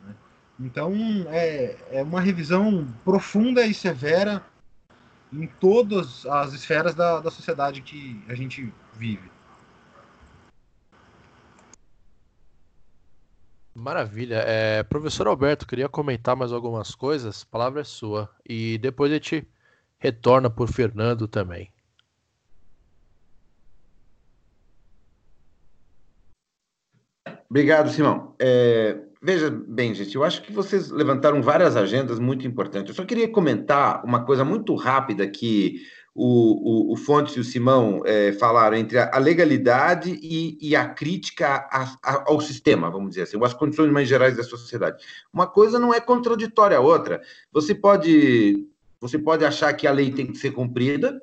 Né? 0.06 0.14
Então 0.60 0.94
é, 1.30 1.78
é 1.92 2.04
uma 2.04 2.22
revisão 2.22 2.88
profunda 3.04 3.66
e 3.66 3.74
severa 3.74 4.44
em 5.34 5.48
todas 5.48 6.26
as 6.26 6.54
esferas 6.54 6.94
da, 6.94 7.20
da 7.20 7.32
sociedade 7.32 7.82
que 7.82 8.22
a 8.28 8.36
gente 8.36 8.72
vive. 8.94 9.31
Maravilha. 13.74 14.44
É, 14.46 14.84
professor 14.84 15.28
Alberto, 15.28 15.66
queria 15.66 15.88
comentar 15.88 16.36
mais 16.36 16.52
algumas 16.52 16.94
coisas. 16.94 17.44
A 17.44 17.52
palavra 17.52 17.82
é 17.82 17.84
sua. 17.84 18.30
E 18.48 18.78
depois 18.78 19.12
a 19.12 19.16
gente 19.16 19.48
retorna 19.98 20.50
por 20.50 20.68
Fernando 20.68 21.28
também. 21.28 21.72
Obrigado, 27.50 27.90
Simão. 27.90 28.34
É, 28.40 28.98
veja 29.22 29.50
bem, 29.50 29.94
gente, 29.94 30.16
eu 30.16 30.24
acho 30.24 30.42
que 30.42 30.52
vocês 30.52 30.90
levantaram 30.90 31.42
várias 31.42 31.76
agendas 31.76 32.18
muito 32.20 32.48
importantes. 32.48 32.90
Eu 32.90 32.96
só 32.96 33.06
queria 33.06 33.30
comentar 33.30 34.04
uma 34.06 34.26
coisa 34.26 34.44
muito 34.44 34.74
rápida 34.76 35.30
que 35.30 35.82
o, 36.14 36.90
o, 36.90 36.94
o 36.94 36.96
Fontes 36.98 37.36
e 37.36 37.40
o 37.40 37.44
Simão 37.44 38.02
é, 38.06 38.34
falaram 38.34 38.76
entre 38.76 39.00
a, 39.00 39.18
legalidade 39.18 40.20
e, 40.22 40.58
e 40.62 40.76
a 40.76 40.90
crítica 40.90 41.68
a, 41.72 41.84
a, 42.04 42.24
ao 42.28 42.42
sistema, 42.42 42.90
vamos 42.90 43.12
dizer 43.12 43.24
assim, 43.24 43.42
as 43.44 43.54
condições 43.54 43.92
mais 43.92 44.08
gerais 44.08 44.36
da 44.36 44.44
sociedade. 44.44 45.04
Uma 45.34 45.48
coisa 45.48 45.80
não 45.80 45.94
é 45.94 46.02
contraditória 46.02 46.78
à 46.78 46.82
outra. 46.82 47.22
Você 47.52 47.74
pode, 47.74 48.68
você 49.00 49.18
pode 49.18 49.46
achar 49.46 49.74
que 49.74 49.88
a 49.88 49.92
lei 49.92 50.12
tem 50.12 50.28
que 50.28 50.38
ser 50.38 50.52
cumprida, 50.52 51.22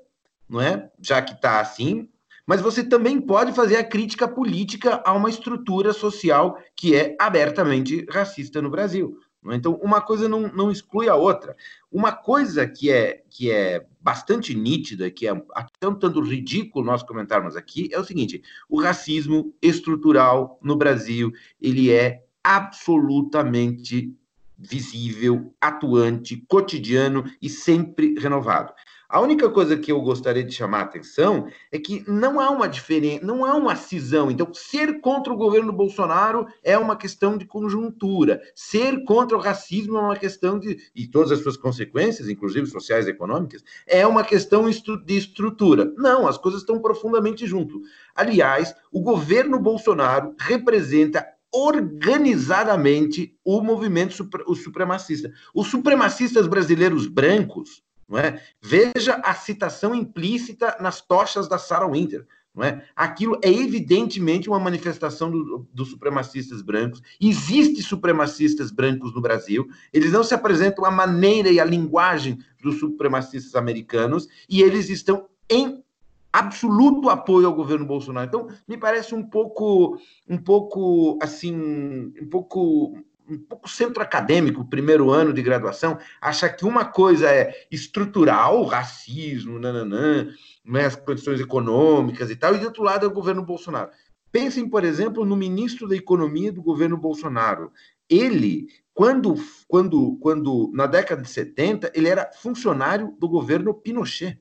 não 0.49 0.61
é? 0.61 0.91
Já 1.01 1.21
que 1.21 1.35
está 1.35 1.61
assim, 1.61 2.09
mas 2.47 2.63
você 2.63 2.83
também 2.83 3.21
pode 3.21 3.53
fazer 3.53 3.77
a 3.77 3.85
crítica 3.85 4.27
política 4.27 5.03
a 5.05 5.13
uma 5.13 5.29
estrutura 5.29 5.93
social 5.93 6.59
que 6.75 6.97
é 6.97 7.15
abertamente 7.21 8.07
racista 8.09 8.63
no 8.63 8.71
Brasil. 8.71 9.19
É? 9.51 9.55
Então, 9.55 9.75
uma 9.83 10.01
coisa 10.01 10.29
não, 10.29 10.49
não 10.49 10.71
exclui 10.71 11.09
a 11.09 11.15
outra. 11.15 11.55
Uma 11.93 12.13
coisa 12.13 12.67
que 12.67 12.91
é, 12.91 13.23
que 13.29 13.51
é 13.51 13.87
bastante 14.09 14.55
nítida, 14.55 15.11
que 15.11 15.29
é 15.29 15.33
até 15.55 15.87
um 15.87 15.95
tanto 15.95 16.23
ridículo 16.23 16.83
nós 16.83 17.03
comentarmos 17.03 17.55
aqui, 17.55 17.91
é 17.93 18.01
o 18.01 18.05
seguinte: 18.05 18.43
o 18.67 18.81
racismo 18.81 19.55
estrutural 19.61 20.59
no 20.63 20.77
Brasil 20.77 21.31
ele 21.61 21.93
é 21.93 22.25
absolutamente 22.43 24.11
visível, 24.57 25.55
atuante, 25.61 26.43
cotidiano 26.49 27.23
e 27.41 27.51
sempre 27.51 28.15
renovado. 28.19 28.73
A 29.11 29.21
única 29.21 29.49
coisa 29.49 29.75
que 29.75 29.91
eu 29.91 30.03
gostaria 30.03 30.45
de 30.45 30.53
chamar 30.55 30.81
a 30.81 30.83
atenção 30.83 31.49
é 31.73 31.79
que 31.79 32.05
não 32.07 32.39
há 32.39 32.51
uma 32.51 32.69
diferença, 32.69 33.25
não 33.25 33.43
há 33.43 33.55
uma 33.55 33.75
cisão. 33.75 34.31
Então, 34.31 34.53
ser 34.53 35.01
contra 35.01 35.33
o 35.33 35.37
governo 35.37 35.73
Bolsonaro 35.73 36.47
é 36.63 36.77
uma 36.77 36.95
questão 36.95 37.39
de 37.39 37.47
conjuntura. 37.47 38.39
Ser 38.55 39.05
contra 39.05 39.35
o 39.35 39.41
racismo 39.41 39.97
é 39.97 40.01
uma 40.01 40.17
questão 40.17 40.59
de. 40.59 40.77
e 40.95 41.07
todas 41.07 41.33
as 41.33 41.39
suas 41.39 41.57
consequências, 41.57 42.29
inclusive 42.29 42.67
sociais 42.67 43.07
e 43.07 43.11
econômicas, 43.11 43.65
é 43.87 44.07
uma 44.07 44.23
questão 44.23 44.69
de 44.69 45.17
estrutura. 45.17 45.91
Não, 45.97 46.29
as 46.29 46.37
coisas 46.37 46.61
estão 46.61 46.79
profundamente 46.79 47.47
junto. 47.47 47.81
Aliás, 48.15 48.75
o 48.93 49.01
governo 49.01 49.59
Bolsonaro 49.59 50.35
representa 50.39 51.27
organizadamente 51.51 53.35
o 53.43 53.63
movimento 53.63 54.29
o 54.47 54.55
supremacista. 54.55 55.33
Os 55.55 55.69
supremacistas 55.69 56.47
brasileiros 56.47 57.07
brancos 57.07 57.83
não 58.09 58.19
é? 58.19 58.41
Veja 58.61 59.15
a 59.23 59.35
citação 59.35 59.95
implícita 59.95 60.77
nas 60.81 61.01
tochas 61.01 61.47
da 61.49 61.59
Sarah 61.59 61.89
Winter. 61.89 62.27
Não 62.55 62.65
é? 62.65 62.83
Aquilo 62.97 63.39
é 63.43 63.53
evidentemente 63.53 64.49
uma 64.49 64.59
manifestação 64.59 65.31
do, 65.31 65.69
dos 65.73 65.91
supremacistas 65.91 66.63
brancos. 66.63 67.01
Existem 67.21 67.83
supremacistas 67.83 68.73
brancos 68.73 69.15
no 69.15 69.21
Brasil. 69.21 69.69
Eles 69.93 70.11
não 70.11 70.25
se 70.25 70.35
apresentam 70.35 70.85
a 70.85 70.91
maneira 70.91 71.51
e 71.51 71.61
a 71.61 71.65
linguagem 71.65 72.39
dos 72.61 72.81
supremacistas 72.81 73.55
americanos 73.55 74.27
e 74.49 74.63
eles 74.63 74.89
estão 74.89 75.29
em 75.49 75.85
absoluto 76.33 77.09
apoio 77.09 77.47
ao 77.47 77.55
governo 77.55 77.87
Bolsonaro. 77.87 78.27
Então, 78.27 78.49
me 78.67 78.77
parece 78.77 79.15
um 79.15 79.23
pouco, 79.23 79.99
um 80.29 80.39
pouco 80.39 81.19
assim, 81.23 82.13
um 82.21 82.29
pouco 82.29 82.99
um 83.29 83.39
pouco 83.39 83.69
centro 83.69 84.03
acadêmico, 84.03 84.65
primeiro 84.65 85.11
ano 85.11 85.33
de 85.33 85.43
graduação, 85.43 85.99
achar 86.21 86.49
que 86.49 86.65
uma 86.65 86.85
coisa 86.85 87.29
é 87.31 87.67
estrutural, 87.71 88.65
racismo, 88.65 89.59
nananã, 89.59 90.29
né, 90.65 90.87
as 90.87 90.97
condições 90.97 91.41
econômicas 91.41 92.31
e 92.31 92.37
tal, 92.37 92.55
e 92.55 92.59
do 92.59 92.67
outro 92.67 92.83
lado 92.83 93.05
é 93.05 93.09
o 93.09 93.13
governo 93.13 93.45
Bolsonaro. 93.45 93.91
Pensem, 94.31 94.69
por 94.69 94.85
exemplo, 94.85 95.25
no 95.25 95.37
ministro 95.37 95.89
da 95.89 95.97
Economia 95.97 96.53
do 96.53 96.63
governo 96.63 96.97
Bolsonaro. 96.97 97.73
Ele, 98.09 98.67
quando, 98.93 99.35
quando, 99.67 100.17
quando 100.21 100.71
na 100.75 100.87
década 100.87 101.23
de 101.23 101.29
70, 101.29 101.93
ele 101.95 102.09
era 102.09 102.31
funcionário 102.33 103.15
do 103.19 103.29
governo 103.29 103.73
Pinochet. 103.73 104.39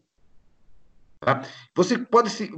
Tá? 1.19 1.43
Você 1.75 1.97
pode 1.97 2.29
se. 2.29 2.51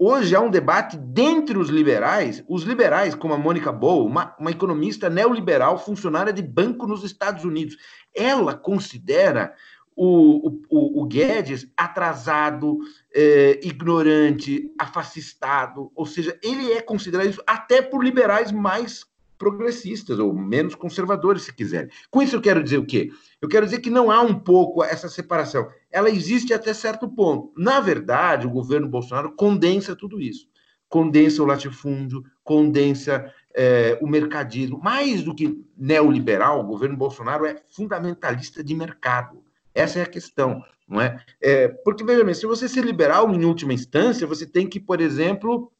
Hoje 0.00 0.34
há 0.34 0.40
um 0.40 0.50
debate 0.50 0.96
dentre 0.96 1.58
os 1.58 1.68
liberais, 1.68 2.44
os 2.48 2.62
liberais, 2.62 3.14
como 3.14 3.34
a 3.34 3.38
Mônica 3.38 3.72
Bow, 3.72 4.06
uma, 4.06 4.36
uma 4.38 4.50
economista 4.50 5.10
neoliberal, 5.10 5.78
funcionária 5.78 6.32
de 6.32 6.42
banco 6.42 6.86
nos 6.86 7.02
Estados 7.04 7.44
Unidos. 7.44 7.76
Ela 8.14 8.54
considera 8.54 9.54
o, 9.96 10.60
o, 10.68 11.02
o 11.02 11.04
Guedes 11.06 11.66
atrasado, 11.76 12.78
é, 13.12 13.58
ignorante, 13.64 14.72
afastado, 14.78 15.90
ou 15.94 16.06
seja, 16.06 16.38
ele 16.40 16.72
é 16.72 16.80
considerado 16.80 17.28
isso 17.28 17.42
até 17.44 17.82
por 17.82 18.04
liberais 18.04 18.52
mais 18.52 19.04
progressistas 19.38 20.18
ou 20.18 20.34
menos 20.34 20.74
conservadores, 20.74 21.42
se 21.42 21.54
quiserem. 21.54 21.88
Com 22.10 22.20
isso 22.20 22.36
eu 22.36 22.40
quero 22.40 22.62
dizer 22.62 22.78
o 22.78 22.84
quê? 22.84 23.10
Eu 23.40 23.48
quero 23.48 23.64
dizer 23.64 23.80
que 23.80 23.88
não 23.88 24.10
há 24.10 24.20
um 24.20 24.38
pouco 24.38 24.82
essa 24.82 25.08
separação. 25.08 25.68
Ela 25.90 26.10
existe 26.10 26.52
até 26.52 26.74
certo 26.74 27.08
ponto. 27.08 27.52
Na 27.56 27.80
verdade, 27.80 28.46
o 28.46 28.50
governo 28.50 28.88
Bolsonaro 28.88 29.32
condensa 29.34 29.94
tudo 29.94 30.20
isso. 30.20 30.48
Condensa 30.88 31.42
o 31.42 31.46
latifúndio, 31.46 32.24
condensa 32.42 33.32
é, 33.54 33.98
o 34.00 34.06
mercadismo. 34.06 34.80
Mais 34.82 35.22
do 35.22 35.34
que 35.34 35.64
neoliberal, 35.76 36.60
o 36.60 36.66
governo 36.66 36.96
Bolsonaro 36.96 37.46
é 37.46 37.62
fundamentalista 37.68 38.64
de 38.64 38.74
mercado. 38.74 39.44
Essa 39.74 40.00
é 40.00 40.02
a 40.02 40.06
questão, 40.06 40.60
não 40.88 41.00
é? 41.00 41.22
é 41.40 41.68
porque, 41.68 42.02
veja 42.02 42.24
bem, 42.24 42.34
se 42.34 42.46
você 42.46 42.68
ser 42.68 42.84
liberal 42.84 43.32
em 43.32 43.44
última 43.44 43.72
instância, 43.72 44.26
você 44.26 44.44
tem 44.44 44.66
que, 44.66 44.80
por 44.80 45.00
exemplo, 45.00 45.70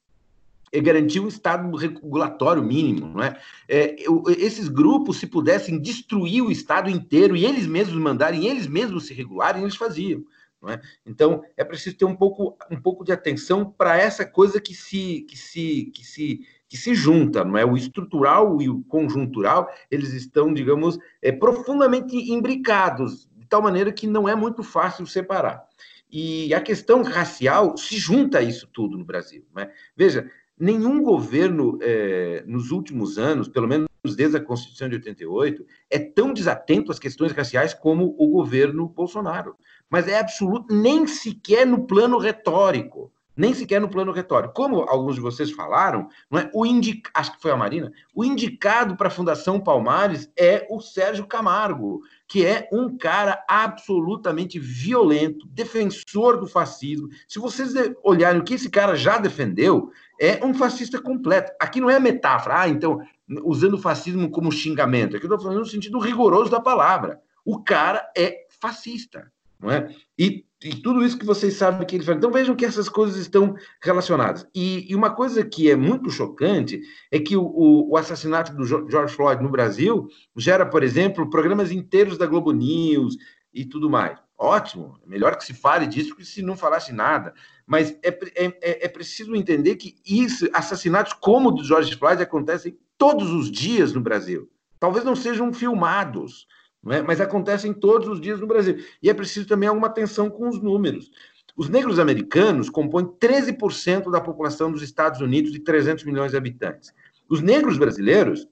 é 0.72 0.80
garantir 0.80 1.20
um 1.20 1.28
estado 1.28 1.74
regulatório 1.76 2.62
mínimo, 2.62 3.08
não 3.08 3.22
é? 3.22 3.38
é? 3.68 3.96
Esses 4.38 4.68
grupos, 4.68 5.18
se 5.18 5.26
pudessem 5.26 5.80
destruir 5.80 6.42
o 6.42 6.50
estado 6.50 6.90
inteiro 6.90 7.36
e 7.36 7.44
eles 7.44 7.66
mesmos 7.66 7.98
mandarem, 8.00 8.46
eles 8.46 8.66
mesmos 8.66 9.06
se 9.06 9.14
regularem, 9.14 9.62
eles 9.62 9.76
faziam. 9.76 10.24
É? 10.66 10.80
Então 11.06 11.44
é 11.56 11.62
preciso 11.62 11.96
ter 11.96 12.04
um 12.04 12.16
pouco, 12.16 12.56
um 12.68 12.80
pouco 12.80 13.04
de 13.04 13.12
atenção 13.12 13.64
para 13.64 13.96
essa 13.96 14.26
coisa 14.26 14.60
que 14.60 14.74
se, 14.74 15.24
que 15.28 15.36
se, 15.36 15.92
que 15.94 16.04
se, 16.04 16.40
que 16.68 16.76
se 16.76 16.96
junta, 16.96 17.44
não 17.44 17.56
é? 17.56 17.64
O 17.64 17.76
estrutural 17.76 18.60
e 18.60 18.68
o 18.68 18.82
conjuntural 18.82 19.70
eles 19.88 20.12
estão, 20.12 20.52
digamos, 20.52 20.98
é, 21.22 21.30
profundamente 21.30 22.16
imbricados 22.16 23.28
de 23.36 23.46
tal 23.46 23.62
maneira 23.62 23.92
que 23.92 24.08
não 24.08 24.28
é 24.28 24.34
muito 24.34 24.64
fácil 24.64 25.06
separar. 25.06 25.64
E 26.10 26.52
a 26.54 26.60
questão 26.60 27.02
racial 27.02 27.76
se 27.76 27.96
junta 27.96 28.38
a 28.38 28.42
isso 28.42 28.66
tudo 28.66 28.98
no 28.98 29.04
Brasil. 29.04 29.44
É? 29.56 29.70
Veja, 29.94 30.28
nenhum 30.58 31.02
governo 31.02 31.78
é, 31.80 32.42
nos 32.46 32.70
últimos 32.70 33.18
anos, 33.18 33.48
pelo 33.48 33.68
menos 33.68 33.88
desde 34.16 34.36
a 34.36 34.40
Constituição 34.40 34.88
de 34.88 34.96
88, 34.96 35.64
é 35.90 35.98
tão 35.98 36.32
desatento 36.32 36.90
às 36.90 36.98
questões 36.98 37.32
raciais 37.32 37.74
como 37.74 38.14
o 38.18 38.28
governo 38.28 38.88
Bolsonaro. 38.88 39.56
Mas 39.90 40.08
é 40.08 40.18
absoluto, 40.18 40.74
nem 40.74 41.06
sequer 41.06 41.66
no 41.66 41.86
plano 41.86 42.18
retórico. 42.18 43.12
Nem 43.38 43.54
sequer 43.54 43.80
no 43.80 43.88
plano 43.88 44.10
retórico. 44.10 44.52
Como 44.52 44.80
alguns 44.80 45.14
de 45.14 45.20
vocês 45.20 45.52
falaram, 45.52 46.08
não 46.28 46.40
é? 46.40 46.50
o 46.52 46.66
indica, 46.66 47.08
acho 47.14 47.36
que 47.36 47.40
foi 47.40 47.52
a 47.52 47.56
Marina, 47.56 47.92
o 48.12 48.24
indicado 48.24 48.96
para 48.96 49.06
a 49.06 49.12
Fundação 49.12 49.60
Palmares 49.60 50.28
é 50.36 50.66
o 50.68 50.80
Sérgio 50.80 51.24
Camargo, 51.24 52.02
que 52.26 52.44
é 52.44 52.68
um 52.72 52.98
cara 52.98 53.44
absolutamente 53.48 54.58
violento, 54.58 55.46
defensor 55.46 56.40
do 56.40 56.48
fascismo. 56.48 57.08
Se 57.28 57.38
vocês 57.38 57.74
olharem 58.02 58.40
o 58.40 58.44
que 58.44 58.54
esse 58.54 58.68
cara 58.68 58.96
já 58.96 59.18
defendeu, 59.18 59.92
é 60.18 60.44
um 60.44 60.52
fascista 60.52 61.00
completo. 61.00 61.52
Aqui 61.60 61.80
não 61.80 61.88
é 61.88 61.98
metáfora, 61.98 62.62
ah, 62.62 62.68
então, 62.68 63.00
usando 63.44 63.74
o 63.74 63.78
fascismo 63.78 64.30
como 64.30 64.50
xingamento. 64.50 65.16
Aqui 65.16 65.24
eu 65.24 65.28
estou 65.28 65.40
falando 65.40 65.60
no 65.60 65.66
sentido 65.66 65.98
rigoroso 65.98 66.50
da 66.50 66.60
palavra. 66.60 67.20
O 67.44 67.62
cara 67.62 68.10
é 68.16 68.46
fascista, 68.60 69.30
não 69.60 69.70
é? 69.70 69.94
E, 70.18 70.44
e 70.62 70.74
tudo 70.76 71.04
isso 71.04 71.18
que 71.18 71.24
vocês 71.24 71.54
sabem 71.54 71.86
que 71.86 71.96
ele 71.96 72.04
faz. 72.04 72.18
Então 72.18 72.30
vejam 72.30 72.56
que 72.56 72.64
essas 72.64 72.88
coisas 72.88 73.16
estão 73.16 73.54
relacionadas. 73.80 74.46
E, 74.54 74.90
e 74.90 74.94
uma 74.94 75.10
coisa 75.10 75.44
que 75.44 75.70
é 75.70 75.76
muito 75.76 76.10
chocante 76.10 76.80
é 77.10 77.18
que 77.18 77.36
o, 77.36 77.42
o, 77.42 77.90
o, 77.90 77.96
assassinato 77.96 78.54
do 78.54 78.64
George 78.64 79.14
Floyd 79.14 79.42
no 79.42 79.50
Brasil 79.50 80.08
gera, 80.36 80.66
por 80.66 80.82
exemplo, 80.82 81.30
programas 81.30 81.70
inteiros 81.70 82.18
da 82.18 82.26
Globo 82.26 82.52
News 82.52 83.16
e 83.52 83.64
tudo 83.64 83.88
mais. 83.88 84.18
Ótimo, 84.36 84.96
é 85.04 85.08
melhor 85.08 85.36
que 85.36 85.44
se 85.44 85.52
fale 85.52 85.86
disso 85.86 86.14
que 86.14 86.24
se 86.24 86.42
não 86.42 86.56
falasse 86.56 86.92
nada. 86.92 87.34
Mas 87.68 87.94
é, 88.02 88.08
é, 88.08 88.46
é, 88.62 88.86
é 88.86 88.88
preciso 88.88 89.36
entender 89.36 89.76
que 89.76 89.94
isso, 90.06 90.48
assassinatos 90.54 91.12
como 91.12 91.50
o 91.50 91.52
do 91.52 91.62
George 91.62 91.94
Floyd 91.94 92.22
acontecem 92.22 92.78
todos 92.96 93.30
os 93.30 93.50
dias 93.50 93.92
no 93.92 94.00
Brasil. 94.00 94.50
Talvez 94.80 95.04
não 95.04 95.14
sejam 95.14 95.52
filmados, 95.52 96.46
não 96.82 96.94
é? 96.94 97.02
mas 97.02 97.20
acontecem 97.20 97.74
todos 97.74 98.08
os 98.08 98.22
dias 98.22 98.40
no 98.40 98.46
Brasil. 98.46 98.78
E 99.02 99.10
é 99.10 99.14
preciso 99.14 99.46
também 99.46 99.68
alguma 99.68 99.86
atenção 99.86 100.30
com 100.30 100.48
os 100.48 100.62
números. 100.62 101.10
Os 101.54 101.68
negros 101.68 101.98
americanos 101.98 102.70
compõem 102.70 103.04
13% 103.04 104.10
da 104.10 104.20
população 104.20 104.72
dos 104.72 104.80
Estados 104.80 105.20
Unidos 105.20 105.52
de 105.52 105.58
300 105.58 106.04
milhões 106.04 106.30
de 106.30 106.38
habitantes. 106.38 106.94
Os 107.28 107.42
negros 107.42 107.76
brasileiros 107.76 108.48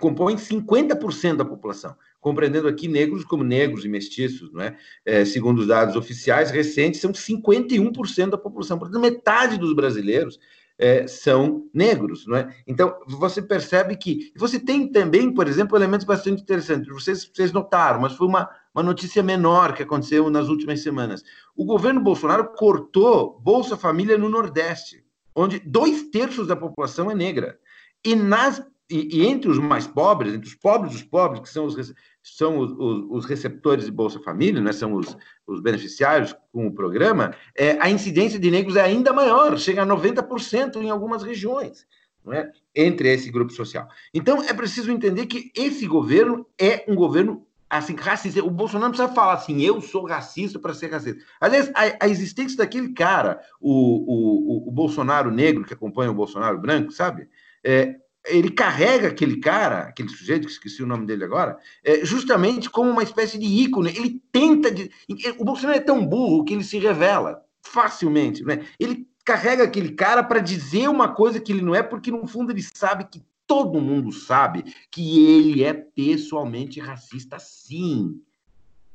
compõem 0.00 0.36
50% 0.36 1.36
da 1.36 1.44
população 1.44 1.94
compreendendo 2.22 2.68
aqui 2.68 2.86
negros 2.86 3.24
como 3.24 3.42
negros 3.42 3.84
e 3.84 3.88
mestiços, 3.88 4.50
não 4.52 4.62
é? 4.62 4.76
é 5.04 5.24
segundo 5.24 5.58
os 5.58 5.66
dados 5.66 5.96
oficiais 5.96 6.52
recentes, 6.52 7.00
são 7.00 7.12
51% 7.12 8.30
da 8.30 8.38
população, 8.38 8.78
portanto, 8.78 9.02
metade 9.02 9.58
dos 9.58 9.74
brasileiros 9.74 10.38
é, 10.78 11.06
são 11.06 11.68
negros, 11.74 12.24
não 12.26 12.36
é? 12.36 12.56
Então, 12.66 12.96
você 13.06 13.42
percebe 13.42 13.96
que. 13.96 14.32
Você 14.36 14.58
tem 14.58 14.90
também, 14.90 15.34
por 15.34 15.46
exemplo, 15.46 15.76
elementos 15.76 16.06
bastante 16.06 16.42
interessantes. 16.42 16.88
Vocês, 16.88 17.24
vocês 17.24 17.52
notaram, 17.52 18.00
mas 18.00 18.14
foi 18.14 18.26
uma, 18.26 18.48
uma 18.74 18.82
notícia 18.82 19.22
menor 19.22 19.74
que 19.74 19.82
aconteceu 19.82 20.30
nas 20.30 20.48
últimas 20.48 20.80
semanas. 20.80 21.22
O 21.56 21.64
governo 21.64 22.00
Bolsonaro 22.00 22.52
cortou 22.54 23.38
Bolsa 23.40 23.76
Família 23.76 24.16
no 24.16 24.28
Nordeste, 24.28 25.04
onde 25.34 25.58
dois 25.58 26.04
terços 26.04 26.46
da 26.46 26.56
população 26.56 27.10
é 27.10 27.14
negra. 27.14 27.58
E 28.04 28.16
nas 28.16 28.62
e, 28.92 29.20
e, 29.20 29.26
entre 29.26 29.50
os 29.50 29.58
mais 29.58 29.86
pobres, 29.86 30.34
entre 30.34 30.48
os 30.48 30.54
pobres 30.54 30.92
dos 30.92 31.02
pobres, 31.02 31.40
que 31.40 31.48
são 31.48 31.64
os, 31.64 31.94
são 32.22 32.58
os, 32.58 32.72
os, 32.72 33.06
os 33.10 33.24
receptores 33.24 33.86
de 33.86 33.90
Bolsa 33.90 34.20
Família, 34.20 34.60
né, 34.60 34.72
são 34.72 34.94
os, 34.94 35.16
os 35.46 35.60
beneficiários 35.60 36.34
com 36.52 36.66
o 36.66 36.74
programa, 36.74 37.34
é, 37.56 37.76
a 37.80 37.90
incidência 37.90 38.38
de 38.38 38.50
negros 38.50 38.76
é 38.76 38.82
ainda 38.82 39.12
maior, 39.12 39.58
chega 39.58 39.82
a 39.82 39.86
90% 39.86 40.76
em 40.76 40.90
algumas 40.90 41.22
regiões, 41.22 41.86
não 42.24 42.32
é? 42.32 42.50
entre 42.74 43.12
esse 43.12 43.30
grupo 43.30 43.52
social. 43.52 43.88
Então, 44.14 44.42
é 44.42 44.52
preciso 44.54 44.90
entender 44.90 45.26
que 45.26 45.50
esse 45.56 45.86
governo 45.86 46.46
é 46.58 46.84
um 46.88 46.94
governo 46.94 47.46
assim, 47.68 47.96
racista. 47.96 48.44
O 48.44 48.50
Bolsonaro 48.50 48.84
não 48.84 48.90
precisa 48.90 49.14
falar 49.14 49.32
assim, 49.32 49.62
eu 49.62 49.80
sou 49.80 50.04
racista 50.06 50.58
para 50.58 50.74
ser 50.74 50.90
racista. 50.90 51.22
Aliás, 51.40 51.70
a, 51.74 52.04
a, 52.04 52.08
existência 52.08 52.56
daquele 52.56 52.92
cara, 52.92 53.40
o, 53.58 53.72
o, 53.72 54.68
o, 54.68 54.70
Bolsonaro 54.70 55.30
negro 55.30 55.64
que 55.64 55.72
acompanha 55.72 56.10
o 56.10 56.14
Bolsonaro 56.14 56.60
branco, 56.60 56.92
sabe? 56.92 57.28
É, 57.64 57.96
ele 58.26 58.50
carrega 58.50 59.08
aquele 59.08 59.38
cara, 59.38 59.80
aquele 59.80 60.08
sujeito, 60.08 60.46
que 60.46 60.52
esqueci 60.52 60.82
o 60.82 60.86
nome 60.86 61.06
dele 61.06 61.24
agora, 61.24 61.56
é, 61.82 62.04
justamente 62.04 62.70
como 62.70 62.90
uma 62.90 63.02
espécie 63.02 63.38
de 63.38 63.46
ícone. 63.46 63.94
Ele 63.96 64.22
tenta. 64.30 64.70
De, 64.70 64.90
o 65.38 65.44
Bolsonaro 65.44 65.78
é 65.78 65.82
tão 65.82 66.06
burro 66.06 66.44
que 66.44 66.54
ele 66.54 66.64
se 66.64 66.78
revela 66.78 67.42
facilmente. 67.62 68.44
Né? 68.44 68.64
Ele 68.78 69.06
carrega 69.24 69.64
aquele 69.64 69.92
cara 69.92 70.22
para 70.22 70.40
dizer 70.40 70.88
uma 70.88 71.08
coisa 71.08 71.40
que 71.40 71.52
ele 71.52 71.62
não 71.62 71.74
é, 71.74 71.82
porque 71.82 72.10
no 72.10 72.26
fundo 72.26 72.52
ele 72.52 72.62
sabe 72.62 73.04
que 73.04 73.22
todo 73.46 73.80
mundo 73.80 74.12
sabe 74.12 74.64
que 74.90 75.26
ele 75.26 75.64
é 75.64 75.72
pessoalmente 75.72 76.80
racista, 76.80 77.38
sim. 77.38 78.20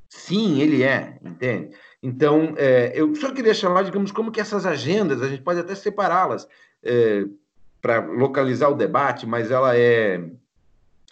Sim, 0.09 0.61
ele 0.61 0.83
é, 0.83 1.19
entende? 1.21 1.75
Então, 2.01 2.53
é, 2.57 2.93
eu 2.95 3.13
só 3.15 3.31
queria 3.31 3.53
chamar, 3.53 3.83
digamos, 3.83 4.11
como 4.11 4.31
que 4.31 4.39
essas 4.39 4.65
agendas, 4.65 5.21
a 5.21 5.27
gente 5.27 5.41
pode 5.41 5.59
até 5.59 5.75
separá-las. 5.75 6.47
É, 6.81 7.25
para 7.81 8.05
localizar 8.05 8.69
o 8.69 8.75
debate, 8.75 9.25
mas 9.25 9.51
ela 9.51 9.77
é 9.77 10.21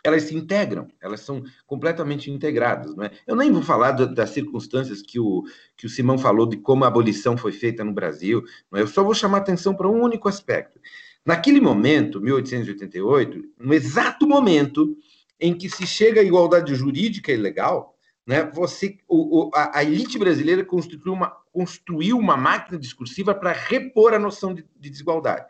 elas 0.05 0.23
se 0.23 0.35
integram, 0.35 0.87
elas 1.01 1.21
são 1.21 1.43
completamente 1.65 2.29
integradas. 2.29 2.95
Não 2.95 3.05
é? 3.05 3.11
Eu 3.25 3.35
nem 3.35 3.51
vou 3.51 3.63
falar 3.63 3.91
do, 3.91 4.13
das 4.13 4.29
circunstâncias 4.29 5.01
que 5.01 5.19
o, 5.19 5.43
que 5.75 5.87
o 5.87 5.89
Simão 5.89 6.17
falou 6.17 6.45
de 6.45 6.57
como 6.57 6.83
a 6.83 6.87
abolição 6.87 7.35
foi 7.35 7.51
feita 7.51 7.83
no 7.83 7.91
Brasil, 7.91 8.43
não 8.71 8.77
é? 8.77 8.83
eu 8.83 8.87
só 8.87 9.03
vou 9.03 9.15
chamar 9.15 9.39
atenção 9.39 9.73
para 9.75 9.89
um 9.89 9.99
único 10.03 10.29
aspecto. 10.29 10.79
Naquele 11.25 11.59
momento, 11.59 12.21
1888, 12.21 13.41
no 13.59 13.73
exato 13.73 14.27
momento 14.27 14.95
em 15.39 15.57
que 15.57 15.67
se 15.67 15.87
chega 15.87 16.21
à 16.21 16.23
igualdade 16.23 16.75
jurídica 16.75 17.31
e 17.31 17.35
legal, 17.35 17.95
né, 18.27 18.43
você, 18.53 18.97
o, 19.07 19.47
o, 19.47 19.51
a, 19.53 19.79
a, 19.79 19.83
elite 19.83 20.17
brasileira 20.19 20.63
construiu 20.63 21.13
uma, 21.13 21.29
construiu 21.51 22.17
uma 22.17 22.37
máquina 22.37 22.77
discursiva 22.77 23.33
para 23.33 23.51
repor 23.51 24.13
a 24.13 24.19
noção 24.19 24.53
de, 24.53 24.65
de 24.79 24.89
desigualdade. 24.89 25.45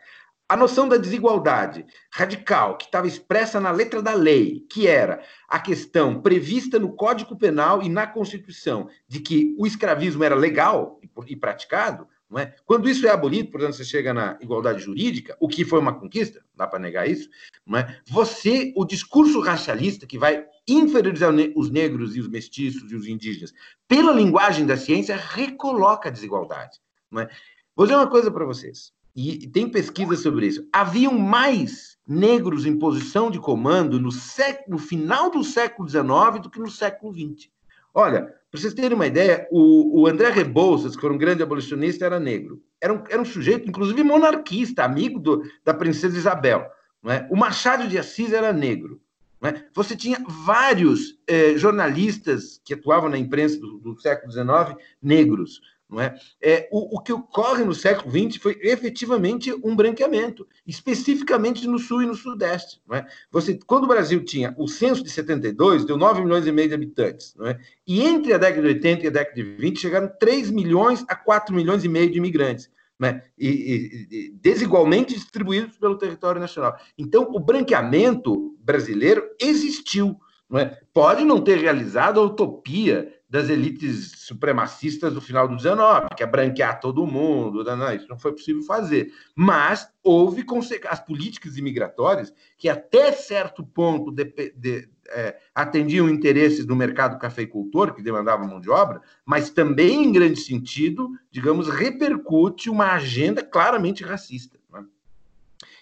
A 0.48 0.56
noção 0.56 0.88
da 0.88 0.96
desigualdade 0.96 1.84
radical, 2.08 2.78
que 2.78 2.84
estava 2.84 3.08
expressa 3.08 3.60
na 3.60 3.72
letra 3.72 4.00
da 4.00 4.14
lei, 4.14 4.64
que 4.70 4.86
era 4.86 5.20
a 5.48 5.58
questão 5.58 6.22
prevista 6.22 6.78
no 6.78 6.94
Código 6.94 7.36
Penal 7.36 7.82
e 7.82 7.88
na 7.88 8.06
Constituição, 8.06 8.88
de 9.08 9.18
que 9.18 9.56
o 9.58 9.66
escravismo 9.66 10.22
era 10.22 10.36
legal 10.36 11.00
e 11.26 11.34
praticado, 11.34 12.06
não 12.30 12.38
é? 12.38 12.54
Quando 12.64 12.88
isso 12.88 13.04
é 13.08 13.10
abolido, 13.10 13.50
portanto, 13.50 13.74
você 13.74 13.84
chega 13.84 14.14
na 14.14 14.38
igualdade 14.40 14.84
jurídica, 14.84 15.36
o 15.40 15.48
que 15.48 15.64
foi 15.64 15.80
uma 15.80 15.98
conquista, 15.98 16.38
não 16.38 16.64
dá 16.64 16.66
para 16.68 16.78
negar 16.78 17.10
isso, 17.10 17.28
não 17.66 17.80
é? 17.80 18.00
você, 18.08 18.72
o 18.76 18.84
discurso 18.84 19.40
racialista 19.40 20.06
que 20.06 20.16
vai 20.16 20.46
inferiorizar 20.68 21.34
os 21.56 21.70
negros 21.70 22.14
e 22.14 22.20
os 22.20 22.28
mestiços 22.28 22.92
e 22.92 22.94
os 22.94 23.08
indígenas, 23.08 23.52
pela 23.88 24.12
linguagem 24.12 24.64
da 24.64 24.76
ciência, 24.76 25.16
recoloca 25.16 26.08
a 26.08 26.12
desigualdade. 26.12 26.78
Não 27.10 27.22
é? 27.22 27.28
Vou 27.74 27.84
dizer 27.84 27.96
uma 27.96 28.08
coisa 28.08 28.30
para 28.30 28.44
vocês 28.44 28.94
e 29.16 29.46
tem 29.48 29.68
pesquisa 29.68 30.14
sobre 30.14 30.46
isso. 30.46 30.68
Haviam 30.70 31.18
mais 31.18 31.96
negros 32.06 32.66
em 32.66 32.78
posição 32.78 33.30
de 33.30 33.40
comando 33.40 33.98
no, 33.98 34.12
século, 34.12 34.76
no 34.76 34.78
final 34.78 35.30
do 35.30 35.42
século 35.42 35.88
XIX 35.88 36.40
do 36.42 36.50
que 36.50 36.60
no 36.60 36.70
século 36.70 37.14
XX. 37.14 37.48
Olha, 37.94 38.24
para 38.50 38.60
vocês 38.60 38.74
terem 38.74 38.94
uma 38.94 39.06
ideia, 39.06 39.48
o, 39.50 40.02
o, 40.02 40.06
André 40.06 40.30
Rebouças, 40.30 40.94
que 40.94 41.00
foi 41.00 41.10
um 41.10 41.16
grande 41.16 41.42
abolicionista, 41.42 42.04
era 42.04 42.20
negro. 42.20 42.62
Era 42.78 42.92
um, 42.92 43.02
era 43.08 43.20
um 43.20 43.24
sujeito, 43.24 43.66
inclusive, 43.66 44.02
monarquista, 44.04 44.84
amigo 44.84 45.18
do, 45.18 45.42
da 45.64 45.72
princesa 45.72 46.16
Isabel. 46.16 46.66
É? 47.06 47.26
O 47.30 47.36
Machado 47.36 47.88
de 47.88 47.98
Assis 47.98 48.32
era 48.32 48.52
negro. 48.52 49.00
É? 49.42 49.62
Você 49.74 49.96
tinha 49.96 50.18
vários 50.44 51.18
eh, 51.26 51.56
jornalistas 51.56 52.60
que 52.64 52.74
atuavam 52.74 53.08
na 53.08 53.18
imprensa 53.18 53.58
do, 53.58 53.78
do 53.78 54.00
século 54.00 54.32
XIX 54.32 54.76
negros. 55.00 55.60
Não 55.88 56.00
é? 56.00 56.16
É, 56.42 56.68
o, 56.72 56.96
o 56.96 57.00
que 57.00 57.12
ocorre 57.12 57.64
no 57.64 57.72
século 57.72 58.10
XX 58.10 58.42
foi 58.42 58.58
efetivamente 58.60 59.52
um 59.64 59.76
branqueamento, 59.76 60.46
especificamente 60.66 61.66
no 61.66 61.78
sul 61.78 62.02
e 62.02 62.06
no 62.06 62.14
sudeste. 62.14 62.80
Não 62.86 62.96
é? 62.96 63.06
Você, 63.30 63.58
quando 63.66 63.84
o 63.84 63.88
Brasil 63.88 64.24
tinha 64.24 64.52
o 64.58 64.66
censo 64.66 65.04
de 65.04 65.10
72, 65.10 65.84
deu 65.84 65.96
9 65.96 66.22
milhões 66.22 66.46
e 66.46 66.52
meio 66.52 66.68
de 66.68 66.74
habitantes. 66.74 67.34
Não 67.36 67.46
é? 67.46 67.58
E 67.86 68.02
entre 68.02 68.32
a 68.32 68.38
década 68.38 68.62
de 68.62 68.68
80 68.68 69.04
e 69.04 69.06
a 69.06 69.12
década 69.12 69.36
de 69.36 69.42
20 69.42 69.78
chegaram 69.78 70.10
3 70.18 70.50
milhões 70.50 71.04
a 71.08 71.14
4 71.14 71.54
milhões 71.54 71.84
e 71.84 71.88
meio 71.88 72.10
de 72.10 72.18
imigrantes. 72.18 72.68
Né? 72.98 73.22
E, 73.38 73.48
e, 73.48 74.08
e, 74.10 74.30
desigualmente 74.40 75.14
distribuídos 75.14 75.76
pelo 75.76 75.98
território 75.98 76.40
nacional. 76.40 76.76
Então, 76.98 77.28
o 77.30 77.38
branqueamento 77.38 78.56
brasileiro 78.58 79.22
existiu. 79.40 80.18
Não 80.48 80.58
é? 80.58 80.80
Pode 80.94 81.24
não 81.24 81.40
ter 81.40 81.58
realizado 81.58 82.18
a 82.18 82.22
utopia 82.22 83.12
das 83.28 83.48
elites 83.48 84.12
supremacistas 84.18 85.12
do 85.12 85.20
final 85.20 85.48
do 85.48 85.56
19, 85.56 86.08
que 86.16 86.22
é 86.22 86.26
branquear 86.26 86.80
todo 86.80 87.06
mundo, 87.06 87.64
não, 87.64 87.76
né, 87.76 87.86
né, 87.86 87.96
isso 87.96 88.08
não 88.08 88.18
foi 88.18 88.32
possível 88.32 88.62
fazer. 88.62 89.12
Mas 89.34 89.88
houve 90.02 90.44
as 90.88 91.00
políticas 91.00 91.56
imigratórias 91.56 92.32
que 92.56 92.68
até 92.68 93.10
certo 93.12 93.66
ponto 93.66 94.12
de, 94.12 94.24
de, 94.54 94.88
é, 95.08 95.36
atendiam 95.54 96.08
interesses 96.08 96.64
do 96.64 96.76
mercado 96.76 97.18
cafeicultor, 97.18 97.94
que 97.94 98.02
demandava 98.02 98.46
mão 98.46 98.60
de 98.60 98.70
obra, 98.70 99.00
mas 99.24 99.50
também, 99.50 100.04
em 100.04 100.12
grande 100.12 100.40
sentido, 100.40 101.10
digamos, 101.30 101.68
repercute 101.68 102.70
uma 102.70 102.92
agenda 102.92 103.42
claramente 103.42 104.04
racista. 104.04 104.55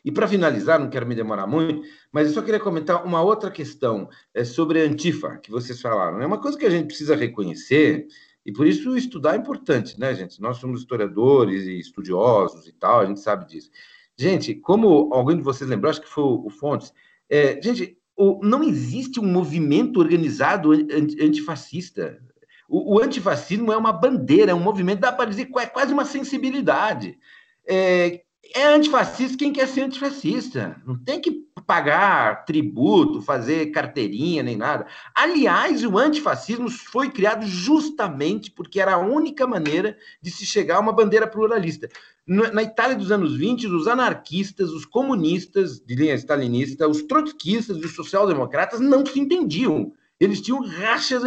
E 0.05 0.13
para 0.13 0.29
finalizar, 0.29 0.79
não 0.79 0.91
quero 0.91 1.07
me 1.07 1.15
demorar 1.15 1.47
muito, 1.47 1.83
mas 2.13 2.29
eu 2.29 2.35
só 2.35 2.43
queria 2.43 2.61
comentar 2.61 3.05
uma 3.07 3.23
outra 3.23 3.51
questão 3.51 4.09
é, 4.35 4.45
sobre 4.45 4.83
a 4.83 4.85
Antifa, 4.85 5.39
que 5.39 5.51
vocês 5.51 5.81
falaram. 5.81 6.21
É 6.21 6.27
uma 6.27 6.39
coisa 6.39 6.59
que 6.59 6.67
a 6.67 6.71
gente 6.71 6.89
precisa 6.89 7.17
reconhecer, 7.17 8.07
e 8.45 8.53
por 8.53 8.67
isso 8.67 8.97
estudar 8.99 9.35
é 9.35 9.39
importante, 9.39 9.99
né, 9.99 10.15
gente? 10.15 10.43
Nós 10.43 10.59
somos 10.59 10.81
historiadores 10.81 11.65
e 11.65 11.79
estudiosos 11.79 12.69
e 12.69 12.73
tal, 12.73 13.01
a 13.01 13.07
gente 13.07 13.21
sabe 13.21 13.47
disso. 13.47 13.71
Gente, 14.17 14.55
como 14.55 15.09
alguém 15.13 15.39
de 15.39 15.43
vocês 15.43 15.69
lembrou, 15.69 15.91
acho 15.91 16.03
que 16.03 16.09
foi 16.09 16.25
o 16.25 16.51
Fontes, 16.51 16.93
é, 17.29 17.61
gente, 17.63 17.97
o, 18.15 18.41
não 18.45 18.63
existe 18.63 19.19
um 19.19 19.27
movimento 19.27 19.99
organizado 19.99 20.73
antifascista. 20.73 22.21
O, 22.69 22.97
o, 22.97 23.03
antifascismo 23.03 23.73
é 23.73 23.77
uma 23.77 23.93
bandeira, 23.93 24.53
é 24.53 24.55
um 24.55 24.61
movimento, 24.61 25.01
dá 25.01 25.13
para 25.13 25.31
dizer, 25.31 25.49
é 25.59 25.67
quase 25.67 25.93
uma 25.93 26.05
sensibilidade. 26.05 27.19
É, 27.67 28.24
é 28.55 28.67
antifascista 28.67 29.39
quem 29.39 29.53
quer 29.53 29.69
ser 29.69 29.83
antifascista. 29.83 30.81
Não 30.87 30.97
tem 30.97 31.21
que 31.21 31.45
pagar 31.67 32.45
tributo, 32.45 33.23
fazer 33.23 33.67
carteirinha, 33.71 34.43
nem 34.43 34.57
nada. 34.57 34.87
Aliás, 35.15 35.83
o 35.85 35.99
antifascismo 35.99 36.71
foi 36.71 37.11
criado 37.11 37.47
justamente 37.47 38.51
porque 38.51 38.81
era 38.81 38.95
a 38.95 38.99
única 38.99 39.47
maneira 39.47 39.97
de 40.21 40.31
se 40.31 40.45
chegar 40.45 40.77
a 40.77 40.81
uma 40.81 40.93
bandeira 40.93 41.27
pluralista. 41.27 41.89
Na 42.27 42.63
Itália 42.63 42.97
dos 42.97 43.11
anos 43.11 43.37
20, 43.37 43.67
os 43.67 43.87
anarquistas, 43.87 44.71
os 44.71 44.85
comunistas 44.85 45.81
de 45.81 45.95
linha 45.95 46.15
stalinista, 46.15 46.89
os 46.89 47.03
trotskistas 47.03 47.77
e 47.77 47.85
os 47.85 47.95
social-democratas 47.95 48.81
não 48.81 49.05
se 49.05 49.21
entendiam. 49.21 49.93
Eles 50.19 50.41
tinham 50.41 50.65
rachas 50.67 51.23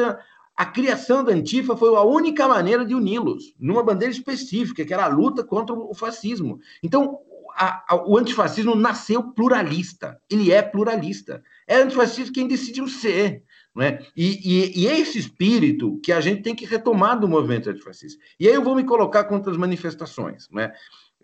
a 0.57 0.65
criação 0.65 1.23
da 1.23 1.31
Antifa 1.31 1.77
foi 1.77 1.95
a 1.95 2.01
única 2.01 2.47
maneira 2.47 2.83
de 2.83 2.95
uni-los, 2.95 3.53
numa 3.59 3.83
bandeira 3.83 4.11
específica, 4.11 4.83
que 4.83 4.91
era 4.91 5.05
a 5.05 5.07
luta 5.07 5.43
contra 5.43 5.75
o 5.75 5.93
fascismo. 5.93 6.59
Então, 6.81 7.19
a, 7.55 7.93
a, 7.93 7.95
o 8.07 8.17
antifascismo 8.17 8.75
nasceu 8.75 9.21
pluralista, 9.21 10.19
ele 10.27 10.51
é 10.51 10.63
pluralista. 10.63 11.43
É 11.67 11.77
antifascista 11.77 12.33
quem 12.33 12.47
decidiu 12.47 12.87
ser. 12.87 13.43
Não 13.75 13.83
é? 13.83 14.03
E, 14.15 14.39
e, 14.43 14.79
e, 14.79 14.87
esse 14.87 15.19
espírito 15.19 15.99
que 16.01 16.11
a 16.11 16.19
gente 16.19 16.41
tem 16.41 16.55
que 16.55 16.65
retomar 16.65 17.19
do 17.19 17.27
movimento 17.27 17.69
antifascista. 17.69 18.19
E 18.39 18.47
aí 18.47 18.55
eu 18.55 18.63
vou 18.63 18.75
me 18.75 18.83
colocar 18.83 19.25
contra 19.25 19.51
as 19.51 19.57
manifestações. 19.57 20.49
Não 20.49 20.59
é? 20.59 20.73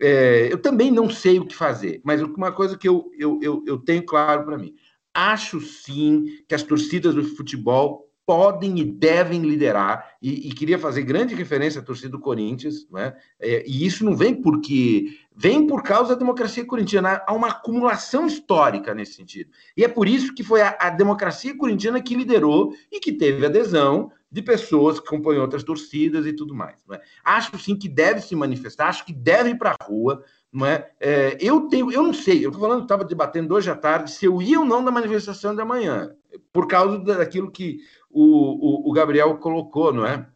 É, 0.00 0.52
eu 0.52 0.58
também 0.58 0.92
não 0.92 1.10
sei 1.10 1.40
o 1.40 1.46
que 1.46 1.54
fazer, 1.54 2.00
mas 2.04 2.22
uma 2.22 2.52
coisa 2.52 2.78
que 2.78 2.88
eu, 2.88 3.10
eu, 3.18 3.40
eu, 3.42 3.64
eu 3.66 3.78
tenho 3.78 4.04
claro 4.04 4.44
para 4.44 4.58
mim: 4.58 4.74
acho 5.12 5.60
sim 5.60 6.24
que 6.48 6.54
as 6.54 6.62
torcidas 6.62 7.14
do 7.16 7.24
futebol 7.24 8.08
podem 8.26 8.78
e 8.78 8.84
devem 8.84 9.42
liderar, 9.42 10.16
e, 10.20 10.48
e, 10.48 10.52
queria 10.52 10.78
fazer 10.78 11.02
grande 11.02 11.34
referência 11.34 11.80
à 11.80 11.84
torcida 11.84 12.10
do 12.10 12.18
Corinthians, 12.18 12.88
né? 12.90 13.14
É, 13.38 13.64
e 13.66 13.84
isso 13.84 14.04
não 14.04 14.16
vem 14.16 14.34
porque 14.34 15.18
vem 15.36 15.66
por 15.66 15.82
causa 15.82 16.14
da 16.14 16.18
democracia 16.18 16.64
corintiana, 16.64 17.22
há 17.26 17.32
uma 17.34 17.48
acumulação 17.48 18.26
histórica 18.26 18.94
nesse 18.94 19.14
sentido. 19.14 19.50
E 19.76 19.84
é 19.84 19.88
por 19.88 20.08
isso 20.08 20.34
que 20.34 20.42
foi 20.42 20.62
a, 20.62 20.76
a 20.80 20.90
democracia 20.90 21.56
corintiana 21.56 22.00
que 22.00 22.14
liderou 22.14 22.72
e 22.90 23.00
que 23.00 23.12
teve 23.12 23.44
adesão 23.44 24.10
de 24.34 24.42
pessoas 24.42 24.98
que 24.98 25.06
acompanham 25.06 25.42
outras 25.42 25.62
torcidas 25.62 26.26
e 26.26 26.32
tudo 26.32 26.52
mais. 26.52 26.84
Né? 26.88 26.98
Acho 27.24 27.56
sim 27.56 27.76
que 27.76 27.88
deve 27.88 28.20
se 28.20 28.34
manifestar, 28.34 28.88
acho 28.88 29.06
que 29.06 29.12
deve 29.12 29.50
ir 29.50 29.58
para 29.58 29.76
a 29.78 29.84
rua, 29.84 30.24
não 30.52 30.66
é? 30.66 30.90
é? 30.98 31.38
eu 31.40 31.68
tenho, 31.68 31.92
eu 31.92 32.02
não 32.02 32.12
sei, 32.12 32.44
eu 32.44 32.50
estou 32.50 32.60
falando, 32.60 32.82
estava 32.82 33.04
debatendo 33.04 33.54
hoje 33.54 33.70
à 33.70 33.76
tarde 33.76 34.10
se 34.10 34.24
eu 34.24 34.42
ia 34.42 34.58
ou 34.58 34.66
não 34.66 34.82
na 34.82 34.90
manifestação 34.90 35.54
de 35.54 35.60
amanhã, 35.60 36.16
por 36.52 36.66
causa 36.66 36.98
daquilo 36.98 37.48
que 37.48 37.78
o, 38.14 38.86
o, 38.86 38.90
o 38.90 38.92
Gabriel 38.92 39.36
colocou, 39.38 39.92
não 39.92 40.06
é? 40.06 40.26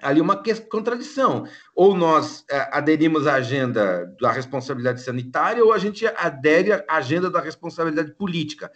Ali 0.00 0.20
uma 0.20 0.40
contradição. 0.70 1.44
Ou 1.74 1.96
nós 1.96 2.44
é, 2.48 2.68
aderimos 2.72 3.26
à 3.26 3.34
agenda 3.34 4.14
da 4.20 4.30
responsabilidade 4.30 5.02
sanitária, 5.02 5.64
ou 5.64 5.72
a 5.72 5.78
gente 5.78 6.06
adere 6.06 6.72
à 6.72 6.84
agenda 6.88 7.28
da 7.28 7.40
responsabilidade 7.40 8.12
política 8.12 8.70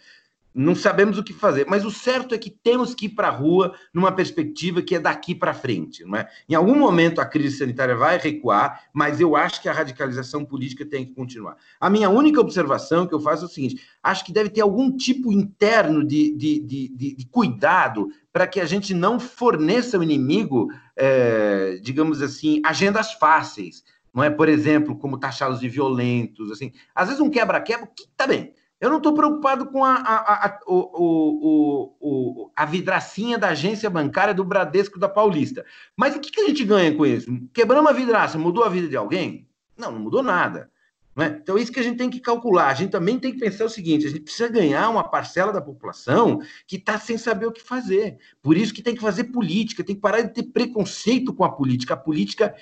não 0.53 0.75
sabemos 0.75 1.17
o 1.17 1.23
que 1.23 1.33
fazer, 1.33 1.65
mas 1.67 1.83
o 1.83 1.89
certo 1.89 2.35
é 2.35 2.37
que 2.37 2.49
temos 2.49 2.93
que 2.93 3.07
ir 3.07 3.09
para 3.09 3.27
a 3.27 3.31
rua 3.31 3.73
numa 3.93 4.11
perspectiva 4.11 4.81
que 4.81 4.95
é 4.95 4.99
daqui 4.99 5.33
para 5.33 5.53
frente. 5.53 6.03
Não 6.05 6.17
é? 6.17 6.29
Em 6.47 6.53
algum 6.53 6.75
momento 6.75 7.19
a 7.19 7.25
crise 7.25 7.57
sanitária 7.57 7.95
vai 7.95 8.17
recuar, 8.17 8.83
mas 8.93 9.19
eu 9.19 9.35
acho 9.35 9.61
que 9.61 9.67
a 9.67 9.73
radicalização 9.73 10.45
política 10.45 10.85
tem 10.85 11.05
que 11.05 11.13
continuar. 11.13 11.57
A 11.79 11.89
minha 11.89 12.09
única 12.09 12.39
observação 12.39 13.07
que 13.07 13.13
eu 13.13 13.19
faço 13.19 13.43
é 13.43 13.47
o 13.47 13.49
seguinte: 13.49 13.81
acho 14.01 14.23
que 14.23 14.31
deve 14.31 14.49
ter 14.49 14.61
algum 14.61 14.95
tipo 14.95 15.31
interno 15.31 16.05
de, 16.05 16.35
de, 16.35 16.59
de, 16.59 17.15
de, 17.15 17.25
cuidado 17.31 18.09
para 18.31 18.45
que 18.45 18.59
a 18.59 18.65
gente 18.65 18.93
não 18.93 19.19
forneça 19.19 19.97
ao 19.97 20.03
inimigo, 20.03 20.67
é, 20.95 21.79
digamos 21.81 22.21
assim, 22.21 22.61
agendas 22.63 23.13
fáceis. 23.13 23.83
Não 24.13 24.23
é, 24.23 24.29
por 24.29 24.47
exemplo, 24.47 24.95
como 24.95 25.17
taxá-los 25.17 25.59
de 25.59 25.67
violentos, 25.67 26.51
assim. 26.51 26.71
Às 26.93 27.07
vezes 27.07 27.21
um 27.21 27.31
quebra-quebra, 27.31 27.87
que 27.87 28.07
tá 28.15 28.27
bem, 28.27 28.53
eu 28.83 28.89
não 28.89 28.97
estou 28.97 29.13
preocupado 29.13 29.67
com 29.67 29.81
a, 29.81 29.93
a, 29.93 30.45
a, 30.45 30.59
o, 30.67 30.75
o, 30.75 31.95
o, 32.01 32.51
a 32.53 32.65
vidracinha 32.65 33.37
da 33.37 33.47
agência 33.47 33.89
bancária 33.89 34.33
do 34.33 34.43
Bradesco 34.43 34.99
da 34.99 35.07
Paulista. 35.07 35.65
Mas 35.95 36.17
o 36.17 36.19
que, 36.19 36.29
que 36.29 36.41
a 36.41 36.47
gente 36.47 36.65
ganha 36.65 36.93
com 36.93 37.05
isso? 37.05 37.31
Quebramos 37.53 37.89
a 37.89 37.93
vidraça, 37.93 38.37
mudou 38.37 38.61
a 38.61 38.67
vida 38.67 38.89
de 38.89 38.97
alguém? 38.97 39.47
Não, 39.77 39.89
não 39.89 40.01
mudou 40.01 40.21
nada. 40.21 40.69
Né? 41.15 41.39
Então, 41.41 41.57
é 41.57 41.61
isso 41.61 41.71
que 41.71 41.79
a 41.79 41.83
gente 41.83 41.97
tem 41.97 42.09
que 42.09 42.19
calcular. 42.19 42.67
A 42.67 42.73
gente 42.73 42.91
também 42.91 43.19
tem 43.19 43.31
que 43.31 43.39
pensar 43.39 43.65
o 43.65 43.69
seguinte: 43.69 44.05
a 44.05 44.09
gente 44.09 44.21
precisa 44.21 44.49
ganhar 44.49 44.89
uma 44.89 45.03
parcela 45.03 45.53
da 45.53 45.61
população 45.61 46.41
que 46.67 46.75
está 46.75 46.99
sem 46.99 47.17
saber 47.17 47.45
o 47.45 47.51
que 47.51 47.61
fazer. 47.61 48.17
Por 48.41 48.57
isso 48.57 48.73
que 48.73 48.81
tem 48.81 48.95
que 48.95 49.01
fazer 49.01 49.25
política, 49.25 49.83
tem 49.83 49.95
que 49.95 50.01
parar 50.01 50.21
de 50.21 50.33
ter 50.33 50.43
preconceito 50.43 51.33
com 51.33 51.43
a 51.43 51.51
política. 51.51 51.93
A 51.93 51.97
política, 51.97 52.55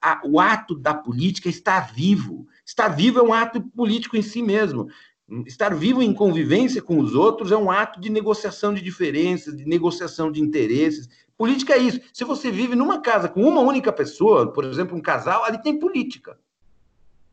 a, 0.00 0.22
o 0.24 0.38
ato 0.40 0.74
da 0.74 0.94
política 0.94 1.48
está 1.48 1.80
vivo. 1.80 2.46
Estar 2.64 2.88
vivo 2.88 3.18
é 3.18 3.22
um 3.22 3.32
ato 3.32 3.60
político 3.60 4.16
em 4.16 4.22
si 4.22 4.42
mesmo. 4.42 4.88
Estar 5.46 5.74
vivo 5.74 6.02
em 6.02 6.14
convivência 6.14 6.80
com 6.80 6.98
os 6.98 7.14
outros 7.14 7.52
é 7.52 7.56
um 7.56 7.70
ato 7.70 8.00
de 8.00 8.10
negociação 8.10 8.72
de 8.72 8.80
diferenças, 8.80 9.56
de 9.56 9.66
negociação 9.66 10.32
de 10.32 10.40
interesses. 10.40 11.08
Política 11.36 11.74
é 11.74 11.78
isso. 11.78 12.00
Se 12.12 12.24
você 12.24 12.50
vive 12.50 12.74
numa 12.74 13.00
casa 13.00 13.28
com 13.28 13.42
uma 13.42 13.60
única 13.60 13.92
pessoa, 13.92 14.52
por 14.52 14.64
exemplo, 14.64 14.96
um 14.96 15.00
casal, 15.00 15.44
ali 15.44 15.62
tem 15.62 15.78
política 15.78 16.38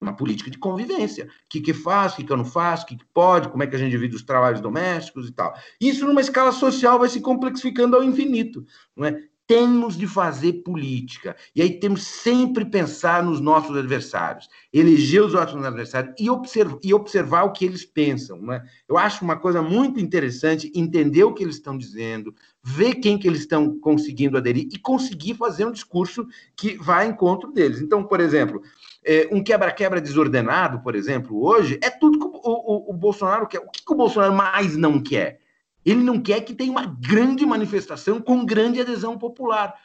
uma 0.05 0.15
política 0.15 0.51
de 0.51 0.57
convivência. 0.57 1.25
O 1.25 1.29
que, 1.49 1.59
que 1.59 1.73
faz, 1.73 2.13
o 2.13 2.17
que, 2.17 2.23
que 2.23 2.31
eu 2.31 2.37
não 2.37 2.45
faço, 2.45 2.83
o 2.83 2.87
que, 2.87 2.97
que 2.97 3.05
pode, 3.13 3.49
como 3.49 3.63
é 3.63 3.67
que 3.67 3.75
a 3.75 3.79
gente 3.79 3.91
divide 3.91 4.15
os 4.15 4.23
trabalhos 4.23 4.61
domésticos 4.61 5.27
e 5.27 5.31
tal. 5.31 5.53
Isso, 5.79 6.05
numa 6.05 6.21
escala 6.21 6.51
social, 6.51 6.99
vai 6.99 7.09
se 7.09 7.19
complexificando 7.19 7.95
ao 7.95 8.03
infinito. 8.03 8.65
Não 8.95 9.05
é? 9.05 9.23
Temos 9.47 9.95
de 9.95 10.07
fazer 10.07 10.53
política. 10.63 11.35
E 11.55 11.61
aí 11.61 11.79
temos 11.79 12.03
sempre 12.03 12.65
pensar 12.65 13.23
nos 13.23 13.39
nossos 13.39 13.77
adversários, 13.77 14.49
eleger 14.73 15.23
os 15.23 15.33
nossos 15.33 15.63
adversários 15.63 16.15
e, 16.19 16.29
observ 16.29 16.79
e 16.83 16.93
observar 16.93 17.43
o 17.43 17.51
que 17.51 17.65
eles 17.65 17.85
pensam. 17.85 18.41
Não 18.41 18.53
é? 18.53 18.63
Eu 18.89 18.97
acho 18.97 19.23
uma 19.23 19.35
coisa 19.35 19.61
muito 19.61 19.99
interessante 19.99 20.71
entender 20.73 21.23
o 21.23 21.33
que 21.33 21.43
eles 21.43 21.55
estão 21.55 21.77
dizendo, 21.77 22.33
ver 22.63 22.95
quem 22.95 23.17
que 23.17 23.27
eles 23.27 23.41
estão 23.41 23.77
conseguindo 23.79 24.37
aderir 24.37 24.67
e 24.71 24.79
conseguir 24.79 25.35
fazer 25.35 25.65
um 25.65 25.71
discurso 25.71 26.25
que 26.55 26.75
vá 26.77 27.03
ao 27.03 27.09
encontro 27.09 27.51
deles. 27.51 27.79
Então, 27.79 28.03
por 28.03 28.19
exemplo, 28.19 28.61
é, 29.05 29.29
um 29.31 29.43
quebra-quebra 29.43 30.01
desordenado, 30.01 30.79
por 30.79 30.95
exemplo, 30.95 31.45
hoje, 31.45 31.79
é 31.83 31.91
tudo 31.91 32.17
que 32.17 32.25
o, 32.25 32.41
o, 32.43 32.89
o 32.89 32.93
Bolsonaro 32.93 33.47
quer. 33.47 33.59
O 33.59 33.69
que, 33.69 33.85
que, 33.85 33.93
o 33.93 33.95
Bolsonaro 33.95 34.33
mais 34.33 34.75
não 34.75 34.99
quer? 34.99 35.39
Ele 35.85 36.03
não 36.03 36.19
quer 36.19 36.41
que 36.41 36.55
tenha 36.55 36.71
uma 36.71 36.85
grande 36.85 37.45
manifestação 37.45 38.19
com 38.19 38.45
grande 38.45 38.81
adesão 38.81 39.17
popular 39.17 39.75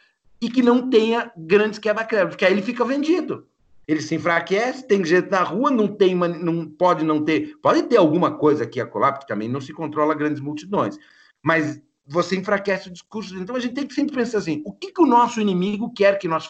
e 0.41 0.49
que 0.49 0.63
não 0.63 0.89
tenha 0.89 1.31
grandes 1.37 1.79
quebra-quebras, 1.79 2.31
porque 2.31 2.45
aí 2.45 2.53
ele 2.53 2.63
fica 2.63 2.85
vendido. 2.85 3.47
Ele 3.87 4.01
se 4.01 4.15
enfraquece, 4.15 4.87
tem 4.87 5.05
gente 5.05 5.31
na 5.31 5.43
rua, 5.43 5.71
não 5.71 5.89
tem, 5.89 6.15
não 6.15 6.67
pode 6.67 7.05
não 7.05 7.25
ter, 7.25 7.57
pode 7.61 7.83
ter 7.83 7.97
alguma 7.97 8.33
coisa 8.33 8.65
aqui 8.65 8.81
a 8.81 8.87
colar, 8.87 9.13
porque 9.13 9.27
também 9.27 9.49
não 9.49 9.61
se 9.61 9.73
controla 9.73 10.15
grandes 10.15 10.41
multidões, 10.41 10.97
mas 11.43 11.81
você 12.07 12.37
enfraquece 12.37 12.89
o 12.89 12.93
discurso. 12.93 13.37
Então 13.37 13.57
a 13.57 13.61
gente 13.61 13.75
tem 13.75 13.87
que 13.87 13.95
sempre 13.95 14.15
pensar 14.15 14.39
assim: 14.39 14.63
o 14.65 14.73
que, 14.73 14.93
que 14.93 15.03
o 15.03 15.07
nosso 15.07 15.41
inimigo 15.41 15.93
quer 15.93 16.19
que 16.19 16.29
nós 16.29 16.49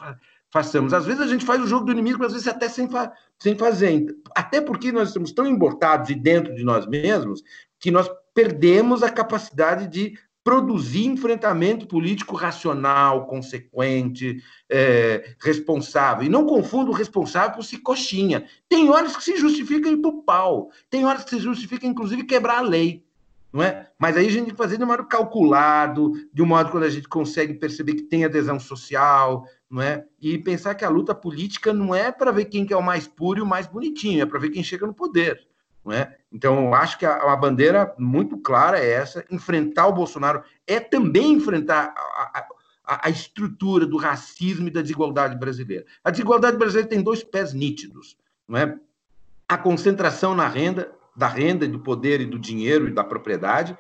façamos. 0.50 0.92
Às 0.92 1.06
vezes 1.06 1.20
a 1.20 1.26
gente 1.26 1.44
faz 1.44 1.62
o 1.62 1.66
jogo 1.66 1.86
do 1.86 1.92
inimigo, 1.92 2.24
às 2.24 2.32
vezes 2.32 2.48
até 2.48 2.68
sem, 2.68 2.88
fa 2.88 3.12
sem 3.38 3.56
fazer. 3.56 4.06
Até 4.34 4.60
porque 4.60 4.92
nós 4.92 5.08
estamos 5.08 5.32
tão 5.32 5.46
embortados 5.46 6.10
e 6.10 6.14
dentro 6.14 6.54
de 6.54 6.64
nós 6.64 6.86
mesmos 6.86 7.42
que 7.78 7.90
nós 7.90 8.10
perdemos 8.34 9.02
a 9.02 9.10
capacidade 9.10 9.86
de 9.86 10.18
produzir 10.42 11.04
enfrentamento 11.06 11.86
político 11.86 12.34
racional, 12.34 13.26
consequente, 13.26 14.42
é, 14.68 15.34
responsável. 15.38 16.24
E 16.24 16.30
não 16.30 16.46
confunda 16.46 16.90
o 16.90 16.94
responsável 16.94 17.54
por 17.54 17.64
se 17.64 17.78
coxinha. 17.78 18.46
Tem 18.68 18.88
horas 18.88 19.16
que 19.16 19.22
se 19.22 19.36
justifica 19.36 19.88
ir 19.88 19.98
para 19.98 20.10
o 20.10 20.22
pau, 20.22 20.70
tem 20.88 21.04
horas 21.04 21.24
que 21.24 21.30
se 21.30 21.38
justifica, 21.38 21.86
inclusive, 21.86 22.24
quebrar 22.24 22.58
a 22.58 22.62
lei. 22.62 23.04
Não 23.52 23.62
é? 23.62 23.90
Mas 23.98 24.16
aí 24.16 24.26
a 24.26 24.30
gente 24.30 24.44
tem 24.44 24.52
que 24.52 24.56
fazer 24.56 24.78
de 24.78 24.84
um 24.84 24.86
modo 24.86 25.04
calculado, 25.06 26.12
de 26.32 26.40
um 26.40 26.46
modo 26.46 26.70
quando 26.70 26.84
a 26.84 26.88
gente 26.88 27.08
consegue 27.08 27.54
perceber 27.54 27.94
que 27.94 28.02
tem 28.02 28.24
adesão 28.24 28.60
social, 28.60 29.44
não 29.68 29.82
é? 29.82 30.04
E 30.20 30.38
pensar 30.38 30.76
que 30.76 30.84
a 30.84 30.88
luta 30.88 31.16
política 31.16 31.72
não 31.72 31.92
é 31.92 32.12
para 32.12 32.30
ver 32.30 32.44
quem 32.44 32.64
que 32.64 32.72
é 32.72 32.76
o 32.76 32.82
mais 32.82 33.08
puro 33.08 33.40
e 33.40 33.42
o 33.42 33.46
mais 33.46 33.66
bonitinho, 33.66 34.22
é 34.22 34.26
para 34.26 34.38
ver 34.38 34.50
quem 34.50 34.62
chega 34.62 34.86
no 34.86 34.94
poder, 34.94 35.48
não 35.84 35.92
é? 35.92 36.16
Então, 36.32 36.66
eu 36.66 36.74
acho 36.74 36.98
que 36.98 37.06
a, 37.06 37.16
a, 37.16 37.36
bandeira 37.36 37.94
muito 37.98 38.38
clara 38.38 38.78
é 38.78 38.90
essa: 38.90 39.24
enfrentar 39.30 39.86
o 39.88 39.92
Bolsonaro 39.92 40.42
é 40.66 40.78
também 40.78 41.32
enfrentar 41.32 41.94
a, 41.96 42.46
a, 42.84 43.06
a 43.06 43.10
estrutura 43.10 43.86
do 43.86 43.96
racismo 43.96 44.68
e 44.68 44.70
da 44.70 44.82
desigualdade 44.82 45.36
brasileira. 45.38 45.84
A 46.04 46.10
desigualdade 46.10 46.56
brasileira 46.56 46.88
tem 46.88 47.02
dois 47.02 47.22
pés 47.24 47.52
nítidos, 47.52 48.16
não 48.46 48.58
é? 48.58 48.76
A 49.48 49.58
concentração 49.58 50.34
na 50.34 50.46
renda, 50.46 50.92
da 51.16 51.26
renda, 51.26 51.66
do 51.66 51.80
poder 51.80 52.20
e 52.20 52.26
do 52.26 52.38
dinheiro 52.38 52.88
e 52.88 52.92
da 52.92 53.02
propriedade, 53.02 53.76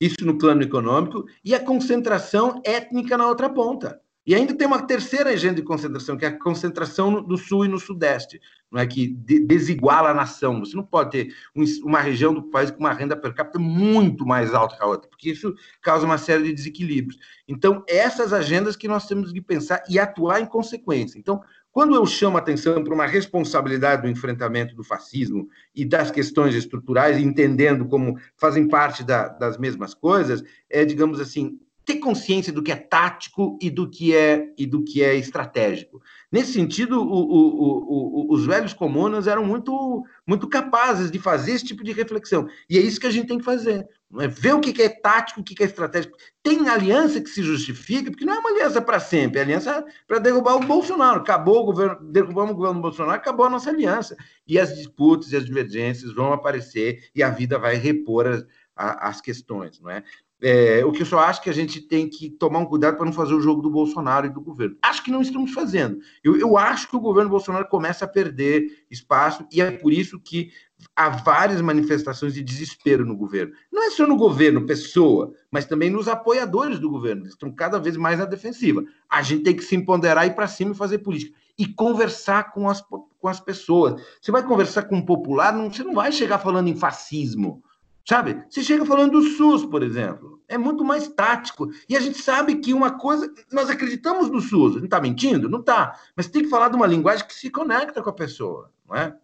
isso 0.00 0.24
no 0.24 0.38
plano 0.38 0.62
econômico, 0.62 1.26
e 1.44 1.54
a 1.54 1.60
concentração 1.60 2.60
étnica 2.64 3.16
na 3.16 3.26
outra 3.26 3.50
ponta. 3.50 4.00
E 4.24 4.34
ainda 4.34 4.54
tem 4.54 4.66
uma 4.66 4.82
terceira 4.82 5.30
agenda 5.30 5.54
de 5.54 5.62
concentração, 5.62 6.16
que 6.16 6.24
é 6.24 6.28
a 6.28 6.38
concentração 6.38 7.10
no 7.10 7.36
sul 7.38 7.64
e 7.64 7.68
no 7.68 7.78
sudeste, 7.78 8.40
não 8.70 8.80
é 8.80 8.86
que 8.86 9.08
desiguala 9.08 10.10
a 10.10 10.14
nação. 10.14 10.60
Você 10.60 10.76
não 10.76 10.84
pode 10.84 11.10
ter 11.10 11.34
uma 11.82 12.00
região 12.00 12.34
do 12.34 12.42
país 12.42 12.70
com 12.70 12.80
uma 12.80 12.92
renda 12.92 13.16
per 13.16 13.34
capita 13.34 13.58
muito 13.58 14.26
mais 14.26 14.52
alta 14.52 14.76
que 14.76 14.82
a 14.82 14.86
outra, 14.86 15.08
porque 15.08 15.30
isso 15.30 15.54
causa 15.80 16.04
uma 16.04 16.18
série 16.18 16.44
de 16.44 16.52
desequilíbrios. 16.52 17.18
Então, 17.46 17.82
essas 17.88 18.32
agendas 18.32 18.76
que 18.76 18.86
nós 18.86 19.06
temos 19.06 19.32
que 19.32 19.40
pensar 19.40 19.82
e 19.88 19.98
atuar 19.98 20.40
em 20.40 20.46
consequência. 20.46 21.18
Então, 21.18 21.42
quando 21.70 21.94
eu 21.94 22.04
chamo 22.04 22.36
a 22.36 22.40
atenção 22.40 22.82
para 22.82 22.94
uma 22.94 23.06
responsabilidade 23.06 24.02
do 24.02 24.08
enfrentamento 24.08 24.74
do 24.74 24.82
fascismo 24.82 25.48
e 25.74 25.84
das 25.84 26.10
questões 26.10 26.54
estruturais, 26.54 27.18
entendendo 27.18 27.86
como 27.86 28.18
fazem 28.36 28.66
parte 28.66 29.04
da, 29.04 29.28
das 29.28 29.56
mesmas 29.56 29.94
coisas, 29.94 30.42
é, 30.68 30.84
digamos 30.84 31.20
assim, 31.20 31.58
ter 31.88 31.96
consciência 31.96 32.52
do 32.52 32.62
que 32.62 32.70
é 32.70 32.76
tático 32.76 33.58
e 33.62 33.70
do 33.70 33.88
que 33.88 34.14
é 34.14 34.52
e 34.58 34.66
do 34.66 34.84
que 34.84 35.02
é 35.02 35.16
estratégico. 35.16 36.02
Nesse 36.30 36.52
sentido, 36.52 37.00
o, 37.00 37.06
o, 37.06 38.26
o, 38.28 38.34
os 38.34 38.44
velhos 38.44 38.74
comunas 38.74 39.26
eram 39.26 39.42
muito 39.42 40.04
muito 40.26 40.46
capazes 40.46 41.10
de 41.10 41.18
fazer 41.18 41.52
esse 41.52 41.64
tipo 41.64 41.82
de 41.82 41.92
reflexão. 41.92 42.46
E 42.68 42.76
é 42.76 42.80
isso 42.82 43.00
que 43.00 43.06
a 43.06 43.10
gente 43.10 43.28
tem 43.28 43.38
que 43.38 43.44
fazer. 43.44 43.88
É 44.18 44.28
ver 44.28 44.54
o 44.54 44.60
que 44.60 44.82
é 44.82 44.88
tático, 44.90 45.40
o 45.40 45.42
que 45.42 45.62
é 45.62 45.66
estratégico. 45.66 46.14
Tem 46.42 46.68
aliança 46.68 47.22
que 47.22 47.30
se 47.30 47.42
justifica, 47.42 48.10
porque 48.10 48.26
não 48.26 48.34
é 48.34 48.38
uma 48.38 48.50
aliança 48.50 48.82
para 48.82 49.00
sempre, 49.00 49.38
é 49.38 49.42
aliança 49.42 49.82
para 50.06 50.18
derrubar 50.18 50.56
o 50.56 50.66
Bolsonaro. 50.66 51.20
Acabou 51.20 51.62
o 51.62 51.64
governo, 51.64 52.12
derrubamos 52.12 52.52
o 52.52 52.56
governo 52.56 52.82
Bolsonaro, 52.82 53.16
acabou 53.16 53.46
a 53.46 53.50
nossa 53.50 53.70
aliança. 53.70 54.14
E 54.46 54.58
as 54.58 54.76
disputas 54.76 55.32
e 55.32 55.36
as 55.36 55.46
divergências 55.46 56.12
vão 56.12 56.34
aparecer 56.34 57.08
e 57.14 57.22
a 57.22 57.30
vida 57.30 57.58
vai 57.58 57.76
repor 57.76 58.26
as, 58.26 58.44
as 58.76 59.20
questões, 59.22 59.80
não 59.80 59.90
é? 59.90 60.04
É, 60.40 60.84
o 60.84 60.92
que 60.92 61.02
eu 61.02 61.06
só 61.06 61.18
acho 61.18 61.42
que 61.42 61.50
a 61.50 61.54
gente 61.54 61.80
tem 61.80 62.08
que 62.08 62.30
tomar 62.30 62.60
um 62.60 62.66
cuidado 62.66 62.96
para 62.96 63.04
não 63.04 63.12
fazer 63.12 63.34
o 63.34 63.40
jogo 63.40 63.60
do 63.60 63.70
Bolsonaro 63.70 64.26
e 64.26 64.30
do 64.30 64.40
governo. 64.40 64.76
Acho 64.80 65.02
que 65.02 65.10
não 65.10 65.20
estamos 65.20 65.52
fazendo. 65.52 65.98
Eu, 66.22 66.36
eu 66.36 66.56
acho 66.56 66.88
que 66.88 66.94
o 66.94 67.00
governo 67.00 67.28
Bolsonaro 67.28 67.66
começa 67.68 68.04
a 68.04 68.08
perder 68.08 68.84
espaço 68.88 69.44
e 69.52 69.60
é 69.60 69.72
por 69.72 69.92
isso 69.92 70.20
que 70.20 70.52
há 70.94 71.08
várias 71.08 71.60
manifestações 71.60 72.34
de 72.34 72.42
desespero 72.42 73.04
no 73.04 73.16
governo. 73.16 73.52
Não 73.72 73.84
é 73.84 73.90
só 73.90 74.06
no 74.06 74.16
governo, 74.16 74.64
pessoa, 74.64 75.32
mas 75.50 75.64
também 75.64 75.90
nos 75.90 76.06
apoiadores 76.06 76.78
do 76.78 76.88
governo. 76.88 77.22
Eles 77.22 77.32
estão 77.32 77.50
cada 77.50 77.80
vez 77.80 77.96
mais 77.96 78.20
na 78.20 78.24
defensiva. 78.24 78.84
A 79.10 79.22
gente 79.22 79.42
tem 79.42 79.56
que 79.56 79.64
se 79.64 79.74
empoderar, 79.74 80.24
ir 80.26 80.36
para 80.36 80.46
cima 80.46 80.70
e 80.70 80.76
fazer 80.76 80.98
política. 80.98 81.36
E 81.58 81.66
conversar 81.66 82.52
com 82.52 82.68
as, 82.68 82.80
com 82.80 83.26
as 83.26 83.40
pessoas. 83.40 84.00
Você 84.22 84.30
vai 84.30 84.44
conversar 84.44 84.84
com 84.84 84.94
um 84.94 85.04
popular, 85.04 85.52
não, 85.52 85.72
você 85.72 85.82
não 85.82 85.94
vai 85.94 86.12
chegar 86.12 86.38
falando 86.38 86.68
em 86.68 86.76
fascismo 86.76 87.60
Sabe? 88.08 88.42
Você 88.48 88.62
chega 88.62 88.86
falando 88.86 89.20
do 89.20 89.22
SUS, 89.22 89.66
por 89.66 89.82
exemplo. 89.82 90.40
É 90.48 90.56
muito 90.56 90.82
mais 90.82 91.08
tático. 91.08 91.68
E 91.86 91.94
a 91.94 92.00
gente 92.00 92.16
sabe 92.16 92.56
que 92.56 92.72
uma 92.72 92.98
coisa. 92.98 93.30
Nós 93.52 93.68
acreditamos 93.68 94.30
no 94.30 94.40
SUS. 94.40 94.76
Não 94.76 94.86
está 94.86 94.98
mentindo? 94.98 95.46
Não 95.46 95.60
está. 95.60 95.94
Mas 96.16 96.26
tem 96.26 96.42
que 96.42 96.48
falar 96.48 96.70
de 96.70 96.76
uma 96.76 96.86
linguagem 96.86 97.26
que 97.26 97.34
se 97.34 97.50
conecta 97.50 98.02
com 98.02 98.08
a 98.08 98.14
pessoa. 98.14 98.72
Não 98.88 98.96
é? 98.96 99.14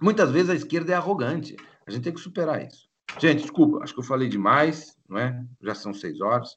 Muitas 0.00 0.30
vezes 0.30 0.48
a 0.48 0.54
esquerda 0.54 0.92
é 0.92 0.94
arrogante. 0.94 1.56
A 1.84 1.90
gente 1.90 2.04
tem 2.04 2.12
que 2.12 2.20
superar 2.20 2.64
isso. 2.64 2.88
Gente, 3.18 3.42
desculpa, 3.42 3.82
acho 3.82 3.92
que 3.92 3.98
eu 3.98 4.04
falei 4.04 4.28
demais, 4.28 4.96
não 5.08 5.18
é? 5.18 5.44
Já 5.60 5.74
são 5.74 5.92
seis 5.92 6.20
horas. 6.20 6.56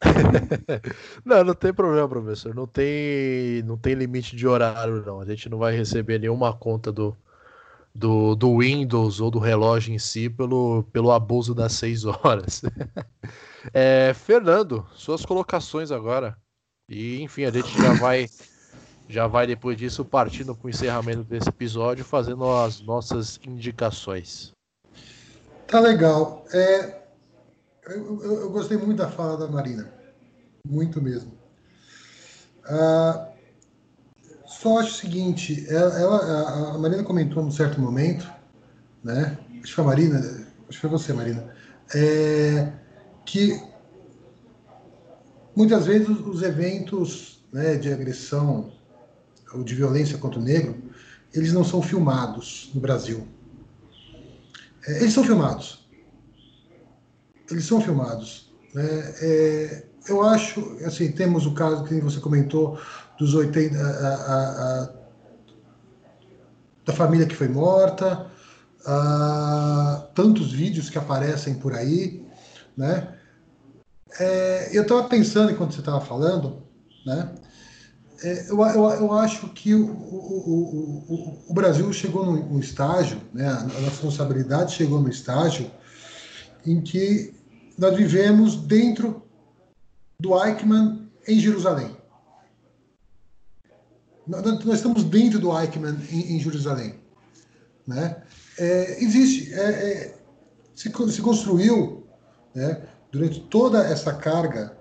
não, 1.24 1.44
não 1.44 1.54
tem 1.54 1.72
problema, 1.72 2.08
professor. 2.08 2.52
Não 2.52 2.66
tem, 2.66 3.62
não 3.62 3.78
tem 3.78 3.94
limite 3.94 4.34
de 4.34 4.44
horário, 4.44 5.04
não. 5.06 5.20
A 5.20 5.24
gente 5.24 5.48
não 5.48 5.58
vai 5.58 5.76
receber 5.76 6.18
nenhuma 6.18 6.52
conta 6.52 6.90
do, 6.90 7.16
do, 7.96 8.34
do 8.34 8.58
Windows 8.58 9.20
ou 9.20 9.30
do 9.30 9.38
relógio 9.38 9.94
em 9.94 9.98
si 9.98 10.28
pelo, 10.28 10.84
pelo 10.92 11.10
abuso 11.10 11.54
das 11.54 11.72
seis 11.72 12.04
horas. 12.04 12.62
é, 13.72 14.12
Fernando, 14.14 14.86
suas 14.94 15.24
colocações 15.24 15.90
agora. 15.90 16.36
E 16.88 17.20
enfim, 17.22 17.44
a 17.44 17.50
gente 17.50 17.76
já 17.76 17.94
vai 17.94 18.28
já 19.08 19.26
vai 19.26 19.46
depois 19.46 19.76
disso 19.76 20.04
partindo 20.04 20.54
para 20.54 20.66
o 20.66 20.70
encerramento 20.70 21.22
desse 21.24 21.48
episódio, 21.48 22.04
fazendo 22.04 22.44
as 22.50 22.80
nossas 22.80 23.38
indicações. 23.46 24.52
Tá 25.66 25.80
legal. 25.80 26.44
É, 26.52 27.02
eu, 27.88 28.22
eu, 28.22 28.50
gostei 28.50 28.76
muito 28.76 28.98
da 28.98 29.08
fala 29.08 29.36
da 29.36 29.48
Marina, 29.48 29.92
muito 30.66 31.00
mesmo. 31.00 31.32
Uh, 32.64 33.35
só 34.60 34.78
acho 34.78 34.90
o 34.90 34.94
seguinte, 34.94 35.66
ela, 35.68 35.98
ela, 35.98 36.74
a 36.74 36.78
Marina 36.78 37.02
comentou 37.02 37.42
num 37.42 37.50
certo 37.50 37.80
momento, 37.80 38.30
né? 39.04 39.38
Acho 39.52 39.62
que 39.62 39.72
foi 39.72 39.84
a 39.84 39.86
Marina, 39.86 40.18
acho 40.68 40.78
que 40.78 40.78
foi 40.78 40.90
você, 40.90 41.12
Marina, 41.12 41.54
é, 41.94 42.72
que 43.24 43.60
muitas 45.54 45.86
vezes 45.86 46.08
os 46.08 46.42
eventos 46.42 47.44
né, 47.52 47.76
de 47.76 47.92
agressão 47.92 48.72
ou 49.52 49.62
de 49.62 49.74
violência 49.74 50.18
contra 50.18 50.40
o 50.40 50.42
negro, 50.42 50.76
eles 51.32 51.52
não 51.52 51.64
são 51.64 51.82
filmados 51.82 52.70
no 52.74 52.80
Brasil. 52.80 53.26
É, 54.86 55.00
eles 55.00 55.12
são 55.12 55.24
filmados. 55.24 55.86
Eles 57.50 57.64
são 57.64 57.80
filmados. 57.80 58.52
Né? 58.74 59.14
É, 59.20 59.86
eu 60.08 60.22
acho, 60.22 60.76
assim, 60.84 61.10
temos 61.12 61.46
o 61.46 61.54
caso 61.54 61.84
que 61.84 62.00
você 62.00 62.20
comentou 62.20 62.78
dos 63.18 63.34
80, 63.34 63.76
a, 63.76 63.82
a, 63.82 64.82
a, 64.82 64.90
da 66.84 66.92
família 66.92 67.26
que 67.26 67.34
foi 67.34 67.48
morta, 67.48 68.30
tantos 70.14 70.52
vídeos 70.52 70.88
que 70.88 70.98
aparecem 70.98 71.54
por 71.54 71.74
aí, 71.74 72.24
né? 72.76 73.14
É, 74.18 74.70
eu 74.72 74.82
estava 74.82 75.04
pensando 75.04 75.50
enquanto 75.50 75.74
você 75.74 75.80
estava 75.80 76.00
falando, 76.00 76.62
né? 77.04 77.34
É, 78.22 78.50
eu, 78.50 78.60
eu, 78.60 78.90
eu, 78.90 79.12
acho 79.12 79.48
que 79.48 79.74
o, 79.74 79.90
o, 79.90 81.04
o, 81.08 81.50
o 81.50 81.54
Brasil 81.54 81.92
chegou 81.92 82.24
num, 82.24 82.58
estágio, 82.58 83.20
né? 83.32 83.46
A 83.46 83.80
responsabilidade 83.80 84.72
chegou 84.72 85.00
no 85.00 85.08
estágio 85.08 85.70
em 86.64 86.80
que 86.80 87.34
nós 87.76 87.94
vivemos 87.94 88.56
dentro 88.56 89.22
do 90.18 90.42
Eichmann 90.42 91.10
em 91.28 91.38
Jerusalém. 91.38 91.95
Nós, 94.26 94.44
estamos 94.74 95.04
dentro 95.04 95.38
do 95.38 95.56
Eichmann 95.56 95.96
em, 96.10 96.36
em 96.36 96.40
Jerusalém, 96.40 96.94
né? 97.86 98.22
É, 98.58 99.02
existe, 99.02 99.52
é, 99.52 99.60
é 99.60 100.18
se, 100.74 100.90
se 100.90 101.22
construiu, 101.22 102.06
né? 102.54 102.82
durante 103.12 103.40
toda 103.40 103.82
essa 103.82 104.12
carga, 104.12 104.76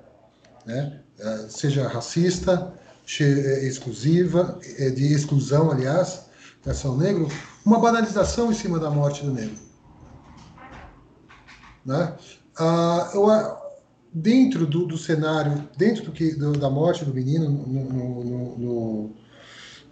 né, 0.65 0.99
eh, 1.19 1.45
seja 1.47 1.87
racista, 1.87 2.73
eh, 3.19 3.65
exclusiva, 3.65 4.59
eh, 4.77 4.89
de 4.89 5.13
exclusão, 5.13 5.71
aliás, 5.71 6.25
nação 6.65 6.97
negro, 6.97 7.29
uma 7.65 7.79
banalização 7.79 8.51
em 8.51 8.55
cima 8.55 8.79
da 8.79 8.89
morte 8.89 9.23
do 9.23 9.31
negro. 9.31 9.57
Né? 11.85 12.13
Ah, 12.57 13.11
eu, 13.13 13.27
dentro 14.11 14.65
do, 14.65 14.85
do, 14.85 14.97
cenário, 14.97 15.69
dentro 15.77 16.03
do 16.05 16.11
que, 16.11 16.35
do, 16.35 16.53
da 16.53 16.69
morte 16.69 17.05
do 17.05 17.13
menino 17.13 17.49
no, 17.49 17.83
no, 17.83 18.57
no, 18.57 19.09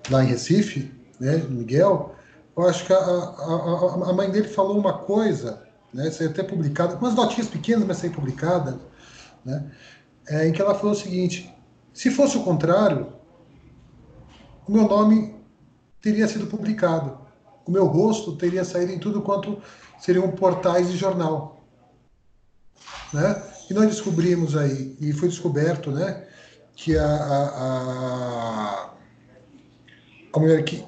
lá 0.10 0.24
em 0.24 0.28
Recife, 0.28 0.92
né, 1.20 1.38
Miguel, 1.50 2.16
eu 2.56 2.68
acho 2.68 2.86
que 2.86 2.94
a, 2.94 2.98
a, 2.98 4.10
a 4.10 4.14
mãe 4.14 4.30
dele 4.30 4.48
falou 4.48 4.78
uma 4.78 5.00
coisa 5.00 5.64
né, 5.94 6.10
saiu 6.10 6.32
até 6.32 6.44
publicada, 6.44 6.96
umas 6.96 7.14
notinhas 7.14 7.48
pequenas, 7.48 7.86
mas 7.86 7.98
saiu 7.98 8.12
publicada, 8.12 8.80
né, 9.46 9.72
é, 10.28 10.48
em 10.48 10.52
que 10.52 10.62
ela 10.62 10.74
falou 10.74 10.94
o 10.94 10.98
seguinte: 10.98 11.54
se 11.94 12.10
fosse 12.10 12.36
o 12.36 12.44
contrário, 12.44 13.14
o 14.68 14.72
meu 14.72 14.88
nome 14.88 15.36
teria 16.02 16.28
sido 16.28 16.48
publicado, 16.48 17.18
o 17.66 17.72
meu 17.72 17.86
rosto 17.86 18.36
teria 18.36 18.66
saído 18.66 18.92
em 18.92 19.00
tudo 19.00 19.22
quanto 19.22 19.62
seriam 20.00 20.32
portais 20.32 20.90
de 20.90 20.98
jornal. 20.98 21.64
Né? 23.14 23.42
E 23.70 23.74
nós 23.74 23.86
descobrimos 23.86 24.58
aí, 24.58 24.98
e 25.00 25.14
foi 25.14 25.30
descoberto, 25.30 25.92
né, 25.92 26.28
que 26.76 26.98
a, 26.98 27.06
a, 27.06 28.90
a, 30.34 30.40
mulher 30.40 30.64
que 30.64 30.84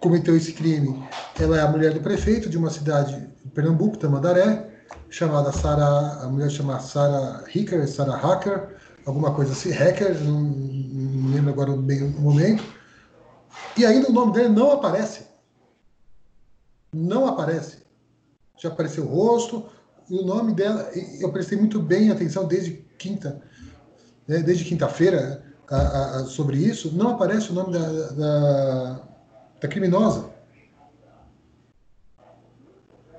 cometeu 0.00 0.36
esse 0.36 0.52
crime, 0.52 1.02
ela 1.38 1.56
é 1.56 1.60
a 1.60 1.70
mulher 1.70 1.94
do 1.94 2.00
prefeito 2.00 2.50
de 2.50 2.58
uma 2.58 2.70
cidade 2.70 3.28
Pernambuco, 3.54 3.96
Tamandaré, 3.96 4.70
chamada 5.08 5.52
Sara, 5.52 6.22
a 6.22 6.28
mulher 6.28 6.50
chama 6.50 6.80
Sara 6.80 7.44
Hicker, 7.54 7.86
Sara 7.88 8.16
Hacker, 8.16 8.76
alguma 9.06 9.32
coisa 9.34 9.52
assim, 9.52 9.70
Hacker, 9.70 10.18
não, 10.24 10.40
não 10.40 11.34
lembro 11.34 11.50
agora 11.50 11.76
bem 11.76 12.02
o 12.02 12.20
momento. 12.20 12.64
E 13.76 13.86
ainda 13.86 14.08
o 14.08 14.12
nome 14.12 14.32
dele 14.32 14.48
não 14.48 14.72
aparece. 14.72 15.26
Não 16.92 17.26
aparece. 17.26 17.82
Já 18.58 18.68
apareceu 18.68 19.04
o 19.04 19.08
rosto, 19.08 19.66
e 20.10 20.16
o 20.18 20.24
nome 20.24 20.54
dela, 20.54 20.90
eu 21.20 21.30
prestei 21.32 21.56
muito 21.56 21.80
bem 21.80 22.10
atenção 22.10 22.46
desde 22.46 22.72
quinta, 22.98 23.40
né, 24.26 24.38
desde 24.38 24.64
quinta-feira 24.64 25.51
sobre 26.28 26.58
isso, 26.58 26.94
não 26.94 27.10
aparece 27.10 27.50
o 27.50 27.54
nome 27.54 27.72
da, 27.72 28.08
da, 28.10 29.02
da 29.60 29.68
criminosa. 29.68 30.30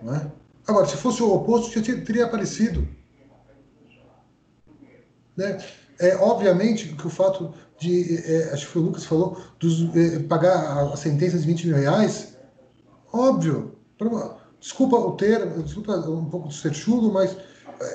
Né? 0.01 0.31
Agora, 0.67 0.85
se 0.85 0.97
fosse 0.97 1.23
o 1.23 1.33
oposto, 1.33 1.71
já 1.71 1.81
teria 1.81 2.25
aparecido. 2.25 2.87
Né? 5.35 5.57
É, 5.99 6.15
obviamente 6.17 6.95
que 6.95 7.07
o 7.07 7.09
fato 7.09 7.53
de, 7.79 8.17
é, 8.25 8.53
acho 8.53 8.65
que 8.65 8.71
foi 8.71 8.81
o 8.81 8.85
Lucas 8.85 9.03
que 9.03 9.09
falou, 9.09 9.41
dos, 9.59 9.95
é, 9.95 10.19
pagar 10.19 10.93
a 10.93 10.95
sentença 10.95 11.37
de 11.37 11.45
20 11.45 11.67
mil 11.67 11.77
reais, 11.77 12.37
óbvio. 13.11 13.77
Desculpa 14.59 14.95
o 14.97 15.11
termo, 15.13 15.61
desculpa 15.63 15.93
um 16.09 16.25
pouco 16.25 16.49
de 16.49 16.55
ser 16.55 16.73
chulo, 16.73 17.11
mas 17.11 17.35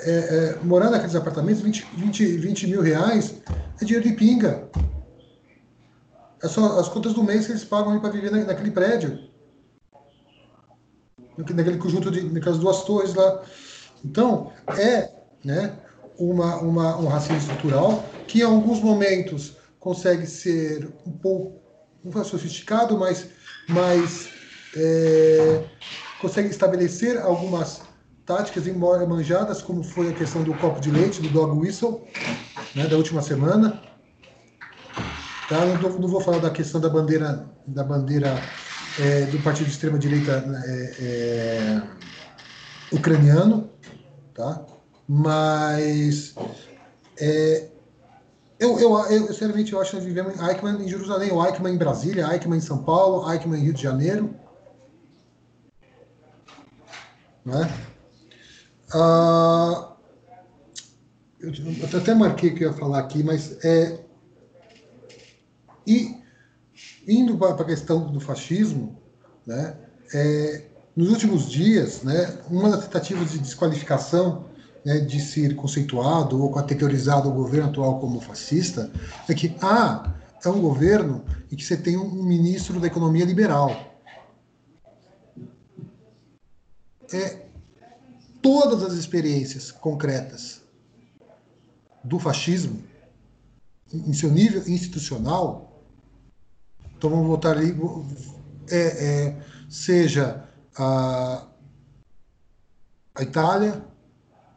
é, 0.05 0.11
é, 0.11 0.59
morar 0.63 0.91
naqueles 0.91 1.15
apartamentos, 1.15 1.63
20, 1.63 1.87
20, 1.97 2.37
20 2.37 2.67
mil 2.67 2.81
reais 2.81 3.35
é 3.81 3.85
dinheiro 3.85 4.09
de 4.09 4.15
pinga. 4.15 4.69
É 6.43 6.49
só 6.49 6.79
as 6.79 6.89
contas 6.89 7.15
do 7.15 7.23
mês 7.23 7.47
que 7.47 7.53
eles 7.53 7.65
pagam 7.65 7.99
para 8.01 8.11
viver 8.11 8.31
naquele 8.31 8.71
prédio 8.71 9.29
naquele 11.55 11.79
conjunto 11.79 12.11
de 12.11 12.23
naquelas 12.23 12.59
duas 12.59 12.83
torres 12.83 13.15
lá. 13.15 13.43
Então, 14.05 14.53
é 14.77 15.11
né, 15.45 15.73
uma, 16.19 16.57
uma, 16.57 16.97
um 16.99 17.07
racismo 17.07 17.37
estrutural 17.37 18.05
que 18.27 18.41
em 18.41 18.45
alguns 18.45 18.81
momentos 18.81 19.57
consegue 19.79 20.27
ser 20.27 20.89
um 21.07 21.13
pouco, 21.13 21.61
não 22.05 22.25
sofisticado, 22.25 22.99
mas, 22.99 23.29
mas 23.69 24.29
é, 24.77 25.65
consegue 26.21 26.49
estabelecer 26.49 27.19
algumas 27.19 27.83
táticas 28.29 28.67
embora 28.67 29.07
manjadas, 29.07 29.63
como 29.63 29.83
foi 29.83 30.11
a 30.11 30.13
questão 30.13 30.43
do 30.43 30.53
copo 30.55 30.79
de 30.81 30.91
leite, 30.91 31.23
do 31.23 31.31
dog 31.31 31.59
whistle, 31.59 32.07
né, 32.75 32.87
da 32.87 32.95
última 32.95 33.23
semana. 33.23 33.83
Tá? 35.49 35.65
Não, 35.65 35.99
não, 35.99 36.09
vou 36.09 36.21
falar 36.21 36.39
da 36.39 36.51
questão 36.51 36.79
da 36.79 36.91
bandeira, 36.91 37.49
da 37.67 37.83
bandeira 37.83 38.39
é, 39.01 39.23
do 39.23 39.39
partido 39.39 39.65
de 39.65 39.73
extrema-direita 39.73 40.45
é, 40.67 40.95
é, 41.01 41.83
ucraniano, 42.93 43.71
tá? 44.35 44.63
mas 45.09 46.35
é, 47.19 47.69
eu, 48.61 48.79
eu, 48.79 48.95
eu, 49.07 49.27
sinceramente, 49.29 49.73
eu 49.73 49.81
acho 49.81 49.93
que 49.93 49.97
nós 49.97 50.05
vivemos 50.05 50.39
em 50.39 50.47
Eichmann 50.47 50.83
em 50.83 50.89
Jerusalém, 50.89 51.33
o 51.33 51.43
Eichmann 51.47 51.73
em 51.73 51.79
Brasília, 51.79 52.31
Eichmann 52.31 52.59
em 52.59 52.61
São 52.61 52.83
Paulo, 52.83 53.33
Eichmann 53.33 53.59
em 53.59 53.65
Rio 53.65 53.73
de 53.73 53.83
Janeiro. 53.83 54.35
Né? 57.43 57.88
Ah, 58.93 59.97
eu, 61.41 61.53
até 61.97 62.15
marquei 62.15 62.51
que 62.51 62.65
eu 62.65 62.71
ia 62.71 62.77
falar 62.77 62.99
aqui, 63.01 63.23
mas 63.23 63.63
é. 63.65 64.01
E 65.87 66.17
indo 67.07 67.37
para 67.39 67.55
a 67.55 67.65
questão 67.65 68.11
do 68.11 68.21
fascismo, 68.21 69.01
né, 69.47 69.77
é, 70.13 70.67
nos 70.95 71.09
últimos 71.11 71.51
dias, 71.51 72.03
né, 72.03 72.39
uma 72.51 72.69
das 72.71 72.85
tentativas 72.85 73.33
de 73.33 73.39
desqualificação 73.39 74.47
né, 74.85 75.01
de 75.01 75.21
ser 75.21 75.57
conceituado 75.57 76.43
ou 76.43 76.53
categorizado 76.53 77.29
o 77.29 77.33
governo 77.33 77.69
atual 77.69 77.99
como 77.99 78.21
fascista 78.21 78.91
é 79.29 79.35
que, 79.35 79.57
ah, 79.63 80.15
é 80.45 80.49
um 80.49 80.61
governo 80.61 81.25
em 81.51 81.57
que 81.57 81.65
você 81.65 81.77
tem 81.77 81.97
um 81.97 82.23
ministro 82.23 82.79
da 82.79 82.87
economia 82.87 83.25
liberal. 83.25 83.71
É, 87.13 87.48
todas 88.43 88.83
as 88.83 88.95
experiências 88.95 89.71
concretas 89.71 90.63
do 92.05 92.19
fascismo, 92.19 92.83
em 93.93 94.13
seu 94.13 94.31
nível 94.31 94.63
institucional, 94.69 95.83
então 96.97 97.11
vamos 97.11 97.27
voltar 97.27 97.57
ali, 97.57 97.75
é, 98.71 98.77
é, 98.77 99.43
seja 99.69 100.45
a, 100.77 101.47
a 103.15 103.23
Itália, 103.23 103.85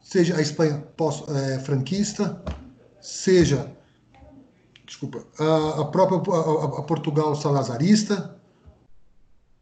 seja 0.01 0.35
a 0.35 0.41
Espanha 0.41 0.79
pós-franquista, 0.97 2.43
é, 2.45 3.01
seja 3.01 3.71
desculpa, 4.91 5.25
a, 5.39 5.81
a 5.81 5.85
própria 5.85 6.17
a, 6.17 6.79
a 6.79 6.83
Portugal 6.83 7.33
salazarista, 7.35 8.37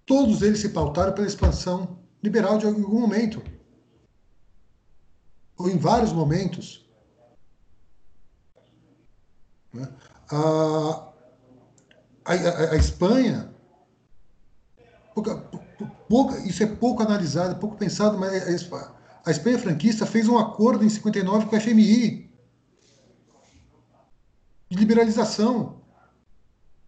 todos 0.05 0.41
eles 0.41 0.59
se 0.59 0.69
pautaram 0.69 1.13
pela 1.13 1.27
expansão 1.27 1.99
liberal 2.23 2.57
de 2.57 2.65
algum 2.65 2.99
momento, 2.99 3.41
ou 5.59 5.69
em 5.69 5.77
vários 5.77 6.13
momentos. 6.13 6.89
Né? 9.73 9.87
A, 10.31 11.11
a, 12.25 12.33
a, 12.71 12.75
Espanha, 12.77 13.53
pouca, 15.13 15.35
pouca, 16.07 16.39
isso 16.39 16.63
é 16.63 16.65
pouco 16.65 17.03
analisado, 17.03 17.59
pouco 17.59 17.75
pensado, 17.75 18.17
mas 18.17 18.71
a, 18.71 18.95
a 19.25 19.31
Espanha 19.31 19.59
franquista 19.59 20.05
fez 20.05 20.29
um 20.29 20.37
acordo 20.37 20.85
em 20.85 20.89
59 20.89 21.47
com 21.47 21.55
a 21.55 21.59
FMI 21.59 22.31
de 24.69 24.77
liberalização. 24.77 25.81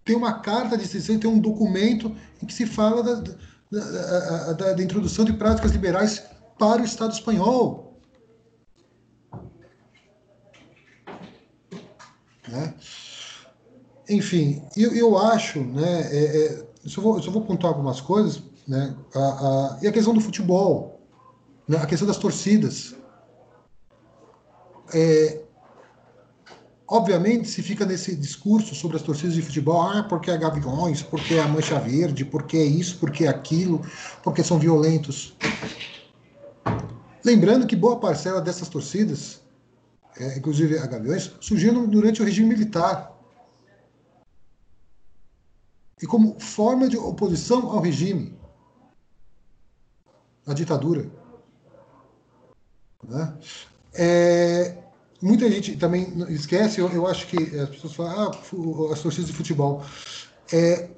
tem 0.06 0.15
uma 0.15 0.39
carta 0.39 0.77
de 0.77 0.85
extensão, 0.85 1.19
tem 1.19 1.30
um 1.30 1.39
documento 1.39 2.15
em 2.41 2.45
que 2.45 2.53
se 2.53 2.65
fala 2.65 3.03
da, 3.03 3.35
da, 3.69 4.53
da, 4.53 4.73
da 4.73 4.84
introdução 4.84 5.26
de 5.26 5.34
práticas 5.34 5.72
liberais 5.72 6.23
para 6.57 6.81
o 6.81 6.85
Estado 6.85 7.11
espanhol. 7.11 7.90
Né? 12.52 12.73
Enfim, 14.10 14.61
eu, 14.76 14.94
eu 14.94 15.18
acho, 15.18 15.61
né, 15.61 16.02
é, 16.11 16.23
é, 16.23 16.65
eu, 16.84 16.90
só 16.90 17.02
vou, 17.02 17.15
eu 17.15 17.23
só 17.23 17.32
vou 17.32 17.44
pontuar 17.44 17.72
algumas 17.72 18.02
coisas, 18.02 18.44
né, 18.68 18.94
a, 19.15 19.19
a, 19.19 19.80
e 19.82 19.88
a 19.88 19.91
questão 19.91 20.14
do 20.14 20.19
futebol, 20.19 20.99
né, 21.68 21.78
a 21.78 21.86
questão 21.86 22.07
das 22.07 22.18
torcidas. 22.18 22.94
É, 24.94 25.41
obviamente, 26.86 27.48
se 27.48 27.64
fica 27.64 27.86
nesse 27.86 28.14
discurso 28.14 28.76
sobre 28.76 28.98
as 28.98 29.03
torcidas 29.03 29.36
de 29.36 29.41
futebol, 29.41 29.82
ah, 29.82 30.03
porque 30.03 30.30
é 30.30 30.38
Gaviões, 30.38 31.02
porque 31.02 31.36
é 31.36 31.41
a 31.41 31.48
Mancha 31.48 31.80
Verde, 31.80 32.26
porque 32.26 32.57
é 32.57 32.65
isso, 32.65 32.98
porque 32.99 33.23
é 33.23 33.30
aquilo, 33.30 33.82
porque 34.22 34.44
são 34.44 34.60
violentos. 34.60 35.34
Lembrando 37.23 37.65
que 37.65 37.76
boa 37.76 37.98
parcela 37.98 38.41
dessas 38.41 38.68
torcidas, 38.68 39.40
é, 40.18 40.38
inclusive 40.38 40.78
a 40.78 40.86
Gaviões, 40.86 41.32
surgiram 41.40 41.88
durante 41.88 42.22
o 42.22 42.26
regime 42.26 42.50
militar 42.50 43.12
e 46.02 46.06
como 46.08 46.40
forma 46.40 46.90
de 46.90 46.98
oposição 46.98 47.70
ao 47.70 47.80
regime, 47.80 48.38
à 50.48 50.54
ditadura. 50.54 51.10
Né? 53.04 53.38
É, 53.94 54.78
muita 55.22 55.50
gente 55.50 55.78
também 55.78 56.08
esquece, 56.30 56.80
eu, 56.80 56.90
eu, 56.90 57.06
acho 57.06 57.28
que 57.28 57.38
as 57.60 57.70
pessoas 57.70 57.94
falam, 57.94 58.32
ah, 58.32 58.94
as 58.94 59.02
torcidas 59.02 59.28
de 59.28 59.34
futebol. 59.34 59.84
É, 60.52 60.90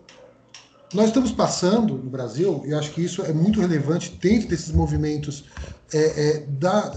nós 0.94 1.08
estamos 1.08 1.32
passando 1.32 1.98
no 1.98 2.10
Brasil, 2.10 2.64
e 2.66 2.74
acho 2.74 2.92
que 2.92 3.02
isso 3.02 3.24
é 3.24 3.34
muito 3.34 3.60
relevante 3.60 4.18
dentro 4.22 4.48
desses 4.48 4.72
movimentos 4.72 5.46
é, 5.92 5.98
é, 5.98 6.40
da, 6.46 6.90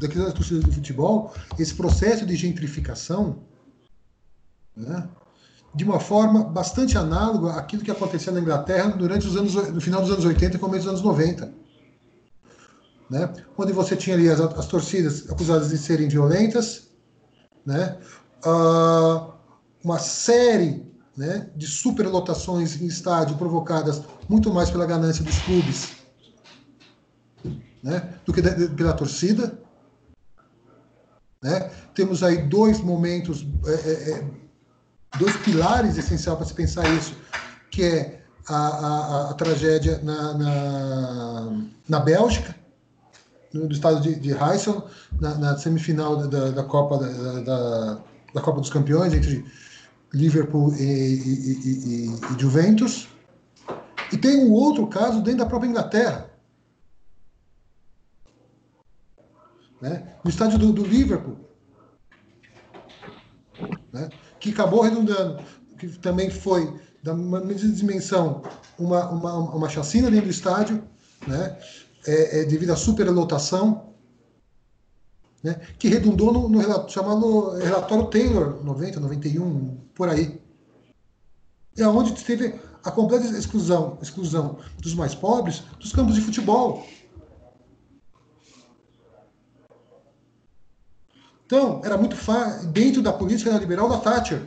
daquelas 0.00 0.32
torcidas 0.32 0.64
de 0.64 0.72
futebol, 0.72 1.34
esse 1.58 1.74
processo 1.74 2.24
de 2.24 2.34
gentrificação, 2.36 3.40
né? 4.76 5.08
de 5.74 5.84
uma 5.84 6.00
forma 6.00 6.44
bastante 6.44 6.96
análoga 6.96 7.52
àquilo 7.52 7.82
que 7.82 7.90
acontecia 7.90 8.32
na 8.32 8.40
Inglaterra 8.40 8.90
durante 8.90 9.26
os 9.26 9.36
anos, 9.36 9.54
no 9.54 9.80
final 9.80 10.00
dos 10.00 10.10
anos 10.10 10.24
80 10.24 10.56
e 10.56 10.58
começo 10.58 10.84
dos 10.84 10.94
anos 10.94 11.02
90. 11.02 11.52
Né? 13.10 13.32
Onde 13.56 13.72
você 13.72 13.94
tinha 13.94 14.16
ali 14.16 14.28
as, 14.28 14.40
as 14.40 14.66
torcidas 14.66 15.30
acusadas 15.30 15.68
de 15.68 15.78
serem 15.78 16.08
violentas, 16.08 16.88
né? 17.64 17.98
Uh, 18.44 19.32
uma 19.82 19.98
série 19.98 20.87
né, 21.18 21.50
de 21.56 21.66
superlotações 21.66 22.80
em 22.80 22.86
estádio 22.86 23.36
provocadas 23.36 24.00
muito 24.28 24.54
mais 24.54 24.70
pela 24.70 24.86
ganância 24.86 25.24
dos 25.24 25.36
clubes 25.40 25.98
né, 27.82 28.14
do 28.24 28.32
que 28.32 28.40
de, 28.40 28.68
pela 28.68 28.92
torcida. 28.92 29.58
Né? 31.42 31.70
Temos 31.92 32.22
aí 32.22 32.48
dois 32.48 32.80
momentos 32.80 33.44
é, 33.66 33.72
é, 33.72 34.10
é 34.12 34.24
dois 35.18 35.36
pilares 35.38 35.98
essenciais 35.98 36.38
para 36.38 36.46
se 36.46 36.54
pensar 36.54 36.88
isso, 36.94 37.16
que 37.68 37.82
é 37.82 38.22
a, 38.48 38.56
a, 38.56 39.30
a 39.30 39.34
tragédia 39.34 40.00
na, 40.04 40.34
na, 40.34 41.62
na, 41.88 42.00
Bélgica, 42.00 42.54
no, 43.52 43.70
estado 43.72 44.00
de, 44.00 44.14
de 44.14 44.30
Heysel, 44.30 44.86
na, 45.20 45.34
na, 45.34 45.58
semifinal 45.58 46.28
da, 46.28 46.50
da 46.50 46.62
Copa 46.62 46.96
da, 46.98 47.40
da, 47.40 47.98
da, 48.34 48.40
Copa 48.40 48.60
dos 48.60 48.70
Campeões 48.70 49.12
entre 49.12 49.44
Liverpool 50.12 50.74
e, 50.74 50.82
e, 50.82 51.52
e, 51.64 52.06
e 52.06 52.40
Juventus. 52.40 53.08
E 54.12 54.16
tem 54.16 54.44
um 54.44 54.52
outro 54.52 54.86
caso 54.86 55.20
dentro 55.22 55.40
da 55.40 55.46
própria 55.46 55.68
Inglaterra. 55.68 56.30
Né? 59.80 60.14
No 60.24 60.30
estádio 60.30 60.58
do, 60.58 60.72
do 60.72 60.84
Liverpool. 60.84 61.36
Né? 63.92 64.08
que 64.40 64.50
acabou 64.50 64.82
redundando, 64.82 65.42
que 65.78 65.88
também 65.98 66.30
foi, 66.30 66.72
da 67.02 67.14
mesma 67.14 67.72
dimensão, 67.72 68.42
uma, 68.78 69.08
uma, 69.10 69.34
uma 69.34 69.68
chacina 69.68 70.10
dentro 70.10 70.26
do 70.26 70.30
estádio, 70.30 70.82
né? 71.26 71.58
É, 72.06 72.40
é, 72.40 72.44
devido 72.44 72.70
à 72.70 72.76
superlotação, 72.76 73.92
né? 75.42 75.60
que 75.78 75.88
redundou 75.88 76.32
no, 76.32 76.48
no 76.48 76.58
relatório, 76.58 76.90
chamado 76.90 77.50
relatório 77.58 78.06
Taylor, 78.06 78.64
90, 78.64 79.00
91, 79.00 79.76
por 79.98 80.08
aí. 80.08 80.40
É 81.76 81.86
onde 81.86 82.12
teve 82.24 82.58
a 82.84 82.90
completa 82.90 83.26
exclusão, 83.36 83.98
exclusão 84.00 84.60
dos 84.78 84.94
mais 84.94 85.14
pobres 85.14 85.60
dos 85.80 85.92
campos 85.92 86.14
de 86.14 86.20
futebol. 86.20 86.86
Então, 91.44 91.82
era 91.84 91.96
muito 91.96 92.14
fácil, 92.14 92.68
dentro 92.68 93.02
da 93.02 93.12
política 93.12 93.50
neoliberal 93.50 93.88
da 93.88 93.98
Thatcher. 93.98 94.46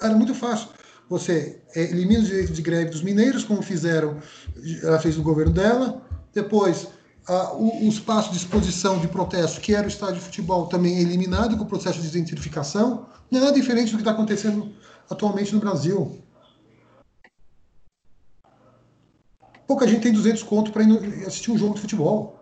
Era 0.00 0.14
muito 0.14 0.34
fácil. 0.34 0.68
Você 1.08 1.62
é, 1.74 1.82
elimina 1.82 2.20
os 2.20 2.26
direitos 2.26 2.56
de 2.56 2.62
greve 2.62 2.90
dos 2.90 3.02
mineiros, 3.02 3.44
como 3.44 3.62
fizeram, 3.62 4.20
ela 4.82 4.98
fez 4.98 5.16
no 5.16 5.22
governo 5.22 5.52
dela. 5.52 6.02
Depois, 6.32 6.88
a, 7.26 7.52
o, 7.54 7.86
o, 7.86 7.88
espaço 7.88 8.30
de 8.30 8.36
exposição 8.36 8.98
de 8.98 9.08
protesto, 9.08 9.60
que 9.60 9.74
era 9.74 9.86
o 9.86 9.88
estádio 9.88 10.16
de 10.16 10.20
futebol, 10.20 10.66
também 10.66 10.96
é 10.96 11.00
eliminado 11.00 11.56
com 11.56 11.64
o 11.64 11.66
processo 11.66 12.00
de 12.00 12.06
identificação. 12.06 13.06
Não 13.30 13.46
é 13.46 13.52
diferente 13.52 13.90
do 13.90 13.96
que 13.96 14.02
está 14.02 14.12
acontecendo 14.12 14.74
atualmente 15.08 15.54
no 15.54 15.60
Brasil. 15.60 16.22
Pouca 19.66 19.88
gente 19.88 20.02
tem 20.02 20.12
200 20.12 20.42
conto 20.42 20.72
para 20.72 20.84
assistir 21.26 21.50
um 21.50 21.58
jogo 21.58 21.74
de 21.74 21.80
futebol. 21.80 22.38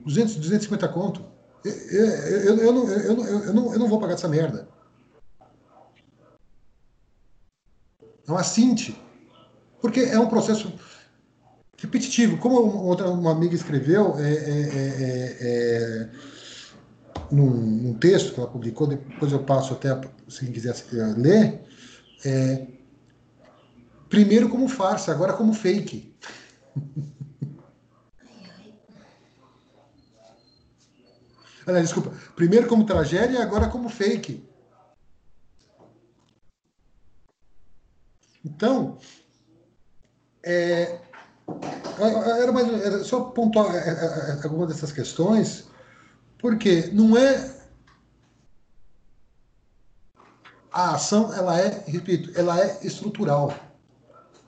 200, 0.00 0.36
250 0.36 0.88
conto. 0.88 1.24
Eu, 1.64 1.72
eu, 1.72 2.56
eu, 2.58 2.72
não, 2.72 2.88
eu, 2.88 3.16
não, 3.16 3.26
eu, 3.26 3.54
não, 3.54 3.72
eu 3.72 3.78
não 3.78 3.88
vou 3.88 3.98
pagar 3.98 4.14
essa 4.14 4.28
merda. 4.28 4.68
Uma 8.26 8.44
cinte. 8.44 9.00
Porque 9.80 10.00
é 10.00 10.18
um 10.18 10.28
processo 10.28 10.72
repetitivo. 11.78 12.36
Como 12.38 12.56
outra, 12.84 13.08
uma 13.08 13.32
amiga 13.32 13.54
escreveu 13.54 14.18
é, 14.18 14.32
é, 14.32 14.60
é, 14.74 15.36
é, 15.40 16.10
num, 17.30 17.50
num, 17.50 17.94
texto 17.94 18.34
que 18.34 18.40
ela 18.40 18.50
publicou, 18.50 18.86
depois 18.86 19.32
eu 19.32 19.42
passo 19.42 19.72
até 19.72 19.98
se 20.28 20.40
quem 20.40 20.52
quiser 20.52 20.74
ler, 21.16 21.62
é, 22.24 22.66
primeiro 24.08 24.48
como 24.48 24.68
farsa, 24.68 25.12
agora 25.12 25.32
como 25.32 25.52
fake. 25.54 26.14
Ah, 31.70 31.80
desculpa. 31.82 32.10
Primeiro 32.34 32.66
como 32.66 32.86
tragédia 32.86 33.40
e 33.40 33.42
agora 33.42 33.68
como 33.68 33.90
fake. 33.90 34.42
Então, 38.42 38.96
é, 40.42 40.98
era, 42.00 42.52
mais, 42.52 42.68
era 42.84 43.04
só 43.04 43.20
pontuar 43.20 43.74
é, 43.74 43.78
é, 43.78 44.38
é, 44.38 44.40
algumas 44.44 44.68
dessas 44.68 44.92
questões, 44.92 45.68
porque 46.38 46.90
não 46.92 47.16
é 47.16 47.56
a 50.72 50.94
ação, 50.94 51.32
ela 51.32 51.58
é, 51.58 51.84
repito, 51.86 52.30
ela 52.38 52.60
é 52.60 52.78
estrutural. 52.82 53.52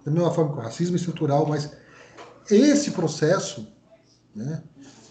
Da 0.05 0.11
mesma 0.11 0.33
forma 0.33 0.53
que 0.53 0.59
o 0.59 0.63
racismo 0.63 0.97
é 0.97 0.99
estrutural, 0.99 1.47
mas 1.47 1.73
esse 2.51 2.93
processo 2.93 3.67
né, 4.35 4.63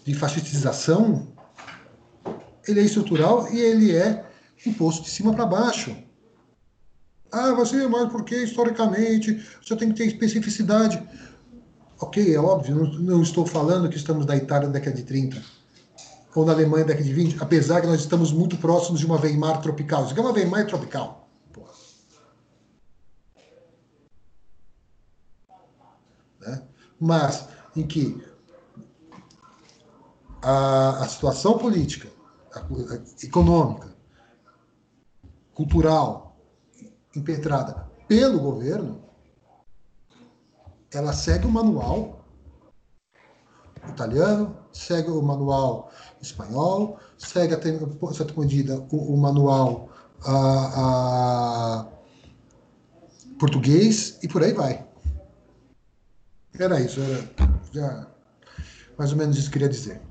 de 0.04 0.14
fascistização 0.14 1.28
ele 2.66 2.80
é 2.80 2.82
estrutural 2.84 3.52
e 3.52 3.58
ele 3.58 3.96
é 3.96 4.24
imposto 4.66 5.02
de 5.02 5.10
cima 5.10 5.34
para 5.34 5.46
baixo. 5.46 5.96
Ah, 7.32 7.52
você, 7.52 7.86
mas 7.86 8.10
porque 8.10 8.36
historicamente 8.36 9.46
você 9.62 9.76
tem 9.76 9.90
que 9.90 9.96
ter 9.96 10.06
especificidade. 10.06 11.00
Ok, 12.00 12.34
é 12.34 12.38
óbvio, 12.38 12.76
não, 12.76 12.92
não 12.92 13.22
estou 13.22 13.44
falando 13.44 13.88
que 13.90 13.96
estamos 13.96 14.24
na 14.24 14.34
Itália 14.34 14.68
na 14.68 14.72
década 14.72 14.96
de 14.96 15.02
30 15.02 15.42
ou 16.34 16.46
na 16.46 16.52
Alemanha 16.52 16.84
na 16.84 16.88
década 16.88 17.04
de 17.04 17.12
20, 17.12 17.42
apesar 17.42 17.82
que 17.82 17.86
nós 17.86 18.00
estamos 18.00 18.32
muito 18.32 18.56
próximos 18.56 19.00
de 19.00 19.06
uma 19.06 19.20
Weimar 19.20 19.60
tropical. 19.60 20.02
Isso 20.02 20.12
aqui 20.12 20.20
é 20.20 20.22
uma 20.22 20.32
Weimar 20.32 20.66
tropical. 20.66 21.28
Né? 26.40 26.62
Mas 26.98 27.48
em 27.76 27.86
que 27.86 28.24
a, 30.42 31.04
a 31.04 31.08
situação 31.08 31.58
política 31.58 32.08
econômica, 33.22 33.94
cultural, 35.52 36.38
impetrada 37.14 37.90
pelo 38.08 38.40
governo, 38.40 39.09
ela 40.92 41.12
segue 41.12 41.46
o 41.46 41.50
manual 41.50 42.24
italiano, 43.88 44.56
segue 44.72 45.10
o 45.10 45.22
manual 45.22 45.90
espanhol, 46.20 46.98
segue 47.18 47.54
até 47.54 47.78
certa 48.12 48.38
medida 48.38 48.80
o, 48.90 49.14
o 49.14 49.16
manual 49.16 49.88
a, 50.24 51.86
a 51.86 51.86
português 53.38 54.18
e 54.22 54.28
por 54.28 54.42
aí 54.42 54.52
vai. 54.52 54.86
Era 56.58 56.80
isso, 56.80 57.00
era 57.00 57.30
já, 57.72 58.06
mais 58.98 59.12
ou 59.12 59.18
menos 59.18 59.38
isso 59.38 59.50
que 59.50 59.56
eu 59.58 59.62
queria 59.62 59.68
dizer. 59.68 60.02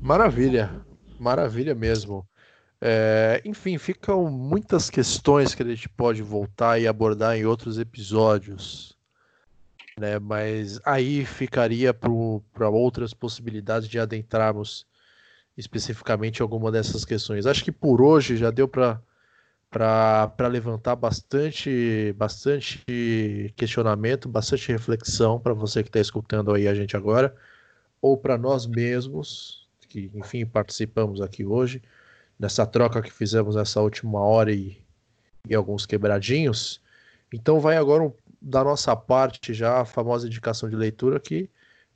Maravilha, 0.00 0.84
maravilha 1.20 1.74
mesmo. 1.74 2.26
É, 2.84 3.40
enfim, 3.44 3.78
ficam 3.78 4.28
muitas 4.28 4.90
questões 4.90 5.54
que 5.54 5.62
a 5.62 5.66
gente 5.66 5.88
pode 5.88 6.20
voltar 6.20 6.80
e 6.80 6.88
abordar 6.88 7.36
em 7.36 7.46
outros 7.46 7.78
episódios, 7.78 8.98
né? 9.96 10.18
Mas 10.18 10.80
aí 10.84 11.24
ficaria 11.24 11.94
para 11.94 12.68
outras 12.68 13.14
possibilidades 13.14 13.88
de 13.88 14.00
adentrarmos 14.00 14.84
especificamente 15.56 16.42
alguma 16.42 16.72
dessas 16.72 17.04
questões. 17.04 17.46
Acho 17.46 17.62
que 17.62 17.70
por 17.70 18.02
hoje 18.02 18.36
já 18.36 18.50
deu 18.50 18.66
para 18.66 18.98
levantar 20.50 20.96
bastante 20.96 22.12
bastante 22.18 22.82
questionamento, 23.54 24.28
bastante 24.28 24.72
reflexão 24.72 25.38
para 25.38 25.54
você 25.54 25.84
que 25.84 25.88
está 25.88 26.00
escutando 26.00 26.52
aí 26.52 26.66
a 26.66 26.74
gente 26.74 26.96
agora, 26.96 27.32
ou 28.00 28.18
para 28.18 28.36
nós 28.36 28.66
mesmos 28.66 29.68
que 29.88 30.10
enfim 30.16 30.44
participamos 30.44 31.20
aqui 31.20 31.44
hoje 31.44 31.80
nessa 32.42 32.66
troca 32.66 33.00
que 33.00 33.12
fizemos 33.12 33.54
nessa 33.54 33.80
última 33.80 34.18
hora 34.18 34.52
e, 34.52 34.76
e 35.48 35.54
alguns 35.54 35.86
quebradinhos. 35.86 36.82
Então 37.32 37.60
vai 37.60 37.76
agora 37.76 38.02
um, 38.02 38.12
da 38.40 38.64
nossa 38.64 38.96
parte 38.96 39.54
já 39.54 39.80
a 39.80 39.84
famosa 39.84 40.26
indicação 40.26 40.68
de 40.68 40.74
leitura 40.74 41.20
que 41.20 41.48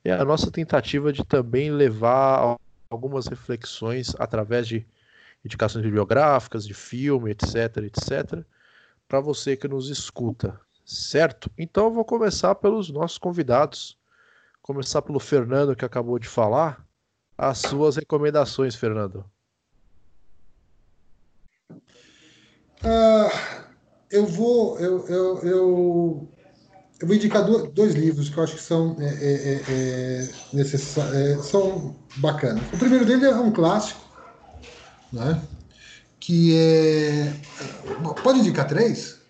é 0.05 0.13
a 0.13 0.23
nossa 0.23 0.49
tentativa 0.49 1.11
de 1.11 1.25
também 1.25 1.69
levar 1.69 2.55
algumas 2.89 3.27
reflexões 3.27 4.15
através 4.17 4.65
de 4.65 4.87
indicações 5.43 5.83
bibliográficas, 5.83 6.65
de 6.65 6.73
filme, 6.73 7.31
etc, 7.31 7.83
etc, 7.83 8.41
para 9.05 9.19
você 9.19 9.57
que 9.57 9.67
nos 9.67 9.89
escuta, 9.89 10.57
certo? 10.85 11.51
Então 11.57 11.87
eu 11.87 11.93
vou 11.93 12.05
começar 12.05 12.55
pelos 12.55 12.89
nossos 12.89 13.17
convidados. 13.17 13.97
Começar 14.61 15.01
pelo 15.01 15.19
Fernando 15.19 15.75
que 15.75 15.83
acabou 15.83 16.17
de 16.17 16.27
falar. 16.27 16.85
As 17.37 17.57
suas 17.57 17.97
recomendações, 17.97 18.75
Fernando. 18.75 19.25
Ah, 22.83 23.65
eu 24.11 24.25
vou 24.25 24.79
eu, 24.79 25.07
eu, 25.07 25.39
eu, 25.39 26.29
eu, 27.01 27.07
vou 27.07 27.15
indicar 27.15 27.43
dois 27.43 27.95
livros 27.95 28.29
que 28.29 28.37
eu 28.37 28.43
acho 28.43 28.55
que 28.55 28.61
são 28.61 28.95
é, 28.99 29.05
é, 29.05 29.33
é, 29.33 29.61
é 29.69 30.29
necessários, 30.53 31.15
é, 31.15 31.37
são 31.43 31.95
bacanas. 32.17 32.63
O 32.73 32.77
primeiro 32.77 33.05
dele 33.05 33.25
é 33.25 33.35
um 33.35 33.51
clássico, 33.51 34.01
né? 35.11 35.41
Que 36.19 36.55
é 36.55 37.33
pode 38.23 38.39
indicar 38.39 38.67
três? 38.67 39.21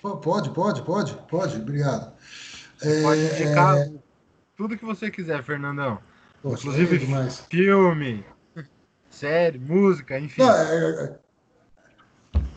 Pode, 0.00 0.50
pode, 0.50 0.82
pode, 0.82 1.12
pode. 1.28 1.56
Obrigado. 1.56 2.12
Pode 3.02 3.20
indicar 3.20 3.76
tudo 4.56 4.76
que 4.76 4.84
você 4.84 5.10
quiser, 5.10 5.42
Fernandão. 5.42 5.98
Poxa, 6.40 6.62
Inclusive 6.62 6.98
filme, 7.50 8.24
série, 9.10 9.58
música, 9.58 10.18
enfim. 10.18 10.42
Não, 10.42 11.18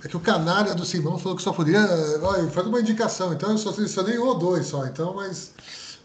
é, 0.04 0.08
que 0.08 0.18
o 0.18 0.20
canalha 0.20 0.74
do 0.74 0.86
Simão 0.86 1.18
falou 1.18 1.38
que 1.38 1.44
só 1.44 1.54
podia. 1.54 1.80
Olha, 2.22 2.50
faz 2.50 2.68
uma 2.68 2.80
indicação, 2.80 3.34
então 3.34 3.52
eu 3.52 3.58
só 3.58 3.72
selecionei 3.72 4.18
um 4.18 4.28
ou 4.28 4.38
dois 4.38 4.68
só, 4.68 4.86
então, 4.86 5.14
mas. 5.16 5.54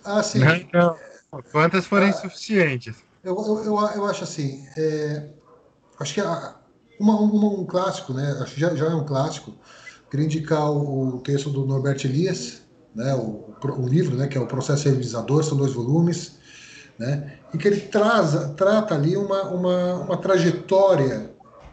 Assim. 0.05 0.39
Não, 0.39 0.97
não. 1.32 1.43
Quantas 1.51 1.86
forem 1.86 2.10
ah, 2.10 2.12
suficientes? 2.12 2.97
Eu, 3.24 3.35
eu, 3.35 3.64
eu, 3.64 3.78
eu, 3.97 4.06
acho 4.06 4.24
assim. 4.24 4.64
É, 4.77 5.28
acho 5.98 6.14
que 6.14 6.23
uma, 6.23 7.20
uma, 7.20 7.48
um 7.60 7.64
clássico, 7.64 8.12
né? 8.12 8.39
Acho 8.40 8.55
que 8.55 8.60
já, 8.60 8.74
já 8.74 8.86
é 8.86 8.94
um 8.94 9.05
clássico. 9.05 9.55
Queria 10.10 10.27
indicar 10.27 10.70
o, 10.70 11.16
o 11.16 11.20
texto 11.20 11.51
do 11.51 11.66
Norbert 11.66 12.01
Elias, 12.05 12.62
né? 12.94 13.14
O, 13.14 13.55
o 13.62 13.89
livro, 13.89 14.16
né? 14.16 14.28
Que 14.28 14.39
é 14.39 14.40
o 14.40 14.47
Processo 14.47 14.89
Realizador, 14.89 15.43
são 15.43 15.56
dois 15.56 15.73
volumes, 15.73 16.39
né? 16.98 17.39
Em 17.52 17.59
que 17.59 17.66
ele 17.66 17.81
traz, 17.81 18.35
trata 18.56 18.94
ali 18.94 19.16
uma, 19.16 19.43
uma, 19.44 19.94
uma 19.94 20.16
trajetória, 20.16 21.31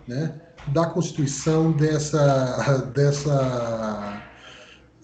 né? 0.07 0.41
Da 0.68 0.85
constituição 0.85 1.72
dessa, 1.72 2.77
dessa, 2.94 4.23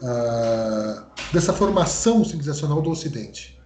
uh, 0.02 1.34
dessa 1.34 1.54
formação 1.54 2.24
civilizacional 2.24 2.82
do 2.82 2.90
Ocidente. 2.90 3.60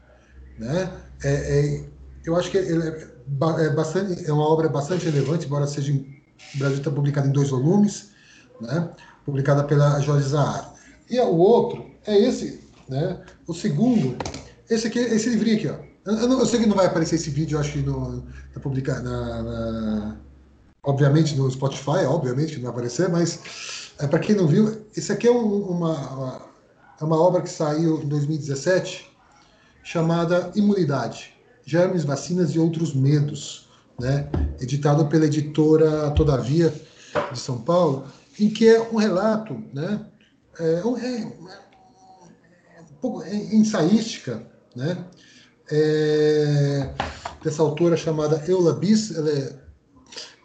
Né? 0.58 0.92
É, 1.24 1.34
é, 1.34 1.86
eu 2.26 2.36
acho 2.36 2.50
que 2.50 2.58
é, 2.58 2.64
é, 2.64 3.70
bastante, 3.72 4.26
é 4.26 4.34
uma 4.34 4.48
obra 4.48 4.70
bastante 4.70 5.06
relevante, 5.06 5.46
embora 5.46 5.68
seja 5.68 5.92
em, 5.92 6.22
o 6.56 6.58
Brasil 6.58 6.78
está 6.78 6.92
publicada 6.92 7.28
em 7.28 7.32
dois 7.32 7.50
volumes, 7.50 8.12
né? 8.60 8.90
publicada 9.26 9.64
pela 9.64 10.00
Jorge 10.00 10.30
Zahar. 10.30 10.74
E 11.10 11.20
o 11.20 11.38
outro 11.38 11.86
é 12.06 12.18
esse, 12.18 12.68
né? 12.90 13.22
o 13.48 13.54
segundo, 13.54 14.18
esse 14.70 14.88
aqui, 14.88 15.00
esse 15.00 15.30
livrinho 15.30 15.58
aqui. 15.58 15.68
Ó. 15.70 15.94
Eu, 16.06 16.18
eu, 16.18 16.40
eu 16.40 16.46
sei 16.46 16.60
que 16.60 16.66
não 16.66 16.76
vai 16.76 16.88
aparecer 16.88 17.16
esse 17.16 17.30
vídeo, 17.30 17.60
acho 17.60 17.74
que 17.74 17.82
no, 17.82 18.26
na, 18.54 18.62
publica, 18.62 19.00
na, 19.00 19.44
na 19.44 20.18
obviamente 20.84 21.36
no 21.36 21.50
Spotify, 21.50 22.06
obviamente 22.08 22.54
que 22.54 22.58
não 22.58 22.64
vai 22.64 22.72
aparecer, 22.72 23.10
mas 23.10 23.40
é, 24.00 24.08
para 24.08 24.20
quem 24.20 24.36
não 24.36 24.48
viu, 24.48 24.86
esse 24.96 25.12
aqui 25.12 25.28
é 25.28 25.32
um, 25.32 25.62
uma, 25.64 25.98
uma, 26.10 26.42
é 27.00 27.04
uma 27.04 27.20
obra 27.20 27.42
que 27.42 27.50
saiu 27.50 28.02
em 28.02 28.08
2017 28.08 29.10
chamada 29.84 30.52
Imunidade, 30.56 31.34
Germes, 31.66 32.04
Vacinas 32.04 32.52
e 32.52 32.60
Outros 32.60 32.94
Medos, 32.94 33.70
né? 34.00 34.30
editado 34.60 35.06
pela 35.08 35.26
editora 35.26 36.12
Todavia 36.12 36.74
de 37.32 37.40
São 37.40 37.62
Paulo, 37.62 38.06
em 38.40 38.50
que 38.50 38.68
é 38.68 38.82
um 38.82 38.98
relato, 38.98 39.62
né? 39.74 40.06
é, 40.60 40.86
um, 40.86 40.98
é, 40.98 41.22
é 42.78 42.82
um 42.82 42.96
pouco 43.02 43.24
é 43.24 43.36
ensaística, 43.36 44.46
né? 44.76 45.06
É, 45.72 46.94
dessa 47.42 47.62
autora 47.62 47.96
chamada 47.96 48.44
Eula 48.48 48.74
Bis, 48.74 49.16
ela 49.16 49.30
é 49.30 49.63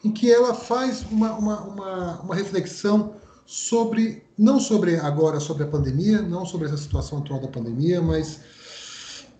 em 0.04 0.10
que 0.12 0.30
ela 0.30 0.54
faz 0.54 1.04
uma, 1.10 1.32
uma, 1.32 1.60
uma, 1.60 2.20
uma 2.20 2.34
reflexão 2.34 3.14
sobre, 3.44 4.22
não 4.36 4.60
sobre 4.60 4.96
agora, 4.96 5.40
sobre 5.40 5.64
a 5.64 5.66
pandemia, 5.66 6.20
não 6.22 6.44
sobre 6.44 6.68
essa 6.68 6.76
situação 6.76 7.18
atual 7.18 7.40
da 7.40 7.48
pandemia, 7.48 8.00
mas 8.00 8.40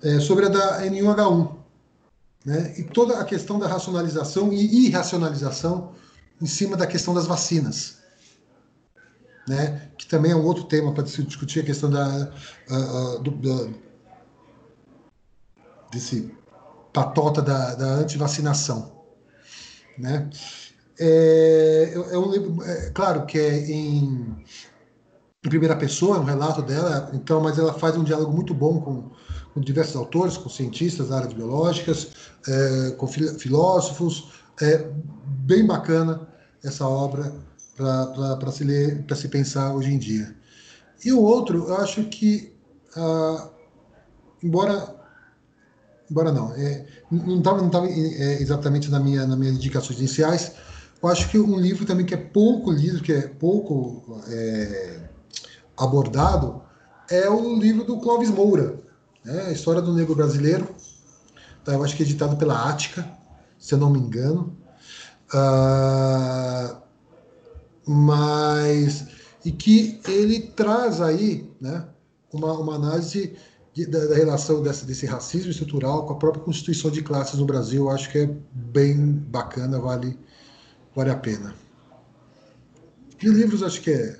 é, 0.02 0.18
sobre 0.18 0.46
a 0.46 0.48
da 0.48 0.82
N1H1. 0.82 1.56
Né? 2.44 2.74
E 2.78 2.84
toda 2.84 3.18
a 3.18 3.24
questão 3.24 3.58
da 3.58 3.68
racionalização 3.68 4.52
e 4.52 4.86
irracionalização 4.86 5.92
em 6.40 6.46
cima 6.46 6.76
da 6.76 6.86
questão 6.86 7.12
das 7.12 7.26
vacinas. 7.26 7.98
Né? 9.46 9.90
Que 9.98 10.06
também 10.06 10.32
é 10.32 10.36
um 10.36 10.44
outro 10.44 10.64
tema 10.64 10.92
para 10.92 11.04
discutir 11.04 11.60
a 11.60 11.64
questão 11.64 11.90
da, 11.90 12.32
do, 13.22 13.30
da 13.30 13.88
desse 15.90 16.34
patota 16.92 17.42
da, 17.42 17.74
da 17.74 17.86
antivacinação. 17.94 18.97
Né? 19.98 20.30
É, 20.98 21.92
é 21.94 22.18
um 22.18 22.30
livro, 22.30 22.62
é, 22.64 22.90
claro 22.90 23.26
que 23.26 23.38
é 23.38 23.70
em, 23.70 24.44
em, 25.44 25.48
primeira 25.48 25.76
pessoa, 25.76 26.16
é 26.16 26.20
um 26.20 26.24
relato 26.24 26.62
dela, 26.62 27.10
então, 27.14 27.40
mas 27.40 27.58
ela 27.58 27.72
faz 27.72 27.96
um 27.96 28.04
diálogo 28.04 28.32
muito 28.32 28.52
bom 28.52 28.80
com, 28.80 29.10
com 29.54 29.60
diversos 29.60 29.96
autores, 29.96 30.36
com 30.36 30.48
cientistas 30.48 31.08
da 31.08 31.18
área 31.18 31.34
biológicas, 31.34 32.08
é, 32.46 32.90
com 32.92 33.06
filósofos, 33.06 34.32
é 34.60 34.90
bem 35.46 35.66
bacana 35.66 36.28
essa 36.64 36.86
obra 36.86 37.32
para 37.76 38.50
se 38.50 38.64
ler, 38.64 39.04
para 39.04 39.14
se 39.14 39.28
pensar 39.28 39.72
hoje 39.72 39.92
em 39.92 39.98
dia. 39.98 40.34
E 41.04 41.12
o 41.12 41.22
outro, 41.22 41.68
eu 41.68 41.76
acho 41.76 42.04
que, 42.04 42.52
ah, 42.96 43.50
embora 44.42 44.97
embora 46.10 46.32
não, 46.32 46.52
é, 46.54 46.86
não 47.10 47.38
estava 47.38 47.62
não 47.62 47.70
tava, 47.70 47.88
é, 47.88 48.40
exatamente 48.40 48.90
na 48.90 48.98
minha, 48.98 49.26
nas 49.26 49.38
minhas 49.38 49.56
indicações 49.56 49.98
iniciais. 49.98 50.52
Eu 51.02 51.08
acho 51.08 51.28
que 51.28 51.38
um 51.38 51.58
livro 51.58 51.84
também 51.84 52.04
que 52.04 52.14
é 52.14 52.18
pouco 52.18 52.72
lido, 52.72 53.00
que 53.00 53.12
é 53.12 53.28
pouco 53.28 54.20
é, 54.28 55.08
abordado, 55.76 56.62
é 57.10 57.28
o 57.28 57.56
livro 57.58 57.84
do 57.84 57.98
Clóvis 57.98 58.30
Moura, 58.30 58.80
né? 59.24 59.46
a 59.48 59.52
história 59.52 59.80
do 59.80 59.94
negro 59.94 60.14
brasileiro. 60.14 60.68
Tá? 61.64 61.72
Eu 61.72 61.84
acho 61.84 61.96
que 61.96 62.02
é 62.02 62.06
editado 62.06 62.36
pela 62.36 62.68
Ática, 62.68 63.08
se 63.58 63.74
eu 63.74 63.78
não 63.78 63.90
me 63.90 63.98
engano. 63.98 64.56
Uh, 65.32 66.76
mas 67.86 69.06
e 69.44 69.52
que 69.52 70.00
ele 70.06 70.40
traz 70.40 71.00
aí 71.00 71.50
né, 71.60 71.86
uma, 72.32 72.52
uma 72.54 72.74
análise 72.74 73.36
da, 73.86 74.06
da, 74.06 74.14
relação 74.14 74.62
dessa, 74.62 74.84
desse 74.86 75.06
racismo 75.06 75.50
estrutural 75.50 76.06
com 76.06 76.14
a 76.14 76.18
própria 76.18 76.42
constituição 76.42 76.90
de 76.90 77.02
classes 77.02 77.38
no 77.38 77.46
Brasil, 77.46 77.84
eu 77.84 77.90
acho 77.90 78.10
que 78.10 78.18
é 78.18 78.26
bem 78.52 79.12
bacana, 79.12 79.78
vale, 79.78 80.18
vale 80.94 81.10
a 81.10 81.16
pena. 81.16 81.54
De 83.18 83.28
livros, 83.28 83.62
acho 83.62 83.80
que 83.80 83.90
é. 83.90 84.18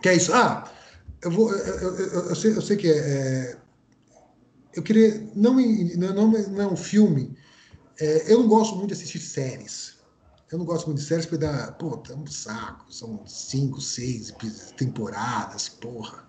Que 0.00 0.08
é 0.08 0.16
isso. 0.16 0.32
Ah, 0.32 0.70
eu, 1.22 1.30
vou, 1.30 1.54
eu, 1.54 1.96
eu, 1.96 2.28
eu 2.28 2.34
sei, 2.34 2.56
eu 2.56 2.62
sei 2.62 2.76
que 2.76 2.88
é, 2.88 2.98
é 2.98 3.56
eu 4.74 4.82
queria. 4.82 5.30
Não, 5.34 5.54
não, 5.54 6.30
não 6.30 6.62
é 6.62 6.66
um 6.66 6.76
filme, 6.76 7.36
É, 8.00 8.32
eu 8.32 8.40
não 8.40 8.48
gosto 8.48 8.74
muito 8.76 8.88
de 8.88 8.94
assistir 8.94 9.20
séries. 9.20 10.00
Eu 10.50 10.58
não 10.58 10.66
gosto 10.66 10.86
muito 10.86 10.98
de 10.98 11.04
séries 11.06 11.24
porque 11.24 11.44
dá, 11.44 11.72
pô, 11.72 11.96
tá 11.96 12.14
um 12.14 12.26
saco. 12.26 12.92
São 12.92 13.26
cinco, 13.26 13.80
seis 13.80 14.34
temporadas, 14.76 15.68
porra. 15.68 16.28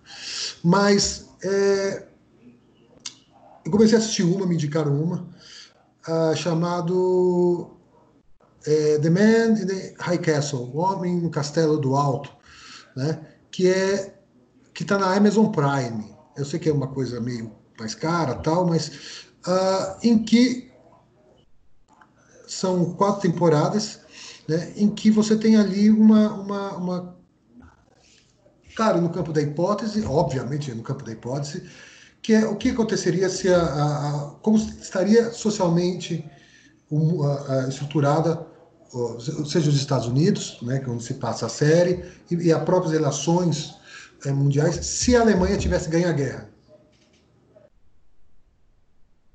Mas 0.63 1.29
é, 1.43 2.07
eu 3.65 3.71
comecei 3.71 3.97
a 3.97 3.99
assistir 3.99 4.23
uma, 4.23 4.45
me 4.45 4.55
indicaram 4.55 5.01
uma, 5.01 5.27
uh, 6.07 6.35
chamado 6.35 7.77
é, 8.65 8.99
The 8.99 9.09
Man 9.09 9.61
in 9.61 9.65
the 9.65 9.95
High 9.99 10.19
Castle, 10.19 10.71
O 10.73 10.77
Homem 10.77 11.19
no 11.19 11.29
Castelo 11.29 11.77
do 11.77 11.95
Alto, 11.95 12.31
né? 12.95 13.19
que 13.51 13.69
é 13.69 14.13
que 14.73 14.83
está 14.83 14.97
na 14.97 15.15
Amazon 15.15 15.51
Prime. 15.51 16.15
Eu 16.35 16.45
sei 16.45 16.59
que 16.59 16.67
é 16.67 16.73
uma 16.73 16.87
coisa 16.87 17.21
meio 17.21 17.51
mais 17.79 17.93
cara, 17.93 18.35
tal, 18.35 18.65
mas 18.65 19.27
uh, 19.47 19.97
em 20.01 20.23
que 20.23 20.71
são 22.47 22.93
quatro 22.93 23.21
temporadas, 23.21 23.99
né, 24.47 24.73
em 24.75 24.89
que 24.89 25.09
você 25.09 25.35
tem 25.35 25.57
ali 25.57 25.89
uma, 25.89 26.33
uma, 26.33 26.77
uma 26.77 27.17
claro, 28.75 29.01
no 29.01 29.09
campo 29.09 29.31
da 29.31 29.41
hipótese, 29.41 30.05
obviamente 30.05 30.73
no 30.73 30.83
campo 30.83 31.03
da 31.03 31.11
hipótese, 31.11 31.63
que 32.21 32.33
é 32.33 32.45
o 32.45 32.55
que 32.55 32.69
aconteceria 32.69 33.29
se 33.29 33.49
a, 33.49 33.61
a, 33.61 34.09
a 34.09 34.29
como 34.41 34.57
estaria 34.57 35.31
socialmente 35.31 36.25
a, 37.49 37.67
estruturada, 37.67 38.45
seja 39.45 39.69
os 39.69 39.75
Estados 39.75 40.07
Unidos, 40.07 40.59
né, 40.61 40.79
que 40.79 40.89
é 40.89 40.89
onde 40.89 41.03
se 41.03 41.15
passa 41.15 41.47
a 41.47 41.49
série, 41.49 42.05
e, 42.29 42.35
e 42.35 42.53
as 42.53 42.63
próprias 42.63 42.93
relações 42.93 43.75
é, 44.25 44.31
mundiais, 44.31 44.75
se 44.85 45.15
a 45.15 45.21
Alemanha 45.21 45.57
tivesse 45.57 45.89
ganho 45.89 46.09
a 46.09 46.13
guerra. 46.13 46.49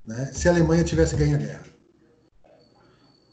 Né? 0.05 0.31
Se 0.33 0.47
a 0.47 0.51
Alemanha 0.51 0.83
tivesse 0.83 1.15
ganho 1.15 1.35
a 1.35 1.39
guerra. 1.39 1.63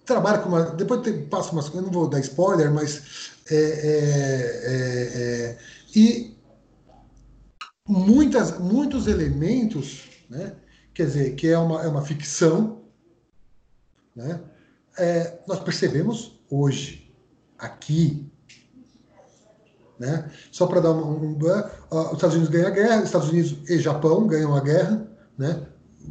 Trabalha 0.05 0.39
com 0.39 0.51
uma. 0.51 0.63
Depois 0.63 1.01
tem, 1.01 1.27
passa 1.27 1.51
umas 1.53 1.69
coisas, 1.69 1.87
não 1.87 1.93
vou 1.93 2.09
dar 2.09 2.21
spoiler, 2.21 2.71
mas. 2.71 3.33
É, 3.49 3.55
é, 3.55 3.61
é, 4.65 5.53
é 5.53 5.59
e 5.97 6.37
muitas, 7.89 8.59
muitos 8.59 9.07
elementos, 9.07 10.05
né? 10.29 10.55
quer 10.93 11.07
dizer, 11.07 11.35
que 11.35 11.49
é 11.49 11.57
uma, 11.57 11.83
é 11.83 11.89
uma 11.89 12.03
ficção, 12.03 12.83
né? 14.15 14.41
É, 14.99 15.39
nós 15.49 15.59
percebemos 15.61 16.39
hoje, 16.51 17.11
aqui, 17.59 18.31
né? 19.99 20.31
Só 20.53 20.67
para 20.67 20.81
dar 20.81 20.93
um, 20.93 21.33
um 21.33 21.33
uh, 21.33 21.69
os 21.91 22.13
Estados 22.13 22.35
Unidos 22.35 22.49
ganham 22.51 22.69
a 22.69 22.71
guerra, 22.71 23.03
Estados 23.03 23.31
Unidos 23.31 23.71
e 23.71 23.79
Japão 23.79 24.27
ganham 24.27 24.55
a 24.55 24.61
guerra, 24.61 25.09
né? 25.39 25.67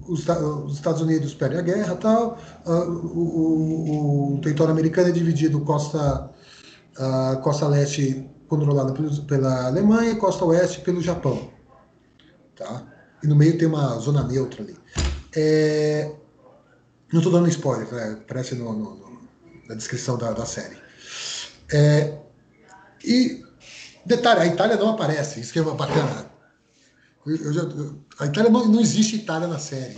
Os, 0.07 0.27
os 0.27 0.73
Estados 0.73 1.01
Unidos 1.01 1.35
perdem 1.35 1.59
a 1.59 1.61
guerra, 1.61 1.95
tal. 1.95 2.39
Uh, 2.65 2.71
o, 2.71 3.19
o, 3.19 4.35
o, 4.35 4.41
território 4.41 4.71
americano 4.71 5.09
é 5.09 5.11
dividido 5.11 5.61
costa 5.61 6.31
uh, 6.97 7.39
costa 7.41 7.67
leste 7.67 8.27
controlada 8.47 8.93
pela 9.27 9.67
Alemanha, 9.67 10.15
costa 10.15 10.45
oeste 10.45 10.81
pelo 10.81 11.01
Japão, 11.01 11.51
tá? 12.55 12.85
E 13.23 13.27
no 13.27 13.35
meio 13.35 13.57
tem 13.57 13.67
uma 13.67 13.97
zona 13.99 14.23
neutra 14.23 14.63
ali. 14.63 14.75
É... 15.35 16.11
Não 17.11 17.19
estou 17.19 17.31
dando 17.31 17.47
spoiler, 17.49 17.91
né? 17.93 18.19
aparece 18.21 18.55
no, 18.55 18.73
no, 18.73 18.95
no, 18.95 19.21
na 19.67 19.75
descrição 19.75 20.17
da, 20.17 20.31
da 20.31 20.45
série. 20.45 20.77
É... 21.71 22.17
E 23.03 23.45
Detalhe, 24.05 24.41
a 24.41 24.45
Itália 24.45 24.77
não 24.77 24.91
aparece, 24.91 25.39
isso 25.39 25.51
que 25.51 25.57
é 25.57 25.63
bacana. 25.63 26.27
Eu 27.25 27.51
já, 27.51 27.63
a 28.19 28.27
Itália 28.27 28.51
não, 28.51 28.67
não 28.67 28.79
existe 28.79 29.15
Itália 29.15 29.47
na 29.47 29.57
série. 29.57 29.97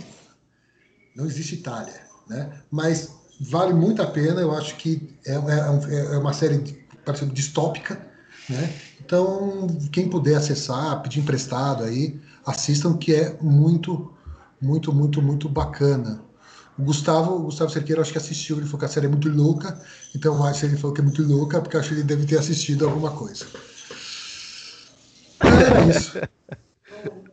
Não 1.14 1.26
existe 1.26 1.56
Itália. 1.56 2.00
Né? 2.26 2.50
Mas 2.70 3.10
vale 3.38 3.74
muito 3.74 4.00
a 4.00 4.06
pena, 4.06 4.40
eu 4.40 4.54
acho 4.54 4.76
que 4.76 5.14
é, 5.26 5.34
é, 5.34 6.14
é 6.14 6.18
uma 6.18 6.32
série 6.32 6.86
parece 7.04 7.26
distópica. 7.26 8.00
Né? 8.48 8.72
Então, 9.00 9.66
quem 9.92 10.08
puder 10.08 10.36
acessar, 10.36 11.02
pedir 11.02 11.20
emprestado 11.20 11.84
aí, 11.84 12.18
assistam, 12.46 12.96
que 12.96 13.14
é 13.14 13.36
muito, 13.40 14.12
muito, 14.60 14.92
muito, 14.92 15.20
muito 15.20 15.48
bacana. 15.48 16.22
O 16.78 16.82
Gustavo, 16.82 17.34
o 17.34 17.42
Gustavo 17.44 17.70
Cerqueira, 17.70 18.00
acho 18.00 18.12
que 18.12 18.18
assistiu, 18.18 18.56
ele 18.56 18.66
falou 18.66 18.78
que 18.78 18.84
a 18.84 18.88
série 18.88 19.06
é 19.06 19.08
muito 19.08 19.28
louca, 19.28 19.80
então 20.14 20.40
que 20.52 20.66
ele 20.66 20.76
falou 20.76 20.94
que 20.94 21.00
é 21.00 21.04
muito 21.04 21.22
louca, 21.22 21.60
porque 21.60 21.76
acho 21.76 21.88
que 21.88 21.94
ele 21.96 22.04
deve 22.04 22.24
ter 22.24 22.38
assistido 22.38 22.86
alguma 22.86 23.10
coisa. 23.10 23.46
Era 25.40 25.84
isso. 25.86 26.12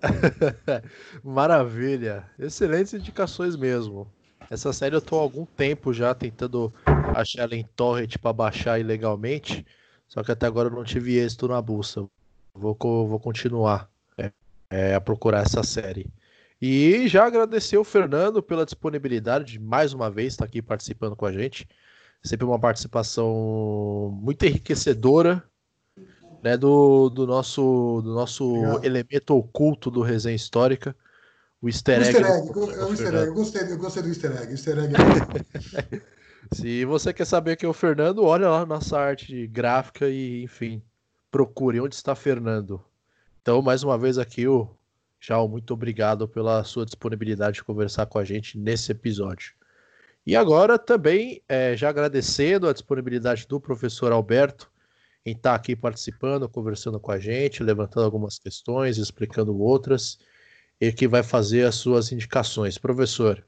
Maravilha. 1.23 2.25
Excelentes 2.39 2.93
indicações 2.93 3.55
mesmo. 3.55 4.07
Essa 4.49 4.71
série 4.73 4.95
eu 4.95 5.01
tô 5.01 5.17
há 5.17 5.21
algum 5.21 5.45
tempo 5.45 5.93
já 5.93 6.13
tentando 6.13 6.73
achar 7.15 7.43
ela 7.43 7.55
em 7.55 7.63
torrent 7.75 8.17
para 8.17 8.33
baixar 8.33 8.79
ilegalmente, 8.79 9.65
só 10.07 10.23
que 10.23 10.32
até 10.32 10.45
agora 10.45 10.69
eu 10.69 10.76
não 10.76 10.84
tive 10.84 11.18
êxito 11.18 11.48
na 11.48 11.61
busca. 11.61 12.06
Vou, 12.53 12.77
vou 12.80 13.19
continuar 13.19 13.90
é, 14.18 14.32
é, 14.69 14.95
a 14.95 15.02
procurar 15.02 15.41
essa 15.41 15.64
série. 15.64 16.07
E 16.61 17.07
já 17.07 17.26
agradecer 17.26 17.77
o 17.77 17.84
Fernando 17.84 18.41
pela 18.41 18.65
disponibilidade 18.65 19.53
de 19.53 19.60
mais 19.60 19.94
uma 19.94 20.10
vez 20.10 20.34
estar 20.34 20.45
aqui 20.45 20.61
participando 20.61 21.15
com 21.15 21.26
a 21.26 21.32
gente. 21.32 21.68
Sempre 22.23 22.45
uma 22.45 22.57
participação 22.57 24.18
muito 24.22 24.45
enriquecedora 24.45 25.44
né, 26.45 26.56
do, 26.56 27.10
do 27.10 27.26
nosso, 27.27 28.02
do 28.03 28.14
nosso 28.14 28.80
elemento 28.84 29.36
oculto 29.36 29.90
do 29.90 30.02
resenha 30.02 30.36
histórica, 30.36 30.95
o 31.61 31.68
easter 31.68 32.02
egg. 32.02 32.18
O 32.18 32.22
easter 32.22 32.38
egg, 32.38 32.53
do, 32.53 32.72
é 32.72 32.86
o 32.86 32.90
easter 32.90 33.15
egg. 33.15 33.27
Eu, 33.27 33.34
gostei, 33.34 33.61
eu 33.64 33.77
gostei 33.77 34.03
do 34.03 34.10
easter 34.10 34.32
egg. 34.32 34.52
Easter 34.52 34.77
egg. 34.77 34.94
Se 36.53 36.85
você 36.85 37.13
quer 37.13 37.26
saber 37.26 37.55
quem 37.55 37.67
é 37.67 37.69
o 37.69 37.73
Fernando, 37.73 38.23
olha 38.23 38.49
lá 38.49 38.65
nossa 38.65 38.97
arte 38.97 39.47
gráfica 39.47 40.07
e, 40.07 40.43
enfim, 40.43 40.81
procure 41.31 41.80
onde 41.80 41.95
está 41.95 42.15
Fernando. 42.15 42.84
Então, 43.41 43.61
mais 43.61 43.84
uma 43.84 43.97
vez 43.97 44.17
aqui, 44.17 44.47
o 44.47 44.69
João, 45.19 45.47
muito 45.47 45.73
obrigado 45.73 46.27
pela 46.27 46.63
sua 46.63 46.85
disponibilidade 46.85 47.55
de 47.55 47.63
conversar 47.63 48.05
com 48.05 48.19
a 48.19 48.23
gente 48.23 48.57
nesse 48.57 48.91
episódio. 48.91 49.53
E 50.26 50.35
agora 50.35 50.80
também, 50.80 51.41
é, 51.47 51.76
já 51.76 51.89
agradecendo 51.89 52.67
a 52.67 52.73
disponibilidade 52.73 53.47
do 53.47 53.59
professor 53.59 54.11
Alberto, 54.11 54.72
em 55.26 55.31
estar 55.31 55.55
aqui 55.55 55.76
participando, 55.76 56.47
conversando 56.47 56.99
com 56.99 57.11
a 57.11 57.19
gente, 57.19 57.63
levantando 57.63 58.05
algumas 58.05 58.38
questões, 58.38 58.97
explicando 58.97 59.57
outras, 59.59 60.19
e 60.80 60.91
que 60.91 61.07
vai 61.07 61.23
fazer 61.23 61.65
as 61.65 61.76
suas 61.76 62.11
indicações. 62.11 62.77
Professor. 62.77 63.43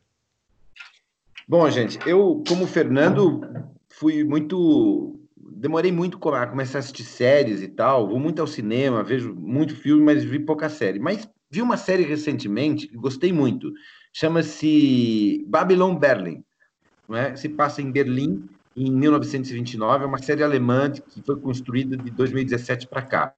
Bom, 1.49 1.69
gente, 1.71 1.97
eu, 2.05 2.43
como 2.45 2.67
Fernando, 2.67 3.39
fui 3.87 4.21
muito. 4.23 5.17
Demorei 5.37 5.93
muito 5.93 6.17
a 6.29 6.45
começar 6.45 6.77
a 6.77 6.79
assistir 6.79 7.03
séries 7.03 7.61
e 7.61 7.69
tal. 7.69 8.09
Vou 8.09 8.19
muito 8.19 8.41
ao 8.41 8.47
cinema, 8.47 9.01
vejo 9.01 9.33
muito 9.33 9.73
filme, 9.73 10.03
mas 10.03 10.25
vi 10.25 10.39
pouca 10.39 10.67
série. 10.67 10.99
Mas 10.99 11.27
vi 11.49 11.61
uma 11.61 11.77
série 11.77 12.03
recentemente 12.03 12.87
que 12.87 12.97
gostei 12.97 13.31
muito. 13.31 13.71
Chama-se 14.11 15.45
Babylon 15.47 15.95
Berlin. 15.95 16.43
Não 17.07 17.15
é? 17.15 17.33
Se 17.37 17.47
passa 17.47 17.81
em 17.81 17.91
Berlim 17.91 18.43
em 18.75 18.91
1929, 18.91 20.03
é 20.03 20.07
uma 20.07 20.21
série 20.21 20.43
alemã 20.43 20.91
que 20.91 21.21
foi 21.21 21.39
construída 21.39 21.95
de 21.95 22.11
2017 22.11 22.87
para 22.87 23.01
cá. 23.01 23.33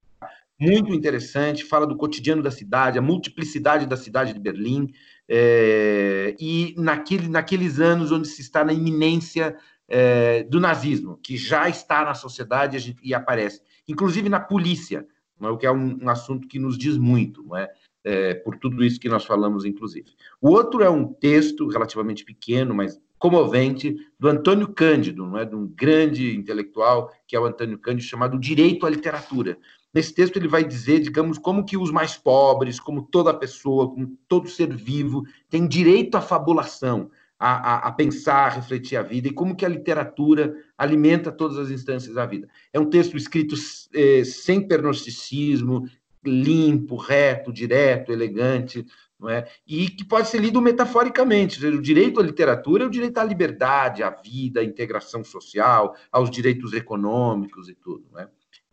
Muito 0.60 0.92
interessante, 0.92 1.64
fala 1.64 1.86
do 1.86 1.96
cotidiano 1.96 2.42
da 2.42 2.50
cidade, 2.50 2.98
a 2.98 3.02
multiplicidade 3.02 3.86
da 3.86 3.96
cidade 3.96 4.34
de 4.34 4.38
Berlim, 4.38 4.88
é, 5.32 6.34
e 6.40 6.74
naquele, 6.76 7.28
naqueles 7.28 7.78
anos 7.78 8.10
onde 8.10 8.26
se 8.26 8.42
está 8.42 8.64
na 8.64 8.72
iminência 8.72 9.56
é, 9.86 10.42
do 10.42 10.58
nazismo, 10.58 11.20
que 11.22 11.36
já 11.36 11.68
está 11.68 12.04
na 12.04 12.14
sociedade 12.14 12.96
e 13.00 13.14
aparece, 13.14 13.62
inclusive 13.86 14.28
na 14.28 14.40
polícia, 14.40 15.06
é? 15.40 15.48
o 15.48 15.56
que 15.56 15.66
é 15.66 15.70
um, 15.70 16.02
um, 16.02 16.08
assunto 16.08 16.48
que 16.48 16.58
nos 16.58 16.76
diz 16.76 16.98
muito, 16.98 17.44
não 17.44 17.56
é? 17.56 17.70
é? 18.02 18.34
por 18.34 18.56
tudo 18.56 18.82
isso 18.82 18.98
que 18.98 19.08
nós 19.08 19.24
falamos, 19.24 19.64
inclusive. 19.64 20.06
O 20.40 20.50
outro 20.50 20.82
é 20.82 20.90
um 20.90 21.06
texto 21.06 21.68
relativamente 21.68 22.24
pequeno, 22.24 22.74
mas 22.74 23.00
comovente 23.16 23.96
do 24.18 24.28
Antônio 24.28 24.66
Cândido, 24.68 25.24
não 25.26 25.38
é? 25.38 25.44
de 25.44 25.54
um 25.54 25.64
grande 25.68 26.34
intelectual, 26.34 27.12
que 27.24 27.36
é 27.36 27.40
o 27.40 27.44
Antônio 27.44 27.78
Cândido, 27.78 28.02
chamado 28.02 28.36
Direito 28.36 28.84
à 28.84 28.90
Literatura. 28.90 29.56
Nesse 29.92 30.14
texto 30.14 30.36
ele 30.36 30.48
vai 30.48 30.64
dizer, 30.64 31.00
digamos, 31.00 31.36
como 31.38 31.64
que 31.64 31.76
os 31.76 31.90
mais 31.90 32.16
pobres, 32.16 32.78
como 32.78 33.02
toda 33.02 33.34
pessoa, 33.34 33.90
como 33.90 34.16
todo 34.28 34.48
ser 34.48 34.74
vivo, 34.74 35.24
tem 35.48 35.66
direito 35.66 36.16
à 36.16 36.20
fabulação, 36.20 37.10
a, 37.38 37.52
a, 37.54 37.88
a, 37.88 37.92
pensar, 37.92 38.46
a 38.46 38.54
refletir 38.54 38.96
a 38.98 39.02
vida, 39.02 39.28
e 39.28 39.32
como 39.32 39.56
que 39.56 39.64
a 39.64 39.68
literatura 39.68 40.54
alimenta 40.76 41.32
todas 41.32 41.56
as 41.56 41.70
instâncias 41.70 42.14
da 42.14 42.26
vida. 42.26 42.48
É 42.72 42.78
um 42.78 42.84
texto 42.84 43.16
escrito 43.16 43.54
eh, 43.94 44.22
sem 44.24 44.66
pernosticismo, 44.66 45.88
limpo, 46.24 46.96
reto, 46.96 47.52
direto, 47.52 48.12
elegante, 48.12 48.86
não 49.18 49.28
é? 49.28 49.46
e 49.66 49.88
que 49.88 50.04
pode 50.04 50.28
ser 50.28 50.38
lido 50.38 50.60
metaforicamente. 50.60 51.64
o 51.66 51.82
direito 51.82 52.20
à 52.20 52.22
literatura 52.22 52.84
é 52.84 52.86
o 52.86 52.90
direito 52.90 53.18
à 53.18 53.24
liberdade, 53.24 54.02
à 54.02 54.10
vida, 54.10 54.60
à 54.60 54.64
integração 54.64 55.24
social, 55.24 55.96
aos 56.12 56.30
direitos 56.30 56.72
econômicos 56.72 57.68
e 57.68 57.74
tudo. 57.74 58.04
Não 58.12 58.20
é? 58.20 58.28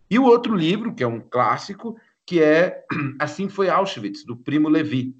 E 0.10 0.18
o 0.18 0.24
outro 0.24 0.56
livro, 0.56 0.94
que 0.94 1.04
é 1.04 1.08
um 1.08 1.20
clássico, 1.20 1.98
que 2.26 2.42
é 2.42 2.86
Assim 3.20 3.50
Foi 3.50 3.70
Auschwitz, 3.70 4.24
do 4.24 4.36
Primo 4.36 4.70
Levi. 4.70 5.16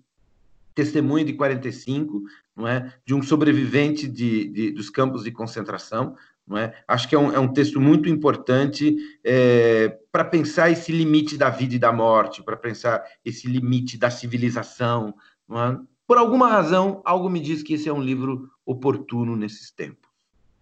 testemunho 0.76 1.26
de 1.26 1.34
45, 1.34 2.22
não 2.56 2.68
é? 2.68 2.94
de 3.06 3.14
um 3.14 3.22
sobrevivente 3.24 4.08
de, 4.08 4.48
de 4.50 4.72
dos 4.72 4.90
campos 4.90 5.24
de 5.24 5.32
concentração. 5.32 6.16
Não 6.46 6.58
é? 6.58 6.74
Acho 6.88 7.10
que 7.10 7.16
é 7.16 7.20
um, 7.20 7.32
é 7.34 7.40
um 7.40 7.52
texto 7.52 7.80
muito 7.82 8.08
importante 8.08 8.96
é, 9.22 10.00
para 10.12 10.24
pensar 10.24 10.70
esse 10.70 10.94
limite 10.94 11.38
da 11.38 11.50
vida 11.50 11.76
e 11.76 11.80
da 11.80 11.92
morte, 11.92 12.42
para 12.42 12.56
pensar 12.56 13.04
esse 13.26 13.48
limite 13.48 13.98
da 13.98 14.10
civilização. 14.10 15.14
É? 15.52 15.78
Por 16.08 16.18
alguma 16.18 16.48
razão, 16.48 17.02
algo 17.04 17.30
me 17.30 17.42
diz 17.42 17.62
que 17.62 17.74
esse 17.74 17.90
é 17.90 17.94
um 17.94 18.02
livro 18.02 18.50
oportuno 18.66 19.36
nesses 19.36 19.72
tempos. 19.72 20.10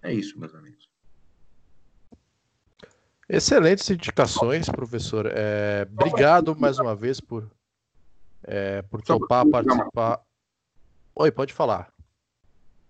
É 0.01 0.11
isso, 0.11 0.39
meus 0.39 0.55
amigos. 0.55 0.84
Excelentes 3.27 3.89
indicações, 3.89 4.69
professor. 4.69 5.27
É, 5.31 5.87
obrigado 5.91 6.55
mais 6.55 6.77
uma 6.77 6.95
vez 6.95 7.19
por, 7.19 7.49
é, 8.43 8.83
por 8.83 9.01
topar 9.01 9.45
participar. 9.47 10.21
Oi, 11.15 11.31
pode 11.31 11.53
falar. 11.53 11.87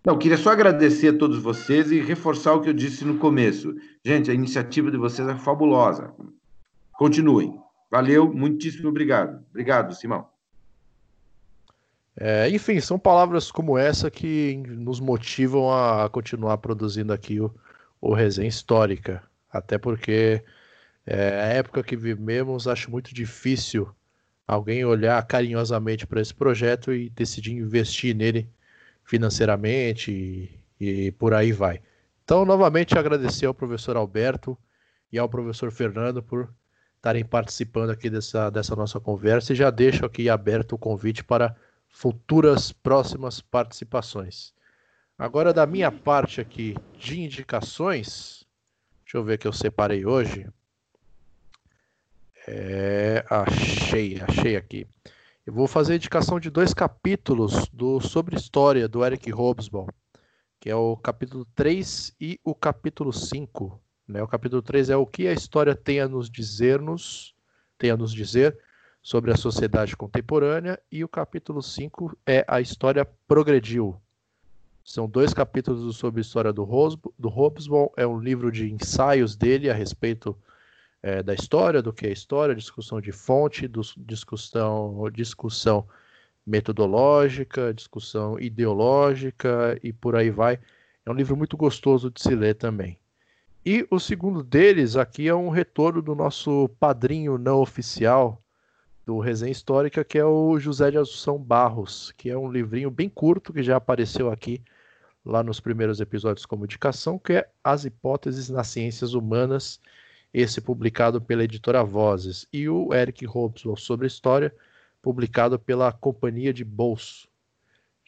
Não, 0.05 0.17
queria 0.17 0.37
só 0.37 0.51
agradecer 0.51 1.15
a 1.15 1.17
todos 1.17 1.39
vocês 1.41 1.89
e 1.89 1.99
reforçar 1.99 2.53
o 2.53 2.61
que 2.61 2.69
eu 2.69 2.73
disse 2.73 3.05
no 3.05 3.17
começo. 3.17 3.75
Gente, 4.05 4.29
a 4.29 4.33
iniciativa 4.33 4.91
de 4.91 4.97
vocês 4.97 5.27
é 5.27 5.35
fabulosa. 5.35 6.13
Continuem. 6.93 7.59
Valeu, 7.89 8.31
muitíssimo 8.31 8.89
obrigado. 8.89 9.43
Obrigado, 9.49 9.95
Simão. 9.95 10.27
É, 12.17 12.49
enfim, 12.49 12.79
são 12.79 12.99
palavras 12.99 13.51
como 13.51 13.77
essa 13.77 14.11
que 14.11 14.55
nos 14.55 14.99
motivam 14.99 15.71
a 15.71 16.09
continuar 16.09 16.57
produzindo 16.59 17.11
aqui 17.11 17.39
o, 17.39 17.53
o 17.99 18.13
Resenha 18.13 18.47
Histórica. 18.47 19.23
Até 19.57 19.77
porque 19.77 20.43
é, 21.05 21.41
a 21.41 21.45
época 21.45 21.83
que 21.83 21.95
vivemos, 21.95 22.67
acho 22.67 22.91
muito 22.91 23.13
difícil 23.13 23.89
alguém 24.47 24.85
olhar 24.85 25.25
carinhosamente 25.25 26.05
para 26.05 26.21
esse 26.21 26.33
projeto 26.33 26.93
e 26.93 27.09
decidir 27.09 27.53
investir 27.53 28.15
nele 28.15 28.49
financeiramente 29.03 30.11
e, 30.11 31.07
e, 31.07 31.11
por 31.13 31.33
aí 31.33 31.51
vai. 31.51 31.81
Então, 32.23 32.43
novamente, 32.45 32.97
agradecer 32.97 33.45
ao 33.45 33.53
professor 33.53 33.95
Alberto 33.95 34.57
e 35.11 35.17
ao 35.17 35.29
professor 35.29 35.71
Fernando 35.71 36.21
por 36.23 36.49
estarem 36.97 37.23
participando 37.23 37.91
aqui 37.91 38.09
dessa, 38.09 38.49
dessa 38.49 38.75
nossa 38.75 38.99
conversa 38.99 39.53
e 39.53 39.55
já 39.55 39.69
deixo 39.69 40.05
aqui 40.05 40.27
aberto 40.27 40.73
o 40.73 40.77
convite 40.77 41.23
para 41.23 41.55
futuras 41.87 42.71
próximas 42.71 43.39
participações. 43.39 44.53
Agora, 45.17 45.53
da 45.53 45.65
minha 45.65 45.91
parte 45.91 46.41
aqui 46.41 46.75
de 46.97 47.21
indicações, 47.21 48.44
Deixa 49.05 49.17
eu 49.17 49.23
ver 49.23 49.37
que 49.37 49.47
eu 49.47 49.53
separei 49.53 50.03
hoje. 50.03 50.49
É, 52.47 53.23
achei, 53.29 54.19
achei 54.19 54.55
aqui. 54.55 54.87
Eu 55.45 55.53
vou 55.53 55.67
fazer 55.67 55.93
a 55.93 55.95
indicação 55.95 56.39
de 56.39 56.49
dois 56.49 56.73
capítulos 56.73 57.69
do 57.69 58.01
sobre 58.01 58.35
história 58.35 58.87
do 58.87 59.05
Eric 59.05 59.31
Hobsbawm, 59.31 59.87
que 60.59 60.71
é 60.71 60.75
o 60.75 60.97
capítulo 60.97 61.45
3 61.53 62.15
e 62.19 62.39
o 62.43 62.55
capítulo 62.55 63.13
5. 63.13 63.79
Né? 64.07 64.23
O 64.23 64.27
capítulo 64.27 64.63
3 64.63 64.89
é 64.89 64.97
o 64.97 65.05
que 65.05 65.27
a 65.27 65.33
história 65.33 65.75
tem 65.75 65.99
a 65.99 66.07
nos 66.07 66.27
dizer-nos, 66.27 67.35
tem 67.77 67.91
a 67.91 67.97
nos 67.97 68.11
dizer 68.11 68.57
sobre 69.03 69.31
a 69.31 69.37
sociedade 69.37 69.95
contemporânea, 69.95 70.81
e 70.91 71.03
o 71.03 71.07
capítulo 71.07 71.61
5 71.61 72.17
é 72.25 72.43
a 72.47 72.59
história 72.59 73.05
progrediu, 73.27 74.01
são 74.85 75.09
dois 75.09 75.33
capítulos 75.33 75.97
sobre 75.97 76.19
a 76.19 76.21
história 76.21 76.53
do, 76.53 76.63
Rosbo, 76.63 77.11
do 77.17 77.27
Hobsbawm. 77.27 77.89
É 77.97 78.05
um 78.05 78.19
livro 78.19 78.51
de 78.51 78.71
ensaios 78.71 79.35
dele 79.35 79.67
a 79.67 79.73
respeito 79.73 80.37
é, 81.01 81.23
da 81.23 81.33
história, 81.33 81.81
do 81.81 81.91
que 81.91 82.05
é 82.05 82.11
história, 82.11 82.55
discussão 82.55 83.01
de 83.01 83.11
fonte, 83.11 83.67
discussão, 83.97 85.09
discussão 85.11 85.87
metodológica, 86.45 87.73
discussão 87.73 88.39
ideológica 88.39 89.77
e 89.81 89.91
por 89.91 90.15
aí 90.15 90.29
vai. 90.29 90.59
É 91.03 91.09
um 91.09 91.15
livro 91.15 91.35
muito 91.35 91.57
gostoso 91.57 92.11
de 92.11 92.21
se 92.21 92.35
ler 92.35 92.53
também. 92.53 92.99
E 93.65 93.87
o 93.89 93.99
segundo 93.99 94.43
deles 94.43 94.95
aqui 94.95 95.27
é 95.27 95.33
um 95.33 95.49
retorno 95.49 95.99
do 95.99 96.13
nosso 96.13 96.69
padrinho 96.79 97.39
não 97.39 97.59
oficial 97.59 98.39
do 99.03 99.17
Resenha 99.17 99.51
Histórica, 99.51 100.03
que 100.03 100.19
é 100.19 100.25
o 100.25 100.59
José 100.59 100.91
de 100.91 100.99
Assunção 100.99 101.39
Barros, 101.39 102.11
que 102.15 102.29
é 102.29 102.37
um 102.37 102.51
livrinho 102.51 102.91
bem 102.91 103.09
curto 103.09 103.51
que 103.51 103.63
já 103.63 103.77
apareceu 103.77 104.29
aqui 104.29 104.63
lá 105.25 105.43
nos 105.43 105.59
primeiros 105.59 105.99
episódios 105.99 106.45
como 106.45 106.65
indicação, 106.65 107.17
que 107.17 107.33
é 107.33 107.49
As 107.63 107.83
Hipóteses 107.83 108.49
nas 108.49 108.67
Ciências 108.67 109.13
Humanas, 109.13 109.79
esse 110.33 110.61
publicado 110.61 111.19
pela 111.19 111.43
editora 111.43 111.83
Vozes, 111.83 112.47
e 112.53 112.69
o 112.69 112.93
Eric 112.93 113.25
Hobsbawm 113.25 113.75
sobre 113.75 114.05
História, 114.05 114.53
publicado 115.01 115.57
pela 115.57 115.91
Companhia 115.91 116.53
de 116.53 116.63
Bolso. 116.63 117.27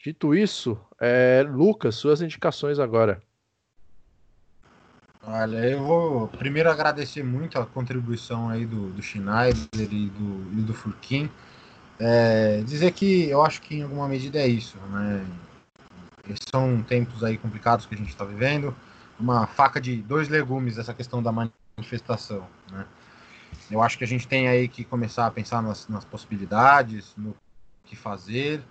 Dito 0.02 0.34
isso, 0.34 0.78
é, 1.00 1.44
Lucas, 1.48 1.96
suas 1.96 2.22
indicações 2.22 2.78
agora. 2.78 3.20
Olha, 5.22 5.58
eu 5.58 5.82
vou 5.82 6.28
primeiro 6.28 6.70
agradecer 6.70 7.24
muito 7.24 7.58
a 7.58 7.66
contribuição 7.66 8.48
aí 8.48 8.64
do, 8.64 8.90
do 8.90 9.02
Schneider 9.02 9.58
e 9.74 10.08
do, 10.08 10.58
e 10.58 10.62
do 10.62 10.72
Furquim. 10.72 11.28
É, 11.98 12.62
dizer 12.62 12.92
que 12.92 13.28
eu 13.28 13.42
acho 13.44 13.60
que 13.60 13.76
em 13.76 13.82
alguma 13.82 14.08
medida 14.08 14.38
é 14.38 14.46
isso, 14.46 14.78
né? 14.90 15.26
São 16.50 16.82
tempos 16.82 17.24
aí 17.24 17.36
complicados 17.36 17.86
que 17.86 17.94
a 17.94 17.98
gente 17.98 18.10
está 18.10 18.24
vivendo. 18.24 18.74
Uma 19.18 19.46
faca 19.46 19.80
de 19.80 19.96
dois 20.02 20.28
legumes 20.28 20.78
essa 20.78 20.94
questão 20.94 21.22
da 21.22 21.32
manifestação. 21.32 22.46
Né? 22.70 22.86
Eu 23.70 23.82
acho 23.82 23.98
que 23.98 24.04
a 24.04 24.06
gente 24.06 24.26
tem 24.26 24.48
aí 24.48 24.68
que 24.68 24.84
começar 24.84 25.26
a 25.26 25.30
pensar 25.30 25.62
nas, 25.62 25.88
nas 25.88 26.04
possibilidades, 26.04 27.14
no 27.16 27.34
que 27.84 27.96
fazer, 27.96 28.62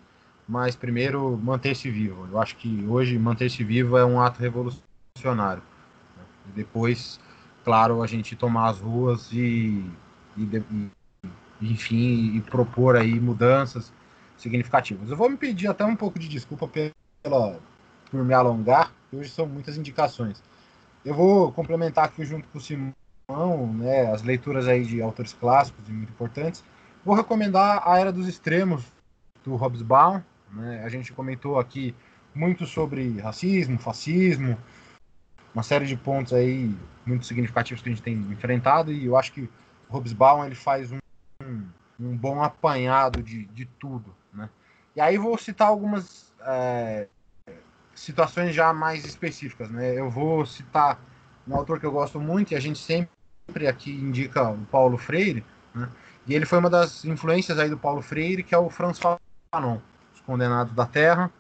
mas 0.48 0.76
primeiro 0.76 1.38
manter-se 1.38 1.90
vivo. 1.90 2.28
Eu 2.32 2.40
acho 2.40 2.56
que 2.56 2.86
hoje 2.88 3.18
manter-se 3.18 3.64
vivo 3.64 3.98
é 3.98 4.06
um 4.06 4.22
ato 4.22 4.40
revolucionário. 4.40 5.64
Né? 6.16 6.24
Depois, 6.56 7.20
claro, 7.64 8.02
a 8.02 8.08
gente 8.08 8.36
tomar 8.36 8.70
as 8.70 8.80
ruas 8.80 9.32
e, 9.32 9.84
e, 10.38 10.44
e 10.44 10.92
enfim, 11.62 12.36
e 12.36 12.42
propor 12.42 12.96
aí 12.96 13.20
mudanças 13.20 13.92
significativas. 14.38 15.10
Eu 15.10 15.18
vou 15.18 15.30
me 15.30 15.38
pedir 15.38 15.68
até 15.68 15.84
um 15.84 15.96
pouco 15.96 16.20
de 16.20 16.28
desculpa 16.28 16.68
pela, 17.28 17.60
por 18.10 18.24
me 18.24 18.34
alongar, 18.34 18.92
hoje 19.12 19.30
são 19.30 19.46
muitas 19.46 19.78
indicações. 19.78 20.42
Eu 21.04 21.14
vou 21.14 21.52
complementar 21.52 22.06
aqui 22.06 22.26
junto 22.26 22.48
com 22.48 22.58
o 22.58 22.62
Simão, 22.62 23.74
né, 23.74 24.12
as 24.12 24.24
leituras 24.24 24.68
aí 24.68 24.86
de 24.86 25.02
autores 25.02 25.34
clássicos 25.34 25.88
e 25.90 25.92
muito 25.92 26.12
importantes. 26.12 26.64
Vou 27.04 27.16
recomendar 27.16 27.84
A 27.86 28.00
Era 28.00 28.12
dos 28.12 28.28
Extremos, 28.28 28.84
do 29.44 29.56
Hobsbawm. 29.56 30.22
Né? 30.52 30.82
A 30.84 30.90
gente 30.90 31.12
comentou 31.12 31.60
aqui 31.60 31.94
muito 32.34 32.66
sobre 32.66 33.20
racismo, 33.20 33.78
fascismo, 33.78 34.58
uma 35.54 35.64
série 35.64 35.86
de 35.86 35.98
pontos 35.98 36.34
aí 36.34 36.74
muito 37.06 37.26
significativos 37.26 37.82
que 37.82 37.90
a 37.90 37.92
gente 37.92 38.04
tem 38.04 38.16
enfrentado 38.32 38.92
e 38.92 39.06
eu 39.06 39.18
acho 39.18 39.34
que 39.34 39.42
o 39.90 39.98
Hobsbawm 39.98 40.46
ele 40.46 40.56
faz 40.56 40.92
um, 40.92 40.98
um, 41.42 41.64
um 42.00 42.16
bom 42.16 42.42
apanhado 42.42 43.24
de, 43.24 43.46
de 43.46 43.66
tudo, 43.66 44.14
né? 44.34 44.50
E 44.96 45.02
aí 45.02 45.18
vou 45.18 45.38
citar 45.38 45.68
algumas 45.68 46.28
é, 46.42 47.08
situações 47.98 48.54
já 48.54 48.72
mais 48.74 49.04
específicas, 49.06 49.70
né? 49.70 49.98
Eu 49.98 50.10
vou 50.10 50.46
citar 50.46 51.00
um 51.48 51.56
autor 51.56 51.80
que 51.80 51.86
eu 51.86 51.92
gosto 51.92 52.20
muito 52.20 52.52
e 52.52 52.56
a 52.56 52.60
gente 52.60 52.80
sempre 52.80 53.68
aqui 53.68 53.92
indica 53.92 54.50
o 54.50 54.58
Paulo 54.66 54.98
Freire, 54.98 55.44
né? 55.74 55.90
E 56.28 56.36
ele 56.36 56.46
foi 56.46 56.60
uma 56.60 56.70
das 56.70 57.06
influências 57.06 57.58
aí 57.58 57.70
do 57.70 57.78
Paulo 57.78 58.02
Freire, 58.02 58.44
que 58.44 58.54
é 58.54 58.58
o 58.58 58.70
François 58.70 59.18
Fanon, 59.50 59.80
Os 60.14 60.22
Condenados 60.22 60.74
da 60.74 60.86
Terra, 60.86 61.32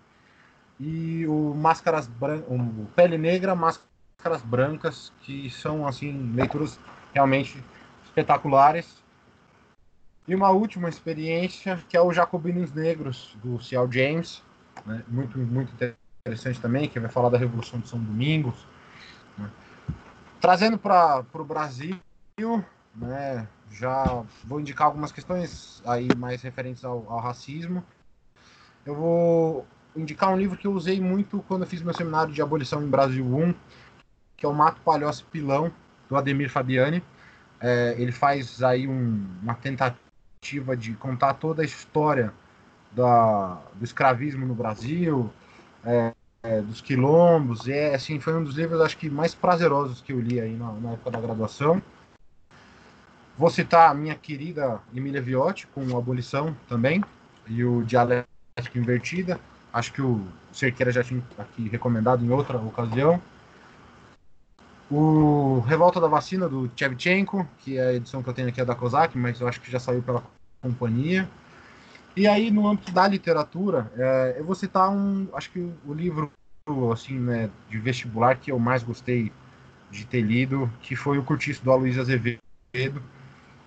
e 0.79 1.27
o 1.27 1.53
Máscaras 1.53 2.07
Bran... 2.07 2.41
o 2.47 2.87
Pele 2.95 3.17
Negra, 3.17 3.53
Máscaras 3.53 4.41
Brancas, 4.43 5.11
que 5.21 5.49
são 5.49 5.85
assim 5.85 6.31
leituras 6.33 6.79
realmente 7.13 7.61
espetaculares. 8.05 9.03
E 10.25 10.33
uma 10.33 10.49
última 10.49 10.89
experiência, 10.89 11.83
que 11.89 11.97
é 11.97 12.01
o 12.01 12.13
Jacobinos 12.13 12.73
Negros, 12.73 13.37
do 13.43 13.61
Cial 13.61 13.91
James, 13.91 14.41
né? 14.85 15.03
muito, 15.07 15.37
muito 15.37 15.73
interessante 15.73 16.06
interessante 16.27 16.59
também, 16.59 16.89
que 16.89 16.99
vai 16.99 17.09
falar 17.09 17.29
da 17.29 17.37
Revolução 17.37 17.79
de 17.79 17.87
São 17.87 17.99
Domingos. 17.99 18.67
Né? 19.37 19.49
Trazendo 20.41 20.77
para 20.77 21.25
o 21.33 21.43
Brasil, 21.43 21.97
né, 22.95 23.47
já 23.71 24.23
vou 24.43 24.59
indicar 24.59 24.87
algumas 24.87 25.11
questões 25.11 25.81
aí 25.85 26.07
mais 26.17 26.41
referentes 26.41 26.83
ao, 26.83 27.05
ao, 27.09 27.19
racismo. 27.19 27.83
Eu 28.85 28.95
vou 28.95 29.67
indicar 29.95 30.29
um 30.29 30.37
livro 30.37 30.57
que 30.57 30.67
eu 30.67 30.73
usei 30.73 30.99
muito 30.99 31.43
quando 31.47 31.63
eu 31.63 31.67
fiz 31.67 31.81
meu 31.81 31.93
seminário 31.93 32.33
de 32.33 32.41
abolição 32.41 32.83
em 32.83 32.89
Brasil 32.89 33.25
1, 33.25 33.53
que 34.35 34.45
é 34.45 34.49
o 34.49 34.53
Mato 34.53 34.81
Palhoça 34.81 35.23
Pilão, 35.31 35.71
do 36.09 36.15
Ademir 36.15 36.49
Fabiani. 36.49 37.03
É, 37.59 37.95
ele 37.97 38.11
faz 38.11 38.61
aí 38.61 38.87
um, 38.87 39.25
uma 39.41 39.55
tentativa 39.55 40.77
de 40.77 40.93
contar 40.93 41.33
toda 41.35 41.63
a 41.63 41.65
história 41.65 42.31
da, 42.91 43.59
do 43.73 43.83
escravismo 43.83 44.45
no 44.45 44.53
Brasil, 44.53 45.31
é, 45.83 46.13
é, 46.43 46.61
dos 46.61 46.81
quilombos, 46.81 47.67
e 47.67 47.73
é, 47.73 47.95
assim, 47.95 48.19
foi 48.19 48.35
um 48.35 48.43
dos 48.43 48.55
livros, 48.55 48.81
acho 48.81 48.97
que, 48.97 49.09
mais 49.09 49.35
prazerosos 49.35 50.01
que 50.01 50.13
eu 50.13 50.19
li 50.19 50.39
aí 50.39 50.55
na, 50.55 50.71
na 50.73 50.91
época 50.93 51.11
da 51.11 51.19
graduação. 51.19 51.81
Vou 53.37 53.49
citar 53.49 53.91
a 53.91 53.93
minha 53.93 54.15
querida 54.15 54.81
Emília 54.93 55.21
Viotti, 55.21 55.67
com 55.67 55.97
Abolição 55.97 56.55
também, 56.67 57.03
e 57.47 57.63
o 57.63 57.83
Dialeto 57.83 58.27
estética 58.57 58.79
invertida. 58.79 59.39
Acho 59.71 59.93
que 59.93 60.01
o 60.01 60.25
Cerqueira 60.51 60.91
já 60.91 61.03
tinha 61.03 61.23
aqui 61.37 61.69
recomendado 61.69 62.25
em 62.25 62.29
outra 62.31 62.57
ocasião. 62.57 63.21
O 64.89 65.59
Revolta 65.67 65.99
da 65.99 66.07
Vacina, 66.07 66.47
do 66.47 66.67
Tchevchenko, 66.69 67.47
que 67.59 67.77
é 67.77 67.87
a 67.87 67.93
edição 67.93 68.23
que 68.23 68.29
eu 68.29 68.33
tenho 68.33 68.47
aqui 68.47 68.61
é 68.61 68.65
da 68.65 68.73
Kozak, 68.73 69.17
mas 69.17 69.39
eu 69.39 69.47
acho 69.47 69.61
que 69.61 69.69
já 69.69 69.79
saiu 69.79 70.01
pela 70.01 70.23
companhia. 70.61 71.29
E 72.17 72.25
aí, 72.25 72.49
no 72.49 72.67
âmbito 72.67 72.91
da 72.91 73.07
literatura, 73.07 73.91
é, 73.95 74.37
eu 74.39 74.43
vou 74.43 74.55
citar 74.55 74.89
um, 74.89 75.27
acho 75.33 75.51
que 75.51 75.59
o 75.59 75.93
livro 75.93 76.31
assim, 76.91 77.19
né, 77.19 77.47
de 77.69 77.77
vestibular 77.77 78.39
que 78.39 78.51
eu 78.51 78.57
mais 78.57 78.81
gostei 78.81 79.31
de 79.91 80.03
ter 80.03 80.21
lido, 80.21 80.67
que 80.81 80.95
foi 80.95 81.19
o 81.19 81.23
Curtiço 81.23 81.63
do 81.63 81.71
Aloysio 81.71 82.01
Azevedo. 82.01 82.41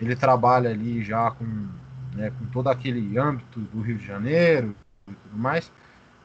Ele 0.01 0.17
trabalha 0.17 0.69
ali 0.69 1.01
já 1.05 1.31
com, 1.31 1.45
né, 2.13 2.33
com 2.33 2.47
todo 2.47 2.69
aquele 2.69 3.17
âmbito 3.17 3.61
do 3.61 3.81
Rio 3.83 3.97
de 3.97 4.05
Janeiro 4.05 4.75
e 5.09 5.15
tudo 5.15 5.39
mais. 5.39 5.71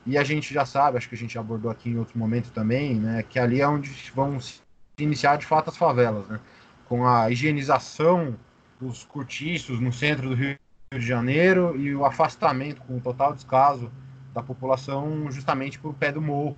E 0.03 0.17
a 0.17 0.23
gente 0.23 0.51
já 0.51 0.65
sabe, 0.65 0.97
acho 0.97 1.07
que 1.07 1.15
a 1.15 1.19
gente 1.19 1.37
abordou 1.37 1.69
aqui 1.69 1.91
em 1.91 1.99
outros 1.99 2.17
momentos 2.17 2.49
também, 2.49 2.95
né, 2.95 3.21
que 3.21 3.37
ali 3.37 3.61
é 3.61 3.67
onde 3.67 3.91
vão 4.15 4.39
se 4.39 4.61
iniciar 4.97 5.37
de 5.37 5.45
fato 5.45 5.69
as 5.69 5.77
favelas, 5.77 6.27
né, 6.27 6.39
com 6.85 7.07
a 7.07 7.29
higienização 7.29 8.35
dos 8.81 9.03
cortiços 9.03 9.79
no 9.79 9.93
centro 9.93 10.29
do 10.29 10.35
Rio 10.35 10.57
de 10.93 11.05
Janeiro 11.05 11.77
e 11.77 11.95
o 11.95 12.05
afastamento 12.05 12.81
com 12.81 12.97
o 12.97 13.01
total 13.01 13.33
descaso 13.33 13.91
da 14.33 14.41
população 14.41 15.31
justamente 15.31 15.79
por 15.79 15.93
pé 15.93 16.11
do 16.11 16.21
morro. 16.21 16.57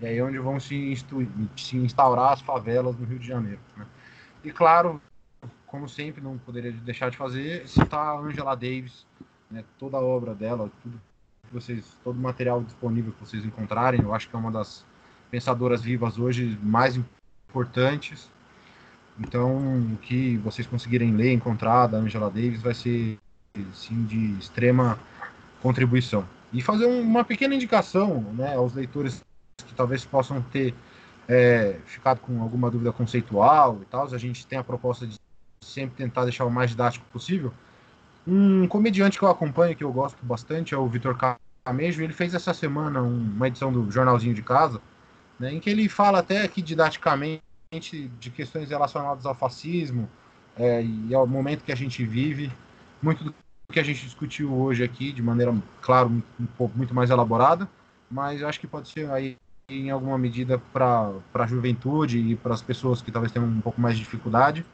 E 0.00 0.06
aí 0.06 0.18
é 0.18 0.22
onde 0.22 0.38
vão 0.38 0.60
se, 0.60 0.94
se 1.56 1.76
instaurar 1.76 2.32
as 2.32 2.40
favelas 2.40 2.96
no 2.96 3.06
Rio 3.06 3.18
de 3.18 3.26
Janeiro. 3.26 3.60
Né? 3.76 3.86
E 4.44 4.50
claro, 4.50 5.00
como 5.66 5.88
sempre, 5.88 6.22
não 6.22 6.38
poderia 6.38 6.72
deixar 6.72 7.10
de 7.10 7.16
fazer, 7.16 7.66
citar 7.68 8.00
a 8.00 8.18
Angela 8.18 8.54
Davis, 8.54 9.06
né, 9.50 9.64
toda 9.78 9.96
a 9.96 10.00
obra 10.00 10.34
dela, 10.34 10.70
tudo 10.82 11.00
vocês, 11.52 11.96
todo 12.02 12.16
o 12.16 12.20
material 12.20 12.62
disponível 12.62 13.12
que 13.12 13.20
vocês 13.20 13.44
encontrarem, 13.44 14.00
eu 14.00 14.14
acho 14.14 14.28
que 14.28 14.36
é 14.36 14.38
uma 14.38 14.50
das 14.50 14.84
pensadoras 15.30 15.82
vivas 15.82 16.18
hoje 16.18 16.58
mais 16.62 16.98
importantes. 17.48 18.30
Então, 19.18 19.56
o 19.94 19.96
que 20.02 20.36
vocês 20.38 20.66
conseguirem 20.66 21.12
ler, 21.12 21.32
encontrar 21.32 21.86
da 21.86 21.98
Angela 21.98 22.30
Davis 22.30 22.60
vai 22.60 22.74
ser 22.74 23.18
sim 23.72 24.04
de 24.04 24.38
extrema 24.38 24.98
contribuição. 25.62 26.26
E 26.52 26.60
fazer 26.62 26.86
uma 26.86 27.24
pequena 27.24 27.54
indicação 27.54 28.20
né, 28.34 28.54
aos 28.54 28.74
leitores 28.74 29.24
que 29.66 29.74
talvez 29.74 30.04
possam 30.04 30.42
ter 30.42 30.74
é, 31.28 31.76
ficado 31.86 32.20
com 32.20 32.40
alguma 32.42 32.70
dúvida 32.70 32.92
conceitual 32.92 33.78
e 33.82 33.84
tal. 33.86 34.06
A 34.12 34.18
gente 34.18 34.46
tem 34.46 34.58
a 34.58 34.64
proposta 34.64 35.06
de 35.06 35.18
sempre 35.60 35.96
tentar 35.96 36.24
deixar 36.24 36.44
o 36.44 36.50
mais 36.50 36.70
didático 36.70 37.04
possível. 37.12 37.52
Um 38.26 38.66
comediante 38.68 39.18
que 39.18 39.24
eu 39.24 39.30
acompanho, 39.30 39.76
que 39.76 39.84
eu 39.84 39.92
gosto 39.92 40.18
bastante, 40.24 40.74
é 40.74 40.76
o 40.76 40.86
Vitor 40.86 41.16
Camejo. 41.64 42.02
Ele 42.02 42.12
fez 42.12 42.34
essa 42.34 42.52
semana 42.52 43.02
uma 43.02 43.48
edição 43.48 43.72
do 43.72 43.90
Jornalzinho 43.90 44.34
de 44.34 44.42
Casa, 44.42 44.80
né, 45.38 45.52
em 45.52 45.60
que 45.60 45.70
ele 45.70 45.88
fala 45.88 46.18
até 46.20 46.42
aqui 46.42 46.60
didaticamente 46.62 47.42
de 47.72 48.30
questões 48.30 48.70
relacionadas 48.70 49.26
ao 49.26 49.34
fascismo 49.34 50.08
é, 50.56 50.82
e 50.82 51.14
ao 51.14 51.26
momento 51.26 51.64
que 51.64 51.72
a 51.72 51.76
gente 51.76 52.04
vive. 52.04 52.50
Muito 53.02 53.24
do 53.24 53.34
que 53.72 53.80
a 53.80 53.82
gente 53.82 54.04
discutiu 54.04 54.52
hoje 54.54 54.84
aqui, 54.84 55.12
de 55.12 55.22
maneira, 55.22 55.54
claro, 55.82 56.22
um 56.40 56.46
pouco 56.56 56.76
muito 56.76 56.94
mais 56.94 57.10
elaborada, 57.10 57.68
mas 58.10 58.42
acho 58.42 58.60
que 58.60 58.66
pode 58.66 58.88
ser 58.88 59.10
aí 59.10 59.36
em 59.68 59.90
alguma 59.90 60.16
medida 60.16 60.58
para 60.72 61.12
a 61.34 61.46
juventude 61.46 62.18
e 62.18 62.36
para 62.36 62.54
as 62.54 62.62
pessoas 62.62 63.02
que 63.02 63.10
talvez 63.10 63.32
tenham 63.32 63.48
um 63.48 63.60
pouco 63.60 63.80
mais 63.80 63.96
de 63.96 64.04
dificuldade, 64.04 64.64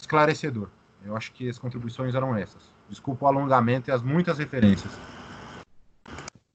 esclarecedor. 0.00 0.68
Eu 1.04 1.16
acho 1.16 1.32
que 1.32 1.48
as 1.48 1.58
contribuições 1.58 2.14
eram 2.14 2.34
essas. 2.34 2.62
Desculpa 2.88 3.26
o 3.26 3.28
alongamento 3.28 3.90
e 3.90 3.92
as 3.92 4.02
muitas 4.02 4.38
referências. 4.38 4.92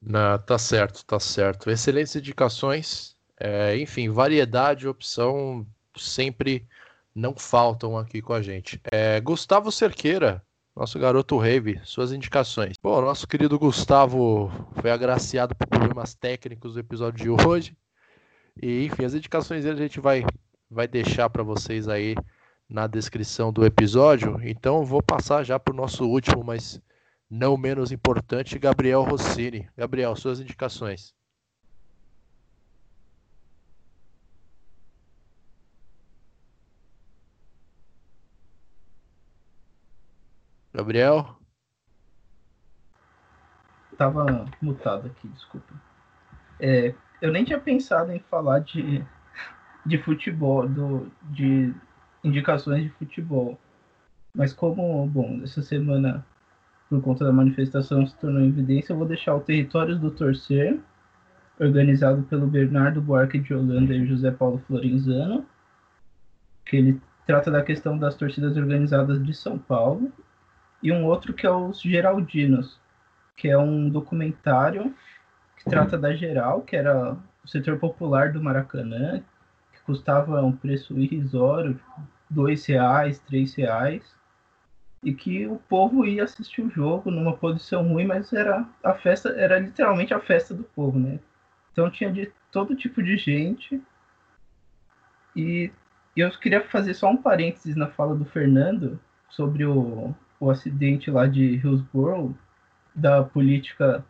Não, 0.02 0.38
tá 0.38 0.58
certo, 0.58 1.04
tá 1.04 1.20
certo. 1.20 1.70
Excelentes 1.70 2.16
indicações. 2.16 3.17
É, 3.40 3.78
enfim, 3.78 4.08
variedade, 4.08 4.88
opção 4.88 5.66
sempre 5.96 6.66
não 7.14 7.34
faltam 7.34 7.96
aqui 7.96 8.22
com 8.22 8.32
a 8.32 8.42
gente. 8.42 8.80
É, 8.90 9.20
Gustavo 9.20 9.70
Cerqueira, 9.72 10.42
nosso 10.74 10.98
garoto 10.98 11.36
Rave, 11.36 11.80
suas 11.84 12.12
indicações. 12.12 12.76
Bom, 12.80 13.00
nosso 13.00 13.26
querido 13.26 13.58
Gustavo 13.58 14.50
foi 14.80 14.90
agraciado 14.90 15.54
por 15.54 15.66
problemas 15.66 16.14
técnicos 16.14 16.74
do 16.74 16.80
episódio 16.80 17.18
de 17.18 17.30
hoje. 17.30 17.76
E, 18.60 18.86
enfim, 18.86 19.04
as 19.04 19.14
indicações 19.14 19.64
dele 19.64 19.78
a 19.78 19.82
gente 19.82 20.00
vai, 20.00 20.24
vai 20.70 20.86
deixar 20.86 21.28
para 21.30 21.42
vocês 21.42 21.88
aí 21.88 22.14
na 22.68 22.86
descrição 22.86 23.52
do 23.52 23.64
episódio. 23.64 24.38
Então, 24.42 24.84
vou 24.84 25.02
passar 25.02 25.44
já 25.44 25.58
para 25.58 25.72
o 25.72 25.76
nosso 25.76 26.04
último, 26.04 26.44
mas 26.44 26.80
não 27.30 27.56
menos 27.56 27.90
importante, 27.92 28.58
Gabriel 28.58 29.02
Rossini. 29.02 29.68
Gabriel, 29.76 30.14
suas 30.14 30.40
indicações. 30.40 31.17
Gabriel? 40.78 41.36
Tava 43.96 44.46
mutado 44.62 45.08
aqui, 45.08 45.26
desculpa. 45.26 45.74
É, 46.60 46.94
eu 47.20 47.32
nem 47.32 47.44
tinha 47.44 47.58
pensado 47.58 48.12
em 48.12 48.20
falar 48.20 48.60
de, 48.60 49.04
de 49.84 49.98
futebol, 49.98 50.68
do, 50.68 51.10
de 51.32 51.74
indicações 52.22 52.84
de 52.84 52.90
futebol. 52.90 53.58
Mas 54.32 54.52
como, 54.52 55.04
bom, 55.08 55.40
essa 55.42 55.62
semana, 55.62 56.24
por 56.88 57.02
conta 57.02 57.24
da 57.24 57.32
manifestação, 57.32 58.06
se 58.06 58.16
tornou 58.16 58.44
evidência, 58.44 58.92
eu 58.92 58.98
vou 58.98 59.06
deixar 59.08 59.34
o 59.34 59.40
Territórios 59.40 59.98
do 59.98 60.12
Torcer, 60.12 60.78
organizado 61.58 62.22
pelo 62.22 62.46
Bernardo 62.46 63.02
Buarque 63.02 63.40
de 63.40 63.52
Holanda 63.52 63.92
e 63.96 64.06
José 64.06 64.30
Paulo 64.30 64.62
Florenzano, 64.68 65.44
que 66.64 66.76
ele 66.76 67.02
trata 67.26 67.50
da 67.50 67.64
questão 67.64 67.98
das 67.98 68.14
torcidas 68.14 68.56
organizadas 68.56 69.20
de 69.26 69.34
São 69.34 69.58
Paulo 69.58 70.12
e 70.82 70.92
um 70.92 71.04
outro 71.04 71.32
que 71.32 71.46
é 71.46 71.50
Os 71.50 71.80
Geraldinos, 71.80 72.80
que 73.36 73.48
é 73.48 73.58
um 73.58 73.88
documentário 73.88 74.94
que 75.56 75.68
trata 75.68 75.98
da 75.98 76.14
Geral, 76.14 76.62
que 76.62 76.76
era 76.76 77.16
o 77.44 77.48
setor 77.48 77.78
popular 77.78 78.32
do 78.32 78.42
Maracanã, 78.42 79.22
que 79.72 79.80
custava 79.84 80.42
um 80.42 80.52
preço 80.52 80.98
irrisório, 80.98 81.74
tipo, 81.74 82.02
dois 82.30 82.64
reais, 82.66 83.18
três 83.20 83.54
reais, 83.54 84.02
e 85.02 85.14
que 85.14 85.46
o 85.46 85.56
povo 85.68 86.04
ia 86.04 86.24
assistir 86.24 86.62
o 86.62 86.70
jogo 86.70 87.10
numa 87.10 87.36
posição 87.36 87.86
ruim, 87.88 88.06
mas 88.06 88.32
era 88.32 88.66
a 88.82 88.94
festa, 88.94 89.30
era 89.30 89.58
literalmente 89.58 90.12
a 90.12 90.20
festa 90.20 90.54
do 90.54 90.64
povo, 90.64 90.98
né? 90.98 91.18
Então 91.72 91.90
tinha 91.90 92.12
de 92.12 92.32
todo 92.50 92.74
tipo 92.74 93.02
de 93.02 93.16
gente. 93.16 93.80
E 95.36 95.70
eu 96.16 96.30
queria 96.38 96.60
fazer 96.60 96.94
só 96.94 97.08
um 97.10 97.16
parênteses 97.16 97.76
na 97.76 97.88
fala 97.88 98.14
do 98.14 98.24
Fernando 98.24 98.98
sobre 99.28 99.64
o, 99.64 100.14
o 100.40 100.50
acidente 100.50 101.10
lá 101.10 101.26
de 101.26 101.56
Hillsborough, 101.56 102.34
da 102.94 103.22
política 103.22 104.04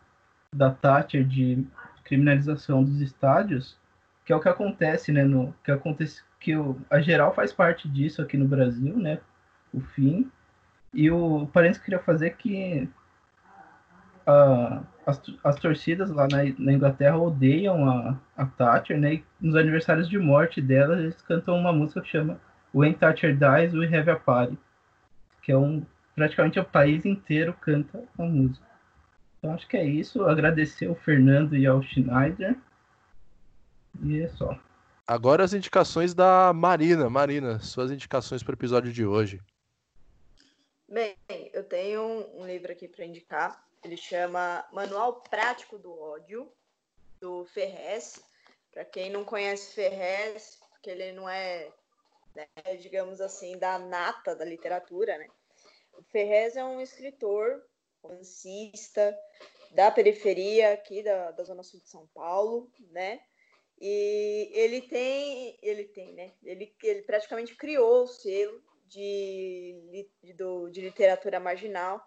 da 0.53 0.71
Thatcher 0.71 1.23
de 1.23 1.65
criminalização 2.03 2.83
dos 2.83 3.01
estádios, 3.01 3.77
que 4.25 4.33
é 4.33 4.35
o 4.35 4.39
que 4.39 4.49
acontece, 4.49 5.11
né, 5.11 5.23
no 5.23 5.53
que 5.63 5.71
acontece 5.71 6.23
que 6.39 6.55
o, 6.55 6.79
a 6.89 6.99
geral 7.01 7.33
faz 7.33 7.51
parte 7.51 7.87
disso 7.87 8.21
aqui 8.21 8.37
no 8.37 8.47
Brasil, 8.47 8.97
né, 8.97 9.19
o 9.73 9.79
fim. 9.79 10.31
E 10.93 11.11
o 11.11 11.47
parênteses 11.53 11.83
que 11.83 11.93
eu 11.93 11.99
queria 11.99 12.05
fazer 12.05 12.27
é 12.27 12.29
que 12.31 12.89
a, 14.25 14.81
as, 15.05 15.21
as 15.43 15.55
torcidas 15.57 16.09
lá 16.09 16.27
na, 16.27 16.37
na, 16.57 16.73
Inglaterra 16.73 17.17
odeiam 17.17 17.87
a, 17.87 18.17
a 18.35 18.45
Thatcher, 18.45 18.99
né, 18.99 19.15
e 19.15 19.23
nos 19.39 19.55
aniversários 19.55 20.09
de 20.09 20.17
morte 20.17 20.61
dela 20.61 20.97
eles 20.99 21.21
cantam 21.21 21.55
uma 21.55 21.73
música 21.73 22.01
que 22.01 22.09
chama 22.09 22.39
When 22.73 22.93
Thatcher 22.93 23.35
Dies, 23.35 23.73
We 23.73 23.85
Have 23.95 24.09
a 24.09 24.15
Party, 24.15 24.57
que 25.43 25.51
é 25.51 25.57
um 25.57 25.83
praticamente 26.19 26.59
o 26.59 26.65
país 26.65 27.05
inteiro 27.05 27.53
canta 27.53 28.03
a 28.17 28.23
música. 28.23 28.67
Então 29.37 29.53
acho 29.53 29.65
que 29.69 29.77
é 29.77 29.85
isso. 29.85 30.25
Agradecer 30.25 30.87
ao 30.87 30.95
Fernando 30.95 31.55
e 31.55 31.65
ao 31.65 31.81
Schneider. 31.81 32.57
E 34.03 34.21
é 34.21 34.27
só. 34.27 34.59
Agora 35.07 35.45
as 35.45 35.53
indicações 35.53 36.13
da 36.13 36.51
Marina. 36.53 37.09
Marina, 37.09 37.59
suas 37.59 37.89
indicações 37.89 38.43
para 38.43 38.51
o 38.51 38.55
episódio 38.55 38.91
de 38.91 39.05
hoje. 39.05 39.41
Bem, 40.89 41.15
eu 41.53 41.63
tenho 41.63 42.01
um 42.35 42.45
livro 42.45 42.71
aqui 42.71 42.87
para 42.87 43.05
indicar. 43.05 43.63
Ele 43.81 43.95
chama 43.95 44.65
Manual 44.73 45.21
Prático 45.21 45.79
do 45.79 45.97
Ódio, 45.97 46.51
do 47.21 47.45
Ferrez. 47.45 48.21
Para 48.73 48.83
quem 48.83 49.09
não 49.09 49.23
conhece 49.23 49.73
Ferrez, 49.73 50.59
porque 50.69 50.89
ele 50.89 51.13
não 51.13 51.29
é, 51.29 51.69
né, 52.35 52.45
digamos 52.81 53.21
assim, 53.21 53.57
da 53.57 53.79
nata 53.79 54.35
da 54.35 54.43
literatura, 54.43 55.17
né? 55.17 55.27
Ferrez 56.03 56.55
é 56.55 56.63
um 56.63 56.81
escritor, 56.81 57.63
romancista, 58.01 59.17
da 59.71 59.91
periferia 59.91 60.73
aqui 60.73 61.03
da, 61.03 61.31
da 61.31 61.43
Zona 61.43 61.63
Sul 61.63 61.79
de 61.79 61.89
São 61.89 62.07
Paulo, 62.07 62.71
né? 62.91 63.19
E 63.79 64.49
ele 64.53 64.81
tem, 64.81 65.57
ele 65.61 65.85
tem, 65.85 66.13
né? 66.13 66.33
Ele, 66.43 66.75
ele 66.83 67.01
praticamente 67.03 67.55
criou 67.55 68.03
o 68.03 68.07
selo 68.07 68.61
de, 68.87 70.09
de, 70.23 70.33
do, 70.33 70.69
de 70.69 70.81
literatura 70.81 71.39
marginal, 71.39 72.01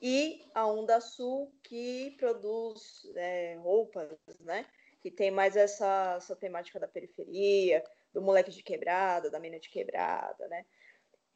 e 0.00 0.44
a 0.54 0.66
Onda 0.66 1.00
Sul, 1.00 1.52
que 1.62 2.14
produz 2.18 3.02
é, 3.16 3.56
roupas, 3.56 4.10
né? 4.40 4.66
Que 5.00 5.10
tem 5.10 5.30
mais 5.30 5.56
essa, 5.56 6.14
essa 6.16 6.36
temática 6.36 6.78
da 6.78 6.88
periferia, 6.88 7.82
do 8.12 8.20
moleque 8.20 8.50
de 8.50 8.62
quebrada, 8.62 9.30
da 9.30 9.40
mina 9.40 9.58
de 9.58 9.70
quebrada, 9.70 10.46
né? 10.48 10.66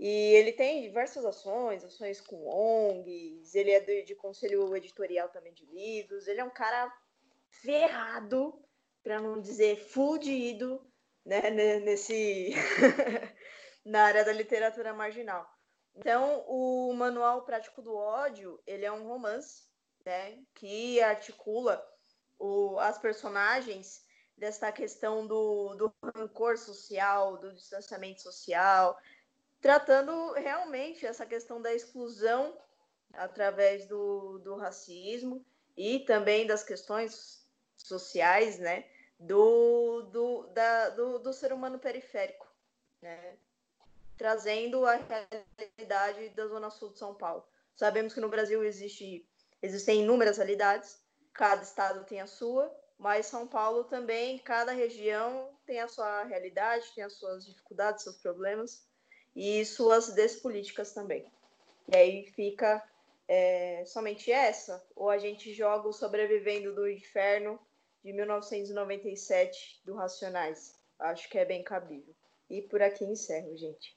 E 0.01 0.35
ele 0.35 0.53
tem 0.53 0.81
diversas 0.81 1.27
ações, 1.27 1.85
ações 1.85 2.23
com 2.23 2.49
ONGs, 2.49 3.55
ele 3.55 3.71
é 3.71 3.81
de, 3.81 4.03
de 4.03 4.15
conselho 4.15 4.75
editorial 4.75 5.29
também 5.29 5.53
de 5.53 5.67
livros, 5.67 6.27
ele 6.27 6.41
é 6.41 6.45
um 6.45 6.49
cara 6.49 6.91
ferrado, 7.51 8.59
para 9.03 9.21
não 9.21 9.39
dizer 9.39 9.77
fudido, 9.77 10.91
né, 11.23 11.51
nesse 11.81 12.55
na 13.85 14.05
área 14.05 14.25
da 14.25 14.33
literatura 14.33 14.95
marginal. 14.95 15.47
Então, 15.95 16.47
o 16.49 16.95
Manual 16.95 17.45
Prático 17.45 17.83
do 17.83 17.95
Ódio, 17.95 18.59
ele 18.67 18.87
é 18.87 18.93
um 18.93 19.07
romance, 19.07 19.69
né, 20.03 20.39
que 20.55 20.99
articula 21.03 21.79
o, 22.39 22.79
as 22.79 22.97
personagens 22.97 24.03
dessa 24.35 24.73
questão 24.73 25.27
do, 25.27 25.75
do 25.75 25.95
rancor 26.17 26.57
social, 26.57 27.37
do 27.37 27.53
distanciamento 27.53 28.23
social, 28.23 28.99
tratando 29.61 30.33
realmente 30.33 31.07
essa 31.07 31.27
questão 31.27 31.61
da 31.61 31.73
exclusão 31.75 32.57
através 33.13 33.87
do, 33.87 34.39
do 34.39 34.57
racismo 34.57 35.45
e 35.77 36.01
também 36.01 36.47
das 36.47 36.63
questões 36.63 37.47
sociais, 37.77 38.59
né, 38.59 38.87
do, 39.19 40.03
do, 40.03 40.47
da, 40.49 40.91
do, 40.91 41.19
do 41.19 41.33
ser 41.33 41.53
humano 41.53 41.79
periférico, 41.79 42.47
né, 43.03 43.37
trazendo 44.17 44.85
a 44.87 45.01
realidade 45.59 46.29
da 46.31 46.47
Zona 46.47 46.71
Sul 46.71 46.93
de 46.93 46.99
São 46.99 47.15
Paulo. 47.15 47.45
Sabemos 47.75 48.13
que 48.13 48.21
no 48.21 48.29
Brasil 48.29 48.63
existe, 48.65 49.27
existem 49.63 50.03
inúmeras 50.03 50.37
realidades, 50.37 50.99
cada 51.33 51.63
estado 51.63 52.05
tem 52.05 52.21
a 52.21 52.27
sua, 52.27 52.75
mas 52.99 53.27
São 53.27 53.47
Paulo 53.47 53.85
também, 53.85 54.39
cada 54.39 54.73
região 54.73 55.51
tem 55.65 55.81
a 55.81 55.89
sua 55.89 56.25
realidade, 56.25 56.93
tem 56.95 57.03
as 57.03 57.15
suas 57.15 57.47
dificuldades, 57.47 58.05
seus 58.05 58.19
problemas, 58.19 58.87
e 59.35 59.65
suas 59.65 60.15
despolíticas 60.15 60.93
também. 60.93 61.25
E 61.93 61.97
aí 61.97 62.27
fica 62.35 62.83
é, 63.29 63.85
somente 63.87 64.31
essa? 64.31 64.83
Ou 64.95 65.11
a 65.11 65.19
gente 65.19 65.53
joga 65.53 65.89
o 65.89 65.93
Sobrevivendo 65.93 66.75
do 66.75 66.89
Inferno 66.89 67.59
de 68.05 68.13
1997 68.13 69.81
do 69.85 69.95
Racionais? 69.95 70.75
Acho 70.99 71.29
que 71.29 71.39
é 71.39 71.45
bem 71.45 71.63
cabível. 71.63 72.15
E 72.49 72.63
por 72.63 72.83
aqui 72.83 73.05
encerro, 73.05 73.57
gente. 73.57 73.97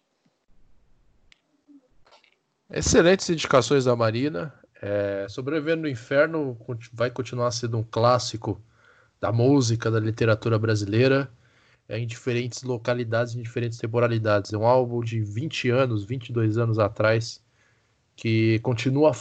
Excelentes 2.69 3.30
indicações 3.30 3.85
da 3.85 3.95
Marina. 3.95 4.53
É, 4.81 5.27
Sobrevivendo 5.30 5.84
no 5.84 5.88
Inferno 5.88 6.57
vai 6.91 7.10
continuar 7.10 7.51
sendo 7.51 7.77
um 7.77 7.84
clássico 7.84 8.61
da 9.19 9.31
música, 9.31 9.89
da 9.89 9.99
literatura 9.99 10.60
brasileira 10.60 11.31
em 11.89 12.07
diferentes 12.07 12.64
localidades, 12.64 13.35
em 13.35 13.41
diferentes 13.41 13.77
temporalidades. 13.77 14.53
É 14.53 14.57
um 14.57 14.65
álbum 14.65 15.01
de 15.01 15.22
20 15.22 15.69
anos, 15.69 16.05
22 16.05 16.57
anos 16.57 16.80
atrás, 16.80 17.41
que 18.15 18.60
continua 18.60 19.11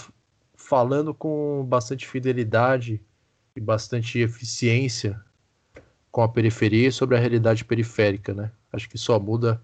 falando 0.55 1.12
com 1.12 1.64
bastante 1.64 2.06
fidelidade 2.06 3.01
e 3.55 3.60
bastante 3.60 4.18
eficiência 4.18 5.20
com 6.10 6.22
a 6.22 6.28
periferia 6.28 6.89
e 6.89 6.93
sobre 6.93 7.16
a 7.16 7.20
realidade 7.20 7.64
periférica, 7.64 8.34
né? 8.34 8.52
Acho 8.72 8.89
que 8.89 8.98
só 8.98 9.18
muda 9.18 9.60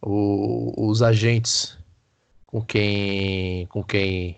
o, 0.00 0.88
os 0.88 1.02
agentes 1.02 1.78
com 2.46 2.62
quem 2.62 3.66
com 3.66 3.82
quem 3.82 4.36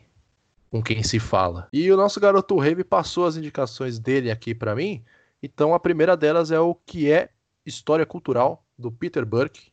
com 0.70 0.82
quem 0.82 1.02
se 1.02 1.18
fala. 1.18 1.68
E 1.72 1.90
o 1.90 1.96
nosso 1.96 2.18
garoto 2.20 2.58
Rave 2.58 2.84
passou 2.84 3.26
as 3.26 3.36
indicações 3.36 3.98
dele 3.98 4.30
aqui 4.30 4.54
para 4.54 4.74
mim. 4.74 5.02
Então 5.42 5.72
a 5.74 5.80
primeira 5.80 6.16
delas 6.16 6.50
é 6.50 6.58
o 6.58 6.74
que 6.74 7.10
é 7.10 7.30
História 7.68 8.06
Cultural, 8.06 8.64
do 8.78 8.90
Peter 8.90 9.24
Burke. 9.24 9.72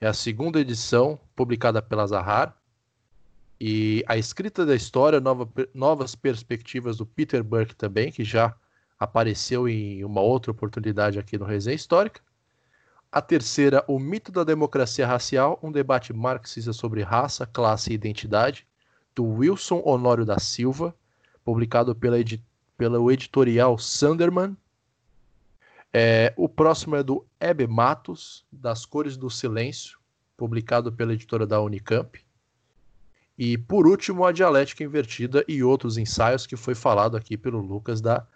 É 0.00 0.06
a 0.06 0.14
segunda 0.14 0.60
edição, 0.60 1.18
publicada 1.34 1.82
pela 1.82 2.06
Zahar. 2.06 2.56
E 3.60 4.04
a 4.06 4.16
escrita 4.16 4.66
da 4.66 4.74
história, 4.74 5.20
nova, 5.20 5.48
novas 5.72 6.14
perspectivas 6.14 6.96
do 6.96 7.06
Peter 7.06 7.42
Burke 7.42 7.74
também, 7.74 8.12
que 8.12 8.24
já 8.24 8.54
apareceu 8.98 9.68
em 9.68 10.04
uma 10.04 10.20
outra 10.20 10.50
oportunidade 10.50 11.18
aqui 11.18 11.38
no 11.38 11.44
Resenha 11.44 11.74
Histórica. 11.74 12.20
A 13.10 13.22
terceira, 13.22 13.84
O 13.86 13.98
Mito 13.98 14.32
da 14.32 14.42
Democracia 14.42 15.06
Racial, 15.06 15.58
um 15.62 15.70
debate 15.70 16.12
marxista 16.12 16.72
sobre 16.72 17.02
raça, 17.02 17.46
classe 17.46 17.90
e 17.90 17.94
identidade, 17.94 18.66
do 19.14 19.24
Wilson 19.24 19.80
Honório 19.84 20.24
da 20.24 20.38
Silva, 20.38 20.94
publicado 21.44 21.94
pela, 21.94 22.18
edi 22.18 22.42
pela 22.76 22.98
editorial 23.12 23.78
Sanderman. 23.78 24.56
É, 25.96 26.34
o 26.36 26.48
próximo 26.48 26.96
é 26.96 27.04
do 27.04 27.24
Hebe 27.38 27.68
Matos, 27.68 28.44
Das 28.50 28.84
Cores 28.84 29.16
do 29.16 29.30
Silêncio, 29.30 29.96
publicado 30.36 30.92
pela 30.92 31.12
editora 31.12 31.46
da 31.46 31.60
Unicamp. 31.60 32.20
E 33.38 33.56
por 33.56 33.86
último, 33.86 34.24
A 34.24 34.32
Dialética 34.32 34.82
Invertida 34.82 35.44
e 35.46 35.62
outros 35.62 35.96
ensaios, 35.96 36.48
que 36.48 36.56
foi 36.56 36.74
falado 36.74 37.16
aqui 37.16 37.36
pelo 37.36 37.60
Lucas 37.60 38.00
da 38.00 38.26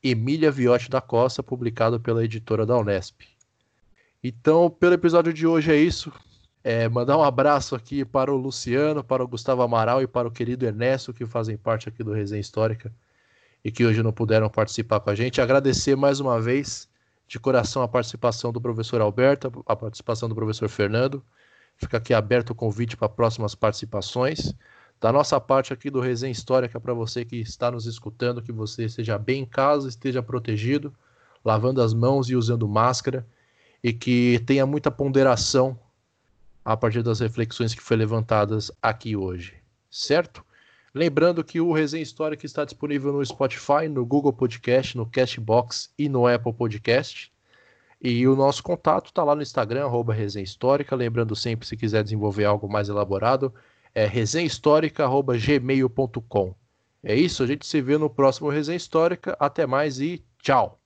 Emília 0.00 0.52
Viotti 0.52 0.88
da 0.88 1.00
Costa, 1.00 1.42
publicado 1.42 1.98
pela 1.98 2.24
editora 2.24 2.64
da 2.64 2.78
Unesp. 2.78 3.22
Então, 4.22 4.70
pelo 4.70 4.94
episódio 4.94 5.32
de 5.32 5.48
hoje 5.48 5.72
é 5.72 5.76
isso. 5.76 6.12
É, 6.62 6.88
mandar 6.88 7.18
um 7.18 7.24
abraço 7.24 7.74
aqui 7.74 8.04
para 8.04 8.32
o 8.32 8.36
Luciano, 8.36 9.02
para 9.02 9.24
o 9.24 9.26
Gustavo 9.26 9.62
Amaral 9.62 10.00
e 10.00 10.06
para 10.06 10.28
o 10.28 10.30
querido 10.30 10.64
Ernesto, 10.64 11.12
que 11.12 11.26
fazem 11.26 11.56
parte 11.56 11.88
aqui 11.88 12.04
do 12.04 12.12
Resenha 12.12 12.40
Histórica 12.40 12.92
e 13.64 13.72
que 13.72 13.84
hoje 13.84 14.00
não 14.00 14.12
puderam 14.12 14.48
participar 14.48 15.00
com 15.00 15.10
a 15.10 15.14
gente. 15.16 15.40
Agradecer 15.40 15.96
mais 15.96 16.20
uma 16.20 16.40
vez 16.40 16.88
de 17.30 17.38
coração 17.38 17.80
a 17.80 17.86
participação 17.86 18.50
do 18.50 18.60
professor 18.60 19.00
Alberto, 19.00 19.62
a 19.64 19.76
participação 19.76 20.28
do 20.28 20.34
professor 20.34 20.68
Fernando. 20.68 21.24
Fica 21.76 21.96
aqui 21.96 22.12
aberto 22.12 22.50
o 22.50 22.54
convite 22.56 22.96
para 22.96 23.08
próximas 23.08 23.54
participações. 23.54 24.52
Da 25.00 25.12
nossa 25.12 25.40
parte 25.40 25.72
aqui 25.72 25.88
do 25.90 26.00
Resenha 26.00 26.32
Histórica, 26.32 26.80
para 26.80 26.92
você 26.92 27.24
que 27.24 27.36
está 27.36 27.70
nos 27.70 27.86
escutando, 27.86 28.42
que 28.42 28.50
você 28.50 28.86
esteja 28.86 29.16
bem 29.16 29.42
em 29.42 29.46
casa, 29.46 29.88
esteja 29.88 30.20
protegido, 30.20 30.92
lavando 31.44 31.80
as 31.80 31.94
mãos 31.94 32.28
e 32.28 32.34
usando 32.34 32.66
máscara, 32.66 33.24
e 33.80 33.92
que 33.92 34.42
tenha 34.44 34.66
muita 34.66 34.90
ponderação 34.90 35.78
a 36.64 36.76
partir 36.76 37.00
das 37.00 37.20
reflexões 37.20 37.72
que 37.72 37.80
foram 37.80 38.00
levantadas 38.00 38.72
aqui 38.82 39.14
hoje, 39.14 39.54
certo? 39.88 40.44
Lembrando 40.94 41.44
que 41.44 41.60
o 41.60 41.72
Resenha 41.72 42.02
Histórica 42.02 42.44
está 42.44 42.64
disponível 42.64 43.12
no 43.12 43.24
Spotify, 43.24 43.88
no 43.88 44.04
Google 44.04 44.32
Podcast, 44.32 44.96
no 44.96 45.06
Castbox 45.06 45.92
e 45.96 46.08
no 46.08 46.26
Apple 46.26 46.52
Podcast. 46.52 47.32
E 48.02 48.26
o 48.26 48.34
nosso 48.34 48.60
contato 48.62 49.06
está 49.06 49.22
lá 49.22 49.36
no 49.36 49.42
Instagram, 49.42 49.84
arroba 49.84 50.14
Resenha 50.14 50.42
Histórica. 50.42 50.96
Lembrando 50.96 51.36
sempre, 51.36 51.66
se 51.66 51.76
quiser 51.76 52.02
desenvolver 52.02 52.46
algo 52.46 52.66
mais 52.68 52.88
elaborado, 52.88 53.54
é 53.94 54.06
resenhahistórica.gmail.com. 54.06 56.54
É 57.02 57.14
isso, 57.14 57.42
a 57.42 57.46
gente 57.46 57.66
se 57.66 57.80
vê 57.80 57.96
no 57.96 58.10
próximo 58.10 58.48
Resenha 58.48 58.76
Histórica. 58.76 59.36
Até 59.38 59.66
mais 59.66 60.00
e 60.00 60.24
tchau! 60.42 60.79